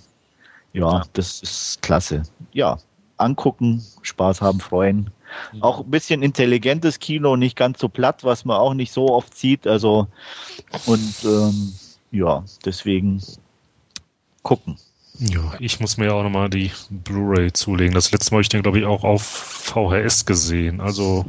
ja, 0.73 0.91
ja, 0.93 1.03
das 1.13 1.41
ist 1.41 1.81
klasse. 1.83 2.23
Ja, 2.51 2.79
angucken, 3.17 3.83
Spaß 4.01 4.41
haben, 4.41 4.59
freuen. 4.59 5.11
Mhm. 5.53 5.61
Auch 5.61 5.81
ein 5.81 5.91
bisschen 5.91 6.23
intelligentes 6.23 6.99
Kino, 6.99 7.35
nicht 7.35 7.55
ganz 7.55 7.79
so 7.79 7.87
platt, 7.87 8.23
was 8.23 8.45
man 8.45 8.57
auch 8.57 8.73
nicht 8.73 8.91
so 8.91 9.09
oft 9.09 9.37
sieht. 9.37 9.67
Also 9.67 10.07
und 10.87 11.23
ähm, 11.23 11.73
ja, 12.11 12.43
deswegen 12.65 13.21
gucken. 14.41 14.77
Ja, 15.19 15.53
ich 15.59 15.79
muss 15.79 15.97
mir 15.97 16.07
ja 16.07 16.13
auch 16.13 16.23
nochmal 16.23 16.49
die 16.49 16.71
Blu-ray 16.89 17.53
zulegen. 17.53 17.93
Das 17.93 18.11
letzte 18.11 18.31
Mal 18.31 18.37
habe 18.37 18.41
ich 18.41 18.49
den, 18.49 18.63
glaube 18.63 18.79
ich, 18.79 18.85
auch 18.85 19.03
auf 19.03 19.23
VHS 19.23 20.25
gesehen. 20.25 20.81
Also 20.81 21.25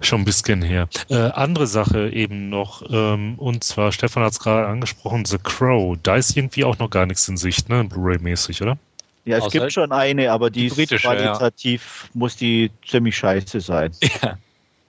schon 0.00 0.22
ein 0.22 0.24
bisschen 0.24 0.62
her. 0.62 0.88
Äh, 1.08 1.16
andere 1.16 1.66
Sache 1.66 2.10
eben 2.10 2.48
noch, 2.48 2.82
ähm, 2.90 3.34
und 3.36 3.64
zwar, 3.64 3.92
Stefan 3.92 4.22
hat 4.22 4.32
es 4.32 4.40
gerade 4.40 4.66
angesprochen, 4.66 5.24
The 5.24 5.38
Crow. 5.42 5.96
Da 6.02 6.16
ist 6.16 6.36
irgendwie 6.36 6.64
auch 6.64 6.78
noch 6.78 6.90
gar 6.90 7.06
nichts 7.06 7.28
in 7.28 7.36
Sicht, 7.36 7.68
ne? 7.68 7.84
Blu-ray-mäßig, 7.84 8.62
oder? 8.62 8.78
Ja, 9.24 9.38
es 9.38 9.44
Außer 9.44 9.58
gibt 9.58 9.72
schon 9.72 9.92
eine, 9.92 10.32
aber 10.32 10.50
die, 10.50 10.70
die 10.70 10.82
ist 10.82 11.02
qualitativ, 11.02 12.04
ja. 12.04 12.10
muss 12.18 12.36
die 12.36 12.70
ziemlich 12.86 13.16
scheiße 13.16 13.60
sein. 13.60 13.92
Ja. 14.22 14.38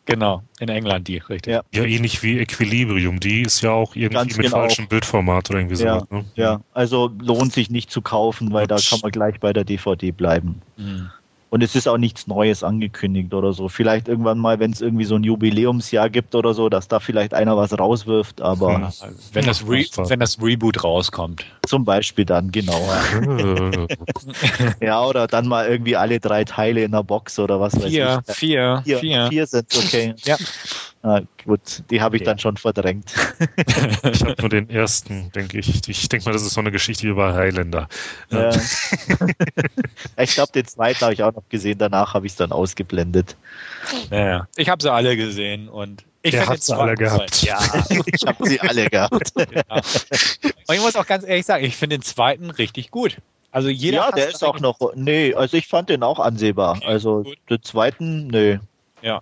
Genau, 0.09 0.41
in 0.59 0.69
England 0.69 1.07
die, 1.07 1.19
richtig. 1.19 1.53
Ja, 1.53 1.61
ja 1.71 1.83
ähnlich 1.83 2.23
wie 2.23 2.39
Equilibrium, 2.39 3.19
die 3.19 3.43
ist 3.43 3.61
ja 3.61 3.69
auch 3.69 3.95
irgendwie 3.95 4.15
Ganz 4.15 4.37
mit 4.37 4.47
genau. 4.47 4.57
falschem 4.57 4.87
Bildformat 4.87 5.51
oder 5.51 5.59
irgendwie 5.59 5.83
ja, 5.83 5.99
so. 5.99 6.15
Ne? 6.15 6.25
Ja, 6.33 6.61
also 6.73 7.11
lohnt 7.21 7.53
sich 7.53 7.69
nicht 7.69 7.91
zu 7.91 8.01
kaufen, 8.01 8.51
weil 8.51 8.65
da 8.65 8.77
kann 8.77 8.99
man 9.03 9.11
gleich 9.11 9.39
bei 9.39 9.53
der 9.53 9.65
DVD 9.65 10.11
bleiben. 10.11 10.61
Mhm. 10.77 11.11
Und 11.49 11.63
es 11.63 11.75
ist 11.75 11.87
auch 11.87 11.97
nichts 11.97 12.27
Neues 12.27 12.63
angekündigt 12.63 13.33
oder 13.33 13.53
so. 13.53 13.69
Vielleicht 13.69 14.07
irgendwann 14.07 14.37
mal, 14.37 14.59
wenn 14.59 14.71
es 14.71 14.81
irgendwie 14.81 15.05
so 15.05 15.15
ein 15.15 15.23
Jubiläumsjahr 15.23 16.09
gibt 16.09 16.35
oder 16.35 16.53
so, 16.53 16.69
dass 16.69 16.87
da 16.87 16.99
vielleicht 16.99 17.33
einer 17.33 17.57
was 17.57 17.77
rauswirft, 17.77 18.41
aber. 18.41 18.71
Ja, 18.71 18.91
wenn, 19.33 19.45
das 19.45 19.67
Re 19.67 19.85
wenn 20.07 20.19
das 20.19 20.41
Reboot 20.41 20.83
rauskommt. 20.83 21.45
Zum 21.65 21.85
Beispiel 21.85 22.25
dann, 22.25 22.51
genau. 22.51 22.79
ja, 24.81 25.03
oder 25.03 25.27
dann 25.27 25.47
mal 25.47 25.67
irgendwie 25.67 25.95
alle 25.95 26.19
drei 26.19 26.43
Teile 26.43 26.83
in 26.83 26.91
der 26.91 27.03
Box 27.03 27.39
oder 27.39 27.59
was 27.59 27.73
vier, 27.73 27.83
weiß 27.83 28.23
ich. 28.27 28.35
Vier, 28.35 28.81
vier, 28.85 28.99
vier. 28.99 29.27
Vier 29.29 29.47
sind 29.47 29.75
okay. 29.75 30.13
Ja. 30.25 30.37
Ah, 31.01 31.21
gut, 31.45 31.83
die 31.89 32.01
habe 32.01 32.17
ich 32.17 32.23
okay. 32.23 32.31
dann 32.31 32.39
schon 32.39 32.57
verdrängt. 32.57 33.13
ich 34.03 34.21
habe 34.21 34.35
nur 34.37 34.49
den 34.49 34.69
ersten, 34.69 35.31
denke 35.31 35.57
ich. 35.57 35.87
Ich 35.87 36.09
denke 36.09 36.25
mal, 36.25 36.33
das 36.33 36.41
ist 36.41 36.53
so 36.53 36.59
eine 36.59 36.71
Geschichte 36.71 37.07
über 37.07 37.33
Highlander. 37.33 37.87
Ja. 38.29 38.51
ich 40.17 40.33
glaube, 40.33 40.51
den 40.51 40.65
zweiten 40.65 40.99
habe 40.99 41.13
ich 41.13 41.23
auch 41.23 41.33
noch 41.33 41.38
gesehen. 41.49 41.77
Danach 41.77 42.13
habe 42.13 42.25
ich 42.25 42.33
es 42.33 42.37
dann 42.37 42.51
ausgeblendet. 42.51 43.35
Ja, 44.11 44.47
ich 44.55 44.69
habe 44.69 44.81
sie 44.81 44.91
alle 44.91 45.15
gesehen 45.15 45.69
und 45.69 46.03
ich 46.21 46.31
Der 46.31 46.47
hat 46.47 46.61
sie 46.61 46.75
alle 46.75 46.95
gehabt. 46.95 47.43
Ja, 47.43 47.59
ich 48.05 48.25
habe 48.25 48.47
sie 48.47 48.59
alle 48.59 48.89
gehabt. 48.89 49.31
Ja. 49.39 49.75
Und 49.75 50.75
ich 50.75 50.81
muss 50.81 50.95
auch 50.95 51.07
ganz 51.07 51.23
ehrlich 51.25 51.45
sagen, 51.45 51.63
ich 51.63 51.75
finde 51.75 51.97
den 51.97 52.03
zweiten 52.03 52.49
richtig 52.49 52.91
gut. 52.91 53.17
Also 53.51 53.69
jeder 53.69 53.97
ja, 53.97 54.11
der 54.11 54.29
ist 54.29 54.43
auch 54.43 54.59
noch. 54.59 54.77
Nee, 54.95 55.33
also 55.33 55.57
ich 55.57 55.67
fand 55.67 55.89
den 55.89 56.03
auch 56.03 56.19
ansehbar. 56.19 56.77
Okay, 56.77 56.85
also 56.85 57.23
gut. 57.23 57.37
den 57.49 57.63
zweiten, 57.63 58.27
nee. 58.27 58.59
Ja. 59.01 59.21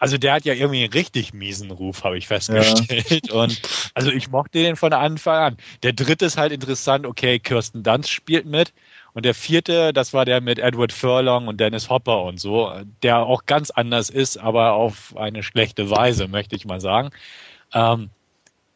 Also 0.00 0.16
der 0.16 0.34
hat 0.34 0.44
ja 0.44 0.54
irgendwie 0.54 0.84
einen 0.84 0.92
richtig 0.92 1.34
miesen 1.34 1.70
Ruf, 1.70 2.04
habe 2.04 2.18
ich 2.18 2.28
festgestellt. 2.28 3.28
Ja. 3.28 3.34
Und 3.34 3.60
also 3.94 4.10
ich 4.10 4.30
mochte 4.30 4.58
den 4.58 4.76
von 4.76 4.92
Anfang 4.92 5.36
an. 5.36 5.56
Der 5.82 5.92
dritte 5.92 6.24
ist 6.26 6.38
halt 6.38 6.52
interessant, 6.52 7.06
okay, 7.06 7.38
Kirsten 7.38 7.82
Dunst 7.82 8.10
spielt 8.10 8.46
mit. 8.46 8.72
Und 9.14 9.24
der 9.24 9.34
vierte, 9.34 9.92
das 9.92 10.12
war 10.12 10.24
der 10.24 10.40
mit 10.40 10.58
Edward 10.58 10.92
Furlong 10.92 11.48
und 11.48 11.58
Dennis 11.58 11.90
Hopper 11.90 12.22
und 12.22 12.38
so, 12.38 12.72
der 13.02 13.18
auch 13.18 13.46
ganz 13.46 13.70
anders 13.70 14.10
ist, 14.10 14.36
aber 14.36 14.74
auf 14.74 15.16
eine 15.16 15.42
schlechte 15.42 15.90
Weise, 15.90 16.28
möchte 16.28 16.56
ich 16.56 16.66
mal 16.66 16.80
sagen. 16.80 17.10
Ähm, 17.72 18.10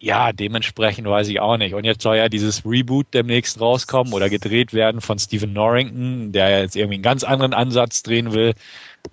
ja, 0.02 0.32
dementsprechend 0.32 1.06
weiß 1.06 1.28
ich 1.28 1.38
auch 1.38 1.56
nicht. 1.56 1.74
Und 1.74 1.84
jetzt 1.84 2.02
soll 2.02 2.16
ja 2.16 2.28
dieses 2.28 2.66
Reboot 2.66 3.06
demnächst 3.14 3.60
rauskommen 3.60 4.12
oder 4.12 4.28
gedreht 4.28 4.72
werden 4.74 5.00
von 5.00 5.18
Stephen 5.18 5.52
Norrington, 5.52 6.32
der 6.32 6.60
jetzt 6.60 6.74
irgendwie 6.74 6.94
einen 6.94 7.04
ganz 7.04 7.22
anderen 7.22 7.54
Ansatz 7.54 8.02
drehen 8.02 8.32
will. 8.32 8.54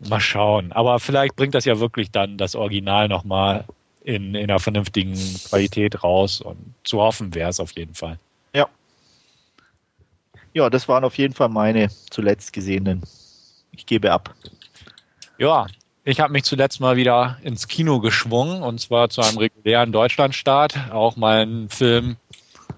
Mal 0.09 0.19
schauen. 0.19 0.71
Aber 0.71 0.99
vielleicht 0.99 1.35
bringt 1.35 1.53
das 1.53 1.65
ja 1.65 1.79
wirklich 1.79 2.09
dann 2.09 2.37
das 2.37 2.55
Original 2.55 3.07
nochmal 3.07 3.65
in, 4.03 4.33
in 4.33 4.49
einer 4.49 4.59
vernünftigen 4.59 5.13
Qualität 5.47 6.03
raus. 6.03 6.41
Und 6.41 6.73
zu 6.83 6.99
hoffen 6.99 7.35
wäre 7.35 7.51
es 7.51 7.59
auf 7.59 7.71
jeden 7.73 7.93
Fall. 7.93 8.17
Ja. 10.53 10.69
Das 10.69 10.87
waren 10.87 11.03
auf 11.03 11.17
jeden 11.17 11.33
Fall 11.33 11.49
meine 11.49 11.89
zuletzt 12.09 12.53
gesehenen. 12.53 13.03
Ich 13.71 13.85
gebe 13.85 14.11
ab. 14.11 14.33
Ja, 15.37 15.67
ich 16.03 16.19
habe 16.19 16.33
mich 16.33 16.43
zuletzt 16.43 16.79
mal 16.79 16.95
wieder 16.95 17.37
ins 17.43 17.67
Kino 17.67 17.99
geschwungen 17.99 18.63
und 18.63 18.79
zwar 18.79 19.09
zu 19.09 19.21
einem 19.21 19.37
regulären 19.37 19.91
Deutschlandstart. 19.91 20.91
Auch 20.91 21.15
mal 21.15 21.45
ein 21.45 21.69
Film, 21.69 22.17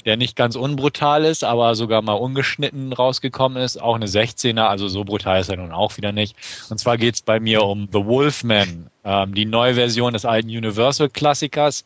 der 0.05 0.17
nicht 0.17 0.35
ganz 0.35 0.55
unbrutal 0.55 1.25
ist, 1.25 1.43
aber 1.43 1.75
sogar 1.75 2.01
mal 2.01 2.13
ungeschnitten 2.13 2.93
rausgekommen 2.93 3.61
ist. 3.61 3.81
Auch 3.81 3.95
eine 3.95 4.07
16er, 4.07 4.63
also 4.63 4.87
so 4.87 5.03
brutal 5.03 5.39
ist 5.39 5.49
er 5.49 5.57
nun 5.57 5.71
auch 5.71 5.97
wieder 5.97 6.11
nicht. 6.11 6.35
Und 6.69 6.77
zwar 6.77 6.97
geht 6.97 7.15
es 7.15 7.21
bei 7.21 7.39
mir 7.39 7.63
um 7.63 7.87
The 7.91 8.05
Wolfman, 8.05 8.89
ähm, 9.03 9.33
die 9.33 9.45
neue 9.45 9.75
Version 9.75 10.13
des 10.13 10.25
alten 10.25 10.49
Universal-Klassikers. 10.49 11.85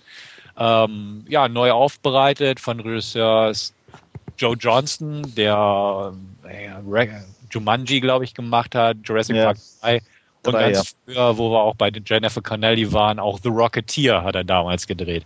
Ähm, 0.57 1.25
ja, 1.27 1.49
neu 1.49 1.71
aufbereitet 1.71 2.59
von 2.59 2.79
Regisseur 2.79 3.53
Joe 4.37 4.55
Johnston, 4.59 5.23
der 5.35 6.13
äh, 6.47 7.07
Jumanji, 7.49 7.99
glaube 7.99 8.25
ich, 8.25 8.33
gemacht 8.33 8.75
hat, 8.75 8.97
Jurassic 9.03 9.35
ja. 9.35 9.45
Park 9.45 9.57
3 9.81 10.01
und 10.45 10.53
Drei, 10.53 10.71
ganz 10.71 10.95
ja. 11.07 11.13
früher, 11.13 11.37
wo 11.37 11.51
wir 11.51 11.59
auch 11.59 11.75
bei 11.75 11.91
Jennifer 12.05 12.41
Connelly 12.41 12.91
waren, 12.91 13.19
auch 13.19 13.39
The 13.41 13.49
Rocketeer 13.49 14.23
hat 14.23 14.35
er 14.35 14.43
damals 14.43 14.87
gedreht. 14.87 15.25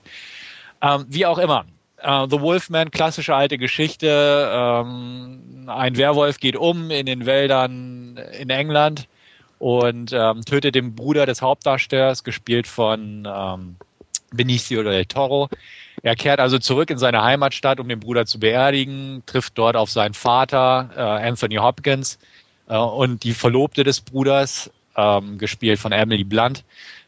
Ähm, 0.81 1.05
wie 1.07 1.25
auch 1.25 1.37
immer. 1.37 1.65
Uh, 2.01 2.25
The 2.29 2.39
Wolfman, 2.39 2.91
klassische 2.91 3.35
alte 3.35 3.57
Geschichte. 3.57 4.49
Ähm, 4.53 5.65
ein 5.67 5.97
Werwolf 5.97 6.39
geht 6.39 6.55
um 6.55 6.91
in 6.91 7.05
den 7.05 7.25
Wäldern 7.25 8.17
in 8.39 8.49
England 8.49 9.09
und 9.57 10.13
ähm, 10.13 10.45
tötet 10.45 10.75
den 10.75 10.95
Bruder 10.95 11.25
des 11.25 11.41
Hauptdarstellers, 11.41 12.23
gespielt 12.23 12.67
von, 12.67 13.27
ähm, 13.29 13.75
Benicio 14.31 14.83
del 14.83 15.05
Toro. 15.05 15.49
Er 16.01 16.15
kehrt 16.15 16.39
also 16.39 16.59
zurück 16.59 16.89
in 16.89 16.97
seine 16.97 17.23
Heimatstadt, 17.23 17.79
um 17.79 17.89
den 17.89 17.99
Bruder 17.99 18.25
zu 18.25 18.39
beerdigen, 18.39 19.23
trifft 19.25 19.57
dort 19.57 19.75
auf 19.75 19.89
seinen 19.89 20.13
Vater, 20.13 20.89
äh, 20.95 21.27
Anthony 21.27 21.55
Hopkins, 21.55 22.19
äh, 22.69 22.77
und 22.77 23.23
die 23.23 23.33
Verlobte 23.33 23.83
des 23.83 24.01
Bruders, 24.01 24.71
ähm, 24.95 25.37
gespielt 25.37 25.79
von 25.79 25.91
Emily 25.91 26.23
Blunt. 26.23 26.63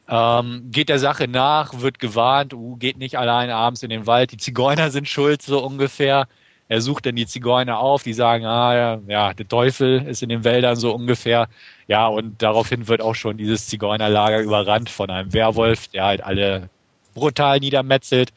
Ähm, 0.09 0.67
geht 0.72 0.89
der 0.89 0.99
Sache 0.99 1.28
nach, 1.28 1.80
wird 1.80 1.99
gewarnt, 1.99 2.53
uh, 2.53 2.76
geht 2.76 2.97
nicht 2.97 3.17
allein 3.17 3.49
abends 3.49 3.82
in 3.82 3.89
den 3.89 4.07
Wald, 4.07 4.34
die 4.34 4.38
Zigeuner 4.38 4.91
sind 4.91 5.07
schuld, 5.07 5.41
so 5.41 5.63
ungefähr. 5.63 6.28
Er 6.67 6.82
sucht 6.82 7.05
dann 7.05 7.15
die 7.15 7.26
Zigeuner 7.26 7.80
auf, 7.80 8.03
die 8.03 8.13
sagen, 8.13 8.45
ah 8.45 8.99
ja, 9.07 9.34
der 9.34 9.47
Teufel 9.47 10.05
ist 10.07 10.24
in 10.24 10.30
den 10.30 10.43
Wäldern 10.43 10.78
so 10.78 10.93
ungefähr. 10.93 11.47
Ja, 11.88 12.07
und 12.07 12.41
daraufhin 12.41 12.88
wird 12.88 13.01
auch 13.01 13.15
schon 13.15 13.38
dieses 13.38 13.67
Zigeunerlager 13.67 14.39
überrannt 14.39 14.89
von 14.89 15.09
einem 15.09 15.34
Werwolf, 15.34 15.89
der 15.89 16.05
halt 16.05 16.24
alle 16.24 16.69
brutal 17.14 17.59
niedermetzelt. 17.59 18.32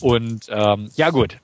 Und 0.00 0.46
ähm, 0.48 0.90
ja 0.96 1.10
gut, 1.10 1.38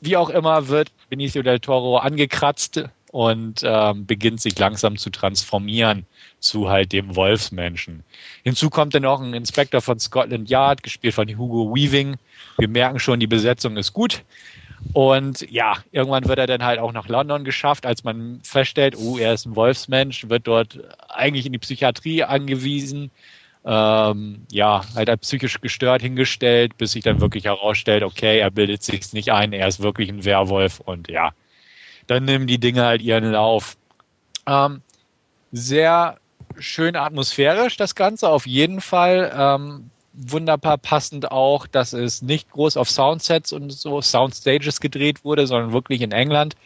wie 0.00 0.16
auch 0.16 0.30
immer 0.30 0.68
wird 0.68 0.90
Benicio 1.08 1.42
del 1.42 1.60
Toro 1.60 1.98
angekratzt 1.98 2.84
und 3.10 3.62
ähm, 3.64 4.06
beginnt 4.06 4.40
sich 4.40 4.58
langsam 4.58 4.96
zu 4.96 5.10
transformieren 5.10 6.06
zu 6.40 6.68
halt 6.68 6.92
dem 6.92 7.16
Wolfsmenschen. 7.16 8.04
Hinzu 8.44 8.70
kommt 8.70 8.94
dann 8.94 9.02
noch 9.02 9.20
ein 9.20 9.34
Inspektor 9.34 9.80
von 9.80 9.98
Scotland 9.98 10.48
Yard, 10.50 10.82
gespielt 10.82 11.14
von 11.14 11.28
Hugo 11.28 11.74
Weaving. 11.74 12.16
Wir 12.58 12.68
merken 12.68 12.98
schon, 12.98 13.20
die 13.20 13.26
Besetzung 13.26 13.76
ist 13.76 13.92
gut. 13.92 14.22
Und 14.92 15.50
ja, 15.50 15.78
irgendwann 15.90 16.26
wird 16.26 16.38
er 16.38 16.46
dann 16.46 16.62
halt 16.62 16.78
auch 16.78 16.92
nach 16.92 17.08
London 17.08 17.44
geschafft, 17.44 17.84
als 17.84 18.04
man 18.04 18.40
feststellt, 18.44 18.96
oh, 18.96 19.18
er 19.18 19.34
ist 19.34 19.46
ein 19.46 19.56
Wolfsmensch, 19.56 20.28
wird 20.28 20.46
dort 20.46 20.78
eigentlich 21.08 21.46
in 21.46 21.52
die 21.52 21.58
Psychiatrie 21.58 22.22
angewiesen, 22.22 23.10
ähm, 23.64 24.46
ja, 24.50 24.82
halt 24.94 25.10
als 25.10 25.20
psychisch 25.20 25.60
gestört 25.60 26.02
hingestellt, 26.02 26.76
bis 26.78 26.92
sich 26.92 27.02
dann 27.02 27.20
wirklich 27.20 27.44
herausstellt, 27.44 28.02
okay, 28.02 28.38
er 28.38 28.50
bildet 28.50 28.82
sich 28.82 29.12
nicht 29.12 29.30
ein, 29.32 29.52
er 29.52 29.68
ist 29.68 29.80
wirklich 29.80 30.08
ein 30.08 30.24
Werwolf 30.24 30.80
und 30.80 31.08
ja, 31.08 31.32
dann 32.06 32.24
nehmen 32.24 32.46
die 32.46 32.58
Dinge 32.58 32.84
halt 32.84 33.02
ihren 33.02 33.30
Lauf. 33.30 33.76
Ähm, 34.46 34.82
sehr 35.52 36.18
schön 36.58 36.96
atmosphärisch, 36.96 37.76
das 37.76 37.94
Ganze, 37.94 38.28
auf 38.28 38.46
jeden 38.46 38.80
Fall. 38.80 39.32
Ähm, 39.36 39.90
wunderbar 40.18 40.78
passend 40.78 41.30
auch, 41.30 41.66
dass 41.66 41.92
es 41.92 42.22
nicht 42.22 42.50
groß 42.50 42.76
auf 42.76 42.90
Soundsets 42.90 43.52
und 43.52 43.70
so 43.70 44.00
Soundstages 44.00 44.80
gedreht 44.80 45.24
wurde, 45.24 45.46
sondern 45.46 45.72
wirklich 45.72 46.00
in 46.00 46.12
England 46.12 46.56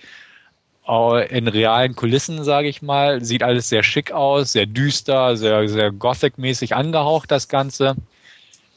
in 0.86 1.48
realen 1.48 1.94
Kulissen, 1.94 2.42
sage 2.44 2.68
ich 2.68 2.82
mal. 2.82 3.24
Sieht 3.24 3.42
alles 3.42 3.68
sehr 3.68 3.82
schick 3.82 4.12
aus, 4.12 4.52
sehr 4.52 4.66
düster, 4.66 5.36
sehr, 5.36 5.68
sehr 5.68 5.92
Gothic-mäßig 5.92 6.74
angehaucht, 6.74 7.30
das 7.30 7.48
Ganze. 7.48 7.96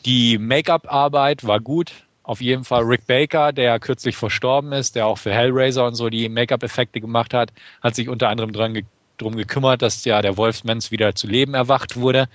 Die 0.06 0.38
Make-up-Arbeit 0.38 1.46
war 1.46 1.60
gut. 1.60 1.92
Auf 2.22 2.42
jeden 2.42 2.64
Fall 2.64 2.84
Rick 2.84 3.06
Baker, 3.08 3.52
der 3.52 3.80
kürzlich 3.80 4.16
verstorben 4.16 4.72
ist, 4.72 4.96
der 4.96 5.06
auch 5.06 5.18
für 5.18 5.32
Hellraiser 5.32 5.86
und 5.86 5.96
so 5.96 6.10
die 6.10 6.30
Make-up-Effekte 6.30 7.02
gemacht 7.02 7.34
hat, 7.34 7.52
hat 7.82 7.96
sich 7.96 8.10
unter 8.10 8.30
anderem 8.30 8.52
dran 8.52 8.74
ge 8.74 8.84
drum 9.18 9.38
gekümmert, 9.38 9.82
dass 9.82 10.04
ja 10.04 10.22
der 10.22 10.36
Wolfsmensch 10.36 10.92
wieder 10.92 11.16
zu 11.16 11.28
Leben 11.28 11.54
erwacht 11.54 11.96
wurde. 11.96 12.28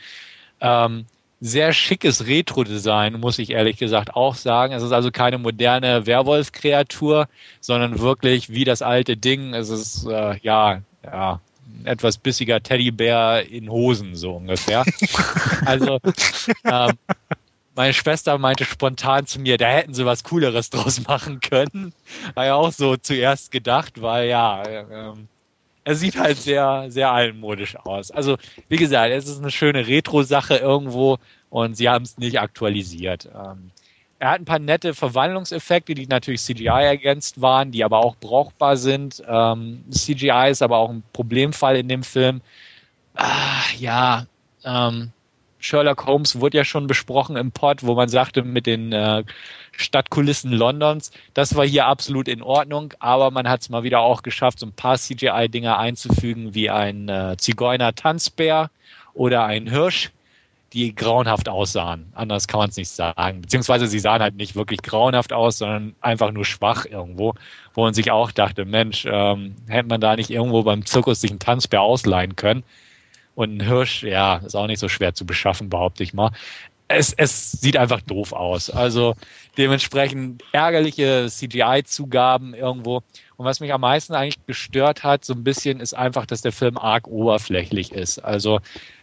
Ähm, 0.62 1.04
sehr 1.40 1.72
schickes 1.72 2.26
Retro-Design, 2.26 3.18
muss 3.18 3.38
ich 3.38 3.50
ehrlich 3.50 3.78
gesagt 3.78 4.14
auch 4.14 4.34
sagen. 4.34 4.74
Es 4.74 4.82
ist 4.82 4.92
also 4.92 5.10
keine 5.10 5.38
moderne 5.38 6.06
Werwolf-Kreatur, 6.06 7.28
sondern 7.60 7.98
wirklich 7.98 8.50
wie 8.50 8.64
das 8.64 8.82
alte 8.82 9.16
Ding. 9.16 9.54
Es 9.54 9.70
ist 9.70 10.06
äh, 10.06 10.36
ja, 10.42 10.82
ja, 11.02 11.40
ein 11.66 11.86
etwas 11.86 12.18
bissiger 12.18 12.62
Teddybär 12.62 13.46
in 13.48 13.70
Hosen, 13.70 14.16
so 14.16 14.34
ungefähr. 14.34 14.84
also 15.64 15.98
ähm, 16.64 16.92
meine 17.74 17.94
Schwester 17.94 18.36
meinte 18.36 18.66
spontan 18.66 19.26
zu 19.26 19.40
mir, 19.40 19.56
da 19.56 19.68
hätten 19.68 19.94
sie 19.94 20.04
was 20.04 20.24
Cooleres 20.24 20.68
draus 20.68 21.06
machen 21.08 21.40
können. 21.40 21.94
War 22.34 22.44
ja 22.44 22.54
auch 22.54 22.72
so 22.72 22.98
zuerst 22.98 23.50
gedacht, 23.50 24.02
weil 24.02 24.28
ja, 24.28 24.62
ähm, 24.68 25.28
er 25.90 25.96
sieht 25.96 26.16
halt 26.16 26.38
sehr, 26.38 26.86
sehr 26.88 27.10
altmodisch 27.10 27.74
aus. 27.74 28.12
Also, 28.12 28.36
wie 28.68 28.76
gesagt, 28.76 29.12
es 29.12 29.26
ist 29.26 29.40
eine 29.40 29.50
schöne 29.50 29.88
Retro-Sache 29.88 30.58
irgendwo 30.58 31.18
und 31.48 31.76
sie 31.76 31.88
haben 31.88 32.04
es 32.04 32.16
nicht 32.16 32.38
aktualisiert. 32.38 33.28
Ähm, 33.34 33.72
er 34.20 34.30
hat 34.30 34.40
ein 34.40 34.44
paar 34.44 34.60
nette 34.60 34.94
Verwandlungseffekte, 34.94 35.94
die 35.94 36.06
natürlich 36.06 36.42
CGI 36.42 36.84
ergänzt 36.84 37.40
waren, 37.40 37.72
die 37.72 37.82
aber 37.82 38.04
auch 38.04 38.14
brauchbar 38.20 38.76
sind. 38.76 39.20
Ähm, 39.26 39.82
CGI 39.90 40.50
ist 40.50 40.62
aber 40.62 40.76
auch 40.76 40.90
ein 40.90 41.02
Problemfall 41.12 41.76
in 41.76 41.88
dem 41.88 42.04
Film. 42.04 42.40
Ah, 43.16 43.64
ja, 43.76 44.26
ähm, 44.64 45.10
Sherlock 45.60 46.06
Holmes 46.06 46.40
wurde 46.40 46.58
ja 46.58 46.64
schon 46.64 46.86
besprochen 46.86 47.36
im 47.36 47.52
Pod, 47.52 47.82
wo 47.82 47.94
man 47.94 48.08
sagte, 48.08 48.42
mit 48.42 48.66
den 48.66 48.92
äh, 48.92 49.24
Stadtkulissen 49.72 50.52
Londons, 50.52 51.12
das 51.34 51.54
war 51.54 51.66
hier 51.66 51.86
absolut 51.86 52.28
in 52.28 52.42
Ordnung, 52.42 52.94
aber 52.98 53.30
man 53.30 53.48
hat 53.48 53.60
es 53.60 53.68
mal 53.68 53.82
wieder 53.82 54.00
auch 54.00 54.22
geschafft, 54.22 54.58
so 54.58 54.66
ein 54.66 54.72
paar 54.72 54.96
CGI-Dinger 54.96 55.78
einzufügen, 55.78 56.54
wie 56.54 56.70
ein 56.70 57.08
äh, 57.08 57.36
Zigeuner-Tanzbär 57.36 58.70
oder 59.14 59.44
ein 59.44 59.68
Hirsch, 59.68 60.10
die 60.72 60.94
grauenhaft 60.94 61.48
aussahen. 61.48 62.12
Anders 62.14 62.46
kann 62.46 62.58
man 62.60 62.70
es 62.70 62.76
nicht 62.76 62.90
sagen. 62.90 63.42
Beziehungsweise 63.42 63.86
sie 63.86 63.98
sahen 63.98 64.22
halt 64.22 64.36
nicht 64.36 64.54
wirklich 64.54 64.82
grauenhaft 64.82 65.32
aus, 65.32 65.58
sondern 65.58 65.94
einfach 66.00 66.30
nur 66.30 66.44
schwach 66.44 66.86
irgendwo, 66.86 67.34
wo 67.74 67.82
man 67.82 67.94
sich 67.94 68.10
auch 68.10 68.30
dachte, 68.30 68.64
Mensch, 68.64 69.04
ähm, 69.10 69.56
hätte 69.68 69.88
man 69.88 70.00
da 70.00 70.16
nicht 70.16 70.30
irgendwo 70.30 70.62
beim 70.62 70.86
Zirkus 70.86 71.20
sich 71.20 71.30
einen 71.30 71.40
Tanzbär 71.40 71.82
ausleihen 71.82 72.36
können. 72.36 72.62
Und 73.34 73.56
ein 73.56 73.66
Hirsch, 73.66 74.02
ja, 74.02 74.36
ist 74.38 74.54
auch 74.54 74.66
nicht 74.66 74.80
so 74.80 74.88
schwer 74.88 75.14
zu 75.14 75.24
beschaffen, 75.24 75.70
behaupte 75.70 76.02
ich 76.02 76.12
mal. 76.12 76.32
Es, 76.88 77.12
es 77.12 77.52
sieht 77.52 77.76
einfach 77.76 78.00
doof 78.00 78.32
aus. 78.32 78.68
Also 78.68 79.14
dementsprechend 79.56 80.42
ärgerliche 80.52 81.26
CGI-Zugaben 81.28 82.54
irgendwo. 82.54 83.02
Und 83.36 83.46
was 83.46 83.60
mich 83.60 83.72
am 83.72 83.82
meisten 83.82 84.14
eigentlich 84.14 84.44
gestört 84.46 85.04
hat, 85.04 85.24
so 85.24 85.32
ein 85.34 85.44
bisschen, 85.44 85.80
ist 85.80 85.94
einfach, 85.94 86.26
dass 86.26 86.42
der 86.42 86.52
Film 86.52 86.76
arg 86.76 87.06
oberflächlich 87.06 87.92
ist. 87.92 88.18
Also 88.18 88.60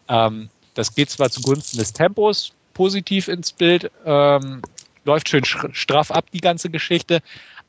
ähm, 0.10 0.50
das 0.74 0.94
geht 0.94 1.10
zwar 1.10 1.30
zugunsten 1.30 1.78
des 1.78 1.94
Tempos 1.94 2.54
positiv 2.78 3.28
ins 3.28 3.52
Bild, 3.52 3.90
ähm, 4.06 4.62
läuft 5.04 5.30
schön 5.30 5.44
straff 5.46 6.12
ab, 6.12 6.26
die 6.32 6.42
ganze 6.42 6.70
Geschichte, 6.70 7.22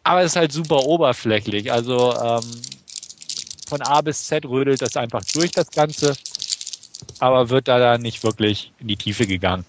aber 0.05 0.21
es 0.21 0.33
ist 0.33 0.37
halt 0.37 0.53
super 0.53 0.85
oberflächlich. 0.85 1.73
Also 1.73 2.15
ähm, 2.15 2.45
von 3.67 3.81
A 3.83 4.03
bis 4.03 4.27
Z 4.27 4.45
rödelt 4.45 4.83
das 4.83 4.97
einfach 4.97 5.23
durch 5.33 5.53
das 5.53 5.71
Ganze 5.71 6.15
aber 7.19 7.51
wird 7.51 7.69
da 7.69 7.79
dann 7.79 8.03
nicht 8.03 8.23
wirklich 8.23 8.73
in 8.79 8.89
die 8.89 8.97
Tiefe 8.97 9.27
gegangen. 9.27 9.65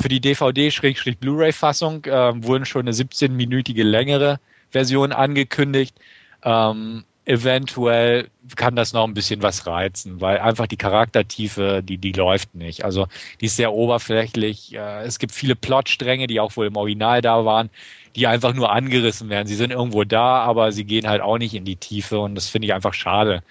Für 0.00 0.08
die 0.08 0.20
DVD-Blu-ray-Fassung 0.20 2.04
äh, 2.06 2.42
wurden 2.42 2.64
schon 2.64 2.82
eine 2.82 2.92
17-minütige 2.92 3.84
längere 3.84 4.40
Version 4.70 5.12
angekündigt. 5.12 5.94
Ähm, 6.42 7.04
eventuell 7.26 8.28
kann 8.56 8.76
das 8.76 8.92
noch 8.92 9.04
ein 9.04 9.14
bisschen 9.14 9.42
was 9.42 9.66
reizen, 9.66 10.20
weil 10.20 10.38
einfach 10.38 10.66
die 10.66 10.76
Charaktertiefe, 10.76 11.82
die, 11.82 11.98
die 11.98 12.12
läuft 12.12 12.54
nicht. 12.54 12.84
Also 12.84 13.08
die 13.40 13.46
ist 13.46 13.56
sehr 13.56 13.72
oberflächlich. 13.72 14.74
Äh, 14.74 15.02
es 15.02 15.18
gibt 15.18 15.32
viele 15.32 15.54
Plotstränge, 15.54 16.26
die 16.26 16.40
auch 16.40 16.56
wohl 16.56 16.66
im 16.66 16.76
Original 16.76 17.20
da 17.20 17.44
waren, 17.44 17.70
die 18.16 18.26
einfach 18.26 18.54
nur 18.54 18.72
angerissen 18.72 19.28
werden. 19.28 19.46
Sie 19.46 19.54
sind 19.54 19.70
irgendwo 19.70 20.04
da, 20.04 20.40
aber 20.40 20.72
sie 20.72 20.84
gehen 20.84 21.06
halt 21.06 21.20
auch 21.20 21.38
nicht 21.38 21.54
in 21.54 21.64
die 21.64 21.76
Tiefe 21.76 22.18
und 22.18 22.34
das 22.34 22.48
finde 22.48 22.66
ich 22.66 22.74
einfach 22.74 22.94
schade. 22.94 23.42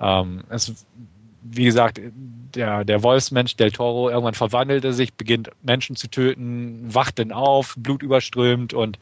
Ähm, 0.00 0.44
es 0.48 0.86
wie 1.42 1.64
gesagt, 1.64 2.00
der, 2.54 2.84
der 2.84 3.02
Wolfsmensch 3.02 3.56
Del 3.56 3.72
Toro 3.72 4.10
irgendwann 4.10 4.34
verwandelt 4.34 4.84
er 4.84 4.92
sich, 4.92 5.14
beginnt 5.14 5.50
Menschen 5.62 5.96
zu 5.96 6.08
töten, 6.08 6.94
wacht 6.94 7.18
dann 7.18 7.32
auf, 7.32 7.74
Blut 7.76 8.02
überströmt 8.02 8.74
und 8.74 8.98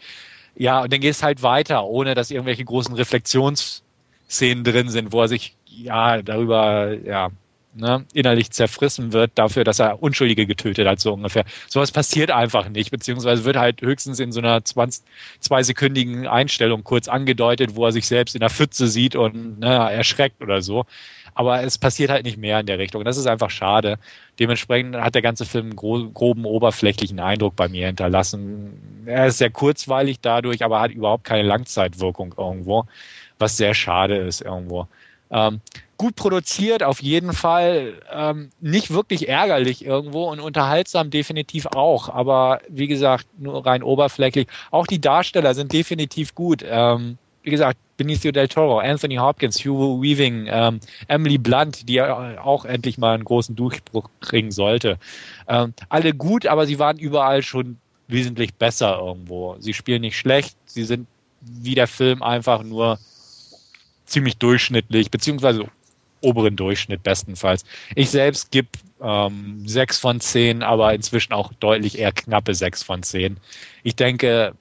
ja, 0.57 0.83
und 0.83 0.93
dann 0.93 1.01
geht 1.01 1.11
es 1.11 1.23
halt 1.23 1.43
weiter, 1.43 1.85
ohne 1.85 2.15
dass 2.15 2.31
irgendwelche 2.31 2.65
großen 2.65 2.95
Reflexionsszenen 2.95 4.63
drin 4.63 4.89
sind, 4.89 5.13
wo 5.13 5.23
er 5.23 5.29
sich 5.29 5.57
ja 5.67 6.23
darüber 6.23 6.95
ja 6.95 7.31
ne, 7.75 8.05
innerlich 8.13 8.51
zerfrissen 8.51 9.13
wird 9.13 9.33
dafür, 9.35 9.65
dass 9.65 9.79
er 9.79 10.03
Unschuldige 10.03 10.47
getötet 10.47 10.87
hat, 10.87 11.01
so 11.01 11.13
ungefähr. 11.13 11.45
Sowas 11.69 11.93
passiert 11.93 12.31
einfach 12.31 12.69
nicht, 12.69 12.91
beziehungsweise 12.91 13.45
wird 13.45 13.57
halt 13.57 13.83
höchstens 13.83 14.21
in 14.21 14.33
so 14.33 14.41
einer 14.41 14.65
20, 14.65 15.05
zweisekündigen 15.41 16.27
Einstellung 16.27 16.85
kurz 16.85 17.09
angedeutet, 17.09 17.77
wo 17.77 17.87
er 17.87 17.93
sich 17.93 18.07
selbst 18.07 18.35
in 18.35 18.41
der 18.41 18.51
Pfütze 18.51 18.89
sieht 18.89 19.17
und 19.17 19.59
ne, 19.61 19.91
erschreckt 19.91 20.41
oder 20.43 20.63
so. 20.63 20.87
Aber 21.35 21.63
es 21.63 21.79
passiert 21.79 22.11
halt 22.11 22.25
nicht 22.25 22.39
mehr 22.39 22.61
in 22.61 22.67
der 22.67 22.79
Richtung. 22.79 23.05
Das 23.05 23.17
ist 23.17 23.27
einfach 23.27 23.51
schade. 23.51 23.99
Dementsprechend 24.39 24.97
hat 24.97 25.17
der 25.17 25.23
ganze 25.23 25.45
Film 25.45 25.67
einen 25.67 25.77
gro 25.77 26.09
groben 26.11 26.45
oberflächlichen 26.45 27.19
Eindruck 27.19 27.57
bei 27.57 27.69
mir 27.69 27.87
hinterlassen. 27.87 29.03
Er 29.07 29.27
ist 29.27 29.39
sehr 29.39 29.51
kurzweilig 29.51 30.21
dadurch, 30.21 30.65
aber 30.65 30.81
hat 30.81 30.93
überhaupt 30.93 31.25
keine 31.25 31.43
Langzeitwirkung 31.43 32.35
irgendwo, 32.39 32.87
was 33.39 33.57
sehr 33.57 33.75
schade 33.75 34.17
ist 34.17 34.43
irgendwo. 34.43 34.87
Ähm, 35.35 35.61
gut 35.97 36.15
produziert 36.15 36.83
auf 36.83 37.03
jeden 37.03 37.33
Fall, 37.33 37.95
ähm, 38.13 38.51
nicht 38.61 38.91
wirklich 38.93 39.29
ärgerlich 39.29 39.85
irgendwo 39.85 40.25
und 40.31 40.39
unterhaltsam 40.41 41.11
definitiv 41.11 41.67
auch, 41.67 42.09
aber 42.09 42.61
wie 42.69 42.87
gesagt, 42.87 43.27
nur 43.39 43.67
rein 43.67 43.83
oberflächlich. 43.83 44.47
Auch 44.71 44.87
die 44.87 45.01
Darsteller 45.01 45.55
sind 45.55 45.73
definitiv 45.73 46.35
gut. 46.35 46.65
Ähm, 46.67 47.19
wie 47.43 47.51
gesagt, 47.51 47.79
Benicio 47.97 48.33
del 48.33 48.49
Toro, 48.49 48.79
Anthony 48.79 49.17
Hopkins, 49.17 49.65
Hugo 49.65 50.01
Weaving, 50.01 50.47
ähm, 50.49 50.81
Emily 51.09 51.39
Blunt, 51.39 51.89
die 51.89 51.95
ja 51.95 52.41
auch 52.41 52.65
endlich 52.65 52.97
mal 52.97 53.15
einen 53.15 53.25
großen 53.25 53.55
Durchbruch 53.55 54.09
kriegen 54.21 54.51
sollte. 54.51 54.99
Ähm, 55.49 55.75
alle 55.91 56.15
gut, 56.15 56.47
aber 56.47 56.67
sie 56.67 56.79
waren 56.79 56.99
überall 56.99 57.43
schon 57.43 57.77
wesentlich 58.09 58.55
besser 58.55 58.99
irgendwo. 58.99 59.57
Sie 59.59 59.75
spielen 59.75 60.01
nicht 60.01 60.17
schlecht, 60.17 60.57
sie 60.67 60.85
sind 60.85 61.07
wie 61.41 61.75
der 61.75 61.87
Film 61.87 62.23
einfach 62.23 62.63
nur 62.63 62.99
ziemlich 64.07 64.37
durchschnittlich, 64.39 65.11
beziehungsweise 65.11 65.67
oberen 66.21 66.57
Durchschnitt 66.57 67.03
bestenfalls. 67.03 67.65
Ich 67.95 68.11
selbst 68.11 68.51
gebe 68.51 68.69
ähm, 69.03 69.63
6 69.67 69.99
von 69.99 70.21
10, 70.21 70.63
aber 70.63 70.95
inzwischen 70.95 71.33
auch 71.33 71.53
deutlich 71.55 71.99
eher 71.99 72.13
knappe 72.13 72.55
6 72.55 72.83
von 72.83 73.03
10. 73.03 73.37
Ich 73.83 73.97
denke, 73.97 74.55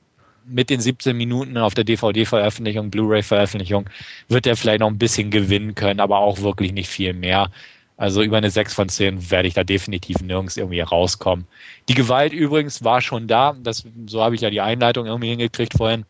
mit 0.46 0.70
den 0.70 0.82
17 0.82 1.16
Minuten 1.16 1.58
auf 1.58 1.74
der 1.74 1.86
DVD-Veröffentlichung, 1.86 2.92
Blu-ray-Veröffentlichung, 2.92 3.90
wird 4.28 4.46
er 4.46 4.58
vielleicht 4.58 4.82
noch 4.82 4.90
ein 4.90 4.98
bisschen 4.98 5.32
gewinnen 5.32 5.74
können, 5.74 6.02
aber 6.02 6.20
auch 6.20 6.42
wirklich 6.42 6.74
nicht 6.74 6.90
viel 6.90 7.14
mehr. 7.14 7.50
Also 7.96 8.22
über 8.24 8.38
eine 8.38 8.50
6 8.50 8.74
von 8.74 8.90
10 8.90 9.32
werde 9.32 9.48
ich 9.48 9.54
da 9.54 9.64
definitiv 9.64 10.20
nirgends 10.20 10.58
irgendwie 10.58 10.82
rauskommen. 10.82 11.48
Die 11.88 11.94
Gewalt 11.94 12.34
übrigens 12.34 12.84
war 12.84 13.02
schon 13.02 13.28
da. 13.28 13.56
Das, 13.64 13.86
so 14.08 14.22
habe 14.22 14.36
ich 14.36 14.42
ja 14.42 14.50
die 14.50 14.62
Einleitung 14.62 15.06
irgendwie 15.06 15.30
hingekriegt 15.30 15.74
vorhin. 15.78 16.04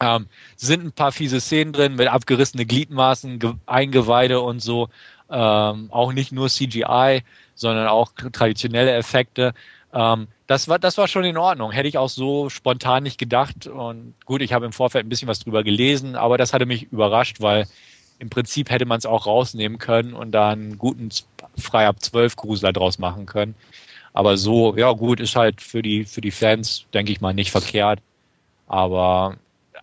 Ähm, 0.00 0.26
sind 0.56 0.84
ein 0.84 0.92
paar 0.92 1.12
fiese 1.12 1.40
Szenen 1.40 1.72
drin 1.72 1.96
mit 1.96 2.08
abgerissene 2.08 2.64
Gliedmaßen, 2.64 3.38
Ge 3.38 3.54
Eingeweide 3.66 4.40
und 4.40 4.60
so. 4.60 4.88
Ähm, 5.30 5.88
auch 5.90 6.12
nicht 6.12 6.32
nur 6.32 6.48
CGI, 6.48 7.22
sondern 7.54 7.86
auch 7.88 8.12
traditionelle 8.32 8.92
Effekte. 8.92 9.54
Ähm, 9.92 10.28
das 10.46 10.68
war, 10.68 10.78
das 10.78 10.98
war 10.98 11.06
schon 11.06 11.24
in 11.24 11.36
Ordnung. 11.36 11.70
Hätte 11.70 11.88
ich 11.88 11.98
auch 11.98 12.08
so 12.08 12.48
spontan 12.48 13.02
nicht 13.02 13.18
gedacht. 13.18 13.66
Und 13.66 14.14
gut, 14.24 14.42
ich 14.42 14.52
habe 14.52 14.66
im 14.66 14.72
Vorfeld 14.72 15.06
ein 15.06 15.08
bisschen 15.08 15.28
was 15.28 15.40
drüber 15.40 15.62
gelesen, 15.62 16.16
aber 16.16 16.38
das 16.38 16.52
hatte 16.52 16.66
mich 16.66 16.90
überrascht, 16.90 17.40
weil 17.40 17.66
im 18.18 18.30
Prinzip 18.30 18.70
hätte 18.70 18.86
man 18.86 18.98
es 18.98 19.06
auch 19.06 19.26
rausnehmen 19.26 19.78
können 19.78 20.12
und 20.12 20.32
da 20.32 20.50
einen 20.50 20.78
guten 20.78 21.08
frei 21.56 21.86
ab 21.86 22.00
12 22.00 22.36
Grusler 22.36 22.72
draus 22.72 22.98
machen 22.98 23.26
können. 23.26 23.54
Aber 24.12 24.36
so, 24.36 24.76
ja 24.76 24.92
gut, 24.92 25.20
ist 25.20 25.36
halt 25.36 25.60
für 25.60 25.82
die, 25.82 26.04
für 26.04 26.20
die 26.20 26.30
Fans, 26.30 26.86
denke 26.92 27.12
ich 27.12 27.20
mal, 27.20 27.32
nicht 27.32 27.50
verkehrt. 27.50 28.00
Aber 28.66 29.36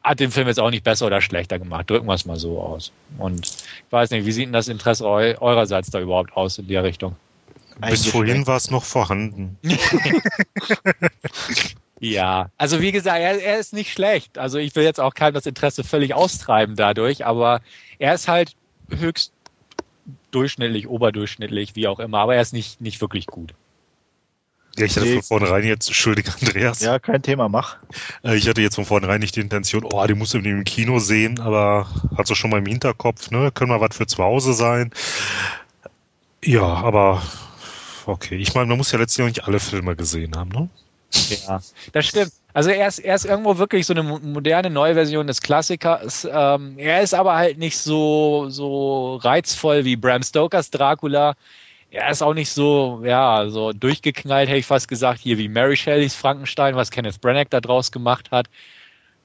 hat 0.08 0.20
den 0.22 0.32
Film 0.32 0.48
jetzt 0.48 0.60
auch 0.60 0.70
nicht 0.70 0.84
besser 0.84 1.06
oder 1.06 1.20
schlechter 1.22 1.60
gemacht. 1.60 1.90
Drücken 1.90 2.08
wir 2.08 2.14
es 2.14 2.26
mal 2.26 2.38
so 2.38 2.62
aus. 2.62 2.92
Und 3.18 3.46
ich 3.46 3.92
weiß 3.92 4.10
nicht, 4.12 4.26
wie 4.26 4.32
sieht 4.32 4.46
denn 4.46 4.54
das 4.54 4.70
Interesse 4.70 5.06
eu 5.06 5.36
eurerseits 5.40 5.90
da 5.90 6.00
überhaupt 6.00 6.36
aus 6.36 6.58
in 6.58 6.68
der 6.68 6.84
Richtung? 6.84 7.16
Bis 7.82 8.08
vorhin 8.08 8.48
war 8.48 8.58
es 8.58 8.72
noch 8.72 8.86
vorhanden. 8.86 9.58
ja, 12.00 12.50
also 12.58 12.82
wie 12.82 12.92
gesagt, 12.92 13.20
er, 13.20 13.40
er, 13.40 13.60
ist 13.60 13.74
nicht 13.74 13.92
schlecht. 13.92 14.38
Also 14.38 14.58
ich 14.58 14.76
will 14.76 14.84
jetzt 14.84 15.00
auch 15.00 15.14
keinem 15.14 15.36
das 15.36 15.46
Interesse 15.46 15.84
völlig 15.84 16.14
austreiben 16.14 16.76
dadurch, 16.76 17.26
aber 17.26 17.62
er 18.00 18.16
ist 18.16 18.28
halt 18.28 18.56
höchst 18.90 19.32
durchschnittlich, 20.32 20.88
oberdurchschnittlich, 20.88 21.76
wie 21.76 21.88
auch 21.88 22.00
immer, 22.00 22.20
aber 22.20 22.36
er 22.36 22.42
ist 22.42 22.54
nicht, 22.54 22.82
nicht 22.82 23.02
wirklich 23.02 23.28
gut. 23.28 23.54
Ja, 24.78 24.86
ich 24.86 24.96
hatte 24.96 25.14
von 25.14 25.24
vornherein 25.24 25.64
jetzt, 25.64 25.88
entschuldige 25.88 26.32
Andreas. 26.40 26.82
Ja, 26.82 27.00
kein 27.00 27.22
Thema, 27.24 27.50
mach. 27.50 27.78
Äh, 28.24 28.36
ich 28.36 28.48
hatte 28.48 28.62
jetzt 28.62 28.76
von 28.76 28.86
vornherein 28.86 29.20
nicht 29.20 29.36
die 29.36 29.40
Intention, 29.40 29.84
oh, 29.84 30.06
die 30.06 30.14
musst 30.14 30.34
du 30.34 30.38
im 30.38 30.64
Kino 30.64 31.00
sehen, 31.00 31.40
aber 31.40 31.88
hat 32.14 32.28
so 32.28 32.36
schon 32.36 32.52
mal 32.52 32.60
im 32.60 32.66
Hinterkopf, 32.66 33.32
ne, 33.32 33.52
können 33.52 33.72
wir 33.72 33.82
was 33.82 33.98
für 33.98 34.06
zu 34.06 34.24
Hause 34.24 34.54
sein. 34.54 34.92
Ja, 36.44 36.62
aber 36.62 37.24
okay. 38.06 38.38
Ich 38.38 38.54
meine, 38.54 38.68
man 38.68 38.78
muss 38.78 38.92
ja 38.92 39.00
letztlich 39.00 39.24
auch 39.24 39.30
nicht 39.30 39.46
alle 39.46 39.60
Filme 39.60 39.96
gesehen 39.96 40.36
haben, 40.36 40.50
ne? 40.52 40.70
Ja, 41.48 41.62
das 41.94 42.06
stimmt. 42.06 42.32
Also 42.54 42.70
er 42.70 42.88
ist, 42.88 43.00
er 43.00 43.16
ist 43.16 43.26
irgendwo 43.26 43.58
wirklich 43.58 43.86
so 43.86 43.94
eine 43.94 44.04
moderne 44.04 44.70
neue 44.70 44.94
Version 44.94 45.28
des 45.28 45.42
Klassikers. 45.42 46.28
Ähm, 46.30 46.78
er 46.78 47.02
ist 47.02 47.14
aber 47.14 47.36
halt 47.36 47.58
nicht 47.58 47.78
so, 47.78 48.50
so 48.50 49.16
reizvoll 49.18 49.86
wie 49.86 49.96
Bram 49.96 50.24
Stokers 50.24 50.70
Dracula 50.70 51.36
er 51.92 52.10
ist 52.10 52.22
auch 52.22 52.34
nicht 52.34 52.52
so, 52.52 53.02
ja, 53.06 53.50
so 53.50 53.72
durchgeknallt, 53.72 54.50
hätte 54.50 54.60
ich 54.60 54.66
fast 54.66 54.88
gesagt, 54.88 55.20
hier 55.20 55.38
wie 55.38 55.48
Mary 55.48 55.78
Shelleys 55.78 56.16
Frankenstein, 56.16 56.76
was 56.76 56.92
Kenneth 56.92 57.22
Branagh 57.22 57.50
da 57.50 57.62
draus 57.62 57.92
gemacht 57.92 58.32
hat. 58.32 58.48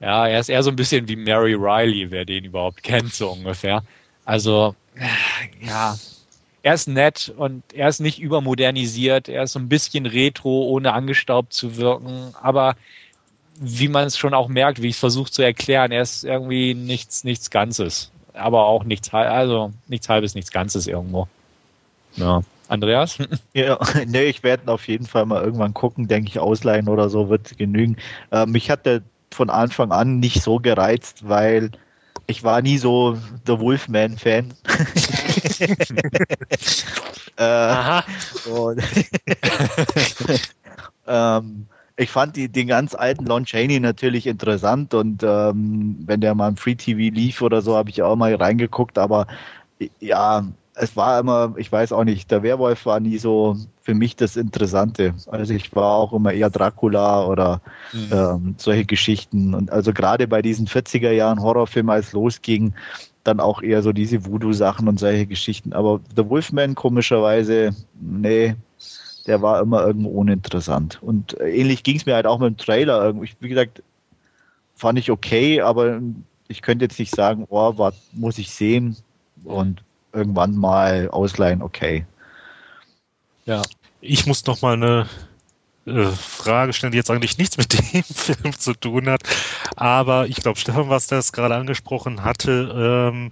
Ja, 0.01 0.27
er 0.27 0.41
ist 0.41 0.49
eher 0.49 0.63
so 0.63 0.71
ein 0.71 0.77
bisschen 0.77 1.09
wie 1.09 1.17
Mary 1.17 1.55
Riley, 1.55 2.11
wer 2.11 2.25
den 2.25 2.45
überhaupt 2.45 2.83
kennt, 2.83 3.13
so 3.15 3.31
ungefähr. 3.31 3.83
Also, 4.25 4.75
ja, 5.61 5.97
er 6.63 6.75
ist 6.75 6.89
nett 6.89 7.33
und 7.37 7.63
er 7.73 7.89
ist 7.89 8.01
nicht 8.01 8.21
übermodernisiert, 8.21 9.29
er 9.29 9.45
ist 9.45 9.53
so 9.53 9.59
ein 9.59 9.69
bisschen 9.69 10.07
retro, 10.07 10.69
ohne 10.69 10.93
angestaubt 10.93 11.53
zu 11.53 11.77
wirken, 11.77 12.35
aber 12.41 12.77
wie 13.61 13.89
man 13.89 14.07
es 14.07 14.17
schon 14.17 14.35
auch 14.35 14.49
merkt, 14.49 14.83
wie 14.83 14.89
ich 14.89 14.95
es 14.95 15.01
versuche 15.01 15.31
zu 15.31 15.43
erklären, 15.43 15.93
er 15.93 16.03
ist 16.03 16.25
irgendwie 16.25 16.75
nichts, 16.75 17.25
nichts 17.25 17.51
Ganzes. 17.51 18.11
Aber 18.33 18.67
auch 18.67 18.85
nichts, 18.85 19.13
also 19.13 19.73
nichts 19.89 20.09
halbes, 20.09 20.35
nichts 20.35 20.51
Ganzes 20.51 20.87
irgendwo. 20.87 21.29
Ja. 22.17 22.43
Andreas? 22.69 23.19
Ja, 23.55 23.79
nee, 24.07 24.25
ich 24.25 24.43
werde 24.43 24.73
auf 24.73 24.89
jeden 24.89 25.07
Fall 25.07 25.27
mal 25.27 25.43
irgendwann 25.43 25.75
gucken, 25.75 26.09
denke 26.09 26.31
ich, 26.31 26.39
ausleihen 26.39 26.89
oder 26.89 27.11
so 27.11 27.29
wird 27.29 27.59
genügen. 27.59 27.97
Äh, 28.31 28.47
mich 28.47 28.71
hat 28.71 28.87
der 28.87 29.03
von 29.31 29.51
Anfang 29.51 29.93
an 29.93 30.21
nicht 30.21 30.43
so 30.43 30.57
gereizt, 30.57 31.29
weil 31.29 31.71
ich 32.27 32.45
war 32.45 32.63
nie 32.63 32.79
so 32.79 33.19
der 33.47 33.61
Wolfman-Fan. 33.61 34.55
äh, 37.37 37.37
ähm, 41.07 41.67
ich 41.97 42.11
fand 42.11 42.37
die, 42.37 42.49
den 42.49 42.69
ganz 42.69 42.95
alten 42.95 43.27
Lon 43.27 43.45
Chaney 43.45 43.81
natürlich 43.81 44.27
interessant 44.27 44.95
und 44.95 45.23
ähm, 45.23 45.99
wenn 46.07 46.23
der 46.23 46.35
mal 46.35 46.49
im 46.49 46.57
Free 46.57 46.75
TV 46.75 47.15
lief 47.15 47.43
oder 47.43 47.61
so, 47.61 47.77
habe 47.77 47.91
ich 47.91 48.03
auch 48.03 48.17
mal 48.17 48.35
reingeguckt, 48.35 48.97
aber 48.97 49.27
ja, 50.01 50.47
es 50.75 50.97
war 50.97 51.21
immer, 51.21 51.55
ich 51.57 51.71
weiß 51.71 51.93
auch 51.93 52.05
nicht, 52.05 52.31
der 52.31 52.43
Werwolf 52.43 52.87
war 52.87 52.99
nie 52.99 53.19
so 53.19 53.57
für 53.83 53.95
mich 53.95 54.17
das 54.17 54.37
Interessante. 54.37 55.15
Also 55.27 55.53
ich 55.53 55.75
war 55.75 55.97
auch 55.97 56.13
immer 56.13 56.33
eher 56.33 56.51
Dracula 56.51 57.27
oder 57.27 57.61
mhm. 57.93 58.11
ähm, 58.13 58.55
solche 58.57 58.87
Geschichten. 58.87 59.55
Und 59.55 59.71
also 59.71 59.93
gerade 59.93 60.27
bei 60.27 60.41
diesen 60.41 60.67
40er 60.67 61.11
Jahren 61.11 61.43
Horrorfilmen, 61.43 61.91
als 61.91 62.13
losging, 62.13 62.75
dann 63.23 63.39
auch 63.39 63.63
eher 63.63 63.83
so 63.83 63.93
diese 63.93 64.25
Voodoo-Sachen 64.25 64.89
und 64.89 64.99
solche 64.99 65.27
Geschichten. 65.27 65.73
Aber 65.75 66.01
The 66.17 66.29
Wolfman 66.29 66.75
komischerweise, 66.75 67.77
nee, 68.01 68.57
der 69.27 69.43
war 69.43 69.61
immer 69.61 69.87
irgendwo 69.87 70.09
uninteressant. 70.09 71.01
Und 71.03 71.39
ähnlich 71.41 71.83
ging 71.83 71.97
es 71.97 72.07
mir 72.07 72.15
halt 72.15 72.27
auch 72.27 72.39
mit 72.39 72.49
dem 72.49 72.57
Trailer. 72.57 73.15
Ich, 73.23 73.37
wie 73.41 73.49
gesagt, 73.49 73.83
fand 74.75 74.99
ich 74.99 75.11
okay, 75.11 75.61
aber 75.61 76.01
ich 76.49 76.63
könnte 76.63 76.87
jetzt 76.87 76.99
nicht 76.99 77.15
sagen, 77.15 77.47
oh, 77.51 77.75
was 77.77 77.95
muss 78.13 78.39
ich 78.39 78.51
sehen? 78.51 78.97
Und 79.45 79.83
irgendwann 80.13 80.57
mal 80.57 81.09
ausleihen, 81.09 81.63
okay. 81.63 82.07
Ja. 83.45 83.63
Ich 84.01 84.27
muss 84.27 84.47
noch 84.47 84.63
mal 84.63 84.75
eine 84.75 85.09
äh, 85.87 86.07
Frage 86.07 86.73
stellen, 86.73 86.93
die 86.93 86.99
jetzt 86.99 87.11
eigentlich 87.11 87.39
nichts 87.39 87.57
mit 87.57 87.73
dem 87.93 88.03
Film 88.03 88.59
zu 88.59 88.75
tun 88.75 89.09
hat. 89.09 89.23
Aber 89.77 90.27
ich 90.27 90.37
glaube, 90.37 90.59
Stefan, 90.59 90.89
was 90.89 91.07
das 91.07 91.33
gerade 91.33 91.55
angesprochen 91.55 92.25
hatte, 92.25 93.11
ähm, 93.13 93.31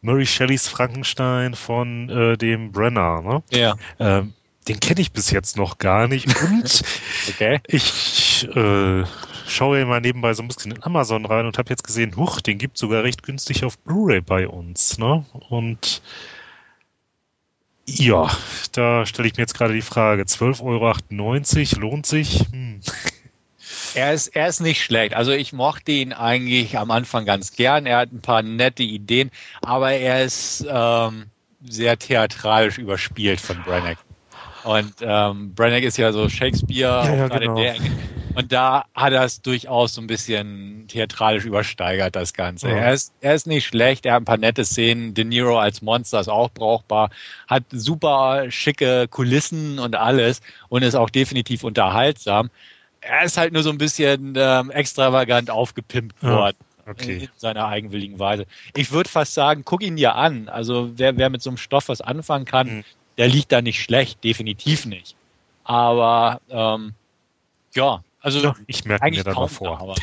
Murray 0.00 0.26
Shelleys 0.26 0.68
Frankenstein 0.68 1.54
von 1.54 2.08
äh, 2.08 2.36
dem 2.36 2.72
Brenner, 2.72 3.22
ne? 3.22 3.42
Ja. 3.50 3.74
Ähm, 3.98 4.34
den 4.68 4.80
kenne 4.80 5.00
ich 5.00 5.12
bis 5.12 5.30
jetzt 5.30 5.56
noch 5.56 5.78
gar 5.78 6.08
nicht. 6.08 6.26
Und 6.42 6.82
okay. 7.28 7.60
ich 7.66 8.46
äh, 8.54 9.04
schaue 9.48 9.84
mal 9.84 10.00
nebenbei 10.00 10.34
so 10.34 10.42
ein 10.42 10.48
bisschen 10.48 10.72
in 10.72 10.82
Amazon 10.82 11.24
rein 11.24 11.46
und 11.46 11.58
habe 11.58 11.70
jetzt 11.70 11.84
gesehen, 11.84 12.16
huch, 12.16 12.40
den 12.40 12.58
gibt 12.58 12.78
sogar 12.78 13.02
recht 13.02 13.22
günstig 13.22 13.64
auf 13.64 13.78
Blu-ray 13.78 14.20
bei 14.20 14.48
uns. 14.48 14.98
Ne? 14.98 15.24
Und 15.48 16.02
ja, 17.86 18.30
da 18.72 19.06
stelle 19.06 19.28
ich 19.28 19.36
mir 19.36 19.42
jetzt 19.42 19.54
gerade 19.54 19.74
die 19.74 19.82
Frage, 19.82 20.22
12,98 20.22 20.62
Euro 21.76 21.80
lohnt 21.80 22.06
sich? 22.06 22.44
Hm. 22.50 22.80
Er 23.94 24.12
ist, 24.12 24.28
er 24.28 24.48
ist 24.48 24.60
nicht 24.60 24.82
schlecht. 24.82 25.14
Also 25.14 25.32
ich 25.32 25.52
mochte 25.52 25.92
ihn 25.92 26.12
eigentlich 26.12 26.78
am 26.78 26.90
Anfang 26.90 27.24
ganz 27.24 27.52
gern. 27.52 27.86
Er 27.86 27.98
hat 27.98 28.12
ein 28.12 28.20
paar 28.20 28.42
nette 28.42 28.82
Ideen, 28.82 29.30
aber 29.62 29.92
er 29.92 30.24
ist 30.24 30.66
ähm, 30.68 31.26
sehr 31.66 31.98
theatralisch 31.98 32.78
überspielt 32.78 33.40
von 33.40 33.62
Branagh. 33.62 33.98
Und 34.68 34.96
ähm, 35.00 35.54
Branagh 35.54 35.86
ist 35.86 35.96
ja 35.96 36.12
so 36.12 36.28
Shakespeare, 36.28 37.02
ja, 37.06 37.14
ja, 37.14 37.28
genau. 37.28 37.54
der 37.54 37.76
Und 38.34 38.52
da 38.52 38.84
hat 38.94 39.14
er 39.14 39.24
es 39.24 39.40
durchaus 39.40 39.94
so 39.94 40.02
ein 40.02 40.06
bisschen 40.06 40.84
theatralisch 40.88 41.46
übersteigert, 41.46 42.14
das 42.14 42.34
Ganze. 42.34 42.68
Ja. 42.68 42.76
Er, 42.76 42.92
ist, 42.92 43.14
er 43.22 43.34
ist 43.34 43.46
nicht 43.46 43.64
schlecht, 43.64 44.04
er 44.04 44.12
hat 44.12 44.20
ein 44.20 44.24
paar 44.26 44.36
nette 44.36 44.66
Szenen. 44.66 45.14
De 45.14 45.24
Niro 45.24 45.58
als 45.58 45.80
Monster 45.80 46.20
ist 46.20 46.28
auch 46.28 46.50
brauchbar, 46.50 47.08
hat 47.46 47.64
super 47.70 48.50
schicke 48.50 49.08
Kulissen 49.08 49.78
und 49.78 49.96
alles 49.96 50.42
und 50.68 50.82
ist 50.82 50.96
auch 50.96 51.08
definitiv 51.08 51.64
unterhaltsam. 51.64 52.50
Er 53.00 53.22
ist 53.22 53.38
halt 53.38 53.54
nur 53.54 53.62
so 53.62 53.70
ein 53.70 53.78
bisschen 53.78 54.34
ähm, 54.36 54.70
extravagant 54.70 55.48
aufgepimpt 55.48 56.22
worden. 56.22 56.58
Okay. 56.86 57.18
in 57.24 57.28
seiner 57.36 57.68
eigenwilligen 57.68 58.18
Weise. 58.18 58.46
Ich 58.74 58.92
würde 58.92 59.10
fast 59.10 59.34
sagen, 59.34 59.62
guck 59.62 59.82
ihn 59.82 59.96
dir 59.96 60.14
an. 60.14 60.48
Also 60.48 60.90
wer, 60.96 61.18
wer 61.18 61.28
mit 61.28 61.42
so 61.42 61.50
einem 61.50 61.58
Stoff 61.58 61.90
was 61.90 62.00
anfangen 62.00 62.46
kann, 62.46 62.76
mhm 62.76 62.84
der 63.18 63.28
liegt 63.28 63.52
da 63.52 63.60
nicht 63.60 63.82
schlecht, 63.82 64.24
definitiv 64.24 64.86
nicht. 64.86 65.14
Aber 65.64 66.40
ähm, 66.48 66.94
ja, 67.74 68.02
Also 68.20 68.40
Ja, 68.40 68.54
ich 68.66 68.84
merke 68.84 69.04
mir 69.04 69.06
eigentlich 69.06 69.24
dann 69.24 69.34
mal 69.34 69.48
vor. 69.48 69.78
aber 69.80 69.94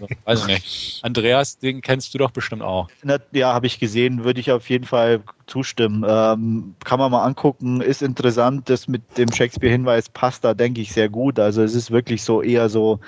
also, 0.00 0.08
weiß 0.24 0.40
ich 0.42 0.46
nicht. 0.46 1.00
Andreas, 1.02 1.58
den 1.58 1.80
kennst 1.80 2.12
du 2.14 2.18
doch 2.18 2.30
bestimmt 2.30 2.62
auch. 2.62 2.88
Na, 3.02 3.18
ja, 3.32 3.52
habe 3.54 3.66
ich 3.66 3.80
gesehen, 3.80 4.24
würde 4.24 4.40
ich 4.40 4.50
auf 4.52 4.68
jeden 4.68 4.84
Fall 4.84 5.22
zustimmen. 5.46 6.04
Ähm, 6.06 6.74
kann 6.84 6.98
man 6.98 7.10
mal 7.10 7.24
angucken, 7.24 7.80
ist 7.80 8.02
interessant, 8.02 8.68
das 8.68 8.86
mit 8.88 9.02
dem 9.16 9.32
Shakespeare-Hinweis 9.32 10.08
passt 10.10 10.44
da, 10.44 10.54
denke 10.54 10.80
ich, 10.80 10.92
sehr 10.92 11.08
gut. 11.08 11.38
Also 11.38 11.62
es 11.62 11.74
ist 11.74 11.90
wirklich 11.90 12.22
so 12.22 12.42
eher 12.42 12.68
so 12.68 13.00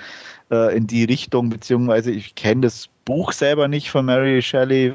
äh, 0.51 0.75
in 0.75 0.87
die 0.87 1.03
Richtung, 1.03 1.49
beziehungsweise 1.49 2.11
ich 2.11 2.35
kenne 2.35 2.61
das 2.61 2.89
Buch 3.05 3.31
selber 3.33 3.67
nicht 3.67 3.89
von 3.89 4.05
Mary 4.05 4.41
Shelley 4.41 4.93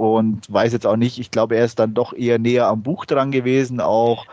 und 0.00 0.50
weiß 0.50 0.72
jetzt 0.72 0.86
auch 0.86 0.96
nicht, 0.96 1.18
ich 1.18 1.30
glaube, 1.30 1.56
er 1.56 1.66
ist 1.66 1.78
dann 1.78 1.92
doch 1.92 2.14
eher 2.14 2.38
näher 2.38 2.68
am 2.68 2.82
Buch 2.82 3.04
dran 3.04 3.30
gewesen 3.30 3.80
auch. 3.80 4.24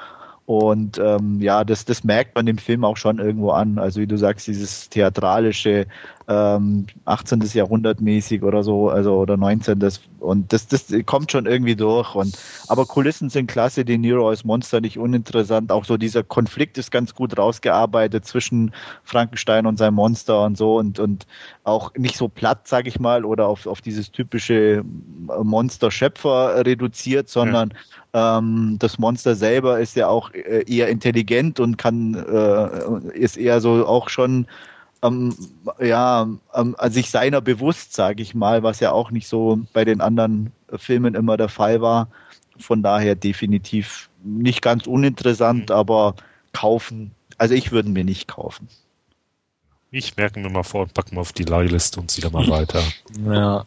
Und 0.47 0.97
ähm, 0.97 1.41
ja, 1.41 1.65
das, 1.65 1.83
das 1.83 2.05
merkt 2.05 2.33
man 2.35 2.45
dem 2.45 2.57
Film 2.57 2.85
auch 2.85 2.95
schon 2.95 3.19
irgendwo 3.19 3.49
an. 3.49 3.77
Also 3.77 3.99
wie 3.99 4.07
du 4.07 4.17
sagst, 4.17 4.47
dieses 4.47 4.87
theatralische, 4.87 5.87
ähm, 6.29 6.87
18. 7.03 7.41
Jahrhundert 7.53 7.99
mäßig 7.99 8.43
oder 8.43 8.63
so, 8.63 8.89
also 8.89 9.17
oder 9.17 9.35
19. 9.35 9.77
Das, 9.79 9.99
und 10.19 10.53
das, 10.53 10.67
das 10.69 10.85
kommt 11.05 11.33
schon 11.33 11.47
irgendwie 11.47 11.75
durch. 11.75 12.15
Und 12.15 12.39
aber 12.69 12.85
Kulissen 12.85 13.29
sind 13.29 13.47
klasse, 13.47 13.83
die 13.83 13.97
Nero 13.97 14.29
als 14.29 14.45
Monster 14.45 14.79
nicht 14.79 14.97
uninteressant. 14.97 15.69
Auch 15.69 15.83
so 15.83 15.97
dieser 15.97 16.23
Konflikt 16.23 16.77
ist 16.77 16.91
ganz 16.91 17.13
gut 17.13 17.37
rausgearbeitet 17.37 18.25
zwischen 18.25 18.71
Frankenstein 19.03 19.65
und 19.65 19.77
seinem 19.77 19.95
Monster 19.95 20.45
und 20.45 20.57
so 20.57 20.77
und, 20.77 20.97
und 20.97 21.27
auch 21.65 21.93
nicht 21.95 22.15
so 22.15 22.29
platt, 22.29 22.69
sag 22.69 22.87
ich 22.87 23.01
mal, 23.01 23.25
oder 23.25 23.49
auf, 23.49 23.67
auf 23.67 23.81
dieses 23.81 24.13
typische 24.13 24.85
Monster-Schöpfer 25.43 26.65
reduziert, 26.65 27.27
sondern 27.27 27.73
ähm, 28.13 28.77
das 28.79 28.97
Monster 28.99 29.35
selber 29.35 29.79
ist 29.79 29.95
ja 29.95 30.07
auch 30.07 30.33
äh, 30.33 30.63
eher 30.67 30.89
intelligent 30.89 31.59
und 31.59 31.77
kann 31.77 32.15
äh, 32.15 33.17
ist 33.17 33.37
eher 33.37 33.61
so 33.61 33.85
auch 33.85 34.09
schon 34.09 34.47
ähm, 35.03 35.35
ja 35.79 36.27
ähm, 36.53 36.75
sich 36.89 37.09
seiner 37.09 37.41
bewusst, 37.41 37.93
sage 37.93 38.21
ich 38.21 38.33
mal, 38.33 38.63
was 38.63 38.79
ja 38.79 38.91
auch 38.91 39.11
nicht 39.11 39.27
so 39.27 39.59
bei 39.73 39.85
den 39.85 40.01
anderen 40.01 40.51
Filmen 40.75 41.15
immer 41.15 41.37
der 41.37 41.49
Fall 41.49 41.81
war. 41.81 42.07
Von 42.59 42.81
daher 42.81 43.15
definitiv 43.15 44.09
nicht 44.23 44.61
ganz 44.61 44.87
uninteressant, 44.87 45.69
aber 45.69 46.15
kaufen. 46.53 47.11
Also 47.37 47.53
ich 47.53 47.71
würde 47.71 47.89
mir 47.89 48.03
nicht 48.03 48.27
kaufen. 48.27 48.67
Ich 49.91 50.17
merke 50.17 50.39
mir 50.39 50.49
mal 50.49 50.63
vor 50.63 50.81
und 50.83 50.93
packen 50.93 51.15
mal 51.15 51.21
auf 51.21 51.33
die 51.33 51.43
Leihliste 51.43 51.99
und 51.99 52.11
ziehe 52.11 52.27
da 52.27 52.31
mal 52.31 52.47
weiter. 52.49 52.81
Ja. 53.25 53.63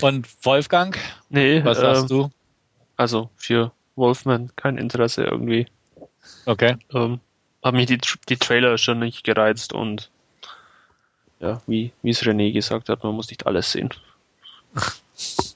Und 0.00 0.28
Wolfgang, 0.44 0.96
Nee, 1.28 1.64
was 1.64 1.78
äh, 1.78 1.80
sagst 1.80 2.10
du? 2.10 2.30
Also 2.98 3.30
für 3.36 3.72
Wolfman 3.96 4.50
kein 4.56 4.76
Interesse 4.76 5.24
irgendwie. 5.24 5.66
Okay. 6.44 6.76
Ähm, 6.92 7.20
haben 7.64 7.76
mich 7.76 7.86
die, 7.86 7.98
die 8.28 8.36
Trailer 8.36 8.76
schon 8.76 8.98
nicht 8.98 9.24
gereizt 9.24 9.72
und 9.72 10.10
ja, 11.40 11.62
wie, 11.66 11.92
wie 12.02 12.10
es 12.10 12.22
René 12.22 12.52
gesagt 12.52 12.88
hat, 12.88 13.04
man 13.04 13.14
muss 13.14 13.30
nicht 13.30 13.46
alles 13.46 13.72
sehen. 13.72 13.90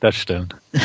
Das 0.01 0.17
stimmt. 0.17 0.57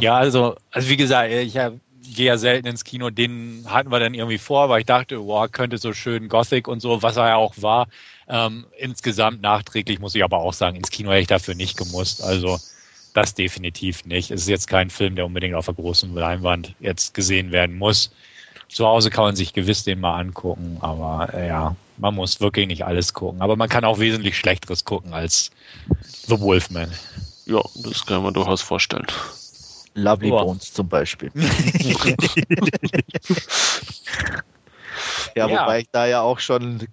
Ja. 0.00 0.18
also, 0.18 0.56
also 0.72 0.88
wie 0.90 0.96
gesagt, 0.96 1.32
ich 1.32 1.56
hab, 1.56 1.74
gehe 2.02 2.26
ja 2.26 2.36
selten 2.36 2.66
ins 2.66 2.84
Kino. 2.84 3.08
Den 3.08 3.64
hatten 3.68 3.90
wir 3.90 4.00
dann 4.00 4.14
irgendwie 4.14 4.36
vor, 4.36 4.68
weil 4.68 4.80
ich 4.80 4.86
dachte, 4.86 5.18
boah, 5.20 5.48
könnte 5.48 5.78
so 5.78 5.92
schön 5.94 6.28
Gothic 6.28 6.68
und 6.68 6.80
so, 6.80 7.02
was 7.02 7.16
er 7.16 7.28
ja 7.28 7.36
auch 7.36 7.54
war. 7.58 7.86
Ähm, 8.28 8.66
insgesamt 8.76 9.40
nachträglich 9.40 9.98
muss 10.00 10.14
ich 10.14 10.24
aber 10.24 10.38
auch 10.38 10.52
sagen, 10.52 10.76
ins 10.76 10.90
Kino 10.90 11.10
hätte 11.10 11.20
ich 11.20 11.26
dafür 11.28 11.54
nicht 11.54 11.78
gemusst. 11.78 12.22
Also 12.22 12.58
das 13.16 13.34
definitiv 13.34 14.04
nicht. 14.04 14.30
Es 14.30 14.42
ist 14.42 14.48
jetzt 14.48 14.68
kein 14.68 14.90
Film, 14.90 15.16
der 15.16 15.26
unbedingt 15.26 15.54
auf 15.54 15.66
der 15.66 15.74
großen 15.74 16.14
Leinwand 16.14 16.74
jetzt 16.80 17.14
gesehen 17.14 17.52
werden 17.52 17.78
muss. 17.78 18.10
Zu 18.68 18.86
Hause 18.86 19.10
kann 19.10 19.24
man 19.24 19.36
sich 19.36 19.52
gewiss 19.52 19.84
den 19.84 20.00
mal 20.00 20.18
angucken, 20.18 20.78
aber 20.80 21.32
äh, 21.32 21.46
ja, 21.46 21.76
man 21.98 22.14
muss 22.14 22.40
wirklich 22.40 22.66
nicht 22.66 22.84
alles 22.84 23.14
gucken. 23.14 23.40
Aber 23.40 23.56
man 23.56 23.68
kann 23.68 23.84
auch 23.84 23.98
wesentlich 23.98 24.36
Schlechteres 24.36 24.84
gucken 24.84 25.14
als 25.14 25.50
The 26.26 26.38
Wolfman. 26.40 26.90
Ja, 27.46 27.62
das 27.76 28.04
kann 28.04 28.22
man 28.22 28.34
durchaus 28.34 28.60
vorstellen. 28.60 29.06
Lovely 29.94 30.30
Boah. 30.30 30.44
Bones 30.44 30.72
zum 30.72 30.88
Beispiel. 30.88 31.30
Ja. 35.34 35.48
ja, 35.48 35.60
wobei 35.60 35.80
ich 35.80 35.88
da 35.92 36.06
ja 36.06 36.22
auch 36.22 36.38
schon 36.38 36.88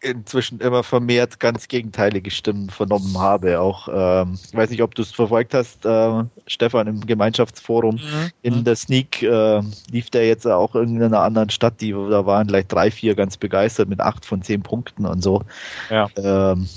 inzwischen 0.00 0.60
immer 0.60 0.82
vermehrt 0.82 1.40
ganz 1.40 1.68
gegenteilige 1.68 2.30
Stimmen 2.30 2.70
vernommen 2.70 3.18
habe. 3.18 3.60
Auch 3.60 3.88
ähm, 3.92 4.38
ich 4.42 4.54
weiß 4.54 4.70
nicht, 4.70 4.82
ob 4.82 4.94
du 4.94 5.02
es 5.02 5.10
verfolgt 5.12 5.54
hast, 5.54 5.84
äh, 5.84 6.24
Stefan, 6.46 6.86
im 6.86 7.00
Gemeinschaftsforum 7.06 7.98
in 8.42 8.64
der 8.64 8.76
Sneak 8.76 9.22
äh, 9.22 9.60
lief 9.90 10.10
der 10.10 10.26
jetzt 10.26 10.46
auch 10.46 10.74
in 10.74 11.02
einer 11.02 11.22
anderen 11.22 11.50
Stadt, 11.50 11.80
die 11.80 11.92
da 11.92 12.26
waren 12.26 12.46
gleich 12.46 12.66
drei, 12.66 12.90
vier 12.90 13.14
ganz 13.14 13.36
begeistert 13.36 13.88
mit 13.88 14.00
acht 14.00 14.24
von 14.24 14.42
zehn 14.42 14.62
Punkten 14.62 15.06
und 15.06 15.22
so. 15.22 15.42
Ja. 15.90 16.08
Ähm, 16.16 16.68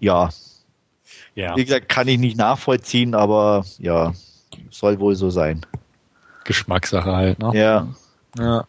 ja, 0.00 0.30
Ja, 1.34 1.56
wie 1.56 1.64
gesagt, 1.64 1.88
kann 1.88 2.08
ich 2.08 2.18
nicht 2.18 2.36
nachvollziehen, 2.36 3.14
aber 3.14 3.64
ja, 3.78 4.12
soll 4.70 4.98
wohl 5.00 5.14
so 5.14 5.30
sein. 5.30 5.64
Geschmackssache 6.44 7.12
halt, 7.14 7.38
ne? 7.38 7.50
Ja. 7.54 7.88
Ja. 8.38 8.66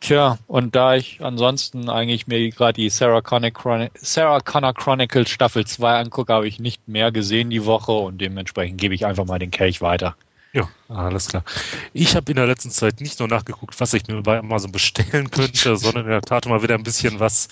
Tja, 0.00 0.38
und 0.46 0.76
da 0.76 0.94
ich 0.94 1.20
ansonsten 1.22 1.88
eigentlich 1.88 2.26
mir 2.26 2.50
gerade 2.50 2.74
die 2.74 2.90
Sarah 2.90 3.22
Connor, 3.22 3.50
Chroni 3.50 3.90
Sarah 3.94 4.40
Connor 4.40 4.74
Chronicles 4.74 5.30
Staffel 5.30 5.66
2 5.66 6.00
angucke, 6.00 6.32
habe 6.32 6.46
ich 6.46 6.60
nicht 6.60 6.86
mehr 6.86 7.10
gesehen 7.10 7.50
die 7.50 7.64
Woche 7.64 7.92
und 7.92 8.18
dementsprechend 8.18 8.78
gebe 8.80 8.94
ich 8.94 9.06
einfach 9.06 9.24
mal 9.24 9.38
den 9.38 9.50
Kelch 9.50 9.80
weiter. 9.80 10.16
Ja, 10.52 10.68
alles 10.88 11.28
klar. 11.28 11.44
Ich 11.92 12.16
habe 12.16 12.30
in 12.30 12.36
der 12.36 12.46
letzten 12.46 12.70
Zeit 12.70 13.00
nicht 13.00 13.18
nur 13.18 13.28
nachgeguckt, 13.28 13.78
was 13.78 13.92
ich 13.92 14.06
mir 14.06 14.22
bei 14.22 14.38
Amazon 14.38 14.72
bestellen 14.72 15.30
könnte, 15.30 15.76
sondern 15.76 16.04
in 16.04 16.10
der 16.10 16.22
Tat 16.22 16.46
mal 16.46 16.62
wieder 16.62 16.74
ein 16.74 16.82
bisschen 16.82 17.20
was 17.20 17.48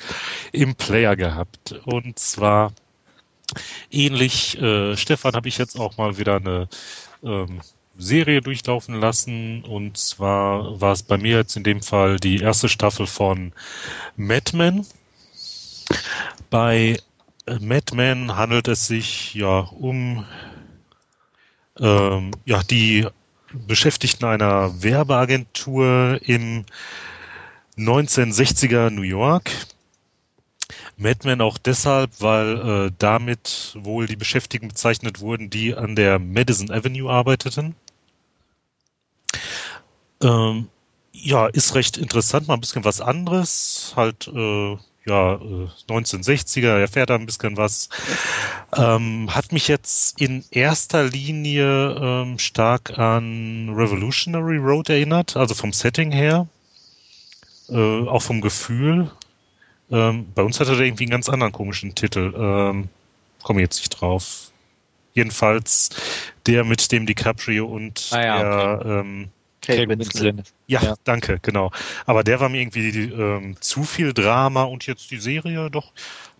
im 0.52 0.74
Player 0.74 1.16
gehabt. 1.16 1.72
Und 1.84 2.18
zwar 2.18 2.72
ähnlich, 3.90 4.60
äh, 4.60 4.96
Stefan, 4.96 5.34
habe 5.34 5.48
ich 5.48 5.58
jetzt 5.58 5.78
auch 5.78 5.96
mal 5.98 6.18
wieder 6.18 6.36
eine 6.36 6.68
ähm, 7.22 7.60
Serie 7.98 8.40
durchlaufen 8.40 8.94
lassen. 8.94 9.64
Und 9.64 9.96
zwar 9.96 10.80
war 10.80 10.92
es 10.92 11.02
bei 11.02 11.16
mir 11.16 11.38
jetzt 11.38 11.56
in 11.56 11.64
dem 11.64 11.82
Fall 11.82 12.16
die 12.16 12.38
erste 12.38 12.68
Staffel 12.68 13.06
von 13.06 13.52
Mad 14.16 14.56
Men. 14.56 14.86
Bei 16.50 16.98
Mad 17.60 17.94
Men 17.94 18.36
handelt 18.36 18.68
es 18.68 18.86
sich 18.86 19.34
ja 19.34 19.58
um 19.60 20.24
ähm, 21.78 22.30
ja, 22.44 22.62
die 22.62 23.06
Beschäftigten 23.52 24.24
einer 24.24 24.82
Werbeagentur 24.82 26.20
im 26.22 26.64
1960er 27.76 28.90
New 28.90 29.02
York. 29.02 29.50
Mad 30.96 31.20
Men 31.24 31.40
auch 31.40 31.58
deshalb, 31.58 32.10
weil 32.20 32.86
äh, 32.86 32.92
damit 32.98 33.76
wohl 33.78 34.06
die 34.06 34.16
Beschäftigten 34.16 34.68
bezeichnet 34.68 35.20
wurden, 35.20 35.50
die 35.50 35.74
an 35.74 35.96
der 35.96 36.18
Madison 36.18 36.70
Avenue 36.70 37.10
arbeiteten. 37.10 37.74
Ähm, 40.24 40.68
ja, 41.12 41.46
ist 41.46 41.74
recht 41.74 41.96
interessant, 41.96 42.48
mal 42.48 42.54
ein 42.54 42.60
bisschen 42.60 42.84
was 42.84 43.00
anderes. 43.00 43.92
Halt, 43.94 44.28
äh, 44.28 44.76
ja, 45.06 45.34
äh, 45.34 45.68
1960er, 45.88 46.78
erfährt 46.78 47.10
da 47.10 47.14
ein 47.14 47.26
bisschen 47.26 47.56
was. 47.56 47.88
Ähm, 48.76 49.32
hat 49.34 49.52
mich 49.52 49.68
jetzt 49.68 50.20
in 50.20 50.44
erster 50.50 51.04
Linie 51.04 51.96
ähm, 52.00 52.38
stark 52.38 52.98
an 52.98 53.70
Revolutionary 53.74 54.56
Road 54.56 54.88
erinnert, 54.88 55.36
also 55.36 55.54
vom 55.54 55.72
Setting 55.72 56.10
her, 56.10 56.48
äh, 57.68 58.08
auch 58.08 58.22
vom 58.22 58.40
Gefühl. 58.40 59.10
Ähm, 59.90 60.26
bei 60.34 60.42
uns 60.42 60.58
hatte 60.58 60.76
der 60.76 60.86
irgendwie 60.86 61.04
einen 61.04 61.10
ganz 61.10 61.28
anderen 61.28 61.52
komischen 61.52 61.94
Titel. 61.94 62.34
Ähm, 62.36 62.88
komme 63.42 63.60
jetzt 63.60 63.78
nicht 63.78 63.90
drauf. 63.90 64.50
Jedenfalls 65.12 65.90
der 66.46 66.64
mit 66.64 66.90
dem 66.90 67.06
DiCaprio 67.06 67.66
und 67.66 68.08
Ah 68.10 68.24
ja, 68.24 68.42
der, 68.42 68.86
ähm, 68.86 69.28
Kate 69.66 69.86
Kate 69.86 69.88
Winslet. 69.88 70.36
Winslet. 70.36 70.54
ja, 70.66 70.82
Ja. 70.82 70.94
danke, 71.04 71.38
genau. 71.42 71.70
Aber 72.06 72.24
der 72.24 72.40
war 72.40 72.48
mir 72.48 72.60
irgendwie 72.60 72.90
ähm, 73.10 73.56
zu 73.60 73.84
viel 73.84 74.12
Drama 74.12 74.64
und 74.64 74.86
jetzt 74.86 75.10
die 75.10 75.18
Serie 75.18 75.70
doch, 75.70 75.92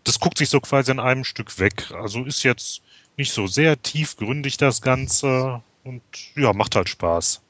das 0.05 0.21
guckt 0.21 0.39
sich 0.39 0.49
so 0.51 0.61
quasi 0.61 0.91
an 0.91 1.01
einem 1.01 1.25
Stück 1.25 1.59
weg. 1.59 1.91
Also 1.93 2.25
ist 2.25 2.43
jetzt 2.43 2.83
nicht 3.17 3.33
so 3.33 3.47
sehr 3.47 3.81
tiefgründig 3.81 4.57
das 4.57 4.83
Ganze 4.83 5.63
und 5.85 6.03
ja, 6.37 6.53
macht 6.53 6.77
halt 6.77 6.89
Spaß. 6.89 7.41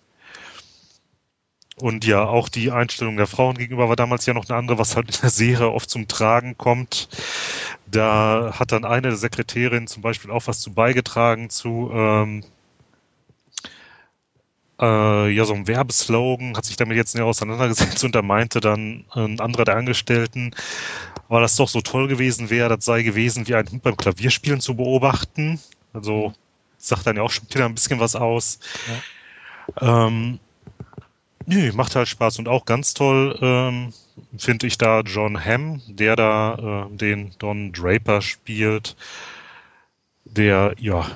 Und 1.77 2.05
ja, 2.07 2.25
auch 2.25 2.49
die 2.49 2.71
Einstellung 2.71 3.17
der 3.17 3.27
Frauen 3.27 3.59
gegenüber 3.59 3.89
war 3.89 3.97
damals 3.97 4.27
ja 4.27 4.35
noch 4.35 4.49
eine 4.49 4.57
andere, 4.57 4.79
was 4.79 4.95
halt 4.95 5.09
in 5.15 5.21
der 5.23 5.31
Serie 5.31 5.71
oft 5.73 5.91
zum 5.91 6.07
Tragen 6.07 6.57
kommt. 6.57 7.09
Da 7.87 8.55
hat 8.59 8.71
dann 8.73 8.85
eine 8.85 9.09
der 9.09 9.17
Sekretärinnen 9.17 9.89
zum 9.89 10.03
Beispiel 10.03 10.31
auch 10.31 10.47
was 10.47 10.61
zu 10.61 10.73
beigetragen 10.73 11.51
zu 11.51 11.91
ähm, 11.93 12.45
äh, 14.81 15.31
ja, 15.31 15.45
so 15.45 15.55
ein 15.55 15.67
Werbeslogan, 15.67 16.57
hat 16.57 16.65
sich 16.65 16.77
damit 16.77 16.97
jetzt 16.97 17.15
näher 17.15 17.27
auseinandergesetzt 17.27 18.05
und 18.05 18.15
da 18.15 18.23
meinte 18.23 18.61
dann 18.61 19.05
ein 19.13 19.41
anderer 19.41 19.65
der 19.65 19.77
Angestellten, 19.77 20.55
weil 21.29 21.43
das 21.43 21.57
doch 21.57 21.69
so 21.69 21.81
toll 21.81 22.09
gewesen 22.09 22.51
wäre, 22.51 22.77
das 22.77 22.85
sei 22.85 23.03
gewesen, 23.03 23.47
wie 23.49 23.55
ein 23.55 23.69
Hund 23.71 23.83
beim 23.83 23.97
Klavierspielen 23.97 24.61
zu 24.61 24.75
beobachten. 24.77 25.61
Also 25.93 26.33
sagt 26.79 27.07
dann 27.07 27.17
ja 27.17 27.23
auch 27.23 27.31
schon 27.31 27.49
wieder 27.49 27.65
ein 27.65 27.75
bisschen 27.75 28.01
was 28.01 28.17
aus. 28.17 28.59
Ähm, 29.81 30.39
nö, 31.47 31.73
macht 31.73 31.97
halt 31.97 32.09
Spaß 32.09 32.39
und 32.39 32.49
auch 32.49 32.65
ganz 32.65 32.95
toll, 32.95 33.39
ähm, 33.41 33.93
finde 34.37 34.67
ich 34.67 34.79
da 34.79 35.01
John 35.01 35.43
Hamm, 35.43 35.81
der 35.89 36.17
da 36.17 36.89
äh, 36.91 36.97
den 36.97 37.33
Don 37.39 37.73
Draper 37.73 38.21
spielt, 38.21 38.97
der 40.25 40.75
ja 40.79 41.07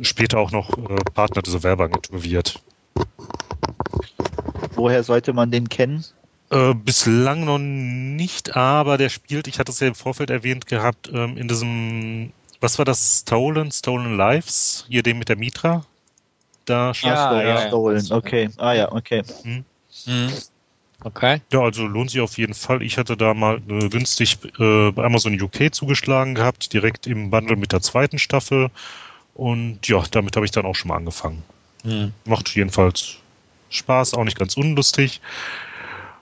später 0.00 0.38
auch 0.38 0.50
noch 0.50 0.70
äh, 0.78 0.96
Partner 1.14 1.42
dieser 1.42 1.62
Werbeagentur 1.62 2.22
wird. 2.22 2.62
Woher 4.74 5.02
sollte 5.02 5.32
man 5.32 5.50
den 5.50 5.68
kennen? 5.68 6.04
Äh, 6.50 6.74
bislang 6.74 7.44
noch 7.44 7.58
nicht, 7.58 8.56
aber 8.56 8.98
der 8.98 9.08
spielt, 9.08 9.46
ich 9.48 9.58
hatte 9.58 9.72
es 9.72 9.80
ja 9.80 9.88
im 9.88 9.94
Vorfeld 9.94 10.28
erwähnt 10.28 10.66
gehabt, 10.66 11.10
ähm, 11.12 11.36
in 11.36 11.48
diesem, 11.48 12.32
was 12.60 12.78
war 12.78 12.84
das, 12.84 13.20
Stolen, 13.20 13.70
Stolen 13.70 14.16
Lives, 14.16 14.84
hier 14.88 15.02
dem 15.02 15.18
mit 15.18 15.28
der 15.28 15.36
Mitra. 15.36 15.84
Da 16.64 16.92
ja, 17.00 17.42
ja, 17.42 17.42
ja, 17.42 17.68
Stolen, 17.68 18.06
okay. 18.10 18.50
Ah 18.58 18.72
ja, 18.72 18.92
okay. 18.92 19.22
Hm. 19.42 19.64
Hm. 20.04 20.32
Okay. 21.04 21.40
Ja, 21.52 21.60
also 21.60 21.86
lohnt 21.86 22.10
sich 22.10 22.20
auf 22.20 22.38
jeden 22.38 22.54
Fall. 22.54 22.82
Ich 22.82 22.96
hatte 22.96 23.16
da 23.16 23.34
mal 23.34 23.60
äh, 23.68 23.88
günstig 23.88 24.38
äh, 24.58 24.92
bei 24.92 25.04
Amazon 25.04 25.40
UK 25.40 25.74
zugeschlagen 25.74 26.34
gehabt, 26.34 26.72
direkt 26.72 27.06
im 27.06 27.30
Bundle 27.30 27.56
mit 27.56 27.72
der 27.72 27.80
zweiten 27.80 28.18
Staffel. 28.18 28.70
Und 29.34 29.88
ja, 29.88 30.02
damit 30.10 30.36
habe 30.36 30.44
ich 30.44 30.52
dann 30.52 30.66
auch 30.66 30.74
schon 30.74 30.88
mal 30.88 30.96
angefangen. 30.96 31.42
Hm. 31.84 32.12
Macht 32.24 32.54
jedenfalls 32.54 33.16
Spaß, 33.70 34.14
auch 34.14 34.24
nicht 34.24 34.38
ganz 34.38 34.56
unlustig. 34.56 35.20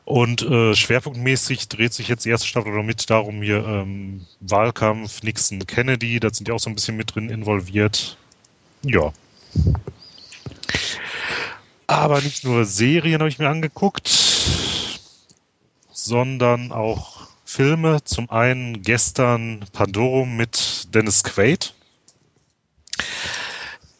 Und 0.04 0.42
äh, 0.42 0.74
schwerpunktmäßig 0.74 1.68
dreht 1.68 1.92
sich 1.92 2.08
jetzt 2.08 2.24
die 2.24 2.30
erste 2.30 2.48
Staffel 2.48 2.82
mit 2.82 3.10
darum, 3.10 3.42
hier 3.42 3.64
ähm, 3.64 4.26
Wahlkampf, 4.40 5.22
Nixon, 5.22 5.64
Kennedy, 5.66 6.18
da 6.18 6.30
sind 6.32 6.48
die 6.48 6.52
auch 6.52 6.58
so 6.58 6.68
ein 6.68 6.74
bisschen 6.74 6.96
mit 6.96 7.14
drin 7.14 7.30
involviert. 7.30 8.16
Ja. 8.82 9.12
Aber 11.86 12.20
nicht 12.20 12.44
nur 12.44 12.64
Serien 12.64 13.20
habe 13.20 13.28
ich 13.28 13.38
mir 13.38 13.48
angeguckt, 13.48 14.08
sondern 15.92 16.72
auch 16.72 17.28
Filme. 17.44 18.02
Zum 18.04 18.30
einen 18.30 18.82
gestern 18.82 19.64
Pandorum 19.72 20.36
mit 20.36 20.88
Dennis 20.94 21.24
Quaid. 21.24 21.74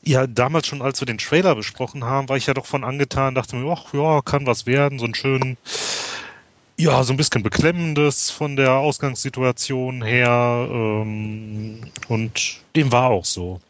Ja, 0.02 0.26
damals 0.26 0.66
schon, 0.66 0.80
als 0.80 1.00
wir 1.00 1.06
den 1.06 1.18
Trailer 1.18 1.54
besprochen 1.54 2.04
haben, 2.04 2.28
war 2.28 2.36
ich 2.36 2.46
ja 2.46 2.54
doch 2.54 2.66
von 2.66 2.84
angetan, 2.84 3.34
dachte 3.34 3.56
mir, 3.56 3.70
ach 3.70 3.92
ja, 3.92 4.22
kann 4.22 4.46
was 4.46 4.64
werden, 4.64 4.98
so 4.98 5.04
ein 5.04 5.14
schön, 5.14 5.58
ja, 6.78 7.02
so 7.04 7.12
ein 7.12 7.18
bisschen 7.18 7.42
beklemmendes 7.42 8.30
von 8.30 8.56
der 8.56 8.72
Ausgangssituation 8.72 10.02
her. 10.02 10.66
Ähm, 10.70 11.82
und 12.08 12.62
dem 12.74 12.92
war 12.92 13.10
auch 13.10 13.26
so. 13.26 13.60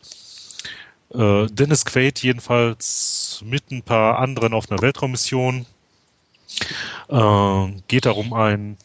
Äh, 1.12 1.46
Dennis 1.48 1.84
Quaid 1.84 2.22
jedenfalls 2.22 3.42
mit 3.44 3.70
ein 3.72 3.82
paar 3.82 4.18
anderen 4.20 4.54
auf 4.54 4.70
einer 4.70 4.80
Weltraummission. 4.80 5.66
Äh, 7.08 7.66
geht 7.88 8.06
darum, 8.06 8.32
einen 8.32 8.76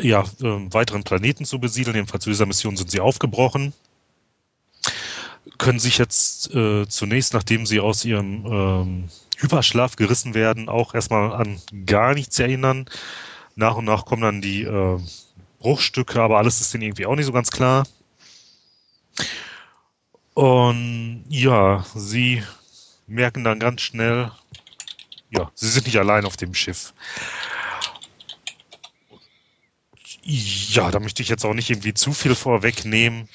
ja, 0.00 0.22
äh, 0.22 0.72
weiteren 0.72 1.04
Planeten 1.04 1.44
zu 1.44 1.60
besiedeln. 1.60 1.94
Jedenfalls 1.94 2.24
zu 2.24 2.30
dieser 2.30 2.46
Mission 2.46 2.76
sind 2.76 2.90
sie 2.90 3.00
aufgebrochen 3.00 3.72
können 5.58 5.78
sich 5.78 5.98
jetzt 5.98 6.54
äh, 6.54 6.86
zunächst, 6.88 7.34
nachdem 7.34 7.66
sie 7.66 7.80
aus 7.80 8.04
ihrem 8.04 8.46
ähm, 8.46 9.08
Hyperschlaf 9.38 9.96
gerissen 9.96 10.34
werden, 10.34 10.68
auch 10.68 10.94
erstmal 10.94 11.32
an 11.32 11.60
gar 11.86 12.14
nichts 12.14 12.38
erinnern. 12.38 12.86
Nach 13.54 13.76
und 13.76 13.84
nach 13.84 14.04
kommen 14.04 14.22
dann 14.22 14.40
die 14.40 14.62
äh, 14.62 14.98
Bruchstücke, 15.58 16.20
aber 16.20 16.38
alles 16.38 16.60
ist 16.60 16.72
denen 16.72 16.84
irgendwie 16.84 17.06
auch 17.06 17.16
nicht 17.16 17.26
so 17.26 17.32
ganz 17.32 17.50
klar. 17.50 17.86
Und 20.34 21.24
ja, 21.28 21.84
sie 21.94 22.42
merken 23.06 23.44
dann 23.44 23.60
ganz 23.60 23.82
schnell, 23.82 24.30
ja, 25.30 25.50
sie 25.54 25.68
sind 25.68 25.86
nicht 25.86 25.98
allein 25.98 26.24
auf 26.24 26.36
dem 26.36 26.54
Schiff. 26.54 26.94
Ja, 30.22 30.90
da 30.90 31.00
möchte 31.00 31.22
ich 31.22 31.28
jetzt 31.28 31.44
auch 31.44 31.52
nicht 31.52 31.68
irgendwie 31.68 31.94
zu 31.94 32.12
viel 32.12 32.34
vorwegnehmen 32.34 33.28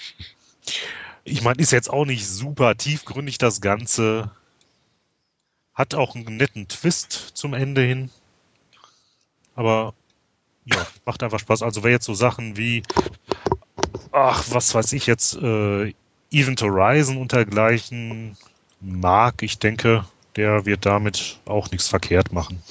ich 1.27 1.41
meine, 1.41 1.61
ist 1.61 1.71
jetzt 1.71 1.89
auch 1.89 2.05
nicht 2.05 2.27
super 2.27 2.75
tiefgründig 2.75 3.37
das 3.37 3.61
Ganze. 3.61 4.31
Hat 5.73 5.93
auch 5.93 6.15
einen 6.15 6.37
netten 6.37 6.67
Twist 6.67 7.11
zum 7.11 7.53
Ende 7.53 7.81
hin. 7.81 8.09
Aber 9.55 9.93
ja, 10.65 10.85
macht 11.05 11.21
einfach 11.23 11.39
Spaß. 11.39 11.61
Also 11.61 11.83
wer 11.83 11.91
jetzt 11.91 12.05
so 12.05 12.13
Sachen 12.13 12.57
wie, 12.57 12.83
ach, 14.11 14.45
was 14.49 14.73
weiß 14.73 14.93
ich 14.93 15.05
jetzt, 15.05 15.35
äh, 15.35 15.93
Event 16.31 16.61
Horizon 16.61 17.17
und 17.17 17.31
dergleichen 17.31 18.37
mag, 18.81 19.41
ich 19.43 19.59
denke, 19.59 20.05
der 20.35 20.65
wird 20.65 20.85
damit 20.85 21.39
auch 21.45 21.71
nichts 21.71 21.87
verkehrt 21.87 22.31
machen. 22.31 22.61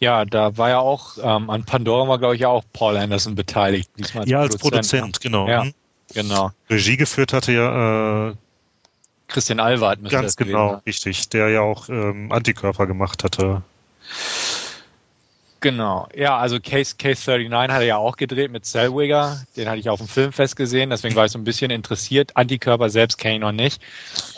Ja, 0.00 0.24
da 0.24 0.56
war 0.56 0.68
ja 0.68 0.78
auch, 0.80 1.16
ähm, 1.22 1.48
an 1.48 1.64
Pandora 1.64 2.08
war, 2.08 2.18
glaube 2.18 2.34
ich, 2.34 2.42
ja 2.42 2.48
auch 2.48 2.64
Paul 2.72 2.96
Anderson 2.96 3.34
beteiligt. 3.34 3.90
Diesmal 3.96 4.22
als 4.22 4.30
ja, 4.30 4.40
als 4.40 4.56
Produzent, 4.56 4.90
Produzent 4.90 5.20
genau. 5.20 5.48
Ja. 5.48 5.64
Mhm. 5.64 5.74
Genau. 6.14 6.52
Regie 6.70 6.96
geführt 6.96 7.32
hatte 7.32 7.52
ja 7.52 8.30
äh, 8.30 8.34
Christian 9.28 9.60
Alward. 9.60 9.98
Ganz 10.08 10.36
genau, 10.36 10.68
gewesen, 10.68 10.82
richtig. 10.86 11.28
Der 11.30 11.48
ja 11.48 11.60
auch 11.60 11.88
ähm, 11.88 12.30
Antikörper 12.30 12.86
gemacht 12.86 13.24
hatte. 13.24 13.62
Genau. 15.60 16.08
Ja, 16.14 16.36
also 16.36 16.60
Case, 16.60 16.96
Case 16.98 17.30
39 17.30 17.74
hat 17.74 17.80
er 17.80 17.86
ja 17.86 17.96
auch 17.96 18.16
gedreht 18.16 18.52
mit 18.52 18.66
Zellweger. 18.66 19.42
Den 19.56 19.68
hatte 19.68 19.78
ich 19.78 19.88
auf 19.88 19.98
dem 19.98 20.08
Filmfest 20.08 20.56
gesehen, 20.56 20.90
deswegen 20.90 21.16
war 21.16 21.24
ich 21.24 21.32
so 21.32 21.38
ein 21.38 21.44
bisschen 21.44 21.70
interessiert. 21.70 22.36
Antikörper 22.36 22.90
selbst 22.90 23.16
kenne 23.16 23.36
ich 23.36 23.40
noch 23.40 23.52
nicht. 23.52 23.80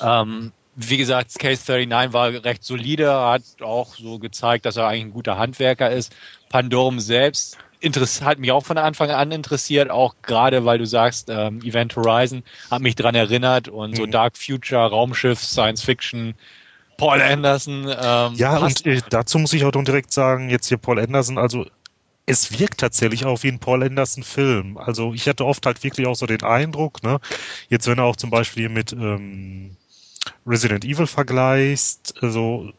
Ähm, 0.01 0.53
wie 0.77 0.99
gesagt, 0.99 1.37
Case 1.39 1.61
39 1.67 2.13
war 2.13 2.29
recht 2.45 2.63
solide, 2.63 3.13
hat 3.13 3.43
auch 3.61 3.97
so 3.97 4.19
gezeigt, 4.19 4.67
dass 4.67 4.77
er 4.77 4.87
eigentlich 4.87 5.07
ein 5.07 5.13
guter 5.13 5.37
Handwerker 5.37 5.91
ist. 5.91 6.15
Pandorum 6.49 7.01
selbst 7.01 7.59
hat 7.83 8.39
mich 8.39 8.53
auch 8.53 8.65
von 8.65 8.79
Anfang 8.79 9.11
an 9.11 9.33
interessiert, 9.33 9.91
auch 9.91 10.15
gerade 10.23 10.65
weil 10.65 10.79
du 10.79 10.87
sagst, 10.87 11.29
ähm, 11.31 11.61
Event 11.63 11.95
Horizon 11.97 12.43
hat 12.71 12.83
mich 12.83 12.97
dran 12.97 13.15
erinnert 13.15 13.69
und 13.69 13.93
mhm. 13.93 13.97
so 13.97 14.07
Dark 14.07 14.37
Future, 14.37 14.89
Raumschiff, 14.89 15.43
Science 15.43 15.83
Fiction, 15.83 16.35
Paul 16.97 17.21
Anderson. 17.21 17.85
Ähm, 17.85 18.35
ja, 18.35 18.59
und 18.59 18.87
äh, 18.87 19.01
dazu 19.11 19.39
muss 19.39 19.53
ich 19.53 19.65
auch 19.65 19.71
direkt 19.71 20.13
sagen, 20.13 20.51
jetzt 20.51 20.69
hier 20.69 20.79
Paul 20.79 20.99
Anderson, 20.99 21.39
also 21.39 21.67
es 22.27 22.59
wirkt 22.59 22.81
tatsächlich 22.81 23.25
auch 23.25 23.43
wie 23.45 23.49
ein 23.49 23.61
Paul 23.61 23.85
Anderson-Film. 23.85 24.79
Also 24.79 25.15
ich 25.15 25.29
hatte 25.29 25.45
oft 25.45 25.65
halt 25.65 25.83
wirklich 25.85 26.07
auch 26.07 26.17
so 26.17 26.27
den 26.27 26.43
Eindruck, 26.43 27.03
ne, 27.03 27.21
jetzt 27.69 27.87
wenn 27.87 27.99
er 27.99 28.05
auch 28.05 28.17
zum 28.17 28.31
Beispiel 28.31 28.65
hier 28.65 28.71
mit 28.71 28.93
ähm, 28.93 29.77
Resident 30.45 30.85
Evil 30.85 31.07
vergleichst, 31.07 32.15
also 32.21 32.73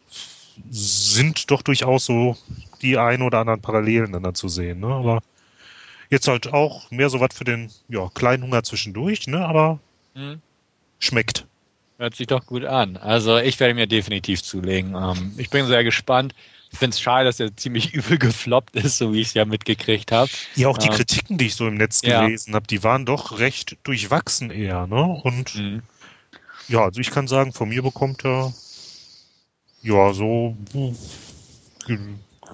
sind 0.70 1.52
doch 1.52 1.62
durchaus 1.62 2.06
so 2.06 2.38
die 2.82 2.98
ein 2.98 3.22
oder 3.22 3.40
anderen 3.40 3.62
Parallelen 3.62 4.12
dann 4.12 4.36
zu 4.36 4.48
sehen. 4.48 4.80
Ne? 4.80 4.88
Aber 4.88 5.22
jetzt 6.10 6.28
halt 6.28 6.54
auch 6.54 6.90
mehr 6.92 7.10
so 7.10 7.20
was 7.20 7.34
für 7.34 7.44
den 7.44 7.70
ja, 7.90 8.10
kleinen 8.14 8.44
Hunger 8.44 8.64
zwischendurch, 8.64 9.28
ne? 9.28 9.46
aber 9.46 9.80
mhm. 10.16 10.42
schmeckt. 11.00 11.46
Hört 11.98 12.16
sich 12.16 12.28
doch 12.28 12.46
gut 12.46 12.64
an. 12.64 12.98
Also 12.98 13.38
ich 13.38 13.60
werde 13.60 13.74
mir 13.74 13.88
definitiv 13.88 14.44
zulegen. 14.44 14.96
Ähm, 14.96 15.34
ich 15.38 15.50
bin 15.50 15.66
sehr 15.66 15.84
gespannt. 15.84 16.36
Ich 16.72 16.80
finde 16.80 16.94
es 16.94 17.02
schade, 17.02 17.26
dass 17.26 17.40
er 17.40 17.56
ziemlich 17.56 17.94
übel 17.94 18.18
gefloppt 18.18 18.76
ist, 18.76 18.98
so 18.98 19.14
wie 19.14 19.22
ich 19.22 19.30
es 19.30 19.34
ja 19.34 19.46
mitgekriegt 19.46 20.12
habe. 20.12 20.30
Ja, 20.56 20.68
auch 20.68 20.78
die 20.78 20.88
ähm, 20.88 20.94
Kritiken, 20.94 21.38
die 21.38 21.48
ich 21.48 21.56
so 21.56 21.68
im 21.68 21.76
Netz 21.76 22.02
gelesen 22.02 22.52
ja. 22.52 22.56
habe, 22.56 22.68
die 22.68 22.84
waren 22.84 23.06
doch 23.06 23.40
recht 23.40 23.78
durchwachsen 23.84 24.52
eher. 24.52 24.86
Ne? 24.86 25.02
Und 25.02 25.56
mhm. 25.56 25.82
ja, 26.68 26.84
also 26.84 27.00
ich 27.00 27.10
kann 27.10 27.28
sagen, 27.28 27.52
von 27.52 27.70
mir 27.70 27.82
bekommt 27.82 28.24
er 28.26 28.54
ja 29.88 30.14
so 30.14 30.56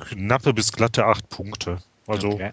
knappe 0.10 0.54
bis 0.54 0.72
glatte 0.72 1.06
acht 1.06 1.30
Punkte. 1.30 1.78
Also. 2.08 2.30
Okay. 2.30 2.52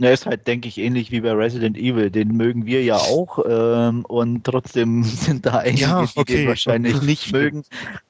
Ja, 0.00 0.10
ist 0.10 0.26
halt, 0.26 0.46
denke 0.46 0.68
ich, 0.68 0.78
ähnlich 0.78 1.10
wie 1.10 1.22
bei 1.22 1.32
Resident 1.32 1.76
Evil. 1.76 2.08
Den 2.08 2.28
mögen 2.28 2.66
wir 2.66 2.84
ja 2.84 2.98
auch 2.98 3.40
ähm, 3.48 4.04
und 4.04 4.44
trotzdem 4.44 5.02
sind 5.02 5.44
da 5.44 5.58
einige, 5.58 5.82
ja, 5.82 6.02
okay. 6.02 6.24
die 6.24 6.34
den 6.34 6.48
wahrscheinlich 6.48 7.02
nicht 7.02 7.32
mögen. 7.32 7.64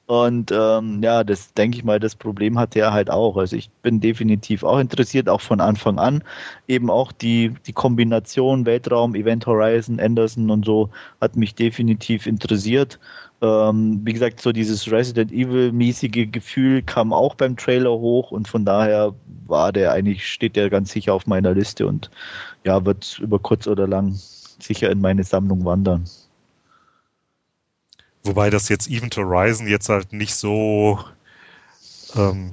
Und 0.05 0.51
ähm, 0.51 1.01
ja, 1.01 1.23
das 1.23 1.55
denke 1.55 1.79
ich 1.79 1.83
mal, 1.83 1.99
das 1.99 2.15
Problem 2.15 2.59
hat 2.59 2.75
er 2.75 2.93
halt 2.93 3.09
auch. 3.09 3.37
Also 3.37 3.55
ich 3.55 3.71
bin 3.81 3.99
definitiv 4.01 4.63
auch 4.63 4.77
interessiert, 4.77 5.29
auch 5.29 5.41
von 5.41 5.61
Anfang 5.61 5.97
an. 5.97 6.23
Eben 6.67 6.91
auch 6.91 7.11
die, 7.11 7.55
die 7.65 7.73
Kombination 7.73 8.67
Weltraum, 8.67 9.15
Event 9.15 9.47
Horizon, 9.47 9.99
Anderson 9.99 10.51
und 10.51 10.65
so 10.65 10.91
hat 11.19 11.37
mich 11.37 11.55
definitiv 11.55 12.27
interessiert. 12.27 12.99
Ähm, 13.41 14.01
wie 14.03 14.13
gesagt, 14.13 14.41
so 14.41 14.51
dieses 14.51 14.91
Resident 14.91 15.31
Evil-mäßige 15.31 16.29
Gefühl 16.29 16.81
kam 16.81 17.13
auch 17.13 17.35
beim 17.35 17.55
Trailer 17.55 17.91
hoch 17.91 18.31
und 18.31 18.49
von 18.49 18.65
daher 18.65 19.15
war 19.47 19.71
der 19.71 19.93
eigentlich, 19.93 20.27
steht 20.27 20.57
der 20.57 20.69
ganz 20.69 20.91
sicher 20.91 21.13
auf 21.13 21.25
meiner 21.25 21.53
Liste 21.53 21.87
und 21.87 22.11
ja, 22.65 22.85
wird 22.85 23.17
über 23.19 23.39
kurz 23.39 23.65
oder 23.67 23.87
lang 23.87 24.19
sicher 24.59 24.89
in 24.91 24.99
meine 24.99 25.23
Sammlung 25.23 25.63
wandern. 25.63 26.03
Wobei 28.23 28.49
das 28.49 28.67
jetzt 28.67 28.89
Event 28.89 29.15
Horizon 29.15 29.67
jetzt 29.67 29.87
halt 29.87 30.11
nicht 30.11 30.35
so, 30.35 30.99
ähm, 32.15 32.51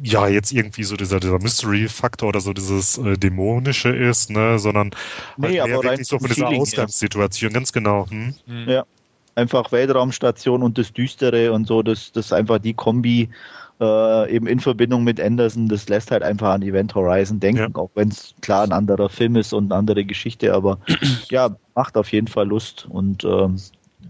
ja, 0.00 0.28
jetzt 0.28 0.52
irgendwie 0.52 0.84
so 0.84 0.96
dieser, 0.96 1.18
dieser 1.18 1.40
Mystery-Faktor 1.40 2.28
oder 2.28 2.40
so 2.40 2.52
dieses 2.52 2.98
äh, 2.98 3.18
Dämonische 3.18 3.88
ist, 3.88 4.30
ne, 4.30 4.60
sondern 4.60 4.90
nee, 5.36 5.60
halt 5.60 5.72
aber 5.72 5.82
wirklich 5.82 6.06
so 6.06 6.20
von 6.20 6.28
dieser 6.28 6.48
Ausgangssituation, 6.48 7.50
ja. 7.50 7.54
ganz 7.54 7.72
genau. 7.72 8.08
Hm? 8.08 8.34
Ja, 8.46 8.86
einfach 9.40 9.72
Weltraumstation 9.72 10.62
und 10.62 10.78
das 10.78 10.92
Düstere 10.92 11.52
und 11.52 11.66
so, 11.66 11.82
das, 11.82 12.12
das 12.12 12.26
ist 12.26 12.32
einfach 12.32 12.58
die 12.58 12.74
Kombi. 12.74 13.28
äh, 13.80 14.30
eben 14.36 14.46
in 14.46 14.60
Verbindung 14.60 15.04
mit 15.04 15.18
Anderson, 15.18 15.66
das 15.68 15.88
lässt 15.88 16.10
halt 16.10 16.22
einfach 16.22 16.50
an 16.50 16.60
Event 16.62 16.94
Horizon 16.94 17.40
denken, 17.40 17.72
Ja. 17.74 17.80
auch 17.80 17.88
wenn 17.94 18.08
es 18.10 18.34
klar 18.42 18.62
ein 18.62 18.72
anderer 18.72 19.08
Film 19.08 19.36
ist 19.36 19.54
und 19.54 19.72
eine 19.72 19.78
andere 19.78 20.04
Geschichte, 20.04 20.52
aber 20.52 20.78
ja, 21.30 21.56
macht 21.74 21.96
auf 21.96 22.12
jeden 22.12 22.26
Fall 22.26 22.46
Lust 22.46 22.86
und 22.90 23.24
ähm, 23.24 23.56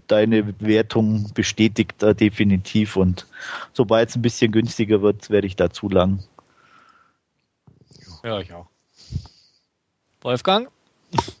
deine 0.07 0.53
Wertung 0.59 1.31
bestätigt 1.33 1.93
da 1.99 2.13
definitiv 2.13 2.97
und 2.97 3.25
sobald 3.71 4.09
es 4.09 4.17
ein 4.17 4.21
bisschen 4.21 4.51
günstiger 4.51 5.01
wird, 5.01 5.29
werde 5.29 5.47
ich 5.47 5.55
da 5.55 5.69
zulangen. 5.69 6.21
Ja, 8.25 8.39
ich 8.41 8.51
auch. 8.53 8.67
Wolfgang? 10.21 10.67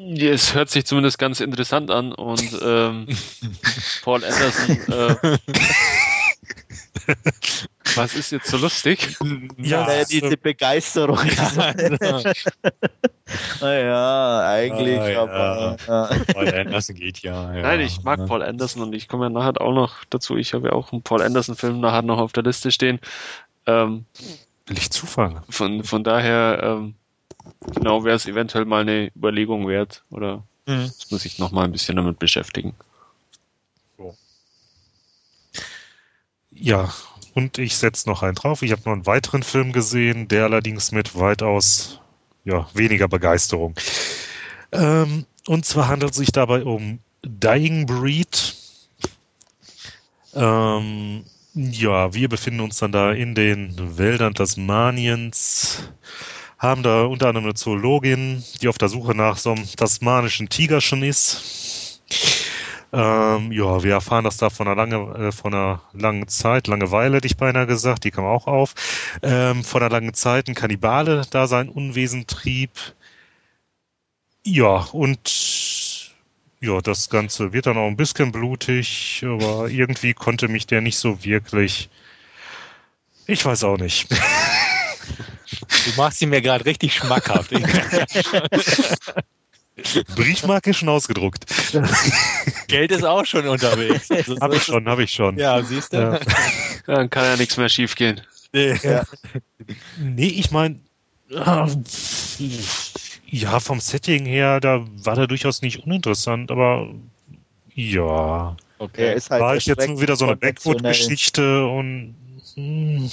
Ja, 0.00 0.30
Es 0.30 0.54
hört 0.54 0.70
sich 0.70 0.84
zumindest 0.86 1.18
ganz 1.18 1.40
interessant 1.40 1.90
an 1.90 2.12
und 2.12 2.56
ähm, 2.62 3.06
Paul 4.02 4.22
Anderson, 4.24 4.78
äh, 4.92 5.38
was 7.96 8.14
ist 8.14 8.30
jetzt 8.32 8.46
so 8.48 8.58
lustig? 8.58 9.16
Ja, 9.56 9.80
Naja, 9.86 9.98
also- 9.98 10.10
diese 10.20 10.36
Begeisterung. 10.36 11.18
naja, 13.60 14.48
eigentlich, 14.48 14.98
Ah, 15.00 15.08
ja. 15.08 15.22
aber 15.22 15.76
äh, 16.12 16.32
Paul 16.32 16.48
Anderson 16.54 16.94
geht 16.96 17.18
ja. 17.20 17.54
ja. 17.54 17.62
Nein, 17.62 17.80
ich 17.80 18.02
mag 18.02 18.24
Paul 18.26 18.42
Anderson 18.42 18.82
und 18.82 18.92
ich 18.94 19.08
komme 19.08 19.24
ja 19.26 19.30
nachher 19.30 19.60
auch 19.60 19.72
noch 19.74 20.04
dazu. 20.10 20.36
Ich 20.36 20.54
habe 20.54 20.68
ja 20.68 20.74
auch 20.74 20.92
einen 20.92 21.02
Paul 21.02 21.22
Anderson-Film 21.22 21.80
nachher 21.80 22.02
noch 22.02 22.18
auf 22.18 22.32
der 22.32 22.44
Liste 22.44 22.70
stehen. 22.70 23.00
Ähm, 23.66 24.04
Will 24.66 24.78
ich 24.78 24.90
zufangen? 24.90 25.40
von, 25.48 25.82
von 25.82 26.04
daher, 26.04 26.60
ähm, 26.62 26.94
genau, 27.74 28.04
wäre 28.04 28.16
es 28.16 28.26
eventuell 28.26 28.64
mal 28.64 28.82
eine 28.82 29.10
Überlegung 29.16 29.68
wert 29.68 30.04
oder 30.10 30.42
Mhm. 30.66 30.84
das 30.84 31.10
muss 31.10 31.24
ich 31.24 31.38
noch 31.38 31.50
mal 31.50 31.64
ein 31.64 31.72
bisschen 31.72 31.96
damit 31.96 32.18
beschäftigen. 32.18 32.74
Ja, 36.50 36.92
und 37.34 37.58
ich 37.58 37.76
setze 37.76 38.08
noch 38.08 38.22
einen 38.22 38.34
drauf. 38.34 38.62
Ich 38.62 38.72
habe 38.72 38.82
noch 38.84 38.92
einen 38.92 39.06
weiteren 39.06 39.42
Film 39.42 39.72
gesehen, 39.72 40.28
der 40.28 40.44
allerdings 40.44 40.92
mit 40.92 41.18
weitaus 41.18 42.00
ja, 42.44 42.68
weniger 42.74 43.08
Begeisterung. 43.08 43.74
Ähm, 44.72 45.24
und 45.46 45.64
zwar 45.64 45.88
handelt 45.88 46.12
es 46.12 46.18
sich 46.18 46.32
dabei 46.32 46.64
um 46.64 46.98
Dying 47.22 47.86
Breed. 47.86 48.56
Ähm, 50.34 51.24
ja, 51.54 52.12
wir 52.12 52.28
befinden 52.28 52.60
uns 52.60 52.78
dann 52.78 52.92
da 52.92 53.12
in 53.12 53.34
den 53.34 53.98
Wäldern 53.98 54.34
Tasmaniens, 54.34 55.90
haben 56.58 56.82
da 56.82 57.04
unter 57.04 57.28
anderem 57.28 57.46
eine 57.46 57.54
Zoologin, 57.54 58.42
die 58.60 58.68
auf 58.68 58.78
der 58.78 58.88
Suche 58.88 59.14
nach 59.14 59.38
so 59.38 59.52
einem 59.52 59.66
tasmanischen 59.76 60.48
Tiger 60.48 60.80
schon 60.80 61.02
ist. 61.02 62.00
Ähm, 62.92 63.52
ja, 63.52 63.82
wir 63.82 63.92
erfahren 63.92 64.24
das 64.24 64.38
da 64.38 64.48
von 64.50 64.66
einer, 64.66 64.76
lange, 64.76 65.28
äh, 65.28 65.32
von 65.32 65.52
einer 65.54 65.82
langen 65.92 66.26
Zeit, 66.26 66.66
Langeweile 66.66 67.18
hätte 67.18 67.26
ich 67.26 67.36
beinahe 67.36 67.66
gesagt, 67.66 68.04
die 68.04 68.10
kam 68.10 68.24
auch 68.24 68.46
auf, 68.46 68.74
ähm, 69.22 69.62
von 69.62 69.82
einer 69.82 69.90
langen 69.90 70.14
Zeit 70.14 70.48
ein 70.48 70.54
Kannibale 70.54 71.22
da 71.30 71.46
sein 71.46 71.68
Unwesen 71.68 72.26
trieb. 72.26 72.70
Ja, 74.44 74.88
und 74.92 76.10
ja, 76.60 76.80
das 76.80 77.10
Ganze 77.10 77.52
wird 77.52 77.66
dann 77.66 77.76
auch 77.76 77.86
ein 77.86 77.96
bisschen 77.96 78.32
blutig, 78.32 79.22
aber 79.24 79.68
irgendwie 79.68 80.14
konnte 80.14 80.48
mich 80.48 80.66
der 80.66 80.80
nicht 80.80 80.98
so 80.98 81.22
wirklich. 81.24 81.90
Ich 83.26 83.44
weiß 83.44 83.64
auch 83.64 83.78
nicht. 83.78 84.08
Du 85.84 85.90
machst 85.96 86.20
ihn 86.22 86.28
mir 86.30 86.42
gerade 86.42 86.64
richtig 86.64 86.94
schmackhaft. 86.94 87.50
Briefmarke 90.16 90.74
schon 90.74 90.88
ausgedruckt. 90.88 91.46
Geld 92.66 92.90
ist 92.90 93.04
auch 93.04 93.24
schon 93.24 93.46
unterwegs. 93.46 94.08
Habe 94.40 94.56
ich 94.56 94.64
schon, 94.64 94.88
habe 94.88 95.04
ich 95.04 95.12
schon. 95.12 95.38
Ja, 95.38 95.62
siehst 95.62 95.92
du? 95.92 95.98
Ja. 95.98 96.20
Dann 96.86 97.08
kann 97.10 97.24
ja 97.24 97.36
nichts 97.36 97.56
mehr 97.56 97.68
schiefgehen. 97.68 98.20
Nee. 98.52 98.78
Nee, 99.98 100.26
ich 100.28 100.50
meine, 100.50 100.80
ja, 103.30 103.60
vom 103.60 103.80
Setting 103.80 104.24
her, 104.24 104.60
da 104.60 104.84
war 105.04 105.14
der 105.14 105.26
durchaus 105.26 105.62
nicht 105.62 105.84
uninteressant, 105.84 106.50
aber 106.50 106.88
ja, 107.74 108.48
er 108.50 108.56
Okay. 108.78 109.14
ist 109.14 109.30
halt 109.30 109.42
war 109.42 109.56
ich 109.56 109.66
jetzt 109.66 109.86
nur 109.88 110.00
wieder 110.00 110.16
so 110.16 110.26
eine. 110.26 110.36
Backwood-Geschichte 110.36 111.66
und 111.66 112.14
hm, 112.54 113.10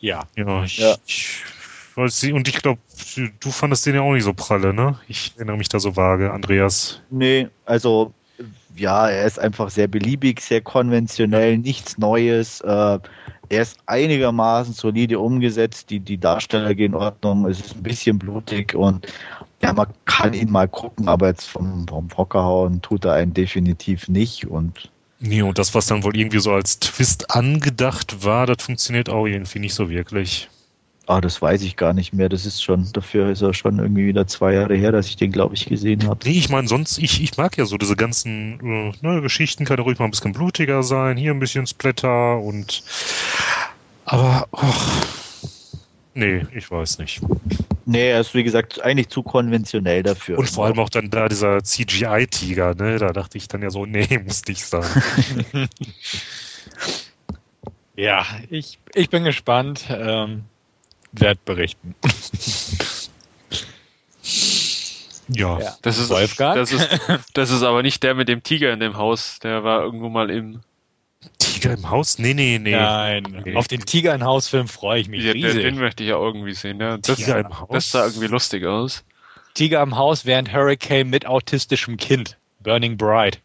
Ja. 0.00 0.24
ja, 0.36 0.64
ich, 0.64 0.78
Ja. 0.78 0.96
ich 1.06 1.42
weiß 1.94 2.22
nicht, 2.22 2.32
und 2.32 2.48
ich 2.48 2.56
glaube, 2.56 2.80
du 3.40 3.50
fandest 3.50 3.86
den 3.86 3.94
ja 3.94 4.00
auch 4.02 4.12
nicht 4.12 4.24
so 4.24 4.34
pralle, 4.34 4.72
ne? 4.72 4.98
Ich 5.08 5.32
erinnere 5.36 5.56
mich 5.56 5.68
da 5.68 5.78
so 5.78 5.96
vage, 5.96 6.32
Andreas. 6.32 7.00
Nee, 7.10 7.48
also 7.66 8.12
ja, 8.76 9.08
er 9.08 9.26
ist 9.26 9.38
einfach 9.38 9.70
sehr 9.70 9.88
beliebig, 9.88 10.40
sehr 10.40 10.60
konventionell, 10.60 11.58
nichts 11.58 11.98
Neues. 11.98 12.60
Äh, 12.62 12.98
er 13.48 13.62
ist 13.62 13.78
einigermaßen 13.86 14.72
solide 14.74 15.18
umgesetzt, 15.18 15.90
die, 15.90 16.00
die 16.00 16.18
Darsteller 16.18 16.74
gehen 16.74 16.92
in 16.92 16.98
Ordnung, 16.98 17.46
es 17.46 17.60
ist 17.60 17.76
ein 17.76 17.82
bisschen 17.82 18.18
blutig 18.18 18.74
und 18.74 19.06
ja, 19.60 19.72
man 19.72 19.88
kann 20.06 20.32
ihn 20.32 20.50
mal 20.50 20.68
gucken, 20.68 21.08
aber 21.08 21.28
jetzt 21.28 21.46
vom, 21.46 21.86
vom 21.86 22.08
Hocker 22.16 22.42
hauen 22.42 22.80
tut 22.80 23.04
er 23.04 23.14
einen 23.14 23.34
definitiv 23.34 24.08
nicht 24.08 24.46
und 24.46 24.90
Nee, 25.20 25.42
und 25.42 25.58
das, 25.58 25.74
was 25.74 25.86
dann 25.86 26.02
wohl 26.02 26.16
irgendwie 26.16 26.40
so 26.40 26.52
als 26.52 26.78
Twist 26.80 27.30
angedacht 27.30 28.24
war, 28.24 28.46
das 28.46 28.62
funktioniert 28.64 29.10
auch 29.10 29.26
irgendwie 29.26 29.58
nicht 29.58 29.74
so 29.74 29.90
wirklich. 29.90 30.48
ah, 31.06 31.20
das 31.20 31.42
weiß 31.42 31.62
ich 31.62 31.76
gar 31.76 31.92
nicht 31.92 32.12
mehr. 32.14 32.28
Das 32.28 32.46
ist 32.46 32.62
schon, 32.62 32.90
dafür 32.92 33.30
ist 33.30 33.42
er 33.42 33.52
schon 33.52 33.78
irgendwie 33.78 34.06
wieder 34.06 34.26
zwei 34.26 34.54
Jahre 34.54 34.76
her, 34.76 34.92
dass 34.92 35.08
ich 35.08 35.16
den, 35.16 35.32
glaube 35.32 35.54
ich, 35.54 35.66
gesehen 35.66 36.06
habe. 36.06 36.20
Nee, 36.24 36.38
ich 36.38 36.48
meine, 36.48 36.68
sonst, 36.68 36.98
ich, 36.98 37.22
ich 37.22 37.36
mag 37.36 37.56
ja 37.58 37.66
so 37.66 37.76
diese 37.76 37.96
ganzen 37.96 38.60
äh, 38.60 38.92
ne, 39.06 39.20
Geschichten, 39.20 39.64
kann 39.64 39.78
ja 39.78 39.84
ruhig 39.84 39.98
mal 39.98 40.04
ein 40.06 40.10
bisschen 40.12 40.32
blutiger 40.32 40.82
sein, 40.82 41.16
hier 41.16 41.32
ein 41.32 41.40
bisschen 41.40 41.66
Splatter 41.66 42.38
und 42.38 42.82
aber 44.04 44.46
och, 44.52 45.19
nee, 46.20 46.46
ich 46.54 46.70
weiß 46.70 46.98
nicht. 46.98 47.20
Nee, 47.86 48.10
er 48.10 48.20
ist 48.20 48.34
wie 48.34 48.44
gesagt 48.44 48.80
eigentlich 48.82 49.08
zu 49.08 49.22
konventionell 49.22 50.02
dafür. 50.02 50.38
Und 50.38 50.48
vor 50.48 50.66
allem 50.66 50.78
auch 50.78 50.90
dann 50.90 51.10
da 51.10 51.28
dieser 51.28 51.64
CGI-Tiger, 51.64 52.74
ne? 52.74 52.98
Da 52.98 53.12
dachte 53.12 53.38
ich 53.38 53.48
dann 53.48 53.62
ja 53.62 53.70
so, 53.70 53.86
nee, 53.86 54.06
muss 54.24 54.44
nicht 54.46 54.64
sein. 54.64 54.84
Ja, 57.96 58.24
ich, 58.48 58.78
ich 58.94 59.10
bin 59.10 59.24
gespannt. 59.24 59.84
Ähm, 59.90 60.44
werd 61.12 61.44
berichten. 61.44 61.94
Ja. 65.32 65.60
Ja. 65.60 65.76
Das 65.82 65.98
ist, 65.98 66.10
Wolfgang? 66.10 66.56
das 66.56 66.72
ist, 66.72 66.88
das 67.34 67.50
ist 67.50 67.62
aber 67.62 67.82
nicht 67.82 68.02
der 68.02 68.16
mit 68.16 68.28
dem 68.28 68.42
Tiger 68.42 68.72
in 68.72 68.80
dem 68.80 68.96
Haus. 68.96 69.38
Der 69.38 69.62
war 69.62 69.82
irgendwo 69.82 70.08
mal 70.08 70.28
im, 70.28 70.60
Tiger 71.38 71.74
im 71.74 71.90
Haus? 71.90 72.18
Nee, 72.18 72.34
nee, 72.34 72.58
nee. 72.58 72.70
Nein, 72.72 73.42
Nee. 73.44 73.56
auf 73.56 73.68
den 73.68 73.84
Tiger 73.84 74.14
in 74.14 74.24
Haus-Film 74.24 74.68
freue 74.68 75.00
ich 75.00 75.08
mich 75.08 75.22
Ja, 75.24 75.32
den, 75.34 75.44
riesig. 75.44 75.62
den 75.62 75.78
möchte 75.78 76.02
ich 76.02 76.08
ja 76.10 76.16
irgendwie 76.16 76.54
sehen. 76.54 76.80
Ja. 76.80 76.96
Das, 76.96 77.18
Tiger 77.18 77.38
im 77.40 77.58
Haus? 77.60 77.68
das 77.70 77.90
sah 77.90 78.04
irgendwie 78.06 78.26
lustig 78.28 78.64
aus. 78.64 79.04
Tiger 79.54 79.82
im 79.82 79.96
Haus 79.96 80.24
während 80.24 80.52
Hurricane 80.52 81.08
mit 81.10 81.26
autistischem 81.26 81.96
Kind. 81.96 82.38
Burning 82.60 82.96
Bright. 82.96 83.40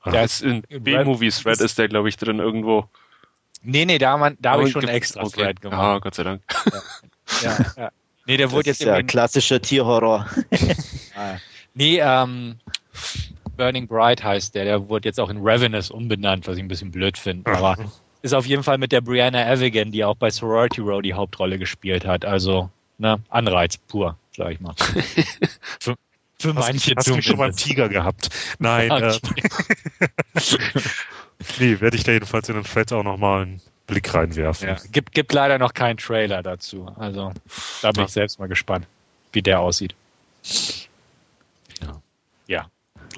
Ah. 0.00 0.10
Der 0.10 0.22
Das 0.22 0.40
ist 0.40 0.42
in 0.42 0.62
B-Movies 0.82 1.44
Red 1.46 1.60
ist 1.60 1.78
der, 1.78 1.88
glaube 1.88 2.08
ich, 2.08 2.16
drin 2.16 2.38
irgendwo. 2.38 2.88
Nee, 3.62 3.84
nee, 3.84 3.98
da, 3.98 4.16
man- 4.16 4.36
da 4.40 4.52
habe 4.52 4.62
ich 4.62 4.66
Aber 4.66 4.72
schon 4.72 4.80
gibt- 4.82 4.92
extra 4.94 5.22
okay. 5.22 5.42
Thread 5.42 5.56
Ah, 5.58 5.60
gemacht. 5.68 6.02
Gott 6.02 6.14
sei 6.14 6.22
Dank. 6.24 6.42
Ja, 7.42 7.58
ja. 7.76 7.90
Nee, 8.26 8.36
der 8.36 8.46
das 8.46 8.54
wurde 8.54 8.70
ist 8.70 8.80
jetzt 8.80 8.86
ja 8.86 8.96
im, 8.96 9.06
klassischer 9.06 9.60
Tierhorror. 9.62 10.26
Nee, 11.74 11.98
ähm, 12.00 12.56
Burning 13.58 13.86
Bright 13.86 14.24
heißt 14.24 14.54
der. 14.54 14.64
Der 14.64 14.88
wurde 14.88 15.08
jetzt 15.08 15.20
auch 15.20 15.28
in 15.28 15.38
Ravenous 15.42 15.90
umbenannt, 15.90 16.46
was 16.46 16.56
ich 16.56 16.62
ein 16.62 16.68
bisschen 16.68 16.90
blöd 16.90 17.18
finde. 17.18 17.50
Aber 17.52 17.76
ist 18.22 18.34
auf 18.34 18.46
jeden 18.46 18.62
Fall 18.62 18.78
mit 18.78 18.92
der 18.92 19.00
Brianna 19.02 19.50
Evigan, 19.52 19.92
die 19.92 20.04
auch 20.04 20.16
bei 20.16 20.30
Sorority 20.30 20.80
Row 20.80 21.02
die 21.02 21.14
Hauptrolle 21.14 21.58
gespielt 21.58 22.06
hat. 22.06 22.24
Also, 22.24 22.70
ne, 22.98 23.20
Anreiz 23.28 23.76
pur, 23.76 24.16
sag 24.36 24.52
ich 24.52 24.60
mal. 24.60 24.74
für, 25.80 25.94
für 26.38 26.54
Hast, 26.54 26.68
manche 26.68 26.94
hast 26.96 27.08
du 27.08 27.16
mich 27.16 27.24
schon 27.26 27.36
beim 27.36 27.52
zumindest. 27.52 27.66
Tiger 27.66 27.88
gehabt? 27.88 28.30
Nein, 28.58 28.90
äh, 29.02 29.12
nee, 31.58 31.80
werde 31.80 31.96
ich 31.96 32.04
da 32.04 32.12
jedenfalls 32.12 32.48
in 32.48 32.54
den 32.54 32.64
Thread 32.64 32.92
auch 32.92 33.02
nochmal 33.04 33.42
einen 33.42 33.60
Blick 33.86 34.12
reinwerfen. 34.14 34.68
Ja, 34.68 34.76
gibt, 34.92 35.12
gibt 35.12 35.32
leider 35.32 35.58
noch 35.58 35.74
keinen 35.74 35.96
Trailer 35.98 36.42
dazu. 36.42 36.86
Also, 36.96 37.32
da 37.82 37.90
bin 37.92 38.00
Ja. 38.00 38.06
ich 38.06 38.12
selbst 38.12 38.38
mal 38.38 38.48
gespannt, 38.48 38.86
wie 39.32 39.42
der 39.42 39.60
aussieht. 39.60 39.94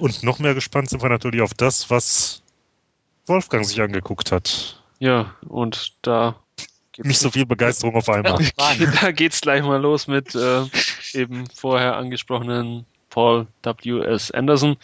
Und 0.01 0.23
noch 0.23 0.39
mehr 0.39 0.55
gespannt 0.55 0.89
sind 0.89 1.03
wir 1.03 1.09
natürlich 1.09 1.41
auf 1.41 1.53
das, 1.53 1.91
was 1.91 2.41
Wolfgang 3.27 3.63
sich 3.63 3.79
angeguckt 3.79 4.31
hat. 4.31 4.81
Ja, 4.97 5.35
und 5.47 5.93
da 6.01 6.37
Nicht 6.97 7.19
so 7.19 7.29
viel 7.29 7.45
Begeisterung 7.45 7.95
auf 7.95 8.09
einmal. 8.09 8.39
da 9.01 9.11
geht's 9.11 9.41
gleich 9.41 9.61
mal 9.61 9.79
los 9.79 10.07
mit 10.07 10.33
äh, 10.33 10.63
eben 11.13 11.47
vorher 11.53 11.97
angesprochenen 11.97 12.87
Paul 13.11 13.45
W.S. 13.61 14.31
Anderson. 14.31 14.75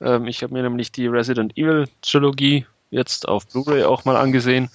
Ähm, 0.00 0.26
ich 0.28 0.42
habe 0.42 0.54
mir 0.54 0.62
nämlich 0.62 0.90
die 0.90 1.08
Resident 1.08 1.58
Evil 1.58 1.86
Trilogie 2.00 2.64
jetzt 2.90 3.28
auf 3.28 3.46
Blu-ray 3.48 3.84
auch 3.84 4.06
mal 4.06 4.16
angesehen. 4.16 4.70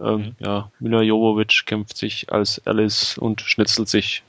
Ähm, 0.00 0.34
Ja, 0.40 0.72
Mila 0.80 1.02
Jovovich 1.02 1.66
kämpft 1.66 1.96
sich 1.96 2.32
als 2.32 2.60
Alice 2.66 3.16
und 3.16 3.42
schnitzelt 3.42 3.88
sich 3.88 4.24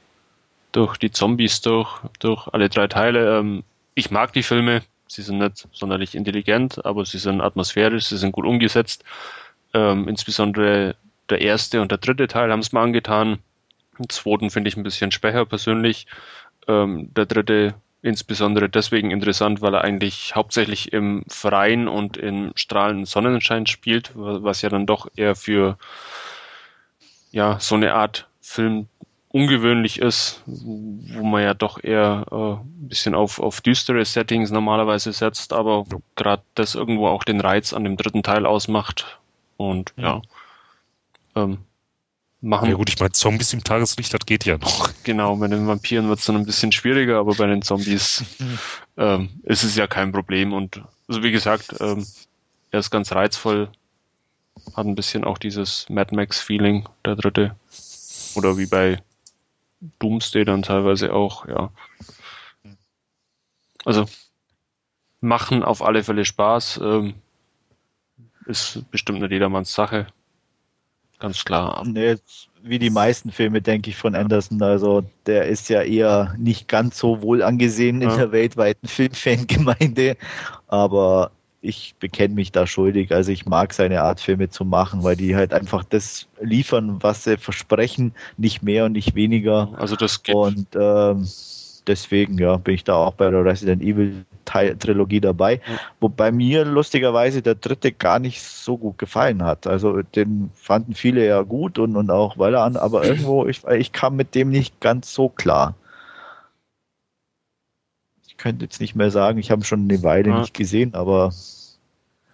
durch 0.73 0.97
die 0.97 1.09
Zombies 1.09 1.61
durch, 1.61 1.89
durch 2.19 2.47
alle 2.49 2.69
drei 2.69 2.85
Teile. 2.85 3.39
Ähm, 3.39 3.63
ich 3.95 4.11
mag 4.11 4.33
die 4.33 4.43
Filme, 4.43 4.83
Sie 5.11 5.21
sind 5.21 5.39
nicht 5.39 5.67
sonderlich 5.73 6.15
intelligent, 6.15 6.85
aber 6.85 7.05
sie 7.05 7.17
sind 7.17 7.41
atmosphärisch, 7.41 8.05
sie 8.05 8.17
sind 8.17 8.31
gut 8.31 8.45
umgesetzt. 8.45 9.03
Ähm, 9.73 10.07
insbesondere 10.07 10.95
der 11.29 11.41
erste 11.41 11.81
und 11.81 11.91
der 11.91 11.97
dritte 11.97 12.27
Teil 12.27 12.51
haben 12.51 12.59
es 12.59 12.71
mir 12.71 12.79
angetan. 12.79 13.39
Den 13.99 14.09
zweiten 14.09 14.49
finde 14.49 14.69
ich 14.69 14.77
ein 14.77 14.83
bisschen 14.83 15.11
schwächer 15.11 15.45
persönlich. 15.45 16.07
Ähm, 16.67 17.09
der 17.13 17.25
dritte 17.25 17.75
insbesondere 18.01 18.69
deswegen 18.69 19.11
interessant, 19.11 19.61
weil 19.61 19.75
er 19.75 19.83
eigentlich 19.83 20.35
hauptsächlich 20.35 20.91
im 20.91 21.23
Freien 21.27 21.87
und 21.87 22.17
im 22.17 22.51
strahlenden 22.55 23.05
Sonnenschein 23.05 23.67
spielt, 23.67 24.11
was 24.15 24.61
ja 24.61 24.69
dann 24.69 24.87
doch 24.87 25.07
eher 25.15 25.35
für 25.35 25.77
ja 27.31 27.59
so 27.59 27.75
eine 27.75 27.93
Art 27.93 28.27
Film 28.41 28.87
ungewöhnlich 29.31 29.99
ist, 29.99 30.41
wo 30.45 31.23
man 31.23 31.43
ja 31.43 31.53
doch 31.53 31.83
eher 31.83 32.25
äh, 32.31 32.63
ein 32.65 32.89
bisschen 32.89 33.15
auf, 33.15 33.39
auf 33.39 33.61
düstere 33.61 34.03
Settings 34.03 34.51
normalerweise 34.51 35.13
setzt, 35.13 35.53
aber 35.53 35.85
gerade 36.15 36.43
das 36.55 36.75
irgendwo 36.75 37.07
auch 37.07 37.23
den 37.23 37.39
Reiz 37.39 37.73
an 37.73 37.83
dem 37.83 37.97
dritten 37.97 38.23
Teil 38.23 38.45
ausmacht. 38.45 39.19
Und 39.57 39.93
ja, 39.95 40.21
ja 41.35 41.43
ähm, 41.43 41.59
machen. 42.41 42.69
Ja 42.69 42.75
gut, 42.75 42.89
ich 42.89 42.99
meine, 42.99 43.11
Zombies 43.11 43.53
im 43.53 43.63
Tageslicht, 43.63 44.13
das 44.13 44.25
geht 44.25 44.45
ja 44.45 44.57
noch. 44.57 44.89
Genau, 45.03 45.35
bei 45.37 45.47
den 45.47 45.67
Vampiren 45.67 46.09
wird 46.09 46.19
es 46.19 46.25
dann 46.25 46.35
ein 46.35 46.45
bisschen 46.45 46.71
schwieriger, 46.71 47.19
aber 47.19 47.35
bei 47.35 47.47
den 47.47 47.61
Zombies 47.61 48.23
ähm, 48.97 49.29
ist 49.43 49.63
es 49.63 49.75
ja 49.75 49.87
kein 49.87 50.11
Problem. 50.11 50.51
Und 50.51 50.81
also 51.07 51.23
wie 51.23 51.31
gesagt, 51.31 51.75
ähm, 51.79 52.05
er 52.71 52.79
ist 52.79 52.89
ganz 52.89 53.11
reizvoll, 53.13 53.69
hat 54.75 54.85
ein 54.85 54.95
bisschen 54.95 55.23
auch 55.23 55.37
dieses 55.37 55.87
Mad 55.89 56.13
Max-Feeling, 56.13 56.87
der 57.05 57.15
dritte. 57.15 57.55
Oder 58.35 58.57
wie 58.57 58.65
bei 58.65 59.01
Doomsday 59.99 60.45
dann 60.45 60.61
teilweise 60.61 61.13
auch, 61.13 61.47
ja. 61.47 61.71
Also 63.83 64.05
machen 65.19 65.63
auf 65.63 65.81
alle 65.81 66.03
Fälle 66.03 66.25
Spaß. 66.25 66.79
Ähm, 66.83 67.15
ist 68.45 68.89
bestimmt 68.91 69.21
nicht 69.21 69.31
jedermanns 69.31 69.73
Sache. 69.73 70.07
Ganz 71.19 71.45
klar. 71.45 71.83
Nee, 71.85 72.15
wie 72.63 72.79
die 72.79 72.89
meisten 72.89 73.31
Filme, 73.31 73.61
denke 73.61 73.91
ich, 73.91 73.95
von 73.95 74.15
Anderson. 74.15 74.61
Also 74.63 75.03
der 75.27 75.45
ist 75.45 75.69
ja 75.69 75.83
eher 75.83 76.33
nicht 76.37 76.67
ganz 76.67 76.97
so 76.97 77.21
wohl 77.21 77.43
angesehen 77.43 78.01
ja. 78.01 78.09
in 78.09 78.17
der 78.17 78.31
weltweiten 78.31 78.87
Filmfangemeinde. 78.87 80.17
Aber 80.67 81.31
ich 81.61 81.95
bekenne 81.99 82.33
mich 82.33 82.51
da 82.51 82.65
schuldig. 82.65 83.11
Also 83.11 83.31
ich 83.31 83.45
mag 83.45 83.73
seine 83.73 84.01
Art, 84.01 84.19
Filme 84.19 84.49
zu 84.49 84.65
machen, 84.65 85.03
weil 85.03 85.15
die 85.15 85.35
halt 85.35 85.53
einfach 85.53 85.83
das 85.83 86.27
liefern, 86.41 86.97
was 87.01 87.23
sie 87.23 87.37
versprechen, 87.37 88.13
nicht 88.37 88.63
mehr 88.63 88.85
und 88.85 88.93
nicht 88.93 89.13
weniger. 89.15 89.69
Also 89.77 89.95
das 89.95 90.23
geht. 90.23 90.35
Und 90.35 90.67
ähm, 90.75 91.27
deswegen 91.85 92.39
ja, 92.39 92.57
bin 92.57 92.73
ich 92.73 92.83
da 92.83 92.95
auch 92.95 93.13
bei 93.13 93.29
der 93.29 93.45
Resident 93.45 93.83
Evil 93.83 94.25
Trilogie 94.43 95.21
dabei. 95.21 95.55
Ja. 95.55 95.79
Wobei 95.99 96.31
mir 96.31 96.65
lustigerweise 96.65 97.41
der 97.41 97.55
dritte 97.55 97.91
gar 97.91 98.19
nicht 98.19 98.41
so 98.41 98.77
gut 98.77 98.97
gefallen 98.97 99.43
hat. 99.43 99.67
Also 99.67 100.01
den 100.01 100.49
fanden 100.55 100.95
viele 100.95 101.25
ja 101.25 101.43
gut 101.43 101.77
und, 101.77 101.95
und 101.95 102.09
auch 102.09 102.37
weil 102.37 102.55
er 102.55 102.63
an, 102.63 102.75
aber 102.75 103.05
irgendwo, 103.05 103.45
ich, 103.45 103.63
ich 103.65 103.91
kam 103.91 104.15
mit 104.15 104.35
dem 104.35 104.49
nicht 104.49 104.79
ganz 104.81 105.13
so 105.13 105.29
klar 105.29 105.75
könnte 108.41 108.65
jetzt 108.65 108.81
nicht 108.81 108.95
mehr 108.95 109.11
sagen. 109.11 109.39
Ich 109.39 109.51
habe 109.51 109.63
schon 109.63 109.81
eine 109.81 110.03
Weile 110.03 110.29
ja. 110.29 110.39
nicht 110.39 110.53
gesehen, 110.53 110.93
aber. 110.93 111.33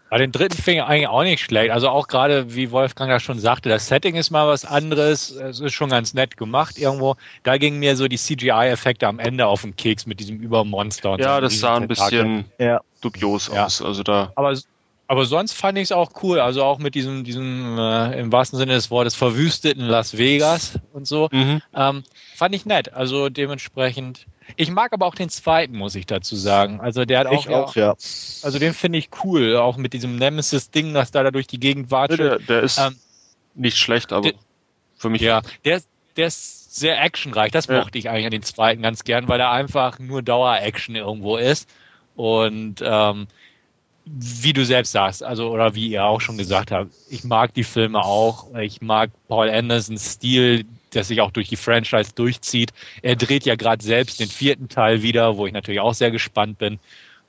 Bei 0.09 0.17
den 0.17 0.31
dritten 0.31 0.55
fing 0.55 0.79
eigentlich 0.79 1.09
auch 1.09 1.23
nicht 1.23 1.43
schlecht. 1.43 1.71
Also 1.71 1.89
auch 1.89 2.07
gerade, 2.07 2.55
wie 2.55 2.71
Wolfgang 2.71 3.11
ja 3.11 3.19
schon 3.19 3.39
sagte, 3.39 3.67
das 3.67 3.87
Setting 3.87 4.15
ist 4.15 4.31
mal 4.31 4.47
was 4.47 4.63
anderes. 4.63 5.31
Es 5.31 5.59
ist 5.59 5.73
schon 5.73 5.89
ganz 5.89 6.13
nett 6.13 6.37
gemacht 6.37 6.77
irgendwo. 6.77 7.17
Da 7.43 7.57
gingen 7.57 7.79
mir 7.79 7.97
so 7.97 8.07
die 8.07 8.17
CGI-Effekte 8.17 9.05
am 9.05 9.19
Ende 9.19 9.47
auf 9.47 9.63
den 9.63 9.75
Keks 9.75 10.05
mit 10.05 10.21
diesem 10.21 10.39
Übermonster. 10.39 11.11
Und 11.11 11.19
ja, 11.19 11.35
so 11.35 11.41
das 11.41 11.59
sah 11.59 11.75
ein 11.75 11.89
bisschen 11.89 12.45
ja. 12.57 12.79
dubios 13.01 13.51
ja. 13.53 13.65
aus. 13.65 13.81
Also 13.81 14.01
da. 14.03 14.31
Aber 14.35 14.57
aber 15.07 15.25
sonst 15.25 15.53
fand 15.53 15.77
ich 15.77 15.85
es 15.85 15.91
auch 15.91 16.11
cool. 16.21 16.39
Also 16.39 16.63
auch 16.63 16.79
mit 16.79 16.93
diesem, 16.93 17.23
diesem 17.23 17.77
äh, 17.79 18.19
im 18.19 18.31
wahrsten 18.31 18.59
Sinne 18.59 18.73
des 18.73 18.91
Wortes 18.91 19.15
verwüsteten 19.15 19.85
Las 19.85 20.17
Vegas 20.17 20.79
und 20.91 21.07
so. 21.07 21.29
Mhm. 21.31 21.61
Ähm, 21.73 22.03
fand 22.35 22.53
ich 22.53 22.65
nett. 22.65 22.93
Also 22.93 23.29
dementsprechend. 23.29 24.25
Ich 24.57 24.69
mag 24.69 24.93
aber 24.93 25.05
auch 25.05 25.15
den 25.15 25.29
zweiten, 25.29 25.77
muss 25.77 25.95
ich 25.95 26.05
dazu 26.05 26.35
sagen. 26.35 26.81
Also 26.81 27.05
der 27.05 27.19
hat 27.19 27.27
auch. 27.27 27.45
Ich 27.45 27.49
auch, 27.49 27.75
ja. 27.75 27.91
Also 27.91 28.59
den 28.59 28.73
finde 28.73 28.99
ich 28.99 29.09
cool. 29.23 29.55
Auch 29.55 29.77
mit 29.77 29.93
diesem 29.93 30.17
Nemesis-Ding, 30.17 30.93
das 30.93 31.11
da, 31.11 31.23
da 31.23 31.31
durch 31.31 31.47
die 31.47 31.59
Gegend 31.59 31.89
wartet. 31.89 32.19
Der, 32.19 32.39
der 32.39 32.63
ist 32.63 32.77
ähm, 32.77 32.97
nicht 33.55 33.77
schlecht, 33.77 34.11
aber 34.11 34.31
der, 34.31 34.33
für 34.97 35.09
mich. 35.09 35.21
Ja, 35.21 35.41
der, 35.63 35.81
der 36.17 36.27
ist 36.27 36.75
sehr 36.75 37.01
actionreich. 37.01 37.51
Das 37.51 37.67
ja. 37.67 37.79
mochte 37.79 37.97
ich 37.97 38.09
eigentlich 38.09 38.25
an 38.25 38.31
den 38.31 38.43
zweiten 38.43 38.81
ganz 38.81 39.05
gern, 39.05 39.29
weil 39.29 39.39
er 39.39 39.51
einfach 39.51 39.99
nur 39.99 40.21
Dauer-Action 40.21 40.95
irgendwo 40.95 41.37
ist. 41.37 41.69
Und 42.15 42.81
ähm, 42.83 43.27
wie 44.09 44.53
du 44.53 44.65
selbst 44.65 44.91
sagst, 44.91 45.23
also 45.23 45.49
oder 45.49 45.75
wie 45.75 45.87
ihr 45.87 46.05
auch 46.05 46.21
schon 46.21 46.37
gesagt 46.37 46.71
habt, 46.71 46.91
ich 47.09 47.23
mag 47.23 47.53
die 47.53 47.63
Filme 47.63 48.03
auch. 48.03 48.53
Ich 48.55 48.81
mag 48.81 49.11
Paul 49.27 49.49
Andersons 49.49 50.13
Stil, 50.13 50.65
der 50.93 51.03
sich 51.03 51.21
auch 51.21 51.31
durch 51.31 51.49
die 51.49 51.55
Franchise 51.55 52.11
durchzieht. 52.15 52.71
Er 53.01 53.15
dreht 53.15 53.45
ja 53.45 53.55
gerade 53.55 53.83
selbst 53.83 54.19
den 54.19 54.29
vierten 54.29 54.69
Teil 54.69 55.01
wieder, 55.01 55.37
wo 55.37 55.45
ich 55.45 55.53
natürlich 55.53 55.81
auch 55.81 55.93
sehr 55.93 56.11
gespannt 56.11 56.57
bin. 56.57 56.79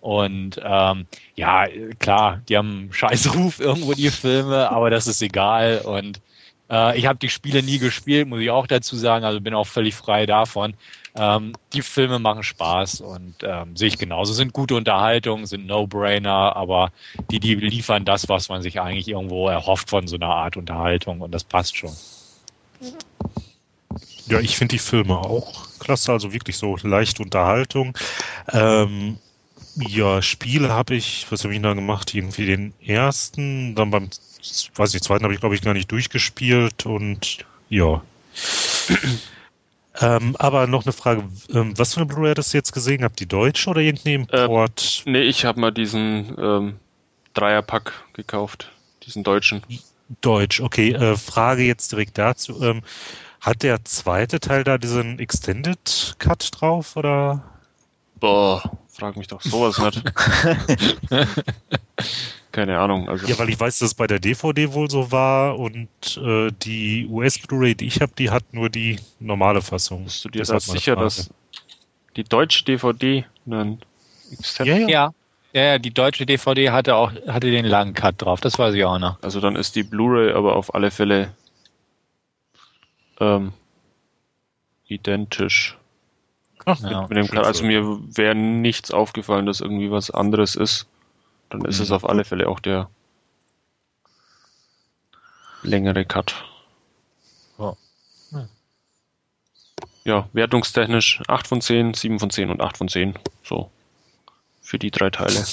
Und 0.01 0.61
ähm, 0.62 1.07
ja, 1.35 1.66
klar, 1.99 2.41
die 2.49 2.57
haben 2.57 2.70
einen 2.70 2.93
scheiß 2.93 3.35
Ruf 3.35 3.59
irgendwo, 3.59 3.95
die 3.95 4.11
Filme, 4.11 4.70
aber 4.70 4.91
das 4.91 5.07
ist 5.07 5.22
egal. 5.22 5.79
Und 5.85 6.20
äh, 6.71 6.99
ich 6.99 7.07
habe 7.07 7.19
die 7.19 7.29
Spiele 7.29 7.62
nie 7.62 7.79
gespielt, 7.79 8.29
muss 8.29 8.41
ich 8.41 8.51
auch 8.51 8.66
dazu 8.66 8.97
sagen, 8.97 9.25
also 9.25 9.41
bin 9.41 9.55
auch 9.55 9.66
völlig 9.66 9.95
frei 9.95 10.27
davon. 10.27 10.75
Ähm, 11.14 11.53
die 11.73 11.83
Filme 11.83 12.19
machen 12.19 12.43
Spaß 12.43 13.01
und 13.01 13.35
ähm, 13.43 13.77
sehe 13.77 13.89
ich 13.89 13.99
genauso. 13.99 14.33
Sind 14.33 14.53
gute 14.53 14.75
Unterhaltung, 14.77 15.47
sind 15.47 15.66
No-Brainer, 15.66 16.55
aber 16.55 16.93
die, 17.31 17.41
die 17.41 17.55
liefern 17.55 18.05
das, 18.05 18.29
was 18.29 18.49
man 18.49 18.62
sich 18.62 18.81
eigentlich 18.81 19.09
irgendwo 19.09 19.49
erhofft 19.49 19.91
von 19.91 20.07
so 20.07 20.16
einer 20.16 20.29
Art 20.29 20.57
Unterhaltung 20.57 21.21
und 21.21 21.33
das 21.33 21.45
passt 21.45 21.77
schon. 21.77 21.93
Ja, 24.27 24.41
ich 24.41 24.57
finde 24.57 24.75
die 24.75 24.79
Filme 24.79 25.16
auch 25.16 25.66
klasse, 25.79 26.12
also 26.12 26.33
wirklich 26.33 26.57
so 26.57 26.77
leicht 26.83 27.19
Unterhaltung. 27.19 27.97
Ähm, 28.53 29.16
ja, 29.77 30.21
Spiele 30.23 30.71
habe 30.71 30.97
ich, 30.97 31.27
was 31.31 31.45
habe 31.45 31.55
ich 31.55 31.62
da 31.62 31.73
gemacht? 31.73 32.14
Irgendwie 32.14 32.47
den 32.47 32.75
ersten, 32.81 33.75
dann 33.75 33.91
beim, 33.91 34.11
weiß 34.74 34.95
ich, 34.95 35.03
zweiten 35.03 35.24
habe 35.24 35.34
ich 35.34 35.41
glaube 35.41 35.55
ich 35.55 35.62
gar 35.62 35.74
nicht 35.74 35.91
durchgespielt 35.91 36.86
und 36.86 37.45
ja. 37.68 38.03
Ähm, 40.01 40.36
aber 40.39 40.66
noch 40.66 40.84
eine 40.84 40.93
Frage, 40.93 41.24
ähm, 41.53 41.76
was 41.76 41.95
für 41.95 42.01
eine 42.01 42.07
Blu-ray 42.07 42.30
hattest 42.30 42.53
du 42.53 42.59
jetzt 42.59 42.72
gesehen? 42.72 43.03
Habt 43.03 43.18
die 43.18 43.26
deutsche 43.26 43.70
oder 43.70 43.80
irgendeinen 43.80 44.28
Import? 44.28 45.03
Ähm, 45.05 45.12
nee, 45.12 45.22
ich 45.22 45.45
habe 45.45 45.59
mal 45.59 45.72
diesen 45.72 46.36
ähm, 46.39 46.76
Dreierpack 47.34 47.93
gekauft, 48.12 48.70
diesen 49.05 49.24
deutschen. 49.24 49.62
Deutsch, 50.20 50.61
okay. 50.61 50.93
Äh, 50.93 51.16
Frage 51.16 51.64
jetzt 51.64 51.91
direkt 51.91 52.16
dazu. 52.16 52.62
Ähm, 52.62 52.82
hat 53.41 53.62
der 53.62 53.84
zweite 53.84 54.39
Teil 54.39 54.62
da 54.62 54.78
diesen 54.78 55.18
Extended 55.18 56.14
Cut 56.18 56.49
drauf 56.53 56.97
oder? 56.97 57.43
Boah, 58.20 58.78
frag 58.89 59.16
mich 59.16 59.26
doch 59.26 59.43
sowas 59.43 59.78
nicht. 59.78 60.03
Keine 62.53 62.78
Ahnung. 62.78 63.09
Also. 63.09 63.26
Ja, 63.26 63.38
weil 63.38 63.51
ich 63.51 63.61
weiß, 63.61 63.78
dass 63.78 63.88
es 63.88 63.94
bei 63.94 64.07
der 64.07 64.18
DVD 64.18 64.72
wohl 64.72 64.90
so 64.90 65.12
war 65.12 65.59
und 65.59 65.88
äh, 66.16 66.51
die 66.62 67.07
US-Blu-ray, 67.07 67.74
die 67.74 67.86
ich 67.86 68.01
habe, 68.01 68.12
die 68.18 68.30
hat 68.30 68.53
nur 68.53 68.70
die 68.70 68.99
normale 69.20 69.61
Fassung. 69.61 70.05
Bist 70.05 70.24
du 70.24 70.30
dir 70.30 70.42
das 70.42 70.66
sicher, 70.66 70.96
dass 70.96 71.30
die 72.16 72.24
deutsche 72.24 72.64
DVD 72.64 73.24
einen 73.46 73.80
Extended 74.32 74.74
ja, 74.74 74.80
ja. 74.80 74.88
ja. 74.88 75.14
Ja, 75.55 75.62
ja, 75.62 75.78
die 75.78 75.90
deutsche 75.90 76.26
DVD 76.26 76.70
hatte 76.70 76.94
auch 76.94 77.11
hatte 77.26 77.51
den 77.51 77.64
langen 77.64 77.94
Cut 77.94 78.16
drauf, 78.18 78.40
das 78.40 78.59
weiß 78.59 78.74
ich 78.74 78.84
auch 78.84 78.99
noch. 78.99 79.22
Also 79.22 79.40
dann 79.40 79.57
ist 79.57 79.76
die 79.76 79.82
Blu-ray 79.82 80.32
aber 80.32 80.55
auf 80.55 80.74
alle 80.74 80.90
Fälle 80.90 81.32
ähm, 83.18 83.53
identisch. 84.87 85.79
Ach, 86.66 86.79
ja, 86.80 87.03
mit, 87.03 87.11
mit 87.11 87.18
dem 87.18 87.29
Cut. 87.29 87.46
Also 87.46 87.64
mir 87.64 87.83
wäre 88.14 88.34
nichts 88.34 88.91
aufgefallen, 88.91 89.46
dass 89.46 89.62
irgendwie 89.62 89.91
was 89.91 90.11
anderes 90.11 90.54
ist. 90.54 90.87
Dann 91.50 91.64
ist 91.64 91.79
mhm. 91.79 91.84
es 91.84 91.91
auf 91.91 92.08
alle 92.08 92.25
Fälle 92.25 92.49
auch 92.49 92.61
der 92.61 92.91
längere 95.62 96.04
Cut. 96.04 96.45
Hm. 98.30 98.49
Ja, 100.04 100.29
wertungstechnisch 100.33 101.22
8 101.29 101.46
von 101.46 101.61
10, 101.61 101.95
7 101.95 102.18
von 102.18 102.30
10 102.30 102.50
und 102.50 102.61
8 102.61 102.76
von 102.79 102.88
10. 102.88 103.14
So. 103.42 103.70
Für 104.62 104.79
die 104.79 104.91
drei 104.91 105.11
Teile. 105.11 105.45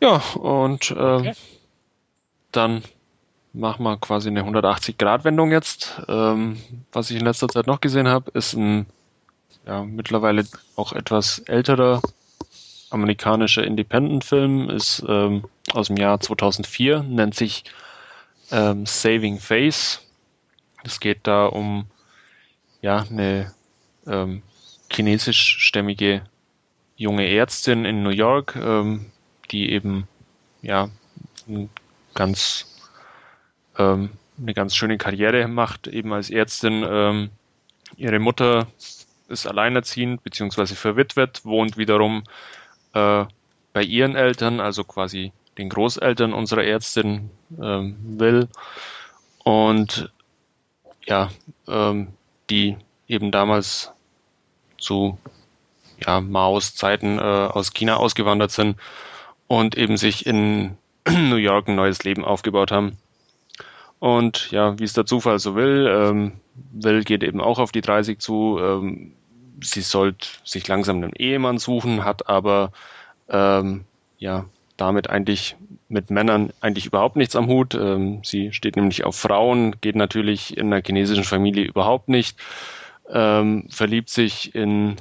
Ja, 0.00 0.16
und 0.34 0.92
ähm, 0.92 0.96
okay. 0.96 1.32
dann 2.52 2.84
machen 3.52 3.82
wir 3.82 3.96
quasi 3.96 4.28
eine 4.28 4.44
180-Grad-Wendung 4.44 5.50
jetzt. 5.50 6.00
Ähm, 6.08 6.60
was 6.92 7.10
ich 7.10 7.16
in 7.16 7.24
letzter 7.24 7.48
Zeit 7.48 7.66
noch 7.66 7.80
gesehen 7.80 8.06
habe, 8.06 8.30
ist 8.32 8.54
ein 8.54 8.86
ja, 9.68 9.84
mittlerweile 9.84 10.44
auch 10.76 10.92
etwas 10.92 11.40
älterer 11.40 12.00
amerikanischer 12.90 13.62
Independent-Film, 13.64 14.70
ist 14.70 15.04
ähm, 15.06 15.44
aus 15.72 15.88
dem 15.88 15.98
Jahr 15.98 16.20
2004, 16.20 17.02
nennt 17.02 17.34
sich 17.34 17.64
ähm, 18.50 18.86
Saving 18.86 19.38
Face. 19.38 20.00
Es 20.84 21.00
geht 21.00 21.20
da 21.24 21.46
um 21.46 21.84
ja 22.80 23.04
eine 23.10 23.52
ähm, 24.06 24.42
chinesischstämmige 24.90 26.22
junge 26.96 27.28
Ärztin 27.28 27.84
in 27.84 28.02
New 28.02 28.10
York, 28.10 28.56
ähm, 28.56 29.06
die 29.50 29.70
eben 29.70 30.08
ja 30.62 30.88
ganz 32.14 32.66
ähm, 33.76 34.10
eine 34.40 34.54
ganz 34.54 34.74
schöne 34.74 34.96
Karriere 34.96 35.46
macht, 35.46 35.88
eben 35.88 36.14
als 36.14 36.30
Ärztin. 36.30 36.86
Ähm, 36.88 37.30
ihre 37.96 38.18
Mutter 38.18 38.66
ist 39.28 39.46
alleinerziehend 39.46 40.22
bzw. 40.22 40.74
verwitwet, 40.74 41.44
wohnt 41.44 41.76
wiederum 41.76 42.24
äh, 42.94 43.24
bei 43.72 43.82
ihren 43.82 44.16
Eltern, 44.16 44.60
also 44.60 44.84
quasi 44.84 45.32
den 45.58 45.68
Großeltern 45.68 46.32
unserer 46.32 46.64
Ärztin 46.64 47.30
ähm, 47.60 47.96
Will. 48.18 48.48
Und 49.44 50.10
ja, 51.04 51.30
ähm, 51.66 52.08
die 52.50 52.76
eben 53.06 53.30
damals 53.30 53.92
zu 54.78 55.18
ja, 56.06 56.20
Maos 56.20 56.74
Zeiten 56.74 57.18
äh, 57.18 57.22
aus 57.22 57.72
China 57.72 57.96
ausgewandert 57.96 58.50
sind 58.50 58.76
und 59.48 59.76
eben 59.76 59.96
sich 59.96 60.26
in 60.26 60.76
New 61.08 61.36
York 61.36 61.68
ein 61.68 61.74
neues 61.74 62.04
Leben 62.04 62.24
aufgebaut 62.24 62.70
haben. 62.70 62.98
Und 63.98 64.52
ja, 64.52 64.78
wie 64.78 64.84
es 64.84 64.92
der 64.92 65.06
Zufall 65.06 65.38
so 65.40 65.56
will, 65.56 65.88
ähm, 65.90 66.32
Will 66.72 67.04
geht 67.04 67.22
eben 67.22 67.40
auch 67.40 67.58
auf 67.58 67.72
die 67.72 67.80
30 67.80 68.18
zu. 68.18 68.58
Ähm, 68.60 69.12
sie 69.60 69.80
sollte 69.82 70.28
sich 70.44 70.66
langsam 70.68 70.96
einen 70.96 71.12
Ehemann 71.14 71.58
suchen, 71.58 72.04
hat 72.04 72.28
aber 72.28 72.72
ähm, 73.28 73.84
ja 74.18 74.46
damit 74.76 75.10
eigentlich 75.10 75.56
mit 75.88 76.10
Männern 76.10 76.52
eigentlich 76.60 76.86
überhaupt 76.86 77.16
nichts 77.16 77.36
am 77.36 77.48
Hut. 77.48 77.74
Ähm, 77.74 78.20
sie 78.24 78.52
steht 78.52 78.76
nämlich 78.76 79.04
auf 79.04 79.16
Frauen, 79.16 79.80
geht 79.80 79.96
natürlich 79.96 80.56
in 80.56 80.72
einer 80.72 80.82
chinesischen 80.84 81.24
Familie 81.24 81.64
überhaupt 81.64 82.08
nicht, 82.08 82.38
ähm, 83.10 83.66
verliebt 83.70 84.08
sich 84.08 84.54
in 84.54 84.96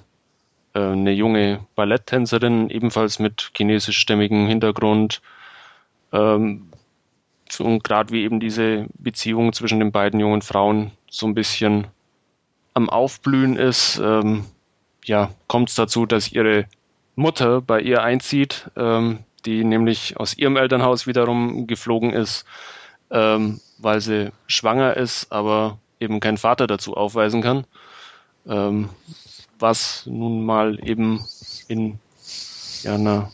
äh, 0.74 0.80
eine 0.80 1.12
junge 1.12 1.66
Balletttänzerin, 1.76 2.70
ebenfalls 2.70 3.20
mit 3.20 3.52
chinesischstämmigem 3.56 4.48
Hintergrund. 4.48 5.22
Ähm, 6.12 6.70
und 7.60 7.84
gerade 7.84 8.12
wie 8.12 8.24
eben 8.24 8.40
diese 8.40 8.88
Beziehung 8.98 9.54
zwischen 9.54 9.80
den 9.80 9.92
beiden 9.92 10.20
jungen 10.20 10.42
Frauen 10.42 10.92
so 11.10 11.28
ein 11.28 11.34
bisschen 11.34 11.88
am 12.78 12.90
Aufblühen 12.92 13.58
ist, 13.58 14.00
ähm, 14.02 14.46
ja, 15.04 15.32
kommt 15.48 15.70
es 15.70 15.76
dazu, 15.76 16.06
dass 16.06 16.32
ihre 16.32 16.66
Mutter 17.16 17.60
bei 17.60 17.82
ihr 17.82 18.04
einzieht, 18.04 18.70
ähm, 18.78 19.20
die 19.46 19.64
nämlich 19.64 20.18
aus 20.18 20.38
ihrem 20.38 20.58
Elternhaus 20.58 21.08
wiederum 21.08 21.66
geflogen 21.66 22.14
ist, 22.14 22.46
ähm, 23.10 23.60
weil 23.80 24.00
sie 24.00 24.32
schwanger 24.46 24.96
ist, 24.96 25.32
aber 25.32 25.80
eben 26.00 26.20
keinen 26.20 26.38
Vater 26.38 26.68
dazu 26.68 26.96
aufweisen 26.96 27.42
kann. 27.42 27.66
Ähm, 28.48 28.90
was 29.58 30.06
nun 30.06 30.46
mal 30.46 30.80
eben 30.88 31.26
in 31.68 31.98
ja, 32.84 32.94
einer 32.94 33.32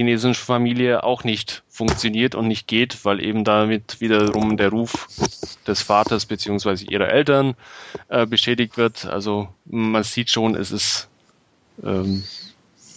chinesischen 0.00 0.34
Familie 0.34 1.04
auch 1.04 1.24
nicht 1.24 1.62
funktioniert 1.68 2.34
und 2.34 2.48
nicht 2.48 2.66
geht, 2.66 3.04
weil 3.04 3.22
eben 3.22 3.44
damit 3.44 4.00
wiederum 4.00 4.56
der 4.56 4.70
Ruf 4.70 5.08
des 5.66 5.82
Vaters 5.82 6.24
beziehungsweise 6.24 6.86
ihrer 6.86 7.08
Eltern 7.10 7.54
äh, 8.08 8.24
beschädigt 8.24 8.78
wird. 8.78 9.04
Also 9.04 9.48
man 9.66 10.02
sieht 10.02 10.30
schon, 10.30 10.54
es 10.54 10.70
ist 10.72 11.08
ähm, 11.84 12.24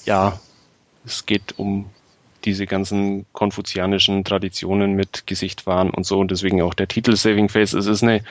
ja, 0.05 0.39
es 1.05 1.25
geht 1.25 1.59
um 1.59 1.89
diese 2.45 2.65
ganzen 2.67 3.25
konfuzianischen 3.33 4.23
Traditionen 4.23 4.93
mit 4.93 5.27
Gesicht 5.27 5.67
wahren 5.67 5.89
und 5.89 6.05
so 6.05 6.19
und 6.19 6.31
deswegen 6.31 6.61
auch 6.61 6.73
der 6.73 6.87
Titel 6.87 7.17
Saving 7.17 7.49
Face. 7.49 7.73
Es 7.73 7.85
ist 7.85 8.03
eine 8.03 8.23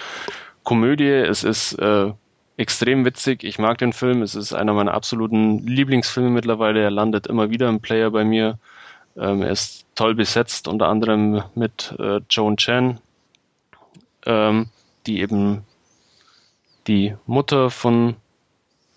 Komödie, 0.62 1.08
es 1.08 1.44
ist 1.44 1.74
äh, 1.74 2.10
extrem 2.56 3.04
witzig. 3.04 3.44
Ich 3.44 3.58
mag 3.58 3.78
den 3.78 3.92
Film. 3.92 4.22
Es 4.22 4.34
ist 4.34 4.52
einer 4.52 4.72
meiner 4.72 4.94
absoluten 4.94 5.66
Lieblingsfilme 5.66 6.30
mittlerweile. 6.30 6.82
Er 6.82 6.90
landet 6.90 7.26
immer 7.26 7.50
wieder 7.50 7.68
im 7.68 7.80
Player 7.80 8.10
bei 8.10 8.24
mir. 8.24 8.58
Ähm, 9.16 9.42
er 9.42 9.50
ist 9.50 9.86
toll 9.94 10.14
besetzt, 10.14 10.68
unter 10.68 10.88
anderem 10.88 11.42
mit 11.54 11.94
äh, 11.98 12.20
Joan 12.30 12.56
Chen, 12.56 12.98
ähm, 14.26 14.68
die 15.06 15.20
eben 15.20 15.64
die 16.86 17.14
Mutter 17.26 17.70
von 17.70 18.16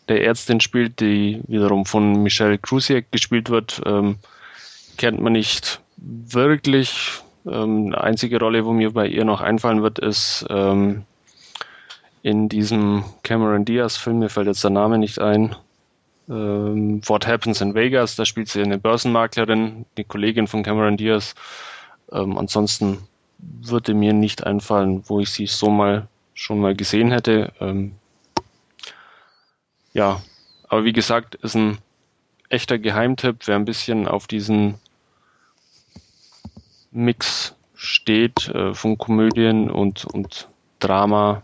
der 0.07 0.23
Ärztin 0.23 0.59
spielt, 0.59 0.99
die 0.99 1.41
wiederum 1.47 1.85
von 1.85 2.23
Michelle 2.23 2.57
Krusiek 2.57 3.11
gespielt 3.11 3.49
wird. 3.49 3.81
Ähm, 3.85 4.17
kennt 4.97 5.19
man 5.19 5.33
nicht 5.33 5.81
wirklich. 5.97 7.21
Ähm, 7.45 7.93
einzige 7.95 8.39
Rolle, 8.39 8.65
wo 8.65 8.73
mir 8.73 8.91
bei 8.91 9.07
ihr 9.07 9.25
noch 9.25 9.41
einfallen 9.41 9.83
wird, 9.83 9.99
ist 9.99 10.45
ähm, 10.49 11.05
in 12.25 12.49
diesem 12.49 13.05
Cameron 13.21 13.65
Diaz-Film, 13.65 14.17
mir 14.17 14.29
fällt 14.29 14.47
jetzt 14.47 14.63
der 14.63 14.71
Name 14.71 14.97
nicht 14.97 15.19
ein, 15.19 15.55
ähm, 16.27 16.99
What 17.07 17.27
Happens 17.27 17.61
in 17.61 17.75
Vegas, 17.75 18.15
da 18.15 18.25
spielt 18.25 18.49
sie 18.49 18.63
eine 18.63 18.79
Börsenmaklerin, 18.79 19.85
die 19.95 20.05
Kollegin 20.05 20.47
von 20.47 20.63
Cameron 20.63 20.97
Diaz. 20.97 21.35
Ähm, 22.11 22.35
ansonsten 22.39 22.97
würde 23.37 23.93
mir 23.93 24.13
nicht 24.13 24.43
einfallen, 24.43 25.03
wo 25.05 25.19
ich 25.19 25.29
sie 25.29 25.45
so 25.45 25.69
mal 25.69 26.07
schon 26.33 26.59
mal 26.59 26.75
gesehen 26.75 27.11
hätte. 27.11 27.53
Ähm, 27.59 27.91
ja, 29.93 30.19
aber 30.67 30.83
wie 30.83 30.93
gesagt, 30.93 31.35
ist 31.35 31.55
ein 31.55 31.77
echter 32.49 32.79
Geheimtipp, 32.79 33.45
wer 33.45 33.55
ein 33.55 33.65
bisschen 33.65 34.07
auf 34.07 34.25
diesen 34.25 34.79
Mix 36.89 37.55
steht 37.75 38.47
äh, 38.47 38.73
von 38.73 38.97
Komödien 38.97 39.69
und, 39.69 40.05
und 40.05 40.47
Drama, 40.79 41.43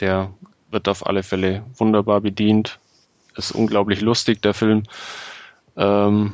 der 0.00 0.32
wird 0.70 0.88
auf 0.88 1.06
alle 1.06 1.22
Fälle 1.22 1.64
wunderbar 1.76 2.20
bedient. 2.20 2.78
Ist 3.36 3.52
unglaublich 3.52 4.00
lustig, 4.00 4.42
der 4.42 4.54
Film. 4.54 4.82
Ähm, 5.76 6.32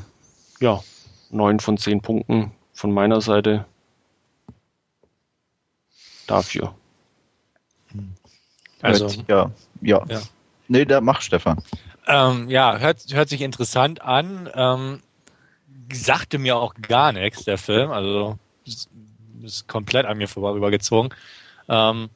ja, 0.60 0.82
neun 1.30 1.60
von 1.60 1.76
zehn 1.76 2.00
Punkten 2.00 2.52
von 2.72 2.92
meiner 2.92 3.20
Seite 3.20 3.66
dafür. 6.26 6.74
Also, 8.82 9.08
ja, 9.28 9.50
ja. 9.80 10.04
ja. 10.08 10.20
Nee, 10.68 10.84
da 10.84 11.00
mach 11.00 11.20
Stefan. 11.20 11.62
Ähm, 12.06 12.48
ja, 12.50 12.78
hört, 12.78 13.04
hört 13.12 13.28
sich 13.28 13.42
interessant 13.42 14.02
an. 14.02 14.48
Ähm, 14.54 15.02
sagte 15.92 16.38
mir 16.38 16.56
auch 16.56 16.74
gar 16.74 17.12
nichts, 17.12 17.44
der 17.44 17.58
Film. 17.58 17.90
Also 17.90 18.38
ist, 18.66 18.88
ist 19.42 19.68
komplett 19.68 20.06
an 20.06 20.18
mir 20.18 20.28
vorübergezogen. 20.28 21.14
Ähm, 21.68 22.10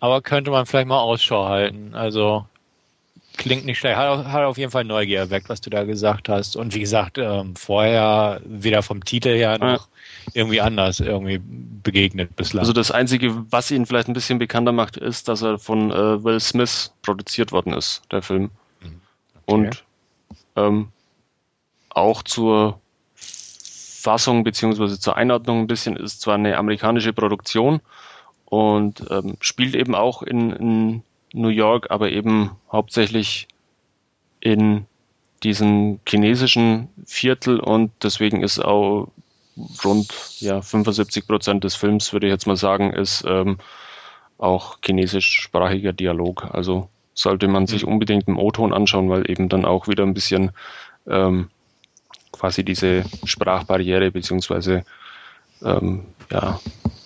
aber 0.00 0.22
könnte 0.22 0.50
man 0.50 0.66
vielleicht 0.66 0.88
mal 0.88 1.00
Ausschau 1.00 1.46
halten. 1.46 1.94
Also 1.94 2.46
klingt 3.36 3.64
nicht 3.64 3.78
schlecht. 3.78 3.96
Hat, 3.96 4.26
hat 4.26 4.44
auf 4.44 4.58
jeden 4.58 4.70
Fall 4.70 4.84
Neugier 4.84 5.20
erweckt, 5.20 5.48
was 5.48 5.60
du 5.60 5.70
da 5.70 5.84
gesagt 5.84 6.28
hast. 6.28 6.56
Und 6.56 6.74
wie 6.74 6.80
gesagt, 6.80 7.18
ähm, 7.18 7.54
vorher 7.54 8.40
weder 8.44 8.82
vom 8.82 9.04
Titel 9.04 9.30
her 9.30 9.58
noch 9.58 9.88
ja. 9.88 10.32
irgendwie 10.34 10.60
anders 10.60 11.00
irgendwie 11.00 11.40
begegnet 11.82 12.34
bislang. 12.36 12.60
Also 12.60 12.72
das 12.72 12.90
Einzige, 12.90 13.44
was 13.50 13.70
ihn 13.70 13.86
vielleicht 13.86 14.08
ein 14.08 14.14
bisschen 14.14 14.38
bekannter 14.38 14.72
macht, 14.72 14.96
ist, 14.96 15.28
dass 15.28 15.42
er 15.42 15.58
von 15.58 15.90
äh, 15.90 16.24
Will 16.24 16.40
Smith 16.40 16.92
produziert 17.02 17.52
worden 17.52 17.72
ist, 17.72 18.02
der 18.10 18.22
Film. 18.22 18.50
Mhm. 18.80 19.00
Okay. 19.46 19.54
Und 19.54 19.84
ähm, 20.56 20.88
auch 21.90 22.22
zur 22.22 22.80
Fassung 23.14 24.44
beziehungsweise 24.44 24.98
zur 24.98 25.16
Einordnung 25.16 25.60
ein 25.60 25.66
bisschen 25.66 25.96
ist 25.96 26.22
zwar 26.22 26.36
eine 26.36 26.56
amerikanische 26.56 27.12
Produktion, 27.12 27.80
und 28.50 29.06
ähm, 29.10 29.36
spielt 29.40 29.74
eben 29.74 29.94
auch 29.94 30.22
in, 30.22 30.50
in 30.50 31.02
New 31.32 31.48
York, 31.48 31.86
aber 31.90 32.10
eben 32.10 32.50
hauptsächlich 32.70 33.48
in 34.40 34.86
diesem 35.42 36.00
chinesischen 36.06 36.88
Viertel 37.06 37.60
und 37.60 37.92
deswegen 38.02 38.42
ist 38.42 38.58
auch 38.58 39.08
rund 39.84 40.12
ja 40.40 40.60
75 40.60 41.26
Prozent 41.26 41.64
des 41.64 41.76
Films, 41.76 42.12
würde 42.12 42.26
ich 42.26 42.32
jetzt 42.32 42.46
mal 42.46 42.56
sagen, 42.56 42.92
ist 42.92 43.24
ähm, 43.26 43.58
auch 44.36 44.78
chinesischsprachiger 44.84 45.92
Dialog. 45.92 46.48
Also 46.52 46.88
sollte 47.14 47.48
man 47.48 47.66
sich 47.66 47.84
mhm. 47.84 47.92
unbedingt 47.92 48.28
im 48.28 48.38
O-Ton 48.38 48.72
anschauen, 48.72 49.10
weil 49.10 49.30
eben 49.30 49.48
dann 49.48 49.64
auch 49.64 49.88
wieder 49.88 50.04
ein 50.04 50.14
bisschen 50.14 50.50
ähm, 51.06 51.50
quasi 52.32 52.64
diese 52.64 53.04
Sprachbarriere 53.24 54.10
beziehungsweise 54.10 54.84
ähm, 55.62 56.06
ja 56.30 56.58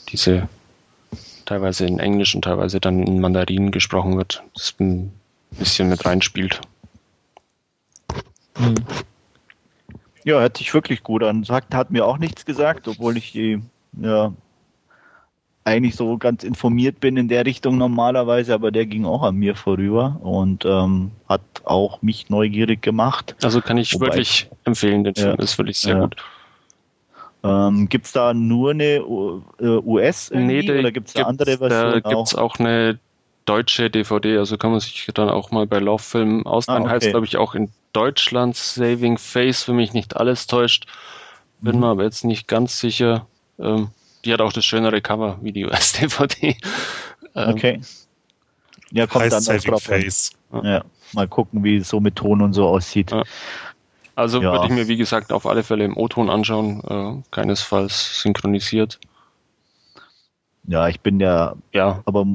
diese 0.09 0.49
teilweise 1.47 1.87
in 1.87 1.99
Englisch 1.99 2.35
und 2.35 2.43
teilweise 2.43 2.81
dann 2.81 3.07
in 3.07 3.21
Mandarin 3.21 3.71
gesprochen 3.71 4.17
wird, 4.17 4.43
das 4.55 4.75
ein 4.81 5.13
bisschen 5.51 5.89
mit 5.89 6.05
reinspielt. 6.05 6.61
Mhm. 8.59 8.75
Ja, 10.25 10.41
hört 10.41 10.57
sich 10.57 10.73
wirklich 10.73 11.03
gut 11.03 11.23
an. 11.23 11.45
Sagt, 11.45 11.75
hat 11.75 11.91
mir 11.91 12.07
auch 12.07 12.19
nichts 12.19 12.47
gesagt, 12.47 12.89
obwohl 12.89 13.17
ich 13.19 13.33
die, 13.33 13.61
ja, 14.01 14.33
eigentlich 15.65 15.97
so 15.97 16.19
ganz 16.19 16.45
informiert 16.45 17.01
bin 17.01 17.17
in 17.17 17.29
der 17.29 17.47
Richtung 17.47 17.79
normalerweise, 17.79 18.55
aber 18.55 18.71
der 18.71 18.87
ging 18.87 19.05
auch 19.07 19.23
an 19.23 19.37
mir 19.37 19.55
vorüber 19.55 20.19
und 20.23 20.65
ähm, 20.65 21.11
hat 21.29 21.41
auch 21.65 22.03
mich 22.03 22.29
neugierig 22.29 22.83
gemacht. 22.83 23.35
Also 23.43 23.61
kann 23.61 23.79
ich 23.79 23.95
Wobei, 23.95 24.07
wirklich 24.09 24.49
empfehlen, 24.65 25.05
den 25.05 25.15
Film 25.15 25.37
ja, 25.39 25.43
ist 25.43 25.59
wirklich 25.59 25.79
sehr 25.79 25.97
ja. 25.97 26.01
gut. 26.01 26.17
Ähm, 27.45 27.89
gibt 27.89 28.07
es 28.07 28.13
da 28.13 28.33
nur 28.33 28.71
eine 28.71 29.05
US 29.07 30.31
nee, 30.33 30.63
oder 30.79 30.93
gibt 30.93 31.09
es 31.09 31.15
da 31.15 31.25
andere 31.25 31.59
Versionen? 31.59 32.03
Da 32.03 32.11
gibt 32.15 32.29
es 32.29 32.35
auch 32.35 32.59
eine 32.59 32.99
deutsche 33.45 33.91
DVD, 33.91 34.39
also 34.39 34.57
kann 34.57 34.71
man 34.71 34.81
sich 34.81 35.07
dann 35.13 35.29
auch 35.29 35.51
mal 35.51 35.67
bei 35.67 35.79
Lauffilmen 35.79 36.47
ausleihen. 36.47 36.83
Ah, 36.83 36.87
okay. 36.87 36.95
Heißt, 36.95 37.11
glaube 37.11 37.27
ich, 37.27 37.37
auch 37.37 37.55
in 37.55 37.71
Deutschland 37.93 38.57
Saving 38.57 39.19
Face, 39.19 39.69
wenn 39.69 39.77
mich 39.77 39.93
nicht 39.93 40.17
alles 40.17 40.47
täuscht. 40.47 40.87
Bin 41.61 41.77
Mhm. 41.77 41.81
mir 41.81 41.89
aber 41.89 42.05
jetzt 42.05 42.25
nicht 42.25 42.49
ganz 42.49 42.81
sicher. 42.81 43.27
Ähm, 43.59 43.89
die 44.25 44.33
hat 44.33 44.41
auch 44.41 44.53
das 44.53 44.65
schönere 44.65 45.03
Cover 45.03 45.39
wie 45.43 45.53
die 45.53 45.65
US-DVD. 45.65 46.57
Ähm, 47.37 47.51
Okay. 47.51 47.81
Ja, 48.93 49.09
kommt 49.09 49.25
heißt 49.25 49.33
dann 49.33 49.57
noch 49.57 49.61
Saving 49.61 49.73
drauf. 49.73 49.83
Face. 49.83 50.33
Ja, 50.63 50.85
mal 51.15 51.27
gucken, 51.27 51.65
wie 51.65 51.79
es 51.79 51.89
so 51.89 51.99
mit 51.99 52.15
Ton 52.15 52.43
und 52.43 52.53
so 52.53 52.69
aussieht. 52.69 53.11
Ja. 53.11 53.25
Also 54.17 54.41
Ja. 54.41 54.53
würde 54.53 54.67
ich 54.67 54.73
mir, 54.73 54.89
wie 54.89 54.97
gesagt, 54.97 55.33
auf 55.33 55.47
alle 55.47 55.63
Fälle 55.65 55.85
im 55.85 55.97
O-Ton 55.97 56.31
anschauen, 56.31 56.81
äh, 56.85 57.23
keinesfalls 57.31 58.21
synchronisiert. 58.23 59.01
Ja, 60.67 60.89
ich 60.89 61.01
bin 61.01 61.21
ja 61.21 61.55
Ja, 61.73 62.03
aber 62.07 62.27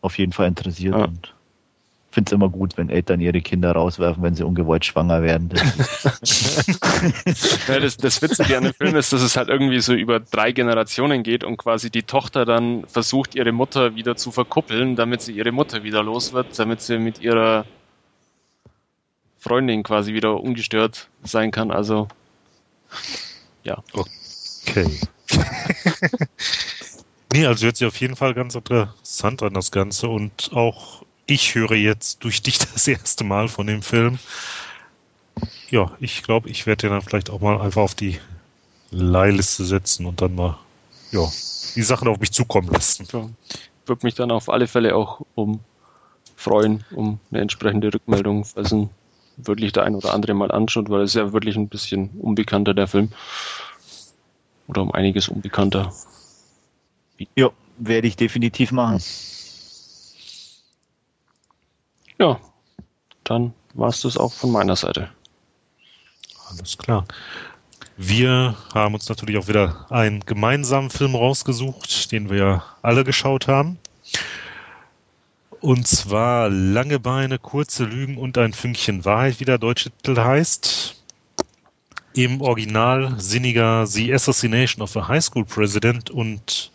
auf 0.00 0.16
jeden 0.18 0.32
Fall 0.32 0.48
interessiert 0.48 0.94
Ja. 0.94 1.04
und 1.04 1.34
finde 2.12 2.28
es 2.28 2.32
immer 2.32 2.48
gut, 2.48 2.76
wenn 2.76 2.88
Eltern 2.88 3.20
ihre 3.20 3.40
Kinder 3.40 3.72
rauswerfen, 3.72 4.22
wenn 4.22 4.34
sie 4.34 4.44
ungewollt 4.44 4.84
schwanger 4.84 5.22
werden. 5.22 5.50
Ja, 7.68 7.78
das, 7.78 7.96
das 7.96 8.20
Witzige 8.20 8.56
an 8.58 8.64
dem 8.64 8.74
Film 8.74 8.96
ist, 8.96 9.12
dass 9.12 9.22
es 9.22 9.36
halt 9.36 9.48
irgendwie 9.48 9.80
so 9.80 9.94
über 9.94 10.20
drei 10.20 10.52
Generationen 10.52 11.22
geht 11.22 11.44
und 11.44 11.56
quasi 11.56 11.90
die 11.90 12.02
Tochter 12.02 12.44
dann 12.44 12.84
versucht, 12.86 13.34
ihre 13.34 13.52
Mutter 13.52 13.94
wieder 13.94 14.16
zu 14.16 14.32
verkuppeln, 14.32 14.96
damit 14.96 15.22
sie 15.22 15.32
ihre 15.32 15.52
Mutter 15.52 15.82
wieder 15.82 16.02
los 16.02 16.32
wird, 16.32 16.58
damit 16.58 16.80
sie 16.80 16.98
mit 16.98 17.20
ihrer 17.20 17.64
Freundin 19.40 19.82
quasi 19.82 20.14
wieder 20.14 20.40
ungestört 20.40 21.08
sein 21.24 21.50
kann. 21.50 21.70
Also, 21.70 22.08
Okay. 24.70 25.00
nee, 27.32 27.46
also 27.46 27.66
hört 27.66 27.76
sich 27.76 27.86
auf 27.86 27.96
jeden 28.00 28.16
Fall 28.16 28.34
ganz 28.34 28.54
interessant 28.54 29.42
an, 29.42 29.54
das 29.54 29.70
Ganze. 29.70 30.08
Und 30.08 30.50
auch 30.52 31.02
ich 31.26 31.54
höre 31.54 31.72
jetzt 31.72 32.24
durch 32.24 32.42
dich 32.42 32.58
das 32.72 32.86
erste 32.86 33.24
Mal 33.24 33.48
von 33.48 33.66
dem 33.66 33.82
Film. 33.82 34.18
Ja, 35.70 35.96
ich 36.00 36.22
glaube, 36.22 36.48
ich 36.48 36.66
werde 36.66 36.82
den 36.82 36.90
dann 36.90 37.02
vielleicht 37.02 37.30
auch 37.30 37.40
mal 37.40 37.60
einfach 37.60 37.82
auf 37.82 37.94
die 37.94 38.18
Leihliste 38.90 39.64
setzen 39.64 40.06
und 40.06 40.20
dann 40.20 40.34
mal, 40.34 40.58
ja, 41.12 41.26
die 41.74 41.82
Sachen 41.82 42.08
auf 42.08 42.18
mich 42.18 42.32
zukommen 42.32 42.68
lassen. 42.68 43.06
ja, 43.12 43.28
würde 43.86 44.06
mich 44.06 44.14
dann 44.14 44.32
auf 44.32 44.48
alle 44.48 44.66
Fälle 44.66 44.96
auch 44.96 45.20
um 45.36 45.60
freuen, 46.36 46.84
um 46.90 47.20
eine 47.30 47.40
entsprechende 47.40 47.92
Rückmeldung, 47.92 48.44
falls 48.44 48.72
ihn 48.72 48.90
wirklich 49.46 49.72
der 49.72 49.84
ein 49.84 49.94
oder 49.94 50.14
andere 50.14 50.34
mal 50.34 50.50
anschaut, 50.50 50.88
weil 50.88 51.02
es 51.02 51.10
ist 51.10 51.16
ja 51.16 51.32
wirklich 51.32 51.56
ein 51.56 51.68
bisschen 51.68 52.10
unbekannter, 52.20 52.74
der 52.74 52.86
Film. 52.86 53.10
Oder 54.66 54.82
um 54.82 54.92
einiges 54.92 55.28
unbekannter. 55.28 55.92
ja, 57.34 57.50
werde 57.78 58.06
ich 58.06 58.16
definitiv 58.16 58.72
machen. 58.72 59.02
Ja, 62.18 62.38
dann 63.24 63.54
war 63.74 63.88
es 63.88 64.02
das 64.02 64.16
auch 64.16 64.32
von 64.32 64.52
meiner 64.52 64.76
Seite. 64.76 65.10
Alles 66.48 66.76
klar. 66.76 67.06
Wir 67.96 68.56
haben 68.74 68.94
uns 68.94 69.08
natürlich 69.08 69.38
auch 69.38 69.48
wieder 69.48 69.86
einen 69.90 70.20
gemeinsamen 70.20 70.90
Film 70.90 71.14
rausgesucht, 71.14 72.12
den 72.12 72.30
wir 72.30 72.36
ja 72.36 72.64
alle 72.82 73.04
geschaut 73.04 73.46
haben. 73.46 73.78
Und 75.60 75.86
zwar 75.86 76.48
Lange 76.48 76.98
Beine, 76.98 77.38
kurze 77.38 77.84
Lügen 77.84 78.16
und 78.16 78.38
ein 78.38 78.54
Fünkchen 78.54 79.04
Wahrheit, 79.04 79.40
wie 79.40 79.44
der 79.44 79.58
deutsche 79.58 79.90
Titel 79.90 80.18
heißt. 80.18 80.96
Im 82.14 82.40
Original 82.40 83.20
sinniger 83.20 83.86
The 83.86 84.12
Assassination 84.14 84.82
of 84.82 84.96
a 84.96 85.06
High 85.06 85.22
School 85.22 85.44
President 85.44 86.10
und 86.10 86.72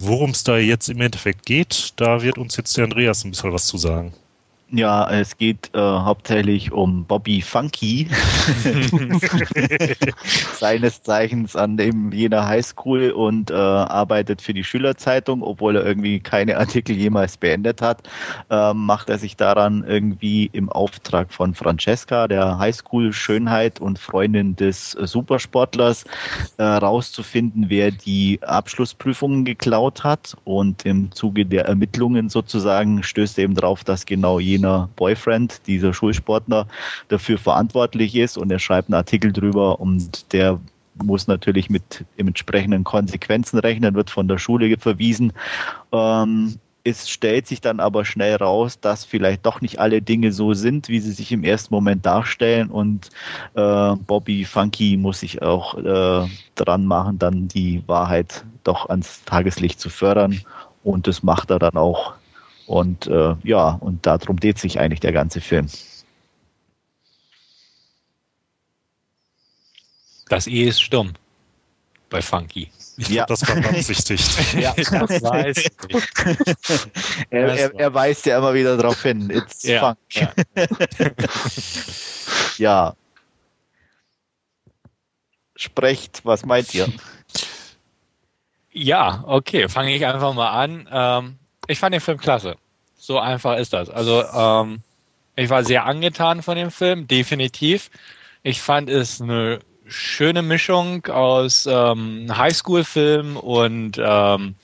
worum 0.00 0.30
es 0.30 0.42
da 0.42 0.58
jetzt 0.58 0.88
im 0.88 1.00
Endeffekt 1.00 1.46
geht, 1.46 1.92
da 1.96 2.20
wird 2.20 2.38
uns 2.38 2.56
jetzt 2.56 2.76
der 2.76 2.84
Andreas 2.84 3.24
ein 3.24 3.30
bisschen 3.30 3.52
was 3.52 3.66
zu 3.66 3.78
sagen. 3.78 4.12
Ja, 4.70 5.08
es 5.10 5.38
geht 5.38 5.70
äh, 5.74 5.78
hauptsächlich 5.78 6.72
um 6.72 7.06
Bobby 7.06 7.40
Funky, 7.40 8.06
seines 10.52 11.02
Zeichens 11.02 11.56
an 11.56 11.78
dem 11.78 12.12
jener 12.12 12.46
Highschool 12.46 13.12
und 13.12 13.50
äh, 13.50 13.54
arbeitet 13.54 14.42
für 14.42 14.52
die 14.52 14.64
Schülerzeitung, 14.64 15.42
obwohl 15.42 15.76
er 15.76 15.86
irgendwie 15.86 16.20
keine 16.20 16.58
Artikel 16.58 16.94
jemals 16.94 17.38
beendet 17.38 17.80
hat, 17.80 18.06
ähm, 18.50 18.84
macht 18.84 19.08
er 19.08 19.16
sich 19.16 19.38
daran 19.38 19.84
irgendwie 19.88 20.50
im 20.52 20.68
Auftrag 20.68 21.32
von 21.32 21.54
Francesca, 21.54 22.28
der 22.28 22.58
Highschool-Schönheit 22.58 23.80
und 23.80 23.98
Freundin 23.98 24.54
des 24.54 24.94
äh, 24.96 25.06
Supersportlers, 25.06 26.04
äh, 26.58 26.62
rauszufinden, 26.62 27.70
wer 27.70 27.90
die 27.90 28.38
Abschlussprüfungen 28.42 29.46
geklaut 29.46 30.04
hat. 30.04 30.36
Und 30.44 30.84
im 30.84 31.10
Zuge 31.10 31.46
der 31.46 31.64
Ermittlungen 31.64 32.28
sozusagen 32.28 33.02
stößt 33.02 33.38
er 33.38 33.44
eben 33.44 33.54
drauf, 33.54 33.82
dass 33.82 34.04
genau 34.04 34.38
jener 34.58 34.88
Boyfriend, 34.96 35.60
dieser 35.66 35.94
Schulsportler, 35.94 36.66
dafür 37.08 37.38
verantwortlich 37.38 38.14
ist 38.16 38.36
und 38.36 38.50
er 38.50 38.58
schreibt 38.58 38.88
einen 38.88 38.94
Artikel 38.94 39.32
drüber 39.32 39.80
und 39.80 40.32
der 40.32 40.60
muss 41.02 41.28
natürlich 41.28 41.70
mit 41.70 42.04
entsprechenden 42.16 42.84
Konsequenzen 42.84 43.58
rechnen, 43.58 43.94
wird 43.94 44.10
von 44.10 44.28
der 44.28 44.38
Schule 44.38 44.76
verwiesen. 44.78 45.32
Ähm, 45.92 46.58
es 46.84 47.08
stellt 47.08 47.46
sich 47.46 47.60
dann 47.60 47.80
aber 47.80 48.04
schnell 48.04 48.36
raus, 48.36 48.80
dass 48.80 49.04
vielleicht 49.04 49.44
doch 49.44 49.60
nicht 49.60 49.78
alle 49.78 50.00
Dinge 50.00 50.32
so 50.32 50.54
sind, 50.54 50.88
wie 50.88 51.00
sie 51.00 51.12
sich 51.12 51.32
im 51.32 51.44
ersten 51.44 51.74
Moment 51.74 52.06
darstellen 52.06 52.70
und 52.70 53.10
äh, 53.54 53.94
Bobby 54.06 54.44
Funky 54.44 54.96
muss 54.96 55.20
sich 55.20 55.42
auch 55.42 55.76
äh, 55.76 56.28
dran 56.54 56.86
machen, 56.86 57.18
dann 57.18 57.48
die 57.48 57.82
Wahrheit 57.86 58.44
doch 58.64 58.88
ans 58.88 59.24
Tageslicht 59.24 59.80
zu 59.80 59.90
fördern 59.90 60.40
und 60.82 61.06
das 61.06 61.22
macht 61.22 61.50
er 61.50 61.58
dann 61.58 61.76
auch. 61.76 62.14
Und 62.68 63.06
äh, 63.06 63.34
ja, 63.44 63.70
und 63.80 64.04
darum 64.04 64.38
dreht 64.38 64.58
sich 64.58 64.78
eigentlich 64.78 65.00
der 65.00 65.12
ganze 65.12 65.40
Film. 65.40 65.68
Das 70.28 70.46
E 70.46 70.64
ist 70.64 70.82
stumm. 70.82 71.14
Bei 72.10 72.20
Funky. 72.20 72.70
Ich 72.98 73.08
Ja. 73.08 73.24
das 73.28 73.48
war 73.48 73.56
beabsichtigt. 73.56 74.52
Ja, 74.60 74.74
das 74.74 74.90
weiß 75.22 75.56
ich. 75.56 75.70
Er, 77.30 77.48
er, 77.54 77.74
er 77.74 77.94
weist 77.94 78.26
ja 78.26 78.36
immer 78.36 78.52
wieder 78.52 78.76
darauf 78.76 79.02
hin. 79.02 79.30
It's 79.30 79.62
Ja, 79.62 79.80
funk. 79.80 79.98
ja. 80.10 80.32
Ja. 82.58 82.94
Sprecht, 85.56 86.20
was 86.24 86.44
meint 86.44 86.74
ihr? 86.74 86.86
Ja, 88.72 89.24
okay, 89.26 89.70
fange 89.70 89.94
ich 89.96 90.04
einfach 90.04 90.34
mal 90.34 90.50
an. 90.50 90.86
Ähm, 90.92 91.38
ich 91.68 91.78
fand 91.78 91.94
den 91.94 92.00
Film 92.00 92.18
klasse. 92.18 92.56
So 92.96 93.18
einfach 93.20 93.56
ist 93.56 93.72
das. 93.72 93.88
Also 93.88 94.24
ähm, 94.24 94.80
ich 95.36 95.48
war 95.50 95.64
sehr 95.64 95.86
angetan 95.86 96.42
von 96.42 96.56
dem 96.56 96.72
Film, 96.72 97.06
definitiv. 97.06 97.90
Ich 98.42 98.60
fand 98.60 98.90
es 98.90 99.20
eine 99.20 99.60
schöne 99.86 100.42
Mischung 100.42 101.06
aus 101.06 101.66
ähm, 101.70 102.26
Highschool-Film 102.36 103.36
und 103.36 104.00
ähm, 104.02 104.56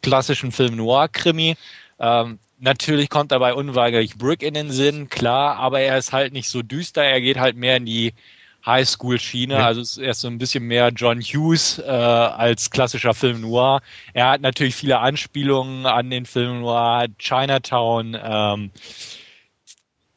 klassischen 0.00 0.52
Film 0.52 0.76
Noir-Krimi. 0.76 1.56
Ähm, 2.00 2.38
natürlich 2.58 3.10
kommt 3.10 3.32
dabei 3.32 3.54
unweigerlich 3.54 4.16
Brick 4.16 4.42
in 4.42 4.54
den 4.54 4.70
Sinn, 4.70 5.08
klar, 5.08 5.56
aber 5.56 5.80
er 5.80 5.98
ist 5.98 6.12
halt 6.12 6.32
nicht 6.32 6.48
so 6.48 6.62
düster, 6.62 7.04
er 7.04 7.20
geht 7.20 7.38
halt 7.38 7.56
mehr 7.56 7.76
in 7.76 7.86
die 7.86 8.14
Highschool-Schiene, 8.64 9.54
Ja. 9.54 9.66
also 9.66 9.80
es 9.80 9.96
ist 9.96 10.20
so 10.20 10.28
ein 10.28 10.38
bisschen 10.38 10.64
mehr 10.64 10.90
John 10.94 11.20
Hughes 11.20 11.78
äh, 11.78 11.82
als 11.90 12.70
klassischer 12.70 13.14
Film 13.14 13.40
Noir. 13.40 13.80
Er 14.14 14.30
hat 14.30 14.40
natürlich 14.40 14.74
viele 14.74 14.98
Anspielungen 15.00 15.86
an 15.86 16.10
den 16.10 16.26
Film 16.26 16.60
Noir, 16.60 17.06
Chinatown, 17.18 18.16
ähm, 18.22 18.70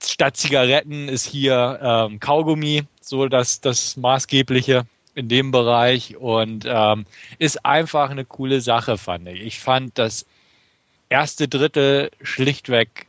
statt 0.04 0.38
Zigaretten 0.38 1.08
ist 1.10 1.26
hier 1.26 1.80
ähm, 1.82 2.20
Kaugummi, 2.20 2.84
so 3.02 3.28
das, 3.28 3.62
das 3.62 3.98
Maßgebliche 3.98 4.86
in 5.16 5.30
dem 5.30 5.52
Bereich 5.52 6.18
und 6.18 6.66
ähm, 6.68 7.06
ist 7.40 7.66
einfach 7.66 8.10
eine 8.10 8.26
coole 8.26 8.62
Sache, 8.62 8.98
fand 8.98 9.28
ich. 9.30 9.42
Ich 9.42 9.60
fand 9.60 9.98
das 9.98 10.26
erste 11.10 11.48
Drittel 11.48 12.12
schlichtweg 12.22 13.08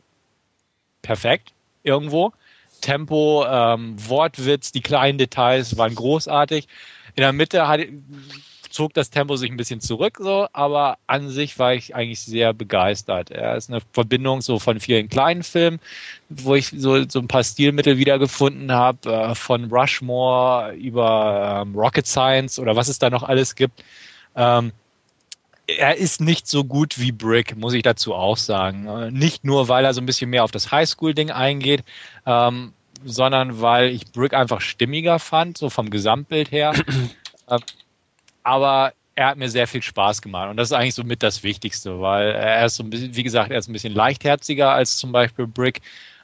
perfekt 1.01 1.51
irgendwo. 1.83 2.33
Tempo, 2.79 3.45
ähm, 3.47 3.95
Wortwitz, 4.09 4.71
die 4.71 4.81
kleinen 4.81 5.17
Details 5.17 5.77
waren 5.77 5.95
großartig. 5.95 6.67
In 7.15 7.21
der 7.21 7.33
Mitte 7.33 7.67
hat, 7.67 7.81
zog 8.69 8.93
das 8.93 9.09
Tempo 9.09 9.35
sich 9.35 9.49
ein 9.49 9.57
bisschen 9.57 9.81
zurück, 9.81 10.17
so, 10.19 10.47
aber 10.53 10.97
an 11.07 11.29
sich 11.29 11.57
war 11.57 11.73
ich 11.73 11.95
eigentlich 11.95 12.21
sehr 12.21 12.53
begeistert. 12.53 13.31
Er 13.31 13.55
ist 13.55 13.69
eine 13.69 13.81
Verbindung 13.91 14.41
so 14.41 14.59
von 14.59 14.79
vielen 14.79 15.09
kleinen 15.09 15.43
Filmen, 15.43 15.79
wo 16.29 16.55
ich 16.55 16.67
so, 16.67 17.07
so 17.09 17.19
ein 17.19 17.27
paar 17.27 17.43
Stilmittel 17.43 17.97
wiedergefunden 17.97 18.71
habe, 18.71 19.11
äh, 19.11 19.35
von 19.35 19.71
Rushmore 19.71 20.73
über 20.75 21.63
ähm, 21.63 21.75
Rocket 21.75 22.05
Science 22.05 22.59
oder 22.59 22.75
was 22.75 22.87
es 22.87 22.99
da 22.99 23.09
noch 23.09 23.23
alles 23.23 23.55
gibt. 23.55 23.83
Ähm, 24.35 24.71
er 25.67 25.97
ist 25.97 26.21
nicht 26.21 26.47
so 26.47 26.63
gut 26.63 26.97
wie 26.97 27.11
Brick, 27.11 27.57
muss 27.57 27.73
ich 27.73 27.83
dazu 27.83 28.13
auch 28.15 28.37
sagen. 28.37 28.87
Äh, 28.87 29.11
Nicht 29.11 29.43
nur, 29.43 29.67
weil 29.67 29.85
er 29.85 29.93
so 29.93 30.01
ein 30.01 30.05
bisschen 30.05 30.29
mehr 30.29 30.43
auf 30.43 30.51
das 30.51 30.71
Highschool-Ding 30.71 31.29
eingeht, 31.29 31.83
ähm, 32.25 32.73
sondern 33.05 33.61
weil 33.61 33.89
ich 33.89 34.11
Brick 34.11 34.33
einfach 34.33 34.61
stimmiger 34.61 35.19
fand, 35.19 35.57
so 35.57 35.69
vom 35.69 35.89
Gesamtbild 35.89 36.51
her. 36.51 36.73
Ähm, 37.49 37.61
aber 38.43 38.91
er 39.15 39.27
hat 39.27 39.37
mir 39.37 39.49
sehr 39.49 39.67
viel 39.67 39.81
Spaß 39.81 40.21
gemacht. 40.21 40.49
Und 40.49 40.57
das 40.57 40.67
ist 40.67 40.73
eigentlich 40.73 40.95
so 40.95 41.05
mit 41.05 41.23
das 41.23 41.43
Wichtigste, 41.43 42.01
weil 42.01 42.31
er 42.31 42.65
ist 42.65 42.75
so 42.75 42.83
ein 42.83 42.89
bisschen, 42.89 43.15
wie 43.15 43.23
gesagt, 43.23 43.51
er 43.51 43.57
ist 43.57 43.69
ein 43.69 43.71
bisschen 43.71 43.93
leichtherziger 43.93 44.73
als 44.73 44.97
zum 44.97 45.13
Beispiel 45.13 45.47
Brick. 45.47 45.79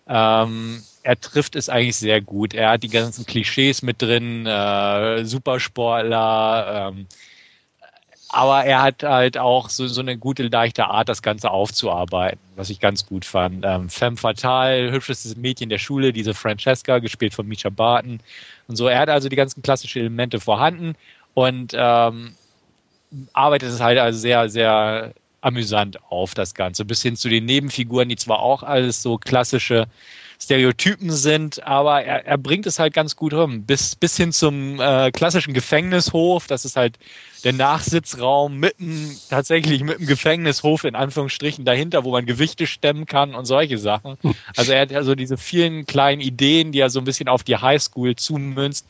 Ähm, 0.05 0.83
er 1.03 1.19
trifft 1.19 1.55
es 1.55 1.69
eigentlich 1.69 1.95
sehr 1.95 2.19
gut. 2.19 2.53
Er 2.53 2.71
hat 2.71 2.83
die 2.83 2.89
ganzen 2.89 3.25
Klischees 3.25 3.83
mit 3.83 4.01
drin, 4.01 4.45
äh, 4.45 5.23
Supersportler, 5.23 6.91
ähm, 6.93 7.07
aber 8.33 8.65
er 8.65 8.81
hat 8.81 9.03
halt 9.03 9.37
auch 9.37 9.69
so, 9.69 9.85
so 9.85 10.01
eine 10.01 10.17
gute, 10.17 10.41
leichte 10.47 10.85
Art, 10.85 11.07
das 11.07 11.21
Ganze 11.21 11.51
aufzuarbeiten, 11.51 12.39
was 12.55 12.71
ich 12.71 12.79
ganz 12.79 13.05
gut 13.05 13.25
fand. 13.25 13.63
Ähm, 13.63 13.89
Femme 13.89 14.17
Fatale, 14.17 14.91
hübschestes 14.91 15.37
Mädchen 15.37 15.69
der 15.69 15.77
Schule, 15.77 16.11
diese 16.11 16.33
Francesca, 16.33 16.97
gespielt 16.97 17.35
von 17.35 17.47
Misha 17.47 17.69
Barton 17.69 18.21
und 18.67 18.75
so. 18.75 18.87
Er 18.87 18.97
hat 18.97 19.09
also 19.09 19.29
die 19.29 19.35
ganzen 19.35 19.61
klassischen 19.61 19.99
Elemente 19.99 20.39
vorhanden 20.39 20.95
und 21.35 21.73
ähm, 21.75 22.33
arbeitet 23.33 23.69
es 23.69 23.79
halt 23.79 23.99
also 23.99 24.17
sehr, 24.17 24.49
sehr 24.49 25.13
amüsant 25.41 25.99
auf, 26.09 26.33
das 26.33 26.55
Ganze. 26.55 26.85
Bis 26.85 27.03
hin 27.03 27.15
zu 27.15 27.29
den 27.29 27.45
Nebenfiguren, 27.45 28.09
die 28.09 28.15
zwar 28.15 28.39
auch 28.39 28.63
alles 28.63 29.03
so 29.03 29.19
klassische 29.19 29.85
Stereotypen 30.43 31.09
sind, 31.09 31.63
aber 31.63 32.03
er, 32.03 32.25
er 32.25 32.37
bringt 32.37 32.65
es 32.65 32.77
halt 32.77 32.93
ganz 32.93 33.15
gut 33.15 33.33
rum. 33.33 33.63
Bis, 33.63 33.95
bis 33.95 34.17
hin 34.17 34.33
zum 34.33 34.79
äh, 34.79 35.11
klassischen 35.11 35.53
Gefängnishof, 35.53 36.47
das 36.47 36.65
ist 36.65 36.75
halt 36.75 36.99
der 37.43 37.53
Nachsitzraum 37.53 38.57
mitten, 38.57 39.17
tatsächlich 39.29 39.83
mit 39.83 39.99
dem 39.99 40.07
Gefängnishof 40.07 40.83
in 40.83 40.95
Anführungsstrichen 40.95 41.65
dahinter, 41.65 42.03
wo 42.03 42.11
man 42.11 42.25
Gewichte 42.25 42.67
stemmen 42.67 43.05
kann 43.05 43.35
und 43.35 43.45
solche 43.45 43.77
Sachen. 43.77 44.17
Also 44.55 44.71
er 44.73 44.81
hat 44.81 44.91
ja 44.91 45.03
so 45.03 45.15
diese 45.15 45.37
vielen 45.37 45.85
kleinen 45.85 46.21
Ideen, 46.21 46.71
die 46.71 46.79
er 46.79 46.89
so 46.89 46.99
ein 46.99 47.05
bisschen 47.05 47.27
auf 47.27 47.43
die 47.43 47.57
Highschool 47.57 48.15
zumünzt. 48.15 48.85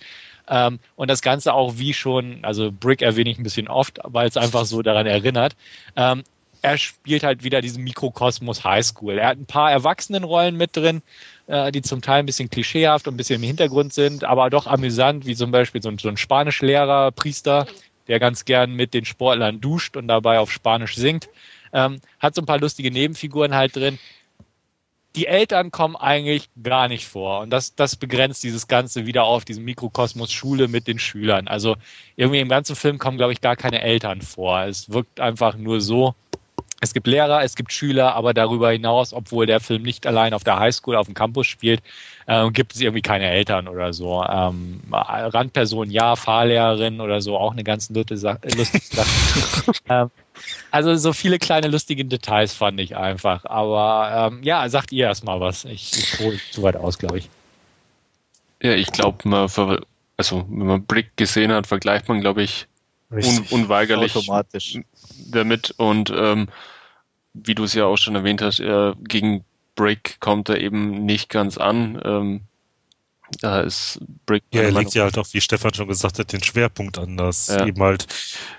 Ähm, 0.47 0.79
und 0.95 1.09
das 1.09 1.21
Ganze 1.21 1.53
auch 1.53 1.77
wie 1.77 1.93
schon, 1.93 2.39
also 2.43 2.71
Brick 2.71 3.01
erwähne 3.01 3.29
ich 3.29 3.37
ein 3.37 3.43
bisschen 3.43 3.67
oft, 3.67 3.99
weil 4.03 4.27
es 4.27 4.35
einfach 4.35 4.65
so 4.65 4.81
daran 4.81 5.05
erinnert. 5.05 5.55
Ähm, 5.95 6.23
er 6.63 6.77
spielt 6.77 7.23
halt 7.23 7.43
wieder 7.43 7.61
diesen 7.61 7.83
Mikrokosmos 7.83 8.63
Highschool. 8.63 9.19
Er 9.19 9.27
hat 9.27 9.37
ein 9.37 9.45
paar 9.45 9.71
Erwachsenenrollen 9.71 10.55
mit 10.55 10.75
drin, 10.75 11.01
äh, 11.47 11.71
die 11.71 11.81
zum 11.81 12.01
Teil 12.01 12.19
ein 12.19 12.25
bisschen 12.25 12.49
klischeehaft 12.49 13.07
und 13.07 13.15
ein 13.15 13.17
bisschen 13.17 13.41
im 13.41 13.47
Hintergrund 13.47 13.93
sind, 13.93 14.23
aber 14.23 14.49
doch 14.49 14.67
amüsant, 14.67 15.25
wie 15.25 15.35
zum 15.35 15.51
Beispiel 15.51 15.81
so 15.81 15.89
ein, 15.89 15.97
so 15.97 16.09
ein 16.09 16.17
Spanischlehrer, 16.17 17.11
Priester, 17.11 17.67
der 18.07 18.19
ganz 18.19 18.45
gern 18.45 18.73
mit 18.73 18.93
den 18.93 19.05
Sportlern 19.05 19.61
duscht 19.61 19.97
und 19.97 20.07
dabei 20.07 20.39
auf 20.39 20.51
Spanisch 20.51 20.95
singt. 20.95 21.29
Ähm, 21.71 21.99
hat 22.19 22.35
so 22.35 22.41
ein 22.41 22.45
paar 22.45 22.59
lustige 22.59 22.91
Nebenfiguren 22.91 23.55
halt 23.55 23.75
drin. 23.75 23.99
Die 25.15 25.27
Eltern 25.27 25.69
kommen 25.69 25.95
eigentlich 25.95 26.49
gar 26.61 26.87
nicht 26.87 27.07
vor. 27.07 27.41
Und 27.41 27.51
das, 27.51 27.75
das 27.75 27.95
begrenzt 27.95 28.43
dieses 28.43 28.67
Ganze 28.67 29.05
wieder 29.05 29.25
auf 29.25 29.45
diesen 29.45 29.63
Mikrokosmos 29.63 30.31
Schule 30.31 30.67
mit 30.67 30.87
den 30.87 30.97
Schülern. 30.97 31.47
Also 31.47 31.75
irgendwie 32.15 32.39
im 32.39 32.49
ganzen 32.49 32.75
Film 32.75 32.97
kommen, 32.97 33.17
glaube 33.17 33.33
ich, 33.33 33.41
gar 33.41 33.55
keine 33.55 33.81
Eltern 33.81 34.21
vor. 34.21 34.63
Es 34.63 34.91
wirkt 34.91 35.19
einfach 35.19 35.55
nur 35.55 35.81
so, 35.81 36.15
es 36.83 36.93
gibt 36.93 37.07
Lehrer, 37.07 37.43
es 37.43 37.55
gibt 37.55 37.71
Schüler, 37.71 38.13
aber 38.13 38.33
darüber 38.33 38.71
hinaus, 38.71 39.13
obwohl 39.13 39.45
der 39.45 39.61
Film 39.61 39.83
nicht 39.83 40.05
allein 40.05 40.33
auf 40.33 40.43
der 40.43 40.59
Highschool, 40.59 40.97
auf 40.97 41.05
dem 41.05 41.15
Campus 41.15 41.47
spielt, 41.47 41.81
äh, 42.27 42.51
gibt 42.51 42.75
es 42.75 42.81
irgendwie 42.81 43.01
keine 43.01 43.29
Eltern 43.29 43.69
oder 43.69 43.93
so. 43.93 44.21
Ähm, 44.23 44.81
Randperson 44.91 45.89
ja, 45.89 46.17
Fahrlehrerin 46.17 46.99
oder 46.99 47.21
so, 47.21 47.37
auch 47.37 47.53
eine 47.53 47.63
ganz 47.63 47.89
lustige 47.89 48.17
Sache. 48.17 48.37
ähm, 49.87 50.11
also 50.71 50.95
so 50.95 51.13
viele 51.13 51.39
kleine 51.39 51.67
lustige 51.67 52.03
Details 52.03 52.53
fand 52.53 52.79
ich 52.81 52.97
einfach. 52.97 53.45
Aber 53.45 54.31
ähm, 54.33 54.43
ja, 54.43 54.67
sagt 54.67 54.91
ihr 54.91 55.05
erstmal 55.05 55.39
was. 55.39 55.63
Ich, 55.63 55.93
ich 55.93 56.19
hole 56.19 56.37
zu 56.51 56.63
weit 56.63 56.75
aus, 56.75 56.99
glaube 56.99 57.19
ich. 57.19 57.29
Ja, 58.61 58.73
ich 58.73 58.91
glaube, 58.91 59.27
man 59.27 59.49
also 60.17 60.45
wenn 60.49 60.67
man 60.67 60.83
Blick 60.83 61.15
gesehen 61.15 61.51
hat, 61.53 61.65
vergleicht 61.65 62.09
man, 62.09 62.19
glaube 62.19 62.43
ich, 62.43 62.67
un 63.13 63.45
unweigerlich 63.49 64.13
damit 65.29 65.71
und 65.77 66.11
ähm, 66.15 66.47
wie 67.33 67.55
du 67.55 67.63
es 67.63 67.73
ja 67.73 67.85
auch 67.85 67.97
schon 67.97 68.15
erwähnt 68.15 68.41
hast, 68.41 68.59
äh, 68.59 68.93
gegen 68.99 69.43
Brick 69.75 70.19
kommt 70.19 70.49
er 70.49 70.61
eben 70.61 71.05
nicht 71.05 71.29
ganz 71.29 71.57
an. 71.57 71.99
Ähm, 72.03 72.41
da 73.41 73.61
ist 73.61 73.99
Brick. 74.25 74.43
Ja, 74.53 74.61
er 74.61 74.71
legt 74.71 74.93
ja 74.93 75.03
halt 75.03 75.17
auch, 75.17 75.27
wie 75.31 75.41
Stefan 75.41 75.73
schon 75.73 75.87
gesagt 75.87 76.19
hat, 76.19 76.31
den 76.31 76.43
Schwerpunkt 76.43 76.99
anders. 76.99 77.47
Ja. 77.47 77.65
Eben 77.65 77.81
halt 77.81 78.07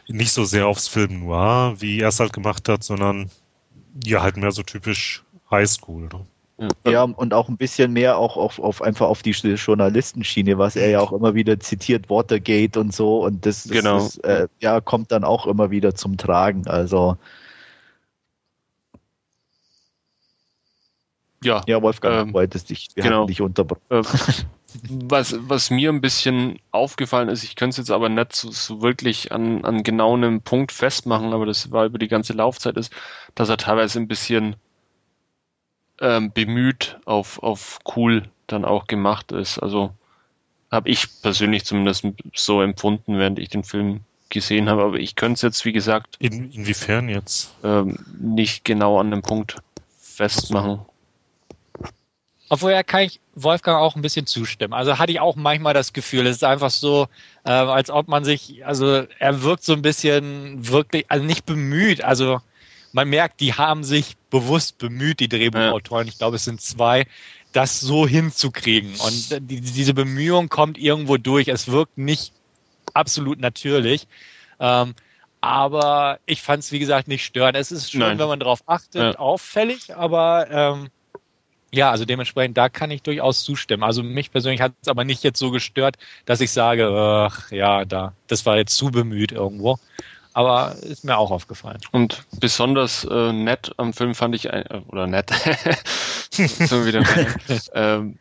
nicht 0.08 0.32
so 0.32 0.44
sehr 0.44 0.66
aufs 0.66 0.88
Film 0.88 1.20
noir, 1.20 1.76
wie 1.78 2.00
er 2.00 2.08
es 2.08 2.18
halt 2.18 2.32
gemacht 2.32 2.68
hat, 2.68 2.82
sondern 2.82 3.30
ja, 4.04 4.22
halt 4.22 4.36
mehr 4.36 4.50
so 4.50 4.62
typisch 4.62 5.22
Highschool. 5.50 6.08
Ne? 6.12 6.26
Ja, 6.86 7.02
und 7.02 7.34
auch 7.34 7.48
ein 7.48 7.56
bisschen 7.56 7.92
mehr 7.92 8.16
auch 8.16 8.36
auf, 8.36 8.60
auf 8.60 8.80
einfach 8.80 9.08
auf 9.08 9.22
die 9.22 9.32
Journalistenschiene, 9.32 10.56
was 10.56 10.76
er 10.76 10.88
ja 10.88 11.00
auch 11.00 11.12
immer 11.12 11.34
wieder 11.34 11.58
zitiert, 11.58 12.08
Watergate 12.08 12.78
und 12.78 12.94
so. 12.94 13.24
Und 13.24 13.44
das, 13.44 13.64
das 13.64 13.72
genau. 13.72 13.96
ist, 13.98 14.18
äh, 14.24 14.46
ja, 14.60 14.80
kommt 14.80 15.10
dann 15.10 15.24
auch 15.24 15.46
immer 15.46 15.72
wieder 15.72 15.96
zum 15.96 16.16
Tragen. 16.16 16.68
Also 16.68 17.16
Ja, 21.44 21.62
ja 21.66 21.82
Wolfgang, 21.82 22.28
ähm, 22.28 22.34
wolltest 22.34 22.70
dich, 22.70 22.88
wir 22.94 23.04
genau. 23.04 23.26
dich 23.26 23.40
unterbrochen. 23.42 23.82
Äh, 23.90 24.02
was, 24.90 25.36
was 25.38 25.70
mir 25.70 25.90
ein 25.90 26.00
bisschen 26.00 26.58
aufgefallen 26.72 27.28
ist, 27.28 27.44
ich 27.44 27.54
könnte 27.54 27.72
es 27.72 27.76
jetzt 27.76 27.90
aber 27.90 28.08
nicht 28.08 28.34
so, 28.34 28.50
so 28.50 28.82
wirklich 28.82 29.30
an, 29.30 29.64
an 29.64 29.82
genau 29.82 30.14
einem 30.14 30.40
Punkt 30.40 30.72
festmachen, 30.72 31.32
aber 31.32 31.46
das 31.46 31.70
war 31.70 31.84
über 31.84 31.98
die 31.98 32.08
ganze 32.08 32.32
Laufzeit, 32.32 32.76
ist, 32.76 32.92
dass 33.34 33.50
er 33.50 33.58
teilweise 33.58 34.00
ein 34.00 34.08
bisschen 34.08 34.56
ähm, 36.04 36.32
bemüht 36.32 36.98
auf, 37.06 37.42
auf 37.42 37.78
cool 37.96 38.28
dann 38.46 38.64
auch 38.64 38.86
gemacht 38.86 39.32
ist. 39.32 39.58
Also 39.58 39.90
habe 40.70 40.90
ich 40.90 41.06
persönlich 41.22 41.64
zumindest 41.64 42.06
so 42.34 42.60
empfunden, 42.60 43.18
während 43.18 43.38
ich 43.38 43.48
den 43.48 43.64
Film 43.64 44.00
gesehen 44.28 44.68
habe. 44.68 44.82
Aber 44.82 44.96
ich 44.96 45.16
könnte 45.16 45.34
es 45.34 45.42
jetzt, 45.42 45.64
wie 45.64 45.72
gesagt, 45.72 46.16
In, 46.18 46.52
inwiefern 46.52 47.08
jetzt? 47.08 47.54
Ähm, 47.64 47.98
nicht 48.20 48.64
genau 48.64 49.00
an 49.00 49.10
dem 49.10 49.22
Punkt 49.22 49.56
festmachen. 49.98 50.80
Obwohl 52.50 52.72
ja 52.72 52.82
kann 52.82 53.02
ich 53.04 53.20
Wolfgang 53.34 53.80
auch 53.80 53.96
ein 53.96 54.02
bisschen 54.02 54.26
zustimmen. 54.26 54.74
Also 54.74 54.98
hatte 54.98 55.10
ich 55.10 55.20
auch 55.20 55.36
manchmal 55.36 55.72
das 55.72 55.94
Gefühl, 55.94 56.26
es 56.26 56.36
ist 56.36 56.44
einfach 56.44 56.70
so, 56.70 57.08
äh, 57.44 57.50
als 57.50 57.88
ob 57.88 58.08
man 58.08 58.24
sich, 58.24 58.66
also 58.66 59.06
er 59.18 59.42
wirkt 59.42 59.64
so 59.64 59.72
ein 59.72 59.82
bisschen 59.82 60.68
wirklich, 60.68 61.06
also 61.08 61.24
nicht 61.24 61.46
bemüht. 61.46 62.04
Also 62.04 62.42
man 62.94 63.08
merkt, 63.08 63.40
die 63.40 63.52
haben 63.54 63.82
sich 63.82 64.16
bewusst 64.30 64.78
bemüht, 64.78 65.18
die 65.20 65.28
Drehbuchautoren. 65.28 66.06
Ja. 66.06 66.12
Ich 66.12 66.18
glaube, 66.18 66.36
es 66.36 66.44
sind 66.44 66.60
zwei, 66.60 67.06
das 67.52 67.80
so 67.80 68.06
hinzukriegen. 68.06 68.94
Und 68.94 69.50
die, 69.50 69.60
diese 69.60 69.94
Bemühung 69.94 70.48
kommt 70.48 70.78
irgendwo 70.78 71.16
durch. 71.16 71.48
Es 71.48 71.68
wirkt 71.68 71.98
nicht 71.98 72.32
absolut 72.94 73.40
natürlich. 73.40 74.06
Ähm, 74.60 74.94
aber 75.40 76.20
ich 76.24 76.40
fand 76.40 76.62
es, 76.62 76.70
wie 76.70 76.78
gesagt, 76.78 77.08
nicht 77.08 77.24
störend. 77.24 77.56
Es 77.56 77.72
ist 77.72 77.90
schön, 77.90 78.00
Nein. 78.00 78.18
wenn 78.18 78.28
man 78.28 78.38
darauf 78.38 78.62
achtet, 78.66 79.14
ja. 79.14 79.18
auffällig, 79.18 79.94
aber 79.94 80.46
ähm, 80.50 80.88
ja, 81.72 81.90
also 81.90 82.04
dementsprechend, 82.04 82.56
da 82.56 82.68
kann 82.68 82.92
ich 82.92 83.02
durchaus 83.02 83.42
zustimmen. 83.42 83.82
Also 83.82 84.04
mich 84.04 84.30
persönlich 84.30 84.60
hat 84.60 84.72
es 84.80 84.88
aber 84.88 85.02
nicht 85.02 85.24
jetzt 85.24 85.40
so 85.40 85.50
gestört, 85.50 85.96
dass 86.26 86.40
ich 86.40 86.52
sage, 86.52 86.88
ach, 86.88 87.50
ja, 87.50 87.84
da, 87.84 88.14
das 88.28 88.46
war 88.46 88.56
jetzt 88.56 88.76
zu 88.76 88.92
bemüht 88.92 89.32
irgendwo. 89.32 89.80
Aber 90.34 90.74
ist 90.82 91.04
mir 91.04 91.16
auch 91.16 91.30
aufgefallen. 91.30 91.78
Und 91.92 92.24
besonders 92.40 93.04
äh, 93.04 93.32
nett 93.32 93.72
am 93.76 93.92
Film 93.92 94.14
fand 94.16 94.34
ich, 94.34 94.46
äh, 94.46 94.64
oder 94.88 95.06
nett, 95.06 95.30
so 96.30 96.84
wieder, 96.84 97.04
ähm, 97.74 98.18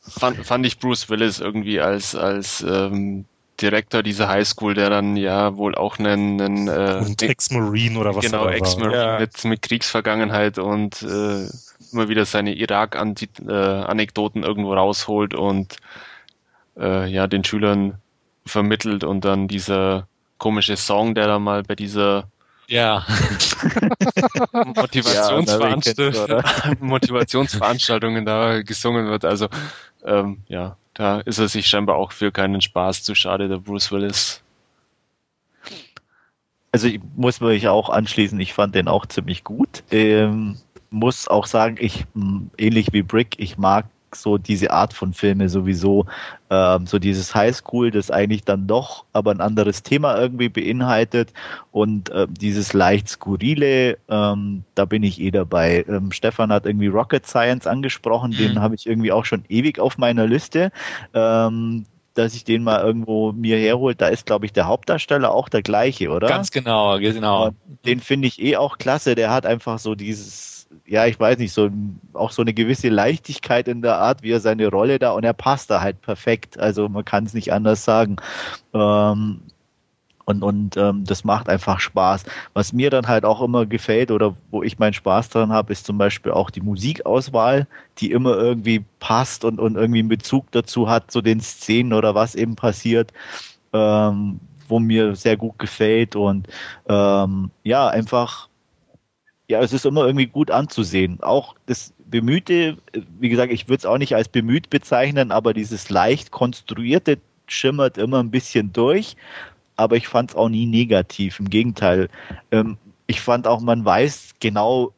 fand, 0.00 0.46
fand 0.46 0.64
ich 0.64 0.78
Bruce 0.78 1.10
Willis 1.10 1.40
irgendwie 1.40 1.80
als, 1.80 2.14
als 2.14 2.62
ähm, 2.62 3.24
Direktor 3.60 4.04
dieser 4.04 4.28
Highschool, 4.28 4.74
der 4.74 4.88
dann 4.88 5.16
ja 5.16 5.56
wohl 5.56 5.74
auch 5.74 5.98
einen, 5.98 6.40
einen 6.40 6.68
äh, 6.68 7.26
Ex-Marine 7.26 7.98
oder 7.98 8.14
was 8.14 8.24
genau 8.24 8.46
Ex-Marine 8.46 8.96
ja. 8.96 9.18
mit, 9.18 9.44
mit 9.44 9.62
Kriegsvergangenheit 9.62 10.58
und 10.58 11.02
äh, 11.02 11.48
immer 11.92 12.08
wieder 12.08 12.24
seine 12.24 12.54
Irak-Anekdoten 12.54 14.44
irgendwo 14.44 14.74
rausholt 14.74 15.34
und 15.34 15.76
äh, 16.78 17.06
ja 17.08 17.26
den 17.26 17.44
Schülern 17.44 17.98
vermittelt 18.46 19.04
und 19.04 19.24
dann 19.24 19.48
dieser 19.48 20.08
komische 20.42 20.76
Song, 20.76 21.14
der 21.14 21.28
da 21.28 21.38
mal 21.38 21.62
bei 21.62 21.76
dieser 21.76 22.24
ja. 22.66 23.06
Motivationsveranstaltung, 24.52 26.28
ja, 26.28 26.42
Motivationsveranstaltungen 26.80 28.26
da 28.26 28.62
gesungen 28.62 29.06
wird. 29.06 29.24
Also 29.24 29.46
ähm, 30.04 30.38
ja, 30.48 30.76
da 30.94 31.20
ist 31.20 31.38
er 31.38 31.46
sich 31.46 31.68
scheinbar 31.68 31.94
auch 31.94 32.10
für 32.10 32.32
keinen 32.32 32.60
Spaß 32.60 33.04
zu 33.04 33.14
schade, 33.14 33.46
der 33.46 33.58
Bruce 33.58 33.92
Willis. 33.92 34.42
Also 36.72 36.88
ich 36.88 37.00
muss 37.14 37.40
mich 37.40 37.68
auch 37.68 37.88
anschließen, 37.88 38.40
ich 38.40 38.52
fand 38.52 38.74
den 38.74 38.88
auch 38.88 39.06
ziemlich 39.06 39.44
gut. 39.44 39.84
Ähm, 39.92 40.56
muss 40.90 41.28
auch 41.28 41.46
sagen, 41.46 41.76
ich 41.78 42.04
ähnlich 42.58 42.88
wie 42.92 43.02
Brick, 43.02 43.38
ich 43.38 43.58
mag 43.58 43.86
so 44.14 44.38
diese 44.38 44.70
Art 44.70 44.92
von 44.92 45.12
Filme 45.12 45.48
sowieso, 45.48 46.06
ähm, 46.50 46.86
so 46.86 46.98
dieses 46.98 47.34
Highschool, 47.34 47.90
das 47.90 48.10
eigentlich 48.10 48.44
dann 48.44 48.66
doch 48.66 49.04
aber 49.12 49.30
ein 49.30 49.40
anderes 49.40 49.82
Thema 49.82 50.18
irgendwie 50.18 50.48
beinhaltet 50.48 51.32
und 51.70 52.10
äh, 52.10 52.26
dieses 52.28 52.72
leicht 52.72 53.08
skurrile, 53.08 53.98
ähm, 54.08 54.64
da 54.74 54.84
bin 54.84 55.02
ich 55.02 55.20
eh 55.20 55.30
dabei. 55.30 55.84
Ähm, 55.88 56.12
Stefan 56.12 56.52
hat 56.52 56.66
irgendwie 56.66 56.88
Rocket 56.88 57.26
Science 57.26 57.66
angesprochen, 57.66 58.30
mhm. 58.30 58.36
den 58.36 58.60
habe 58.60 58.74
ich 58.74 58.86
irgendwie 58.86 59.12
auch 59.12 59.24
schon 59.24 59.44
ewig 59.48 59.78
auf 59.78 59.98
meiner 59.98 60.26
Liste. 60.26 60.70
Ähm, 61.14 61.86
dass 62.14 62.34
ich 62.34 62.44
den 62.44 62.62
mal 62.62 62.82
irgendwo 62.82 63.32
mir 63.32 63.56
herhole. 63.56 63.94
Da 63.94 64.08
ist, 64.08 64.26
glaube 64.26 64.44
ich, 64.44 64.52
der 64.52 64.66
Hauptdarsteller 64.66 65.32
auch 65.32 65.48
der 65.48 65.62
gleiche, 65.62 66.10
oder? 66.10 66.28
Ganz 66.28 66.50
genau, 66.50 66.98
genau. 66.98 67.46
Und 67.46 67.56
den 67.86 68.00
finde 68.00 68.28
ich 68.28 68.40
eh 68.40 68.56
auch 68.56 68.78
klasse. 68.78 69.14
Der 69.14 69.30
hat 69.30 69.46
einfach 69.46 69.78
so 69.78 69.94
dieses, 69.94 70.61
ja, 70.86 71.06
ich 71.06 71.18
weiß 71.18 71.38
nicht, 71.38 71.52
so 71.52 71.70
auch 72.12 72.30
so 72.32 72.42
eine 72.42 72.54
gewisse 72.54 72.88
Leichtigkeit 72.88 73.68
in 73.68 73.82
der 73.82 73.98
Art, 73.98 74.22
wie 74.22 74.30
er 74.30 74.40
seine 74.40 74.68
Rolle 74.68 74.98
da 74.98 75.12
und 75.12 75.24
er 75.24 75.32
passt 75.32 75.70
da 75.70 75.80
halt 75.80 76.00
perfekt. 76.02 76.58
Also 76.58 76.88
man 76.88 77.04
kann 77.04 77.24
es 77.24 77.34
nicht 77.34 77.52
anders 77.52 77.84
sagen. 77.84 78.16
Ähm, 78.74 79.42
und, 80.24 80.42
und 80.42 80.76
ähm, 80.76 81.04
das 81.04 81.24
macht 81.24 81.48
einfach 81.48 81.80
Spaß. 81.80 82.24
Was 82.54 82.72
mir 82.72 82.90
dann 82.90 83.08
halt 83.08 83.24
auch 83.24 83.42
immer 83.42 83.66
gefällt 83.66 84.10
oder 84.10 84.36
wo 84.50 84.62
ich 84.62 84.78
meinen 84.78 84.92
Spaß 84.92 85.30
dran 85.30 85.52
habe, 85.52 85.72
ist 85.72 85.86
zum 85.86 85.98
Beispiel 85.98 86.32
auch 86.32 86.50
die 86.50 86.60
Musikauswahl, 86.60 87.66
die 87.98 88.12
immer 88.12 88.36
irgendwie 88.36 88.84
passt 89.00 89.44
und, 89.44 89.58
und 89.58 89.76
irgendwie 89.76 90.00
einen 90.00 90.08
Bezug 90.08 90.50
dazu 90.52 90.88
hat, 90.88 91.10
zu 91.10 91.22
den 91.22 91.40
Szenen 91.40 91.92
oder 91.92 92.14
was 92.14 92.34
eben 92.34 92.54
passiert, 92.54 93.12
ähm, 93.72 94.40
wo 94.68 94.78
mir 94.78 95.16
sehr 95.16 95.36
gut 95.36 95.58
gefällt. 95.58 96.14
Und 96.14 96.46
ähm, 96.88 97.50
ja, 97.64 97.88
einfach, 97.88 98.48
ja, 99.48 99.60
es 99.60 99.72
ist 99.72 99.86
immer 99.86 100.06
irgendwie 100.06 100.26
gut 100.26 100.50
anzusehen. 100.50 101.22
Auch 101.22 101.54
das 101.66 101.92
Bemühte, 102.06 102.78
wie 103.18 103.28
gesagt, 103.28 103.52
ich 103.52 103.68
würde 103.68 103.78
es 103.78 103.86
auch 103.86 103.98
nicht 103.98 104.14
als 104.14 104.28
bemüht 104.28 104.70
bezeichnen, 104.70 105.30
aber 105.30 105.54
dieses 105.54 105.90
leicht 105.90 106.30
konstruierte 106.30 107.18
schimmert 107.46 107.98
immer 107.98 108.20
ein 108.20 108.30
bisschen 108.30 108.72
durch 108.72 109.16
aber 109.76 109.96
ich 109.96 110.08
fand 110.08 110.30
es 110.30 110.36
auch 110.36 110.48
nie 110.48 110.66
negativ. 110.66 111.40
Im 111.40 111.50
Gegenteil. 111.50 112.08
Ähm, 112.50 112.76
ich 113.06 113.20
fand 113.20 113.46
auch, 113.46 113.60
man 113.60 113.84
weiß 113.84 114.34
genau, 114.40 114.92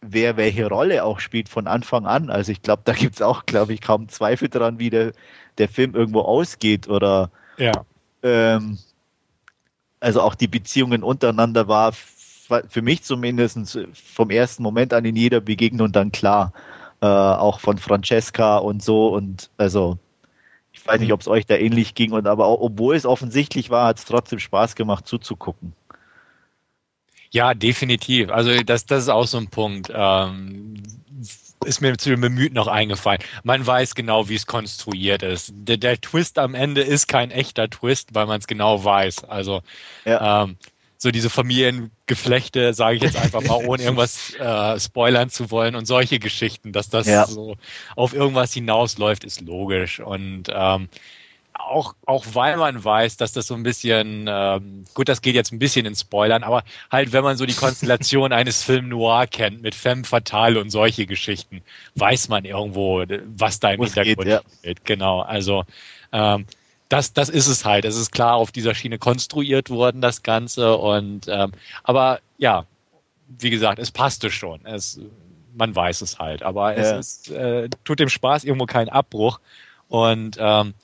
wer 0.00 0.36
welche 0.36 0.66
Rolle 0.66 1.04
auch 1.04 1.20
spielt 1.20 1.48
von 1.48 1.66
Anfang 1.66 2.06
an. 2.06 2.30
Also 2.30 2.52
ich 2.52 2.62
glaube, 2.62 2.82
da 2.84 2.92
gibt 2.92 3.16
es 3.16 3.22
auch, 3.22 3.46
glaube 3.46 3.74
ich, 3.74 3.80
kaum 3.80 4.08
Zweifel 4.08 4.48
daran, 4.48 4.78
wie 4.78 4.90
der, 4.90 5.12
der 5.58 5.68
Film 5.68 5.94
irgendwo 5.94 6.20
ausgeht 6.22 6.88
oder 6.88 7.30
ja. 7.58 7.84
Ähm, 8.22 8.78
also 9.98 10.22
auch 10.22 10.34
die 10.34 10.48
Beziehungen 10.48 11.02
untereinander 11.02 11.68
war 11.68 11.92
für 12.68 12.82
mich 12.82 13.02
zumindest 13.02 13.78
vom 13.92 14.30
ersten 14.30 14.62
Moment 14.62 14.92
an 14.92 15.04
in 15.04 15.16
jeder 15.16 15.40
Begegnung 15.40 15.92
dann 15.92 16.12
klar. 16.12 16.52
Äh, 17.02 17.06
auch 17.06 17.60
von 17.60 17.78
Francesca 17.78 18.58
und 18.58 18.82
so 18.82 19.08
und 19.08 19.48
also 19.56 19.98
ich 20.72 20.86
weiß 20.86 21.00
nicht, 21.00 21.08
mhm. 21.08 21.14
ob 21.14 21.20
es 21.22 21.28
euch 21.28 21.46
da 21.46 21.56
ähnlich 21.56 21.94
ging, 21.94 22.12
und 22.12 22.26
aber 22.26 22.46
auch, 22.46 22.60
obwohl 22.60 22.94
es 22.94 23.06
offensichtlich 23.06 23.70
war, 23.70 23.86
hat 23.86 23.98
es 23.98 24.04
trotzdem 24.04 24.38
Spaß 24.38 24.74
gemacht 24.74 25.06
zuzugucken. 25.06 25.72
Ja, 27.30 27.54
definitiv. 27.54 28.30
Also 28.30 28.62
das, 28.62 28.86
das 28.86 29.04
ist 29.04 29.08
auch 29.08 29.26
so 29.26 29.38
ein 29.38 29.48
Punkt. 29.48 29.90
Ähm, 29.94 30.82
ist 31.64 31.80
mir 31.80 31.96
zu 31.96 32.10
dem 32.10 32.22
Bemüht 32.22 32.54
noch 32.54 32.66
eingefallen. 32.66 33.20
Man 33.44 33.66
weiß 33.66 33.94
genau, 33.94 34.28
wie 34.28 34.34
es 34.34 34.46
konstruiert 34.46 35.22
ist. 35.22 35.52
Der, 35.54 35.76
der 35.76 36.00
Twist 36.00 36.38
am 36.38 36.54
Ende 36.54 36.80
ist 36.80 37.06
kein 37.06 37.30
echter 37.30 37.68
Twist, 37.68 38.14
weil 38.14 38.26
man 38.26 38.40
es 38.40 38.46
genau 38.46 38.82
weiß. 38.82 39.24
Also 39.24 39.62
ja. 40.04 40.44
ähm, 40.44 40.56
so 41.02 41.10
diese 41.10 41.30
Familiengeflechte, 41.30 42.74
sage 42.74 42.96
ich 42.96 43.02
jetzt 43.02 43.16
einfach 43.16 43.42
mal, 43.42 43.64
ohne 43.64 43.82
irgendwas 43.82 44.34
äh, 44.38 44.78
spoilern 44.78 45.30
zu 45.30 45.50
wollen 45.50 45.74
und 45.74 45.86
solche 45.86 46.18
Geschichten, 46.18 46.72
dass 46.72 46.90
das 46.90 47.06
ja. 47.06 47.26
so 47.26 47.56
auf 47.96 48.12
irgendwas 48.12 48.52
hinausläuft, 48.52 49.24
ist 49.24 49.40
logisch. 49.40 50.00
Und 50.00 50.44
ähm, 50.52 50.90
auch, 51.54 51.94
auch 52.04 52.26
weil 52.34 52.58
man 52.58 52.84
weiß, 52.84 53.16
dass 53.16 53.32
das 53.32 53.46
so 53.46 53.54
ein 53.54 53.62
bisschen, 53.62 54.26
ähm, 54.28 54.84
gut, 54.92 55.08
das 55.08 55.22
geht 55.22 55.34
jetzt 55.34 55.52
ein 55.52 55.58
bisschen 55.58 55.86
in 55.86 55.94
Spoilern, 55.94 56.42
aber 56.42 56.64
halt, 56.90 57.12
wenn 57.12 57.24
man 57.24 57.38
so 57.38 57.46
die 57.46 57.54
Konstellation 57.54 58.32
eines 58.34 58.62
Film 58.62 58.90
Noir 58.90 59.26
kennt, 59.26 59.62
mit 59.62 59.74
Femme 59.74 60.04
Fatale 60.04 60.60
und 60.60 60.68
solche 60.68 61.06
Geschichten, 61.06 61.62
weiß 61.94 62.28
man 62.28 62.44
irgendwo, 62.44 63.04
was 63.36 63.58
da 63.58 63.70
im 63.70 63.82
Hintergrund 63.82 64.18
geht, 64.18 64.26
ja. 64.26 64.42
steht. 64.58 64.84
Genau, 64.84 65.20
also 65.20 65.64
ähm, 66.12 66.44
das, 66.90 67.12
das 67.12 67.28
ist 67.28 67.46
es 67.46 67.64
halt. 67.64 67.84
Es 67.86 67.96
ist 67.96 68.10
klar 68.10 68.34
auf 68.34 68.50
dieser 68.50 68.74
Schiene 68.74 68.98
konstruiert 68.98 69.70
worden, 69.70 70.02
das 70.02 70.22
Ganze. 70.22 70.76
Und 70.76 71.28
ähm, 71.28 71.52
aber 71.84 72.20
ja, 72.36 72.66
wie 73.38 73.50
gesagt, 73.50 73.78
es 73.78 73.92
passte 73.92 74.30
schon. 74.30 74.66
Es, 74.66 75.00
man 75.54 75.74
weiß 75.74 76.02
es 76.02 76.18
halt. 76.18 76.42
Aber 76.42 76.76
ja. 76.76 76.98
es 76.98 77.28
ist, 77.28 77.30
äh, 77.30 77.68
tut 77.84 78.00
dem 78.00 78.08
Spaß 78.08 78.42
irgendwo 78.44 78.66
keinen 78.66 78.88
Abbruch. 78.88 79.38
Und 79.88 80.36
ähm, 80.40 80.74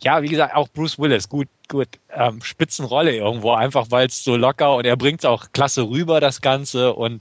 ja, 0.00 0.22
wie 0.22 0.28
gesagt, 0.28 0.54
auch 0.54 0.68
Bruce 0.68 0.96
Willis, 0.96 1.28
gut, 1.28 1.48
gut, 1.68 1.88
ähm, 2.14 2.40
Spitzenrolle 2.40 3.16
irgendwo, 3.16 3.52
einfach 3.52 3.86
weil 3.90 4.06
es 4.06 4.22
so 4.22 4.36
locker 4.36 4.76
und 4.76 4.84
er 4.84 4.96
bringt 4.96 5.20
es 5.20 5.24
auch 5.24 5.46
klasse 5.52 5.88
rüber, 5.88 6.20
das 6.20 6.40
Ganze. 6.40 6.94
Und 6.94 7.20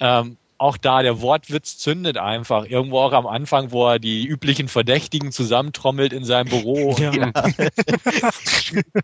ähm, 0.00 0.38
auch 0.64 0.78
da, 0.78 1.02
der 1.02 1.20
Wortwitz 1.20 1.76
zündet 1.76 2.16
einfach. 2.16 2.64
Irgendwo 2.66 3.00
auch 3.00 3.12
am 3.12 3.26
Anfang, 3.26 3.70
wo 3.70 3.86
er 3.86 3.98
die 3.98 4.26
üblichen 4.26 4.68
Verdächtigen 4.68 5.30
zusammentrommelt 5.30 6.12
in 6.12 6.24
seinem 6.24 6.48
Büro. 6.48 6.96
Ja. 6.98 7.10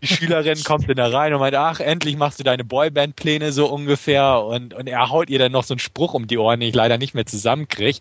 die 0.01 0.07
Schülerin 0.07 0.63
kommt 0.63 0.89
dann 0.89 0.97
da 0.97 1.07
rein 1.07 1.33
und 1.33 1.39
meint, 1.39 1.55
ach, 1.55 1.79
endlich 1.79 2.17
machst 2.17 2.39
du 2.39 2.43
deine 2.43 2.65
Boyband-Pläne 2.65 3.51
so 3.51 3.67
ungefähr. 3.67 4.43
Und, 4.43 4.73
und 4.73 4.87
er 4.87 5.09
haut 5.09 5.29
ihr 5.29 5.37
dann 5.37 5.51
noch 5.51 5.63
so 5.63 5.75
einen 5.75 5.79
Spruch 5.79 6.15
um 6.15 6.25
die 6.25 6.39
Ohren, 6.39 6.59
den 6.59 6.69
ich 6.69 6.75
leider 6.75 6.97
nicht 6.97 7.13
mehr 7.13 7.27
zusammenkriege. 7.27 7.99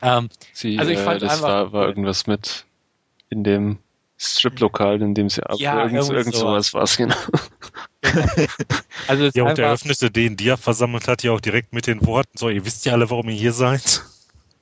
Ähm, 0.00 0.30
Sie, 0.52 0.78
also 0.78 0.90
ich 0.90 0.98
fand 0.98 1.22
äh, 1.22 1.26
das 1.26 1.34
einfach, 1.34 1.48
war, 1.48 1.72
war 1.72 1.86
irgendwas 1.86 2.26
mit 2.26 2.64
in 3.28 3.44
dem 3.44 3.78
Strip-Lokal, 4.22 5.02
in 5.02 5.14
dem 5.14 5.28
sie 5.28 5.42
ab 5.44 5.56
ja, 5.58 5.82
irgend, 5.82 6.08
irgend 6.08 6.34
sowas 6.34 6.72
war 6.74 6.82
es, 6.84 6.96
genau. 6.96 7.14
also 9.08 9.30
ja, 9.34 9.44
und 9.44 9.58
der 9.58 9.66
eröffnete 9.66 10.10
den, 10.10 10.36
die 10.36 10.48
er 10.48 10.56
versammelt 10.56 11.08
hat, 11.08 11.22
ja 11.22 11.32
auch 11.32 11.40
direkt 11.40 11.72
mit 11.72 11.86
den 11.86 12.04
Worten, 12.06 12.38
so, 12.38 12.48
ihr 12.48 12.64
wisst 12.64 12.84
ja 12.84 12.92
alle, 12.92 13.10
warum 13.10 13.28
ihr 13.28 13.36
hier 13.36 13.52
seid. 13.52 14.02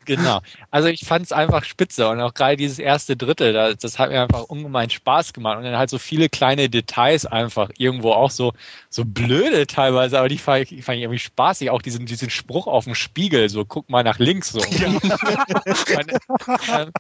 Genau. 0.07 0.41
Also 0.70 0.89
ich 0.89 1.05
fand 1.05 1.27
es 1.27 1.32
einfach 1.32 1.62
spitze 1.62 2.09
und 2.09 2.20
auch 2.20 2.32
gerade 2.32 2.57
dieses 2.57 2.78
erste 2.78 3.16
Drittel, 3.16 3.53
das, 3.53 3.77
das, 3.77 3.99
hat 3.99 4.11
mir 4.11 4.23
einfach 4.23 4.45
ungemein 4.45 4.89
Spaß 4.89 5.32
gemacht 5.32 5.59
und 5.59 5.65
dann 5.65 5.77
halt 5.77 5.91
so 5.91 5.99
viele 5.99 6.28
kleine 6.28 6.69
Details 6.69 7.27
einfach 7.27 7.70
irgendwo 7.77 8.12
auch 8.12 8.31
so 8.31 8.53
so 8.89 9.05
blöde 9.05 9.66
teilweise, 9.66 10.19
aber 10.19 10.28
die 10.28 10.39
fand 10.39 10.73
ich, 10.73 10.85
fand 10.85 10.97
ich 10.97 11.03
irgendwie 11.03 11.19
spaßig. 11.19 11.70
Auch 11.70 11.82
diesen 11.82 12.07
diesen 12.07 12.31
Spruch 12.31 12.66
auf 12.66 12.85
dem 12.85 12.95
Spiegel, 12.95 13.49
so 13.51 13.65
guck 13.65 13.89
mal 13.91 14.03
nach 14.03 14.19
links 14.19 14.51
so. 14.51 14.61
Ja. 14.61 14.89
und, 14.89 16.12
ähm, 16.73 16.93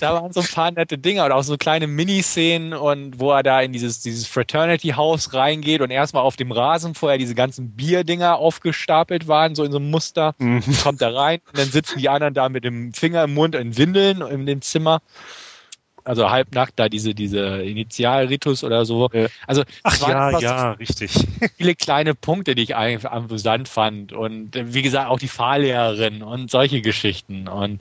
da 0.00 0.14
waren 0.14 0.32
so 0.32 0.40
ein 0.40 0.46
paar 0.46 0.70
nette 0.70 0.98
Dinge 0.98 1.24
und 1.24 1.32
auch 1.32 1.42
so 1.42 1.56
kleine 1.56 1.86
Miniszenen 1.86 2.72
und 2.72 3.20
wo 3.20 3.32
er 3.32 3.42
da 3.42 3.60
in 3.60 3.72
dieses 3.72 4.00
dieses 4.00 4.26
Fraternity 4.26 4.88
Haus 4.88 5.34
reingeht 5.34 5.80
und 5.80 5.90
erstmal 5.90 6.22
auf 6.22 6.36
dem 6.36 6.52
Rasen 6.52 6.94
vorher 6.94 7.18
diese 7.18 7.34
ganzen 7.34 7.72
Bierdinger 7.72 8.36
aufgestapelt 8.36 9.28
waren, 9.28 9.54
so 9.54 9.64
in 9.64 9.72
so 9.72 9.78
einem 9.78 9.90
Muster, 9.90 10.34
mhm. 10.38 10.62
kommt 10.82 11.02
da 11.02 11.10
rein 11.10 11.40
und 11.46 11.58
dann 11.58 11.68
sitzen 11.68 11.98
die 11.98 12.08
anderen 12.08 12.34
da 12.34 12.48
mit 12.48 12.64
dem 12.64 12.92
Finger 12.94 13.24
im 13.24 13.34
Mund 13.34 13.54
in 13.54 13.76
Windeln 13.76 14.22
in 14.22 14.46
dem 14.46 14.62
Zimmer. 14.62 15.02
Also 16.02 16.30
halbnackt 16.30 16.78
da 16.78 16.88
diese, 16.88 17.14
diese 17.14 17.62
Initialritus 17.62 18.64
oder 18.64 18.86
so. 18.86 19.10
Also 19.46 19.64
Ach 19.82 20.08
ja, 20.08 20.38
ja, 20.40 20.70
richtig. 20.72 21.12
Viele 21.58 21.74
kleine 21.74 22.14
Punkte, 22.14 22.54
die 22.54 22.62
ich 22.62 22.74
eigentlich 22.74 23.08
amüsant 23.08 23.68
fand. 23.68 24.14
Und 24.14 24.56
äh, 24.56 24.72
wie 24.72 24.80
gesagt, 24.80 25.10
auch 25.10 25.18
die 25.18 25.28
Fahrlehrerin 25.28 26.22
und 26.22 26.50
solche 26.50 26.80
Geschichten. 26.80 27.48
Und 27.48 27.80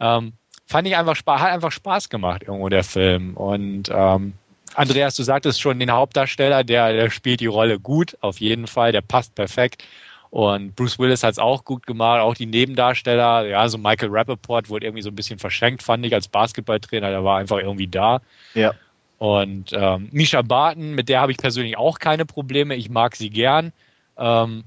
ähm, 0.00 0.32
fand 0.66 0.88
ich 0.88 0.96
einfach 0.96 1.16
Spaß, 1.16 1.40
hat 1.40 1.52
einfach 1.52 1.72
Spaß 1.72 2.08
gemacht, 2.08 2.42
irgendwo 2.42 2.68
der 2.68 2.84
Film. 2.84 3.36
Und 3.36 3.90
ähm, 3.92 4.34
Andreas, 4.74 5.14
du 5.16 5.22
sagtest 5.22 5.60
schon, 5.60 5.78
den 5.78 5.90
Hauptdarsteller, 5.90 6.64
der, 6.64 6.92
der 6.92 7.10
spielt 7.10 7.40
die 7.40 7.46
Rolle 7.46 7.78
gut, 7.78 8.16
auf 8.20 8.40
jeden 8.40 8.66
Fall, 8.66 8.92
der 8.92 9.02
passt 9.02 9.34
perfekt. 9.34 9.84
Und 10.30 10.74
Bruce 10.74 10.98
Willis 10.98 11.22
hat 11.22 11.32
es 11.32 11.38
auch 11.38 11.64
gut 11.64 11.86
gemacht, 11.86 12.20
auch 12.20 12.34
die 12.34 12.46
Nebendarsteller, 12.46 13.46
ja, 13.46 13.68
so 13.68 13.78
Michael 13.78 14.10
Rappaport 14.10 14.68
wurde 14.68 14.86
irgendwie 14.86 15.02
so 15.02 15.10
ein 15.10 15.14
bisschen 15.14 15.38
verschenkt, 15.38 15.82
fand 15.82 16.04
ich, 16.04 16.12
als 16.12 16.26
Basketballtrainer, 16.26 17.10
der 17.10 17.22
war 17.22 17.38
einfach 17.38 17.58
irgendwie 17.58 17.86
da. 17.86 18.20
Ja. 18.54 18.74
Und 19.18 19.72
ähm, 19.72 20.08
Misha 20.10 20.42
Barton, 20.42 20.94
mit 20.94 21.08
der 21.08 21.20
habe 21.20 21.30
ich 21.30 21.38
persönlich 21.38 21.78
auch 21.78 22.00
keine 22.00 22.26
Probleme, 22.26 22.74
ich 22.74 22.90
mag 22.90 23.14
sie 23.14 23.30
gern. 23.30 23.72
Ähm, 24.18 24.64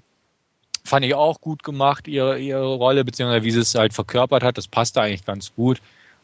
fand 0.88 1.06
ich 1.06 1.14
auch 1.14 1.42
gut 1.42 1.64
gemacht, 1.64 2.08
ihre, 2.08 2.40
ihre 2.40 2.76
Rolle, 2.76 3.04
beziehungsweise 3.04 3.44
wie 3.44 3.52
sie 3.52 3.60
es 3.60 3.76
halt 3.76 3.94
verkörpert 3.94 4.44
hat, 4.44 4.58
das 4.58 4.68
passte 4.68 5.02
eigentlich 5.02 5.26
ganz 5.26 5.54
gut. 5.56 5.82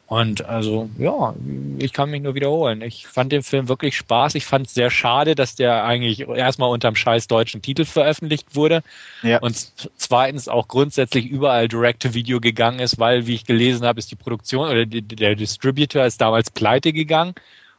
Und 0.08 0.46
also, 0.46 0.90
ja, 1.00 1.34
ich 1.80 1.94
kann 1.94 2.12
mich 2.12 2.22
nur 2.22 2.36
wiederholen. 2.36 2.82
Ich 2.82 3.08
fand 3.08 3.32
den 3.32 3.42
Film 3.42 3.68
wirklich 3.68 3.96
Spaß. 3.96 4.36
Ich 4.36 4.46
fand 4.46 4.68
es 4.68 4.74
sehr 4.74 4.90
schade, 4.90 5.34
dass 5.34 5.56
der 5.56 5.86
eigentlich 5.86 6.28
erstmal 6.28 6.70
unterm 6.70 6.96
scheiß 6.96 7.28
deutschen 7.28 7.62
Titel 7.62 7.86
veröffentlicht 7.86 8.56
wurde. 8.56 8.84
Ja. 9.24 9.40
Und 9.40 9.72
zweitens 9.98 10.48
auch 10.48 10.68
grundsätzlich 10.68 11.26
überall 11.26 11.68
Direct-to-Video 11.68 12.42
gegangen 12.42 12.80
ist, 12.80 13.00
weil, 13.00 13.28
wie 13.28 13.36
ich 13.36 13.46
gelesen 13.46 13.88
habe, 13.88 13.98
ist 13.98 14.12
die 14.12 14.16
Produktion 14.16 14.70
oder 14.70 14.86
die, 14.86 15.02
der 15.02 15.36
Distributor 15.36 16.06
ist 16.06 16.22
damals 16.22 16.52
pleite 16.52 16.94
gegangen. 16.94 17.34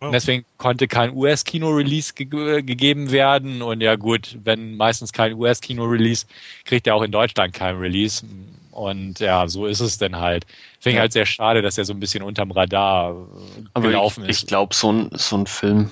Und 0.07 0.13
deswegen 0.13 0.45
konnte 0.59 0.89
kein 0.89 1.15
US-Kino-Release 1.15 2.15
ge 2.15 2.63
gegeben 2.63 3.11
werden. 3.11 3.63
Und 3.63 3.81
ja 3.81 3.97
gut, 3.97 4.39
wenn 4.45 4.77
meistens 4.77 5.13
kein 5.13 5.35
US-Kino-Release, 5.35 6.27
kriegt 6.65 6.87
er 6.87 6.95
auch 6.95 7.03
in 7.03 7.13
Deutschland 7.13 7.55
kein 7.55 7.77
Release. 7.77 8.25
Und 8.71 9.21
ja, 9.21 9.47
so 9.47 9.67
ist 9.67 9.81
es 9.81 9.99
denn 9.99 10.17
halt. 10.17 10.47
Finde 10.81 10.97
ich 10.97 11.01
halt 11.01 11.13
sehr 11.13 11.27
schade, 11.27 11.63
dass 11.63 11.79
er 11.79 11.85
so 11.85 11.93
ein 11.93 12.01
bisschen 12.01 12.23
unterm 12.23 12.51
Radar 12.51 13.29
Aber 13.73 13.89
gelaufen 13.89 14.25
ich, 14.25 14.31
ist. 14.31 14.43
Ich 14.43 14.47
glaube, 14.47 14.75
so 14.75 14.93
ein, 14.93 15.11
so 15.13 15.37
ein 15.37 15.47
Film 15.47 15.91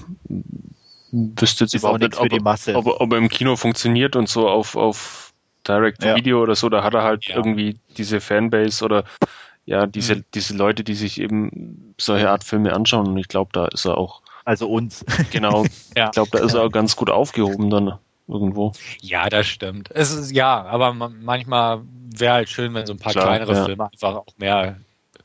wüsste 1.13 1.65
jetzt 1.65 1.75
überhaupt 1.75 2.01
nicht, 2.01 2.19
ob, 2.19 2.87
ob, 2.87 3.01
ob, 3.01 3.13
er 3.13 3.19
im 3.19 3.29
Kino 3.29 3.57
funktioniert 3.57 4.17
und 4.17 4.29
so 4.29 4.49
auf, 4.49 4.77
auf 4.77 5.33
Direct-to-Video 5.69 6.39
ja. 6.39 6.43
oder 6.43 6.55
so, 6.57 6.69
da 6.69 6.83
hat 6.83 6.95
er 6.95 7.03
halt 7.03 7.27
ja. 7.27 7.37
irgendwie 7.37 7.79
diese 7.97 8.21
Fanbase 8.21 8.85
oder 8.85 9.05
ja, 9.65 9.87
diese, 9.87 10.17
Mhm. 10.17 10.25
diese 10.35 10.57
Leute, 10.57 10.85
die 10.85 10.95
sich 10.95 11.21
eben 11.21 11.95
solche 11.99 12.31
Art 12.31 12.45
Filme 12.45 12.73
anschauen. 12.73 13.09
Und 13.09 13.19
ich 13.19 13.29
glaube, 13.29 13.51
da 13.53 13.67
ist 13.67 13.85
er 13.85 13.97
auch, 13.99 14.23
Also 14.45 14.69
uns. 14.69 15.05
genau, 15.31 15.65
Ja. 15.97 16.07
ich 16.07 16.13
glaube, 16.13 16.31
da 16.33 16.39
ist 16.41 16.55
er 16.55 16.63
auch 16.63 16.71
ganz 16.73 16.97
gut 16.97 17.11
aufgehoben 17.11 17.71
dann 17.71 17.99
irgendwo. 18.29 18.73
Ja, 19.01 19.29
das 19.29 19.47
stimmt. 19.47 19.91
Es 19.93 20.11
ist 20.13 20.33
ja, 20.33 20.63
aber 20.65 20.93
ma- 20.95 21.09
manchmal 21.21 21.83
wäre 22.17 22.35
halt 22.35 22.49
schön, 22.49 22.75
wenn 22.75 22.87
so 22.87 22.93
ein 22.93 22.99
paar 22.99 23.13
Klar, 23.13 23.27
kleinere 23.27 23.55
ja. 23.55 23.65
Filme 23.65 23.85
einfach 23.93 24.15
auch 24.17 24.27
mehr, 24.37 24.77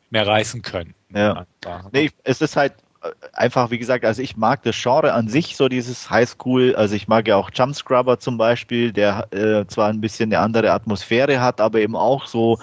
mehr 0.09 0.27
reißen 0.27 0.61
können. 0.61 0.93
Ja. 1.13 1.45
Einfach. 1.63 1.89
Nee, 1.91 2.11
es 2.23 2.41
ist 2.41 2.55
halt 2.55 2.73
äh, 3.01 3.09
einfach, 3.33 3.71
wie 3.71 3.77
gesagt, 3.77 4.03
also 4.05 4.21
ich 4.21 4.35
mag 4.37 4.61
das 4.63 4.75
Genre 4.81 5.13
an 5.13 5.29
sich, 5.29 5.55
so 5.55 5.67
dieses 5.69 6.09
Highschool, 6.09 6.75
also 6.75 6.95
ich 6.95 7.07
mag 7.07 7.27
ja 7.27 7.37
auch 7.37 7.49
Jump 7.53 7.75
Scrubber 7.75 8.19
zum 8.19 8.37
Beispiel, 8.37 8.91
der 8.91 9.27
äh, 9.31 9.65
zwar 9.67 9.89
ein 9.89 10.01
bisschen 10.01 10.33
eine 10.33 10.39
andere 10.43 10.71
Atmosphäre 10.71 11.39
hat, 11.39 11.61
aber 11.61 11.79
eben 11.79 11.95
auch 11.95 12.25
so 12.27 12.57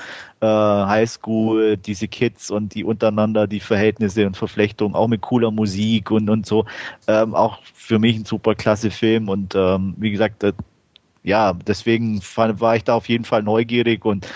äh, 0.44 0.86
Highschool, 0.86 1.76
diese 1.76 2.08
Kids 2.08 2.50
und 2.50 2.74
die 2.74 2.84
untereinander, 2.84 3.46
die 3.46 3.60
Verhältnisse 3.60 4.26
und 4.26 4.36
Verflechtungen, 4.36 4.94
auch 4.94 5.08
mit 5.08 5.22
cooler 5.22 5.50
Musik 5.50 6.10
und, 6.10 6.28
und 6.28 6.46
so, 6.46 6.66
ähm, 7.06 7.34
auch 7.34 7.58
für 7.62 7.98
mich 7.98 8.16
ein 8.16 8.24
super 8.24 8.54
klasse 8.54 8.90
Film 8.90 9.28
und 9.28 9.54
ähm, 9.54 9.94
wie 9.96 10.10
gesagt, 10.10 10.42
das, 10.42 10.54
ja, 11.22 11.54
deswegen 11.54 12.20
war 12.36 12.76
ich 12.76 12.84
da 12.84 12.94
auf 12.94 13.08
jeden 13.08 13.24
Fall 13.24 13.42
neugierig 13.42 14.04
und 14.04 14.26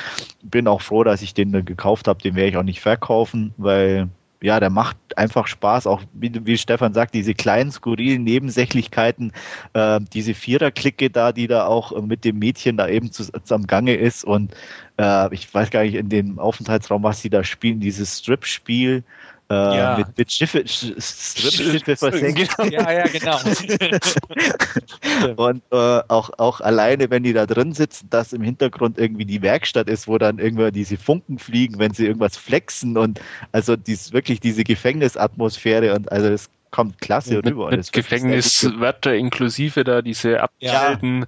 bin 0.42 0.66
auch 0.66 0.80
froh, 0.80 1.04
dass 1.04 1.20
ich 1.20 1.34
den 1.34 1.52
äh, 1.54 1.62
gekauft 1.62 2.08
habe. 2.08 2.22
Den 2.22 2.34
werde 2.34 2.48
ich 2.48 2.56
auch 2.56 2.62
nicht 2.62 2.80
verkaufen, 2.80 3.52
weil 3.58 4.08
ja, 4.40 4.60
der 4.60 4.70
macht 4.70 4.96
einfach 5.16 5.46
Spaß. 5.46 5.86
Auch 5.86 6.02
wie, 6.12 6.32
wie 6.44 6.58
Stefan 6.58 6.94
sagt, 6.94 7.14
diese 7.14 7.34
kleinen 7.34 7.72
skurrilen 7.72 8.22
Nebensächlichkeiten, 8.24 9.32
äh, 9.72 10.00
diese 10.12 10.34
Viererklicke 10.34 11.10
da, 11.10 11.32
die 11.32 11.46
da 11.46 11.66
auch 11.66 11.98
mit 12.02 12.24
dem 12.24 12.38
Mädchen 12.38 12.76
da 12.76 12.88
eben 12.88 13.10
am 13.50 13.66
Gange 13.66 13.94
ist 13.94 14.24
und 14.24 14.54
äh, 14.98 15.34
ich 15.34 15.52
weiß 15.52 15.70
gar 15.70 15.82
nicht 15.82 15.94
in 15.94 16.08
dem 16.08 16.38
Aufenthaltsraum, 16.38 17.02
was 17.02 17.22
sie 17.22 17.30
da 17.30 17.42
spielen, 17.44 17.80
dieses 17.80 18.18
Strip-Spiel. 18.18 19.02
Äh, 19.50 19.54
Ja. 19.54 19.96
mit, 19.98 20.18
mit 20.18 20.30
Schiffe, 20.32 20.58
Sch- 20.60 20.94
Strip-Schiffe 21.00 21.96
versenkt. 21.96 22.50
Ja, 22.70 22.92
ja, 22.92 23.04
genau. 23.06 23.38
Und 25.36 25.62
äh, 25.70 26.00
auch, 26.08 26.30
auch 26.38 26.60
alleine, 26.60 27.08
wenn 27.10 27.22
die 27.22 27.32
da 27.32 27.46
drin 27.46 27.72
sitzen, 27.72 28.10
dass 28.10 28.32
im 28.34 28.42
Hintergrund 28.42 28.98
irgendwie 28.98 29.24
die 29.24 29.40
Werkstatt 29.40 29.88
ist, 29.88 30.06
wo 30.06 30.18
dann 30.18 30.38
irgendwann 30.38 30.72
diese 30.72 30.96
Funken 30.98 31.38
fliegen, 31.38 31.78
wenn 31.78 31.94
sie 31.94 32.06
irgendwas 32.06 32.36
flexen 32.36 32.98
und 32.98 33.20
also 33.52 33.74
dies, 33.76 34.12
wirklich 34.12 34.40
diese 34.40 34.64
Gefängnisatmosphäre 34.64 35.94
und 35.94 36.12
also 36.12 36.28
es 36.28 36.50
kommt 36.70 37.00
klasse 37.00 37.36
mit, 37.36 37.46
rüber. 37.46 37.70
mit 37.70 37.80
gut 37.86 37.92
Gefängniswärter 37.94 39.14
inklusive 39.14 39.84
da 39.84 40.02
diese 40.02 40.42
abgestellten 40.42 41.24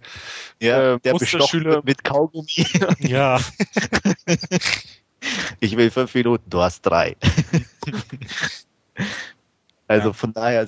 Ja, 0.60 0.96
äh, 0.96 1.00
der 1.00 1.12
Musterschüler. 1.14 1.80
mit 1.84 2.04
Kaugummi. 2.04 2.66
Ja, 2.98 3.40
Ich 5.60 5.76
will 5.76 5.90
fünf 5.90 6.14
Minuten, 6.14 6.48
du 6.48 6.60
hast 6.60 6.82
drei. 6.82 7.16
also 9.88 10.08
Ja. 10.08 10.12
von 10.12 10.32
daher, 10.32 10.66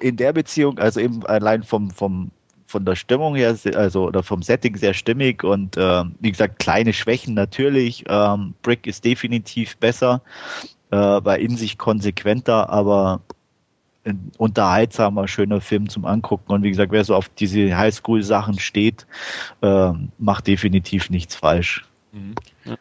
in 0.00 0.16
der 0.16 0.32
Beziehung, 0.32 0.78
also 0.78 1.00
eben 1.00 1.24
allein 1.26 1.62
vom, 1.62 1.90
vom, 1.90 2.30
von 2.66 2.84
der 2.84 2.94
Stimmung 2.94 3.34
her, 3.34 3.56
also 3.74 4.06
oder 4.06 4.22
vom 4.22 4.42
Setting 4.42 4.76
sehr 4.76 4.94
stimmig 4.94 5.42
und 5.42 5.76
ähm, 5.76 6.14
wie 6.20 6.30
gesagt, 6.30 6.60
kleine 6.60 6.92
Schwächen 6.92 7.34
natürlich. 7.34 8.04
Ähm, 8.08 8.54
Brick 8.62 8.86
ist 8.86 9.04
definitiv 9.04 9.76
besser, 9.78 10.22
äh, 10.90 10.96
war 10.96 11.38
in 11.38 11.56
sich 11.56 11.78
konsequenter, 11.78 12.70
aber 12.70 13.20
ein 14.04 14.32
unterhaltsamer, 14.38 15.28
schöner 15.28 15.60
Film 15.60 15.88
zum 15.88 16.04
Angucken. 16.04 16.52
Und 16.52 16.62
wie 16.62 16.70
gesagt, 16.70 16.92
wer 16.92 17.04
so 17.04 17.14
auf 17.14 17.28
diese 17.28 17.76
Highschool-Sachen 17.76 18.58
steht, 18.58 19.06
ähm, 19.62 20.10
macht 20.18 20.46
definitiv 20.46 21.10
nichts 21.10 21.36
falsch. 21.36 21.84
Mhm. 22.12 22.34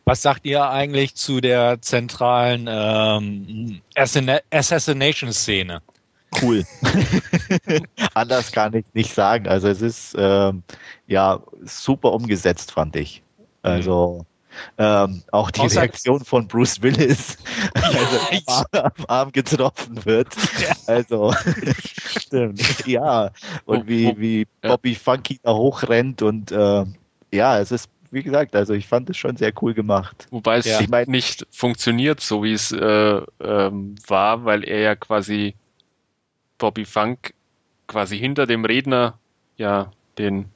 Was 0.05 0.21
sagt 0.21 0.45
ihr 0.45 0.69
eigentlich 0.69 1.15
zu 1.15 1.41
der 1.41 1.81
zentralen 1.81 2.67
ähm, 2.69 3.81
Assassin- 3.95 4.39
Assassination-Szene? 4.51 5.81
cool. 6.43 6.63
Anders 8.13 8.51
kann 8.51 8.73
ich 8.75 8.85
nicht 8.93 9.13
sagen. 9.13 9.47
Also 9.47 9.67
es 9.67 9.81
ist 9.81 10.15
ähm, 10.17 10.61
ja 11.07 11.39
super 11.63 12.13
umgesetzt, 12.13 12.71
fand 12.71 12.95
ich. 12.95 13.23
Also 13.63 14.25
ähm, 14.77 15.23
auch 15.31 15.49
die 15.51 15.61
Außer- 15.61 15.77
Reaktion 15.77 16.23
von 16.23 16.47
Bruce 16.47 16.81
Willis, 16.81 17.37
als 17.73 18.65
er 18.71 18.85
am 18.85 19.05
Arm- 19.07 19.31
getroffen 19.31 20.05
wird. 20.05 20.27
Also 20.87 21.33
Stimmt. 22.19 22.85
ja, 22.85 23.31
und 23.65 23.83
Wo- 23.83 23.87
wie, 23.87 24.05
wo- 24.07 24.17
wie. 24.19 24.47
Bobby 24.61 24.95
Funky 24.95 25.39
da 25.41 25.53
hochrennt 25.53 26.21
und 26.21 26.51
äh, 26.51 26.85
ja, 27.33 27.59
es 27.59 27.71
ist, 27.71 27.89
wie 28.11 28.23
gesagt, 28.23 28.55
also 28.55 28.73
ich 28.73 28.87
fand 28.87 29.09
es 29.09 29.17
schon 29.17 29.37
sehr 29.37 29.53
cool 29.61 29.73
gemacht. 29.73 30.27
Wobei 30.31 30.57
es 30.57 30.65
Ja. 30.65 30.81
Ich 30.81 30.89
mein- 30.89 31.09
nicht 31.09 31.45
funktioniert, 31.51 32.19
so 32.19 32.43
wie 32.43 32.53
es 32.53 32.71
äh, 32.71 33.21
ähm, 33.39 33.95
war, 34.07 34.45
weil 34.45 34.63
er 34.63 34.79
ja 34.79 34.95
quasi 34.95 35.55
Bobby 36.57 36.85
Funk 36.85 37.33
quasi 37.87 38.17
hinter 38.17 38.45
dem 38.45 38.65
Redner 38.65 39.17
ja 39.57 39.91
den 40.17 40.49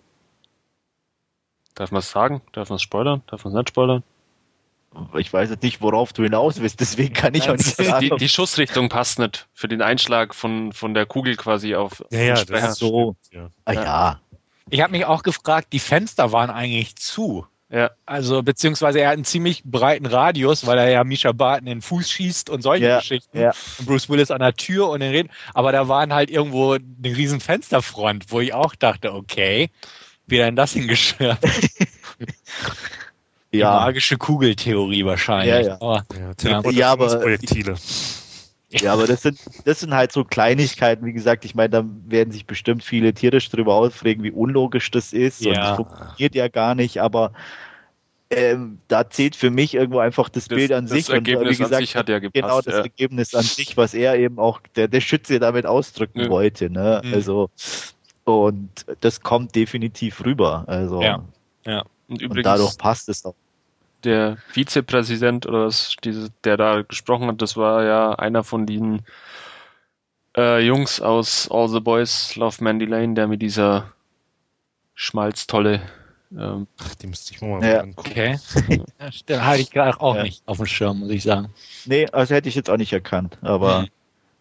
Darf 1.76 1.92
man 1.92 2.00
es 2.00 2.12
sagen? 2.12 2.42
Darf 2.52 2.70
man 2.70 2.76
es 2.76 2.84
spoilern? 2.84 3.24
Darf 3.28 3.46
man 3.46 3.54
es 3.54 3.58
nicht 3.58 3.70
spoilern? 3.70 4.04
Ich 5.18 5.34
weiß 5.34 5.50
jetzt 5.50 5.64
nicht, 5.64 5.82
worauf 5.82 6.14
du 6.14 6.22
hinaus 6.22 6.62
willst, 6.62 6.80
deswegen 6.80 7.16
kann 7.16 7.34
ich 7.34 7.50
auch 7.50 7.58
nicht 7.58 7.76
sagen. 7.76 8.00
Die, 8.00 8.16
die 8.16 8.30
Schussrichtung 8.30 8.90
passt 8.90 9.18
nicht 9.18 9.48
für 9.54 9.68
den 9.68 9.82
Einschlag 9.82 10.36
von, 10.36 10.72
von 10.72 10.94
der 10.94 11.08
Kugel 11.08 11.36
quasi 11.36 11.74
auf 11.74 12.04
ja, 12.12 12.20
ja, 12.20 12.46
das 12.46 12.70
ist 12.70 12.76
so. 12.80 13.16
Ja. 13.32 13.50
ah, 13.66 13.74
ja, 13.74 14.22
Ich 14.70 14.82
habe 14.82 14.92
mich 14.92 15.06
auch 15.06 15.24
gefragt, 15.24 15.68
die 15.74 15.80
Fenster 15.80 16.32
waren 16.32 16.50
eigentlich 16.50 16.96
zu. 16.96 17.46
Ja. 17.70 17.92
Also, 18.06 18.44
beziehungsweise 18.44 19.00
er 19.02 19.08
hat 19.10 19.14
einen 19.16 19.26
ziemlich 19.26 19.64
breiten 19.64 20.06
Radius, 20.06 20.68
weil 20.68 20.78
er 20.78 20.90
ja 20.90 21.04
Misha 21.04 21.32
Barton 21.32 21.66
in 21.68 21.80
den 21.80 21.82
Fuß 21.82 22.10
schießt 22.10 22.50
und 22.52 22.62
solche 22.62 22.86
Ja, 22.86 23.00
Geschichten. 23.00 23.40
ja. 23.40 23.52
Und 23.80 23.88
Bruce 23.88 24.10
Willis 24.10 24.30
an 24.30 24.40
der 24.40 24.54
Tür 24.54 24.90
und 24.90 25.00
den 25.00 25.12
Reden. 25.12 25.30
Aber 25.56 25.72
da 25.72 25.88
waren 25.88 26.14
halt 26.14 26.30
irgendwo 26.30 26.74
eine 26.74 26.84
riesen 27.04 27.40
Fensterfront, 27.40 28.26
wo 28.32 28.42
ich 28.42 28.54
auch 28.54 28.76
dachte, 28.76 29.14
okay, 29.14 29.72
wie 30.28 30.38
denn 30.38 30.56
das 30.56 30.74
hingeschwört? 30.74 31.40
Die 33.54 33.60
ja. 33.60 33.72
magische 33.72 34.18
Kugeltheorie 34.18 35.06
wahrscheinlich. 35.06 35.68
Ja, 35.68 35.74
ja. 35.74 35.76
Aber, 35.76 36.06
Ja, 36.14 36.72
Ja, 36.72 36.92
aber-. 36.92 37.22
Ja, 38.82 38.94
aber 38.94 39.08
das 39.08 39.22
sind, 39.22 39.38
das 39.66 39.80
sind 39.80 39.94
halt 39.94 40.12
so 40.12 40.24
Kleinigkeiten, 40.24 41.06
wie 41.06 41.14
gesagt, 41.14 41.46
ich 41.46 41.54
meine, 41.56 41.70
da 41.70 41.86
werden 42.08 42.32
sich 42.32 42.46
bestimmt 42.46 42.84
viele 42.84 43.14
tierisch 43.14 43.50
drüber 43.50 43.76
aufregen, 43.76 44.24
wie 44.24 44.32
unlogisch 44.32 44.90
das 44.92 45.14
ist 45.14 45.46
und 45.46 45.54
Ja. 45.54 45.62
das 45.62 45.76
funktioniert 45.76 46.36
ja 46.36 46.48
gar 46.48 46.74
nicht, 46.76 47.00
aber 47.00 47.34
ähm, 48.30 48.80
da 48.88 49.08
zählt 49.10 49.36
für 49.36 49.52
mich 49.52 49.76
irgendwo 49.76 50.00
einfach 50.00 50.28
das, 50.28 50.48
Das- 50.48 50.56
Bild 50.58 50.72
an 50.72 50.86
das 50.86 50.92
sich 50.94 51.10
und 51.10 51.28
äh, 51.28 51.32
Ergebnis 51.34 51.60
wie 51.60 51.64
an 51.64 51.70
gesagt, 51.70 51.86
sich 51.86 51.96
hat 51.96 52.10
ja 52.10 52.18
gepasst, 52.20 52.42
genau 52.42 52.62
das 52.62 52.74
ja. 52.74 52.82
Ergebnis 52.82 53.36
an 53.36 53.44
sich, 53.44 53.78
was 53.78 53.94
er 53.94 54.16
eben 54.18 54.40
auch, 54.40 54.60
der, 54.76 54.88
der 54.88 55.02
Schütze 55.02 55.40
damit 55.40 55.66
ausdrücken 55.68 56.22
Ja. 56.22 56.30
wollte, 56.30 56.70
ne, 56.72 57.02
Mhm. 57.04 57.14
also 57.14 57.50
und 58.26 58.70
das 59.02 59.22
kommt 59.22 59.54
definitiv 59.56 60.24
rüber, 60.26 60.64
also 60.68 61.02
Ja. 61.02 61.24
Und 61.66 61.84
und 62.08 62.22
übrigens, 62.22 62.44
dadurch 62.44 62.78
passt 62.78 63.08
es 63.10 63.24
auch. 63.24 63.36
Der 64.04 64.38
Vizepräsident 64.50 65.46
oder 65.46 65.66
was, 65.66 65.96
diese, 66.04 66.30
der 66.44 66.58
da 66.58 66.82
gesprochen 66.82 67.28
hat, 67.28 67.42
das 67.42 67.58
war 67.58 67.84
ja 67.84 68.14
einer 68.14 68.44
von 68.44 68.66
den 68.66 69.02
äh, 70.38 70.60
Jungs 70.66 71.02
aus 71.02 71.50
All 71.52 71.70
the 71.70 71.80
Boys 71.80 72.36
Love 72.36 72.64
Mandy 72.64 72.86
Lane, 72.86 73.14
der 73.14 73.28
mit 73.28 73.42
dieser 73.42 73.92
Schmalztolle 74.96 75.82
ähm, 76.38 76.68
Ach, 76.80 76.96
die 76.96 77.08
müsste 77.08 77.34
ich 77.34 77.42
mir 77.42 77.48
mal 77.60 77.64
Ja. 77.64 77.82
angucken. 77.82 78.10
okay. 78.10 78.40
da 79.28 79.46
hatte 79.46 79.62
ich 79.62 79.72
gerade 79.72 80.00
auch 80.02 80.16
Ja. 80.16 80.24
nicht 80.24 80.42
auf 80.48 80.58
dem 80.58 80.66
Schirm, 80.66 81.00
muss 81.00 81.12
ich 81.12 81.24
sagen. 81.24 81.50
Nee, 81.86 82.08
also 82.12 82.34
hätte 82.34 82.50
ich 82.50 82.56
jetzt 82.56 82.70
auch 82.70 82.78
nicht 82.78 82.94
erkannt, 82.94 83.38
aber 83.42 83.82
Mhm. 83.82 83.90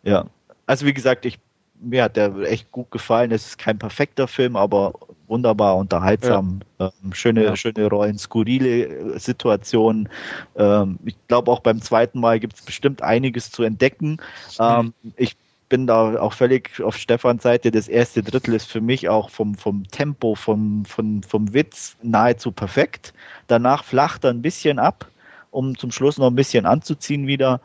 ja. 0.03 0.27
Also 0.67 0.87
wie 0.87 0.95
gesagt, 0.95 1.27
ich, 1.27 1.39
mir 1.81 2.05
hat 2.05 2.17
der 2.17 2.35
echt 2.43 2.71
gut 2.73 2.91
gefallen. 2.91 3.31
Es 3.33 3.47
ist 3.47 3.59
kein 3.59 3.79
perfekter 3.79 4.27
Film, 4.29 4.57
aber 4.57 4.95
wunderbar 5.33 5.77
unterhaltsam. 5.77 6.61
Ähm, 6.79 6.91
schöne, 7.13 7.45
Ja. 7.45 7.57
schöne 7.57 7.89
Rollen, 7.89 8.19
skurrile 8.19 8.85
äh, 8.87 9.19
Situationen. 9.19 10.09
Ähm, 10.57 10.99
ich 11.05 11.17
glaube 11.27 11.51
auch 11.51 11.61
beim 11.61 11.81
zweiten 11.81 12.21
Mal 12.21 12.39
gibt 12.39 12.55
es 12.57 12.63
bestimmt 12.63 13.03
einiges 13.03 13.51
zu 13.51 13.63
entdecken. 13.63 14.19
Ähm, 14.61 14.93
ich 15.17 15.37
bin 15.71 15.87
da 15.87 16.21
auch 16.21 16.35
völlig 16.35 16.83
auf 16.83 16.97
Stefans 16.97 17.43
Seite. 17.43 17.71
Das 17.71 17.89
erste 17.89 18.23
Drittel 18.23 18.53
ist 18.53 18.71
für 18.71 18.83
mich 18.83 19.09
auch 19.09 19.31
vom, 19.31 19.55
vom 19.55 19.89
Tempo, 19.91 20.35
vom, 20.35 20.85
vom, 20.85 21.23
vom 21.23 21.55
Witz 21.55 21.97
nahezu 22.03 22.53
perfekt. 22.53 23.15
Danach 23.47 23.83
flacht 23.83 24.25
er 24.25 24.31
ein 24.31 24.43
bisschen 24.43 24.79
ab, 24.79 25.09
um 25.51 25.79
zum 25.79 25.91
Schluss 25.91 26.19
noch 26.19 26.27
ein 26.27 26.35
bisschen 26.37 26.67
anzuziehen 26.67 27.27
wieder. 27.27 27.63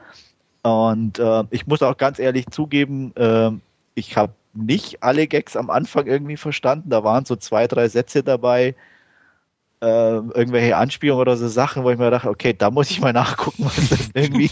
Und 0.64 1.20
äh, 1.20 1.44
ich 1.50 1.68
muss 1.68 1.84
auch 1.84 1.98
ganz 1.98 2.18
ehrlich 2.18 2.48
zugeben, 2.50 3.14
äh, 3.18 3.52
ich 3.96 4.16
habe 4.16 4.32
nicht 4.58 5.04
alle 5.04 5.28
Gags 5.28 5.56
am 5.56 5.70
Anfang 5.70 6.08
irgendwie 6.08 6.38
verstanden. 6.38 6.90
Da 6.90 7.04
waren 7.04 7.26
so 7.26 7.36
zwei, 7.36 7.68
drei 7.68 7.88
Sätze 7.88 8.24
dabei, 8.24 8.76
äh, 9.82 10.16
irgendwelche 10.16 10.76
Anspielungen 10.76 11.22
oder 11.22 11.38
so 11.38 11.48
Sachen, 11.48 11.84
wo 11.84 11.92
ich 11.92 11.98
mir 11.98 12.10
dachte, 12.10 12.30
okay, 12.30 12.54
da 12.54 12.72
muss 12.72 12.90
ich 12.90 13.00
mal 13.00 13.14
nachgucken, 13.14 13.66
was 13.66 13.90
das 13.90 14.10
irgendwie 14.14 14.50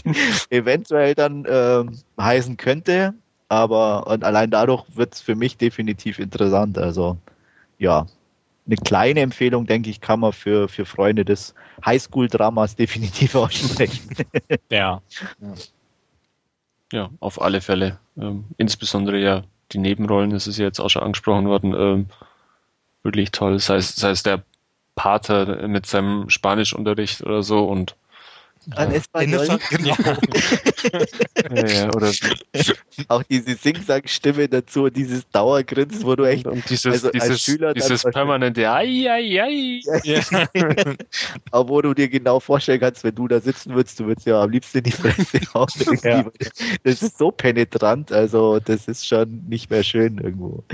eventuell 0.50 1.14
dann 1.14 1.44
äh, 1.44 1.84
heißen 2.20 2.56
könnte. 2.56 3.14
Aber 3.48 4.06
und 4.06 4.24
allein 4.24 4.50
dadurch 4.50 4.84
wird 4.94 5.14
es 5.14 5.20
für 5.20 5.34
mich 5.34 5.56
definitiv 5.56 6.18
interessant. 6.18 6.78
Also 6.78 7.18
ja, 7.78 8.06
eine 8.66 8.76
kleine 8.76 9.20
Empfehlung, 9.20 9.66
denke 9.66 9.90
ich, 9.90 10.00
kann 10.00 10.20
man 10.20 10.32
für, 10.32 10.68
für 10.68 10.84
Freunde 10.84 11.24
des 11.24 11.54
Highschool-Dramas 11.84 12.76
definitiv 12.76 13.34
aussprechen. 13.34 14.08
Ja. 14.70 15.02
Ja, 16.92 17.10
auf 17.20 17.40
alle 17.40 17.60
Fälle. 17.60 17.98
Ähm, 18.16 18.44
insbesondere 18.58 19.18
ja 19.18 19.42
die 19.72 19.78
Nebenrollen, 19.78 20.30
das 20.30 20.46
ist 20.46 20.58
ja 20.58 20.64
jetzt 20.64 20.80
auch 20.80 20.90
schon 20.90 21.02
angesprochen 21.02 21.46
worden, 21.46 21.74
ähm, 21.74 22.06
wirklich 23.02 23.30
toll. 23.30 23.58
Sei 23.58 23.76
es, 23.76 23.96
sei 23.96 24.10
es 24.10 24.22
der 24.22 24.42
Pater 24.94 25.68
mit 25.68 25.86
seinem 25.86 26.30
Spanischunterricht 26.30 27.22
oder 27.22 27.42
so 27.42 27.64
und 27.64 27.96
An 28.74 28.90
Espanol. 28.92 29.46
Genau. 29.70 29.94
Ja, 31.54 31.66
ja, 31.66 31.94
oder 31.94 32.12
Auch 33.08 33.22
diese 33.24 33.54
Sing-Sang-Stimme 33.54 34.48
dazu, 34.48 34.88
dieses 34.88 35.28
Dauergrinsen, 35.30 36.04
wo 36.04 36.16
du 36.16 36.24
echt 36.24 36.46
und 36.46 36.68
dieses, 36.68 36.86
also 36.86 37.10
als 37.10 37.24
dieses, 37.24 37.42
Schüler 37.42 37.74
dann 37.74 37.82
dieses 37.82 38.02
permanente 38.02 38.68
Ai, 38.70 39.06
ai, 39.08 39.42
ai. 39.42 39.80
Aber 41.50 41.68
wo 41.68 41.82
du 41.82 41.94
dir 41.94 42.08
genau 42.08 42.40
vorstellen 42.40 42.80
kannst, 42.80 43.04
wenn 43.04 43.14
du 43.14 43.28
da 43.28 43.40
sitzen 43.40 43.74
würdest, 43.74 44.00
du 44.00 44.06
würdest 44.06 44.26
ja 44.26 44.42
am 44.42 44.50
liebsten 44.50 44.78
in 44.78 44.84
die 44.84 44.92
Fresse 44.92 45.40
hauen. 45.54 45.68
Ja. 46.02 46.24
Das 46.84 47.02
ist 47.02 47.18
so 47.18 47.30
penetrant, 47.30 48.12
also 48.12 48.58
das 48.60 48.88
ist 48.88 49.06
schon 49.06 49.44
nicht 49.48 49.70
mehr 49.70 49.82
schön 49.82 50.18
irgendwo. 50.18 50.64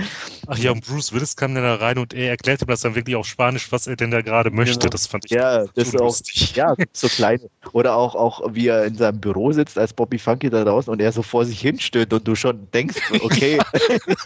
Ach 0.46 0.58
ja, 0.58 0.70
und 0.70 0.86
Bruce 0.86 1.12
Willis 1.12 1.36
kam 1.36 1.54
dann 1.54 1.64
da 1.64 1.74
rein 1.76 1.98
und 1.98 2.14
er 2.14 2.30
erklärte 2.30 2.64
ihm 2.64 2.68
das 2.68 2.80
dann 2.82 2.94
wirklich 2.94 3.16
auf 3.16 3.26
Spanisch, 3.26 3.72
was 3.72 3.86
er 3.86 3.96
denn 3.96 4.10
da 4.10 4.22
gerade 4.22 4.50
möchte. 4.50 4.78
Genau. 4.78 4.90
Das 4.90 5.06
fand 5.06 5.24
ich 5.24 5.32
Ja, 5.32 5.64
das 5.64 5.72
so 5.74 5.80
ist 5.80 5.96
auch, 5.96 6.06
lustig. 6.06 6.56
ja, 6.56 6.74
so 6.92 7.08
kleine. 7.08 7.50
Oder 7.72 7.96
auch, 7.96 8.14
auch, 8.14 8.54
wie 8.54 8.68
er 8.68 8.84
in 8.84 8.94
seinem 8.94 9.20
Büro 9.20 9.52
sitzt 9.52 9.78
als 9.78 9.92
Bobby 10.02 10.18
Funky 10.18 10.50
da 10.50 10.64
draußen 10.64 10.92
und 10.92 11.00
er 11.00 11.12
so 11.12 11.22
vor 11.22 11.44
sich 11.44 11.60
hinstöhnt 11.60 12.12
und 12.12 12.26
du 12.26 12.34
schon 12.34 12.68
denkst, 12.72 12.96
okay, 13.22 13.60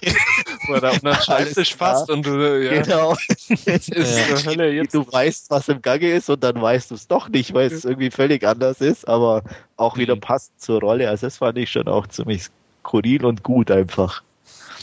Oder 0.68 0.90
auf 0.92 1.04
einer 1.04 1.20
Schreibtisch 1.20 1.74
fast 1.76 2.08
und 2.10 2.24
du, 2.24 2.64
ja, 2.64 2.82
genau, 2.82 3.14
ist 3.48 3.92
zur 3.92 4.44
Hölle 4.44 4.72
jetzt. 4.72 4.94
du 4.94 5.06
weißt, 5.12 5.50
was 5.50 5.68
im 5.68 5.82
Gange 5.82 6.10
ist 6.12 6.30
und 6.30 6.42
dann 6.42 6.60
weißt 6.60 6.90
du 6.90 6.94
es 6.94 7.06
doch 7.06 7.28
nicht, 7.28 7.52
weil 7.52 7.66
es 7.66 7.84
irgendwie 7.84 8.10
völlig 8.10 8.42
anders 8.46 8.80
ist, 8.80 9.06
aber 9.06 9.42
auch 9.76 9.98
wieder 9.98 10.16
Mhm. 10.16 10.20
passend 10.20 10.58
zur 10.58 10.80
Rolle. 10.80 11.10
Also 11.10 11.26
das 11.26 11.36
fand 11.36 11.58
ich 11.58 11.70
schon 11.70 11.88
auch 11.88 12.06
ziemlich 12.06 12.44
skurril 12.80 13.26
und 13.26 13.42
gut 13.42 13.70
einfach. 13.70 14.22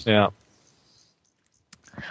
Ja. 0.06 0.30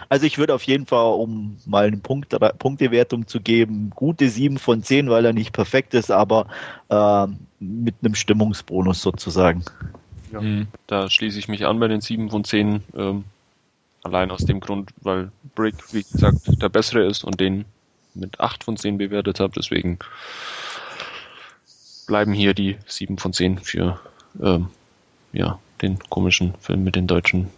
Also 0.09 0.27
ich 0.27 0.39
würde 0.39 0.55
auf 0.55 0.63
jeden 0.63 0.87
Fall, 0.87 1.13
um 1.15 1.59
mal 1.67 1.87
eine 1.87 1.97
Punkt, 1.97 2.37
Punktewertung 2.59 3.27
zu 3.27 3.41
geben, 3.41 3.91
gute 3.95 4.29
7 4.29 4.59
von 4.59 4.83
10, 4.83 5.11
weil 5.11 5.25
er 5.25 5.33
nicht 5.33 5.53
perfekt 5.53 5.95
ist, 5.95 6.11
aber 6.11 6.47
ähm, 6.91 7.39
mit 7.59 7.97
einem 8.03 8.15
Stimmungsbonus 8.15 9.03
sozusagen. 9.03 9.65
Ja. 10.33 10.41
Mhm. 10.41 10.69
Da 10.87 11.11
schließe 11.11 11.39
ich 11.39 11.49
mich 11.49 11.67
an 11.67 11.81
bei 11.81 11.89
den 11.89 12.01
7 12.01 12.31
von 12.31 12.45
10. 12.45 12.83
Ähm, 12.97 13.25
allein 14.03 14.31
aus 14.31 14.45
dem 14.45 14.61
Grund, 14.61 14.91
weil 15.03 15.31
Brick, 15.55 15.75
wie 15.93 16.05
gesagt, 16.05 16.61
der 16.61 16.69
bessere 16.69 17.07
ist 17.07 17.25
und 17.25 17.41
den 17.41 17.65
mit 18.15 18.41
8 18.41 18.65
von 18.65 18.77
10 18.77 18.99
bewertet 18.99 19.41
habe. 19.41 19.53
Deswegen 19.57 19.99
bleiben 22.07 22.33
hier 22.33 22.55
die 22.55 22.79
7 22.87 23.19
von 23.19 23.33
10 23.33 23.59
für 23.59 24.01
ähm, 24.41 24.69
ja, 25.33 25.59
den 25.81 25.99
komischen 26.11 26.55
Film 26.61 26.85
mit 26.85 26.97
den 26.97 27.07
deutschen. 27.07 27.51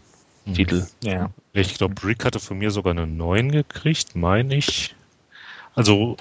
Titel. 0.53 0.87
Ja. 1.03 1.31
Ich 1.53 1.75
glaube, 1.75 1.95
Brick 1.95 2.25
hatte 2.25 2.41
von 2.41 2.59
mir 2.59 2.71
sogar 2.71 2.91
eine 2.91 3.07
9 3.07 3.51
gekriegt, 3.51 4.15
meine 4.15 4.57
ich. 4.57 4.95
Also 5.75 6.17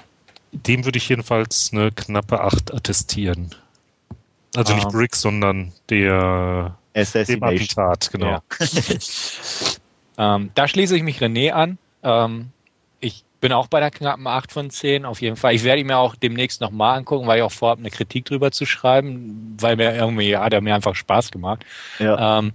dem 0.52 0.84
würde 0.84 0.98
ich 0.98 1.08
jedenfalls 1.08 1.70
eine 1.72 1.92
knappe 1.92 2.40
8 2.40 2.72
attestieren. 2.72 3.50
Also 4.56 4.74
nicht 4.74 4.86
Ah. 4.86 4.90
Brick, 4.90 5.16
sondern 5.16 5.72
der 5.90 6.76
dem. 6.94 7.42
Attentat, 7.42 8.10
genau. 8.12 8.26
Ja. 8.26 8.42
Ähm, 10.16 10.50
da 10.54 10.68
schließe 10.68 10.96
ich 10.96 11.02
mich 11.02 11.18
René 11.18 11.50
an. 11.50 11.76
Ähm, 12.04 12.50
ich 13.00 13.24
bin 13.40 13.52
auch 13.52 13.66
bei 13.66 13.80
der 13.80 13.90
knappen 13.90 14.26
8 14.26 14.52
von 14.52 14.70
10, 14.70 15.04
auf 15.04 15.20
jeden 15.20 15.36
Fall. 15.36 15.54
Ich 15.54 15.64
werde 15.64 15.80
ihn 15.80 15.88
mir 15.88 15.98
auch 15.98 16.14
demnächst 16.14 16.60
nochmal 16.60 16.98
angucken, 16.98 17.26
weil 17.26 17.38
ich 17.38 17.42
auch 17.42 17.52
vorhabe, 17.52 17.80
eine 17.80 17.90
Kritik 17.90 18.24
drüber 18.24 18.52
zu 18.52 18.64
schreiben, 18.64 19.56
weil 19.60 19.74
mir 19.74 19.94
irgendwie 19.94 20.36
hat 20.36 20.52
er 20.52 20.60
mir 20.60 20.74
einfach 20.74 20.94
Spaß 20.94 21.32
gemacht. 21.32 21.64
Ja. 21.98 22.38
Ähm, 22.38 22.52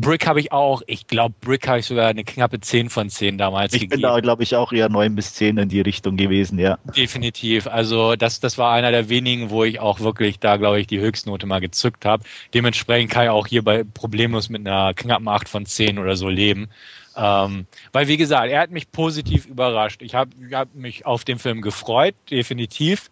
Brick 0.00 0.28
habe 0.28 0.38
ich 0.38 0.52
auch, 0.52 0.82
ich 0.86 1.08
glaube, 1.08 1.34
Brick 1.40 1.66
habe 1.66 1.80
ich 1.80 1.86
sogar 1.86 2.06
eine 2.06 2.22
knappe 2.22 2.60
10 2.60 2.88
von 2.88 3.10
10 3.10 3.36
damals 3.36 3.74
Ich 3.74 3.80
bin 3.80 3.90
gegeben. 3.90 4.02
da, 4.02 4.20
glaube 4.20 4.44
ich, 4.44 4.54
auch 4.54 4.72
eher 4.72 4.88
9 4.88 5.16
bis 5.16 5.34
10 5.34 5.58
in 5.58 5.68
die 5.68 5.80
Richtung 5.80 6.16
gewesen, 6.16 6.58
ja. 6.58 6.78
Definitiv. 6.96 7.66
Also 7.66 8.14
das, 8.14 8.38
das 8.38 8.58
war 8.58 8.72
einer 8.72 8.92
der 8.92 9.08
wenigen, 9.08 9.50
wo 9.50 9.64
ich 9.64 9.80
auch 9.80 9.98
wirklich 9.98 10.38
da, 10.38 10.56
glaube 10.56 10.80
ich, 10.80 10.86
die 10.86 11.00
Höchstnote 11.00 11.46
mal 11.46 11.60
gezückt 11.60 12.04
habe. 12.04 12.22
Dementsprechend 12.54 13.10
kann 13.10 13.24
ich 13.24 13.30
auch 13.30 13.48
hierbei 13.48 13.82
problemlos 13.82 14.48
mit 14.48 14.64
einer 14.66 14.94
knappen 14.94 15.26
8 15.26 15.48
von 15.48 15.66
10 15.66 15.98
oder 15.98 16.14
so 16.14 16.28
leben. 16.28 16.68
Ähm, 17.16 17.66
weil, 17.90 18.06
wie 18.06 18.16
gesagt, 18.16 18.50
er 18.52 18.60
hat 18.60 18.70
mich 18.70 18.92
positiv 18.92 19.46
überrascht. 19.46 20.02
Ich 20.02 20.14
habe 20.14 20.30
ich 20.46 20.54
hab 20.54 20.72
mich 20.76 21.06
auf 21.06 21.24
den 21.24 21.40
Film 21.40 21.60
gefreut, 21.60 22.14
definitiv. 22.30 23.10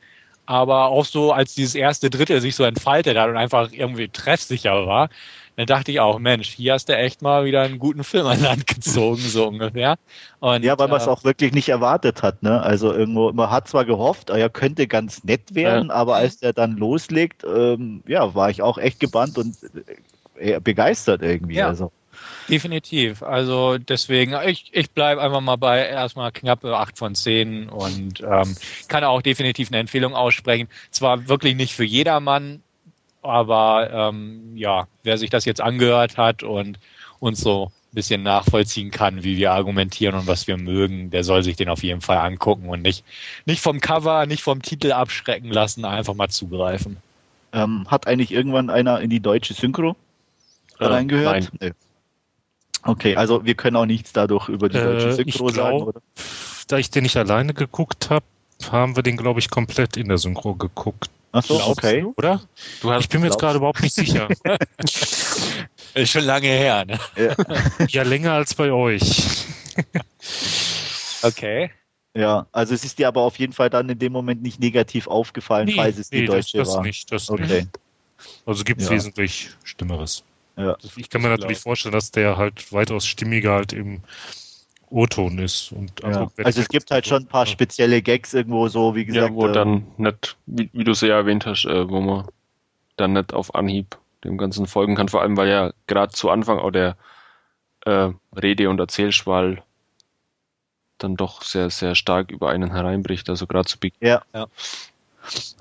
Aber 0.49 0.87
auch 0.91 1.05
so, 1.05 1.33
als 1.33 1.57
dieses 1.57 1.75
erste 1.75 2.09
Drittel 2.09 2.41
sich 2.41 2.55
so 2.55 2.63
entfaltet 2.63 3.19
hat 3.19 3.29
und 3.29 3.37
einfach 3.37 3.73
irgendwie 3.73 4.07
treffsicher 4.07 4.87
war, 4.87 5.09
dann 5.57 5.67
dachte 5.67 5.91
ich 5.91 6.01
auch, 6.01 6.19
Mensch, 6.19 6.51
hier 6.51 6.75
hast 6.75 6.89
du 6.89 6.97
echt 6.97 7.23
mal 7.23 7.47
wieder 7.47 7.63
einen 7.63 7.79
guten 7.79 8.05
Film 8.05 8.27
an 8.27 8.41
Land 8.43 8.67
gezogen, 8.67 9.21
so 9.21 9.49
ungefähr. 9.49 9.97
Und, 10.41 10.65
Ja, 10.65 10.79
weil 10.79 10.89
man 10.89 11.01
es 11.01 11.07
äh, 11.07 11.11
auch 11.11 11.25
wirklich 11.25 11.53
nicht 11.53 11.71
erwartet 11.71 12.23
hat, 12.23 12.43
ne? 12.43 12.63
Also 12.63 12.93
irgendwo, 12.93 13.33
man 13.33 13.51
hat 13.51 13.67
zwar 13.67 13.87
gehofft, 13.87 14.31
er 14.31 14.51
könnte 14.51 14.87
ganz 14.87 15.25
nett 15.25 15.55
werden, 15.55 15.91
aber 15.91 16.17
als 16.17 16.39
der 16.39 16.53
dann 16.53 16.77
loslegt, 16.77 17.43
ähm, 17.45 18.03
ja, 18.07 18.35
war 18.35 18.51
ich 18.51 18.61
auch 18.61 18.77
echt 18.77 19.01
gebannt 19.01 19.39
und 19.39 19.57
äh, 20.37 20.61
begeistert 20.61 21.23
irgendwie. 21.23 21.57
Ja. 21.57 21.69
Also. 21.69 21.91
Definitiv. 22.49 23.23
Also 23.23 23.77
deswegen, 23.79 24.35
ich, 24.47 24.71
ich 24.73 24.91
bleibe 24.91 25.21
einfach 25.21 25.41
mal 25.41 25.57
bei 25.57 25.87
erstmal 25.87 26.33
knappe 26.33 26.77
8 26.77 26.97
von 26.97 27.15
10 27.15 27.69
und 27.69 28.21
ähm, 28.21 28.55
kann 28.89 29.05
auch 29.05 29.21
definitiv 29.21 29.69
eine 29.69 29.79
Empfehlung 29.79 30.15
aussprechen. 30.15 30.69
Zwar 30.91 31.29
wirklich 31.29 31.57
nicht 31.57 31.75
für 31.75 31.85
jedermann, 31.85 32.63
aber 33.27 33.91
ähm, 33.93 34.57
ja, 34.57 34.87
wer 35.03 35.19
sich 35.19 35.31
das 35.31 35.45
jetzt 35.45 35.61
angehört 35.61 36.17
hat 36.17 36.43
und 36.43 36.79
uns 37.21 37.41
so 37.41 37.67
ein 37.93 37.95
bisschen 37.95 38.23
nachvollziehen 38.23 38.91
kann, 38.91 39.23
wie 39.25 39.37
wir 39.37 39.53
argumentieren 39.53 40.15
und 40.15 40.27
was 40.27 40.47
wir 40.47 40.57
mögen, 40.57 41.11
der 41.11 41.25
soll 41.25 41.43
sich 41.43 41.57
den 41.57 41.69
auf 41.69 41.83
jeden 41.83 42.01
Fall 42.01 42.19
angucken 42.19 42.69
und 42.69 42.83
nicht, 42.83 43.05
nicht 43.47 43.61
vom 43.61 43.81
Cover, 43.81 44.27
nicht 44.27 44.43
vom 44.43 44.63
Titel 44.63 44.93
abschrecken 44.93 45.51
lassen, 45.51 45.85
einfach 45.85 46.15
mal 46.15 46.29
zugreifen. 46.29 46.99
Ähm, 47.53 47.87
hat 47.91 48.07
eigentlich 48.07 48.33
irgendwann 48.33 48.71
einer 48.71 49.01
in 49.01 49.11
die 49.11 49.21
deutsche 49.21 49.55
Synchro 49.55 49.97
Äh, 50.79 50.87
reingehört? 50.87 51.25
nein. 51.25 51.49
Nee. 51.61 51.73
Okay, 52.83 53.17
also 53.17 53.45
wir 53.45 53.55
können 53.55 53.77
auch 53.77 53.87
nichts 53.87 54.13
dadurch 54.13 54.49
über 54.49 54.69
die 54.69 54.79
deutsche 54.79 55.09
Äh, 55.09 55.13
Synchro 55.13 55.49
ich 55.49 55.55
sagen, 55.55 55.83
oder? 55.83 56.01
Da 56.69 56.79
ich 56.79 56.91
den 56.91 57.03
nicht 57.05 57.17
alleine 57.17 57.55
geguckt 57.55 58.11
habe, 58.11 58.25
haben 58.71 58.97
wir 58.97 59.03
den, 59.03 59.17
glaube 59.17 59.41
ich, 59.41 59.51
komplett 59.51 59.97
in 59.97 60.09
der 60.09 60.19
Synchro 60.19 60.55
geguckt, 60.55 61.11
Ach 61.33 61.45
so, 61.45 61.57
Glaubst 61.57 61.79
okay. 61.85 62.05
oder? 62.17 62.41
Du 62.81 62.91
hast 62.91 63.03
Ich 63.03 63.09
bin 63.09 63.21
mir 63.21 63.29
jetzt 63.29 63.39
gerade 63.39 63.59
überhaupt 63.59 63.83
nicht 63.83 63.95
sicher. 63.97 64.29
Ist 65.95 66.11
schon 66.11 66.25
lange 66.25 66.49
her, 66.49 66.85
ne? 66.85 66.99
ja, 67.89 68.03
länger 68.03 68.33
als 68.33 68.55
bei 68.55 68.73
euch. 68.73 69.47
Okay. 71.23 71.71
Ja, 72.17 72.47
also 72.53 72.75
es 72.75 72.85
ist 72.85 72.99
dir 72.99 73.09
aber 73.09 73.21
auf 73.21 73.39
jeden 73.39 73.53
Fall 73.53 73.69
dann 73.69 73.89
in 73.91 73.99
dem 73.99 74.13
Moment 74.13 74.41
nicht 74.43 74.59
negativ 74.59 75.07
aufgefallen, 75.07 75.69
falls 75.69 75.99
es 75.99 76.09
die 76.09 76.21
nee, 76.21 76.27
das, 76.27 76.47
deutsche 76.47 76.59
das 76.59 76.69
war. 76.69 76.83
nicht. 76.83 77.13
Das 77.13 77.29
Okay. 77.29 77.47
nicht. 77.47 77.69
Also 78.47 78.65
gibt 78.65 78.81
es 78.81 78.89
Ja. 78.89 78.95
wesentlich 78.95 79.51
Stimmeres. 79.65 80.25
Ja. 80.57 80.77
Ich 80.97 81.11
kann 81.11 81.21
mir 81.21 81.29
natürlich 81.29 81.59
vorstellen, 81.59 81.93
dass 81.93 82.11
der 82.11 82.39
halt 82.39 82.73
weitaus 82.73 83.07
stimmiger 83.07 83.53
halt 83.53 83.75
im 83.75 84.01
O-Ton 84.91 85.39
ist. 85.39 85.73
Und 85.73 85.93
Ja. 86.03 86.31
Also 86.43 86.61
es 86.61 86.69
gibt 86.69 86.91
halt 86.91 87.07
schon 87.07 87.25
ein 87.25 87.29
paar 87.29 87.47
spezielle 87.47 88.03
Gags 88.03 88.35
irgendwo 88.35 88.69
so, 88.69 88.95
wie 88.95 89.05
gesagt. 89.05 89.31
ja, 89.31 89.35
wo 89.35 89.47
äh, 89.47 89.53
dann 89.53 89.87
nicht, 89.97 90.37
wie, 90.47 90.71
wie 90.73 90.85
du 90.85 90.93
es 90.93 91.01
ja 91.01 91.17
erwähnt 91.17 91.47
hast, 91.47 91.65
äh, 91.65 91.89
wo 91.89 92.01
man 92.01 92.27
dann 92.97 93.13
nicht 93.13 93.35
auf 93.35 93.55
Anhieb 93.55 93.99
dem 94.25 94.39
Ganzen 94.39 94.67
folgen 94.67 94.95
kann, 94.95 95.09
vor 95.09 95.23
allem 95.23 95.37
weil 95.37 95.49
ja 95.49 95.73
gerade 95.87 96.13
zu 96.13 96.31
Anfang 96.31 96.59
auch 96.59 96.71
der 96.71 96.97
äh, 97.85 98.11
Rede- 98.35 98.69
und 98.71 98.81
Erzählschwall 98.81 99.63
dann 100.99 101.17
doch 101.17 101.43
sehr, 101.43 101.71
sehr 101.71 101.95
stark 101.95 102.31
über 102.31 102.51
einen 102.51 102.73
hereinbricht. 102.73 103.29
Also 103.29 103.47
gerade 103.47 103.67
zu 103.67 103.79
Beginn. 103.79 104.09
Ja. 104.09 104.23
Ja. 104.35 104.47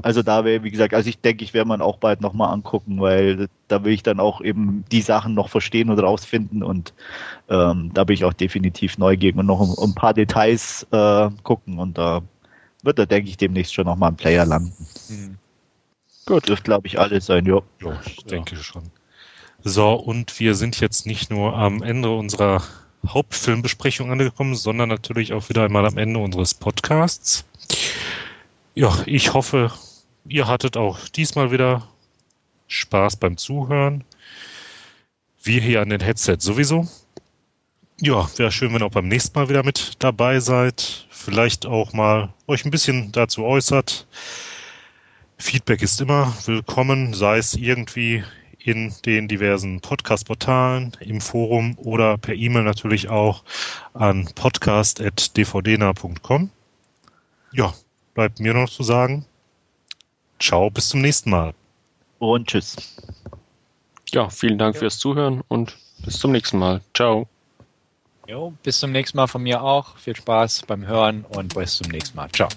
Also 0.02 0.22
da 0.22 0.46
wäre, 0.46 0.64
wie 0.64 0.72
gesagt, 0.72 0.94
also 0.94 1.10
ich 1.10 1.20
denke, 1.20 1.44
ich 1.44 1.54
werde 1.54 1.68
man 1.68 1.82
auch 1.82 1.98
bald 1.98 2.22
nochmal 2.22 2.54
angucken, 2.54 3.00
weil 3.00 3.48
da 3.68 3.84
will 3.84 3.94
ich 3.94 4.04
dann 4.04 4.20
auch 4.20 4.42
eben 4.42 4.86
die 4.92 5.02
Sachen 5.02 5.34
noch 5.34 5.50
verstehen 5.50 5.90
und 5.90 6.00
rausfinden 6.00 6.64
und 6.64 6.94
ähm, 7.50 7.92
da 7.94 8.04
bin 8.04 8.14
ich 8.14 8.26
auch 8.26 8.34
definitiv 8.34 8.98
neugierig 8.98 9.36
und 9.38 9.46
noch 9.46 9.60
um 9.60 9.92
ein 9.92 9.96
paar 9.96 10.14
Details 10.14 10.86
äh, 10.92 11.30
gucken 11.44 11.80
und 11.80 11.98
da 11.98 12.22
wird 12.84 13.00
da, 13.00 13.06
denke 13.06 13.30
ich, 13.30 13.38
demnächst 13.38 13.74
schon 13.74 13.86
nochmal 13.86 14.12
ein 14.12 14.16
Player 14.18 14.46
landen. 14.46 14.88
Hm. 15.08 15.38
Gut. 16.26 16.48
Dürfte, 16.48 16.64
glaube 16.64 16.88
ich, 16.88 17.00
alles 17.00 17.26
sein, 17.26 17.46
ja. 17.46 17.62
Ja, 17.82 18.00
ich 18.06 18.24
denke 18.26 18.56
schon. 18.56 18.84
So, 19.64 19.94
und 19.94 20.40
wir 20.40 20.56
sind 20.56 20.80
jetzt 20.80 21.06
nicht 21.06 21.32
nur 21.32 21.56
am 21.56 21.82
Ende 21.82 22.16
unserer 22.16 22.62
Hauptfilmbesprechung 23.08 24.12
angekommen, 24.12 24.56
sondern 24.56 24.90
natürlich 24.90 25.34
auch 25.34 25.50
wieder 25.50 25.64
einmal 25.64 25.86
am 25.86 25.98
Ende 25.98 26.20
unseres 26.20 26.54
Podcasts. 26.54 27.46
Ja, 28.78 28.94
ich 29.06 29.34
hoffe, 29.34 29.72
ihr 30.28 30.50
hattet 30.50 30.76
auch 30.76 31.08
diesmal 31.08 31.50
wieder 31.50 31.88
Spaß 32.68 33.16
beim 33.16 33.38
Zuhören. 33.38 34.04
Wir 35.42 35.62
hier 35.62 35.82
an 35.82 35.88
den 35.90 36.02
Headset 36.02 36.40
sowieso. 36.40 36.86
ja, 38.02 38.28
wäre 38.38 38.52
schön, 38.52 38.74
wenn 38.74 38.82
ihr 38.82 38.88
auch 38.88 38.92
beim 38.92 39.08
nächsten 39.08 39.40
Mal 39.40 39.48
wieder 39.48 39.64
mit 39.64 39.94
dabei 40.00 40.42
seid. 40.42 41.08
Vielleicht 41.10 41.66
auch 41.66 41.94
mal 41.94 42.34
euch 42.48 42.66
ein 42.66 42.72
bisschen 42.72 43.14
dazu 43.14 43.46
äußert. 43.46 44.08
Feedback 45.38 45.82
ist 45.82 46.02
immer 46.02 46.36
willkommen, 46.46 47.14
sei 47.14 47.38
es 47.38 47.54
irgendwie 47.54 48.26
in 48.60 48.94
den 49.06 49.30
diversen 49.30 49.80
Podcast-Portalen, 49.80 50.92
im 51.00 51.22
Forum 51.22 51.78
oder 51.78 52.18
per 52.18 52.34
E-Mail 52.34 52.64
natürlich 52.64 53.08
auch 53.08 53.46
an 53.94 54.28
podcast.dvdna.com. 54.36 56.50
Ja, 57.54 57.74
bleibt 58.16 58.40
mir 58.40 58.56
noch 58.56 58.70
zu 58.70 58.82
sagen. 58.82 59.26
Ciao, 60.40 60.72
bis 60.72 60.90
zum 60.90 61.02
nächsten 61.02 61.30
Mal. 61.30 61.54
Und 62.18 62.48
tschüss. 62.48 62.76
Ja, 64.12 64.30
vielen 64.30 64.58
Dank 64.58 64.78
fürs 64.78 64.98
Zuhören 64.98 65.44
und 65.48 65.78
bis 66.00 66.18
zum 66.18 66.32
nächsten 66.32 66.58
Mal. 66.58 66.82
Ciao. 66.96 67.28
Jo, 68.28 68.54
bis 68.64 68.80
zum 68.80 68.92
nächsten 68.92 69.18
Mal 69.18 69.28
von 69.28 69.44
mir 69.44 69.62
auch. 69.62 69.98
Viel 69.98 70.16
Spaß 70.16 70.64
beim 70.66 70.88
Hören 70.88 71.26
und 71.26 71.54
bis 71.54 71.76
zum 71.76 71.92
nächsten 71.92 72.18
Mal. 72.18 72.32
Ciao. 72.32 72.50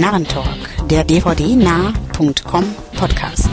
Narrentalk, 0.00 0.88
der 0.90 1.04
dvdnah.com 1.04 2.64
Podcast. 2.98 3.45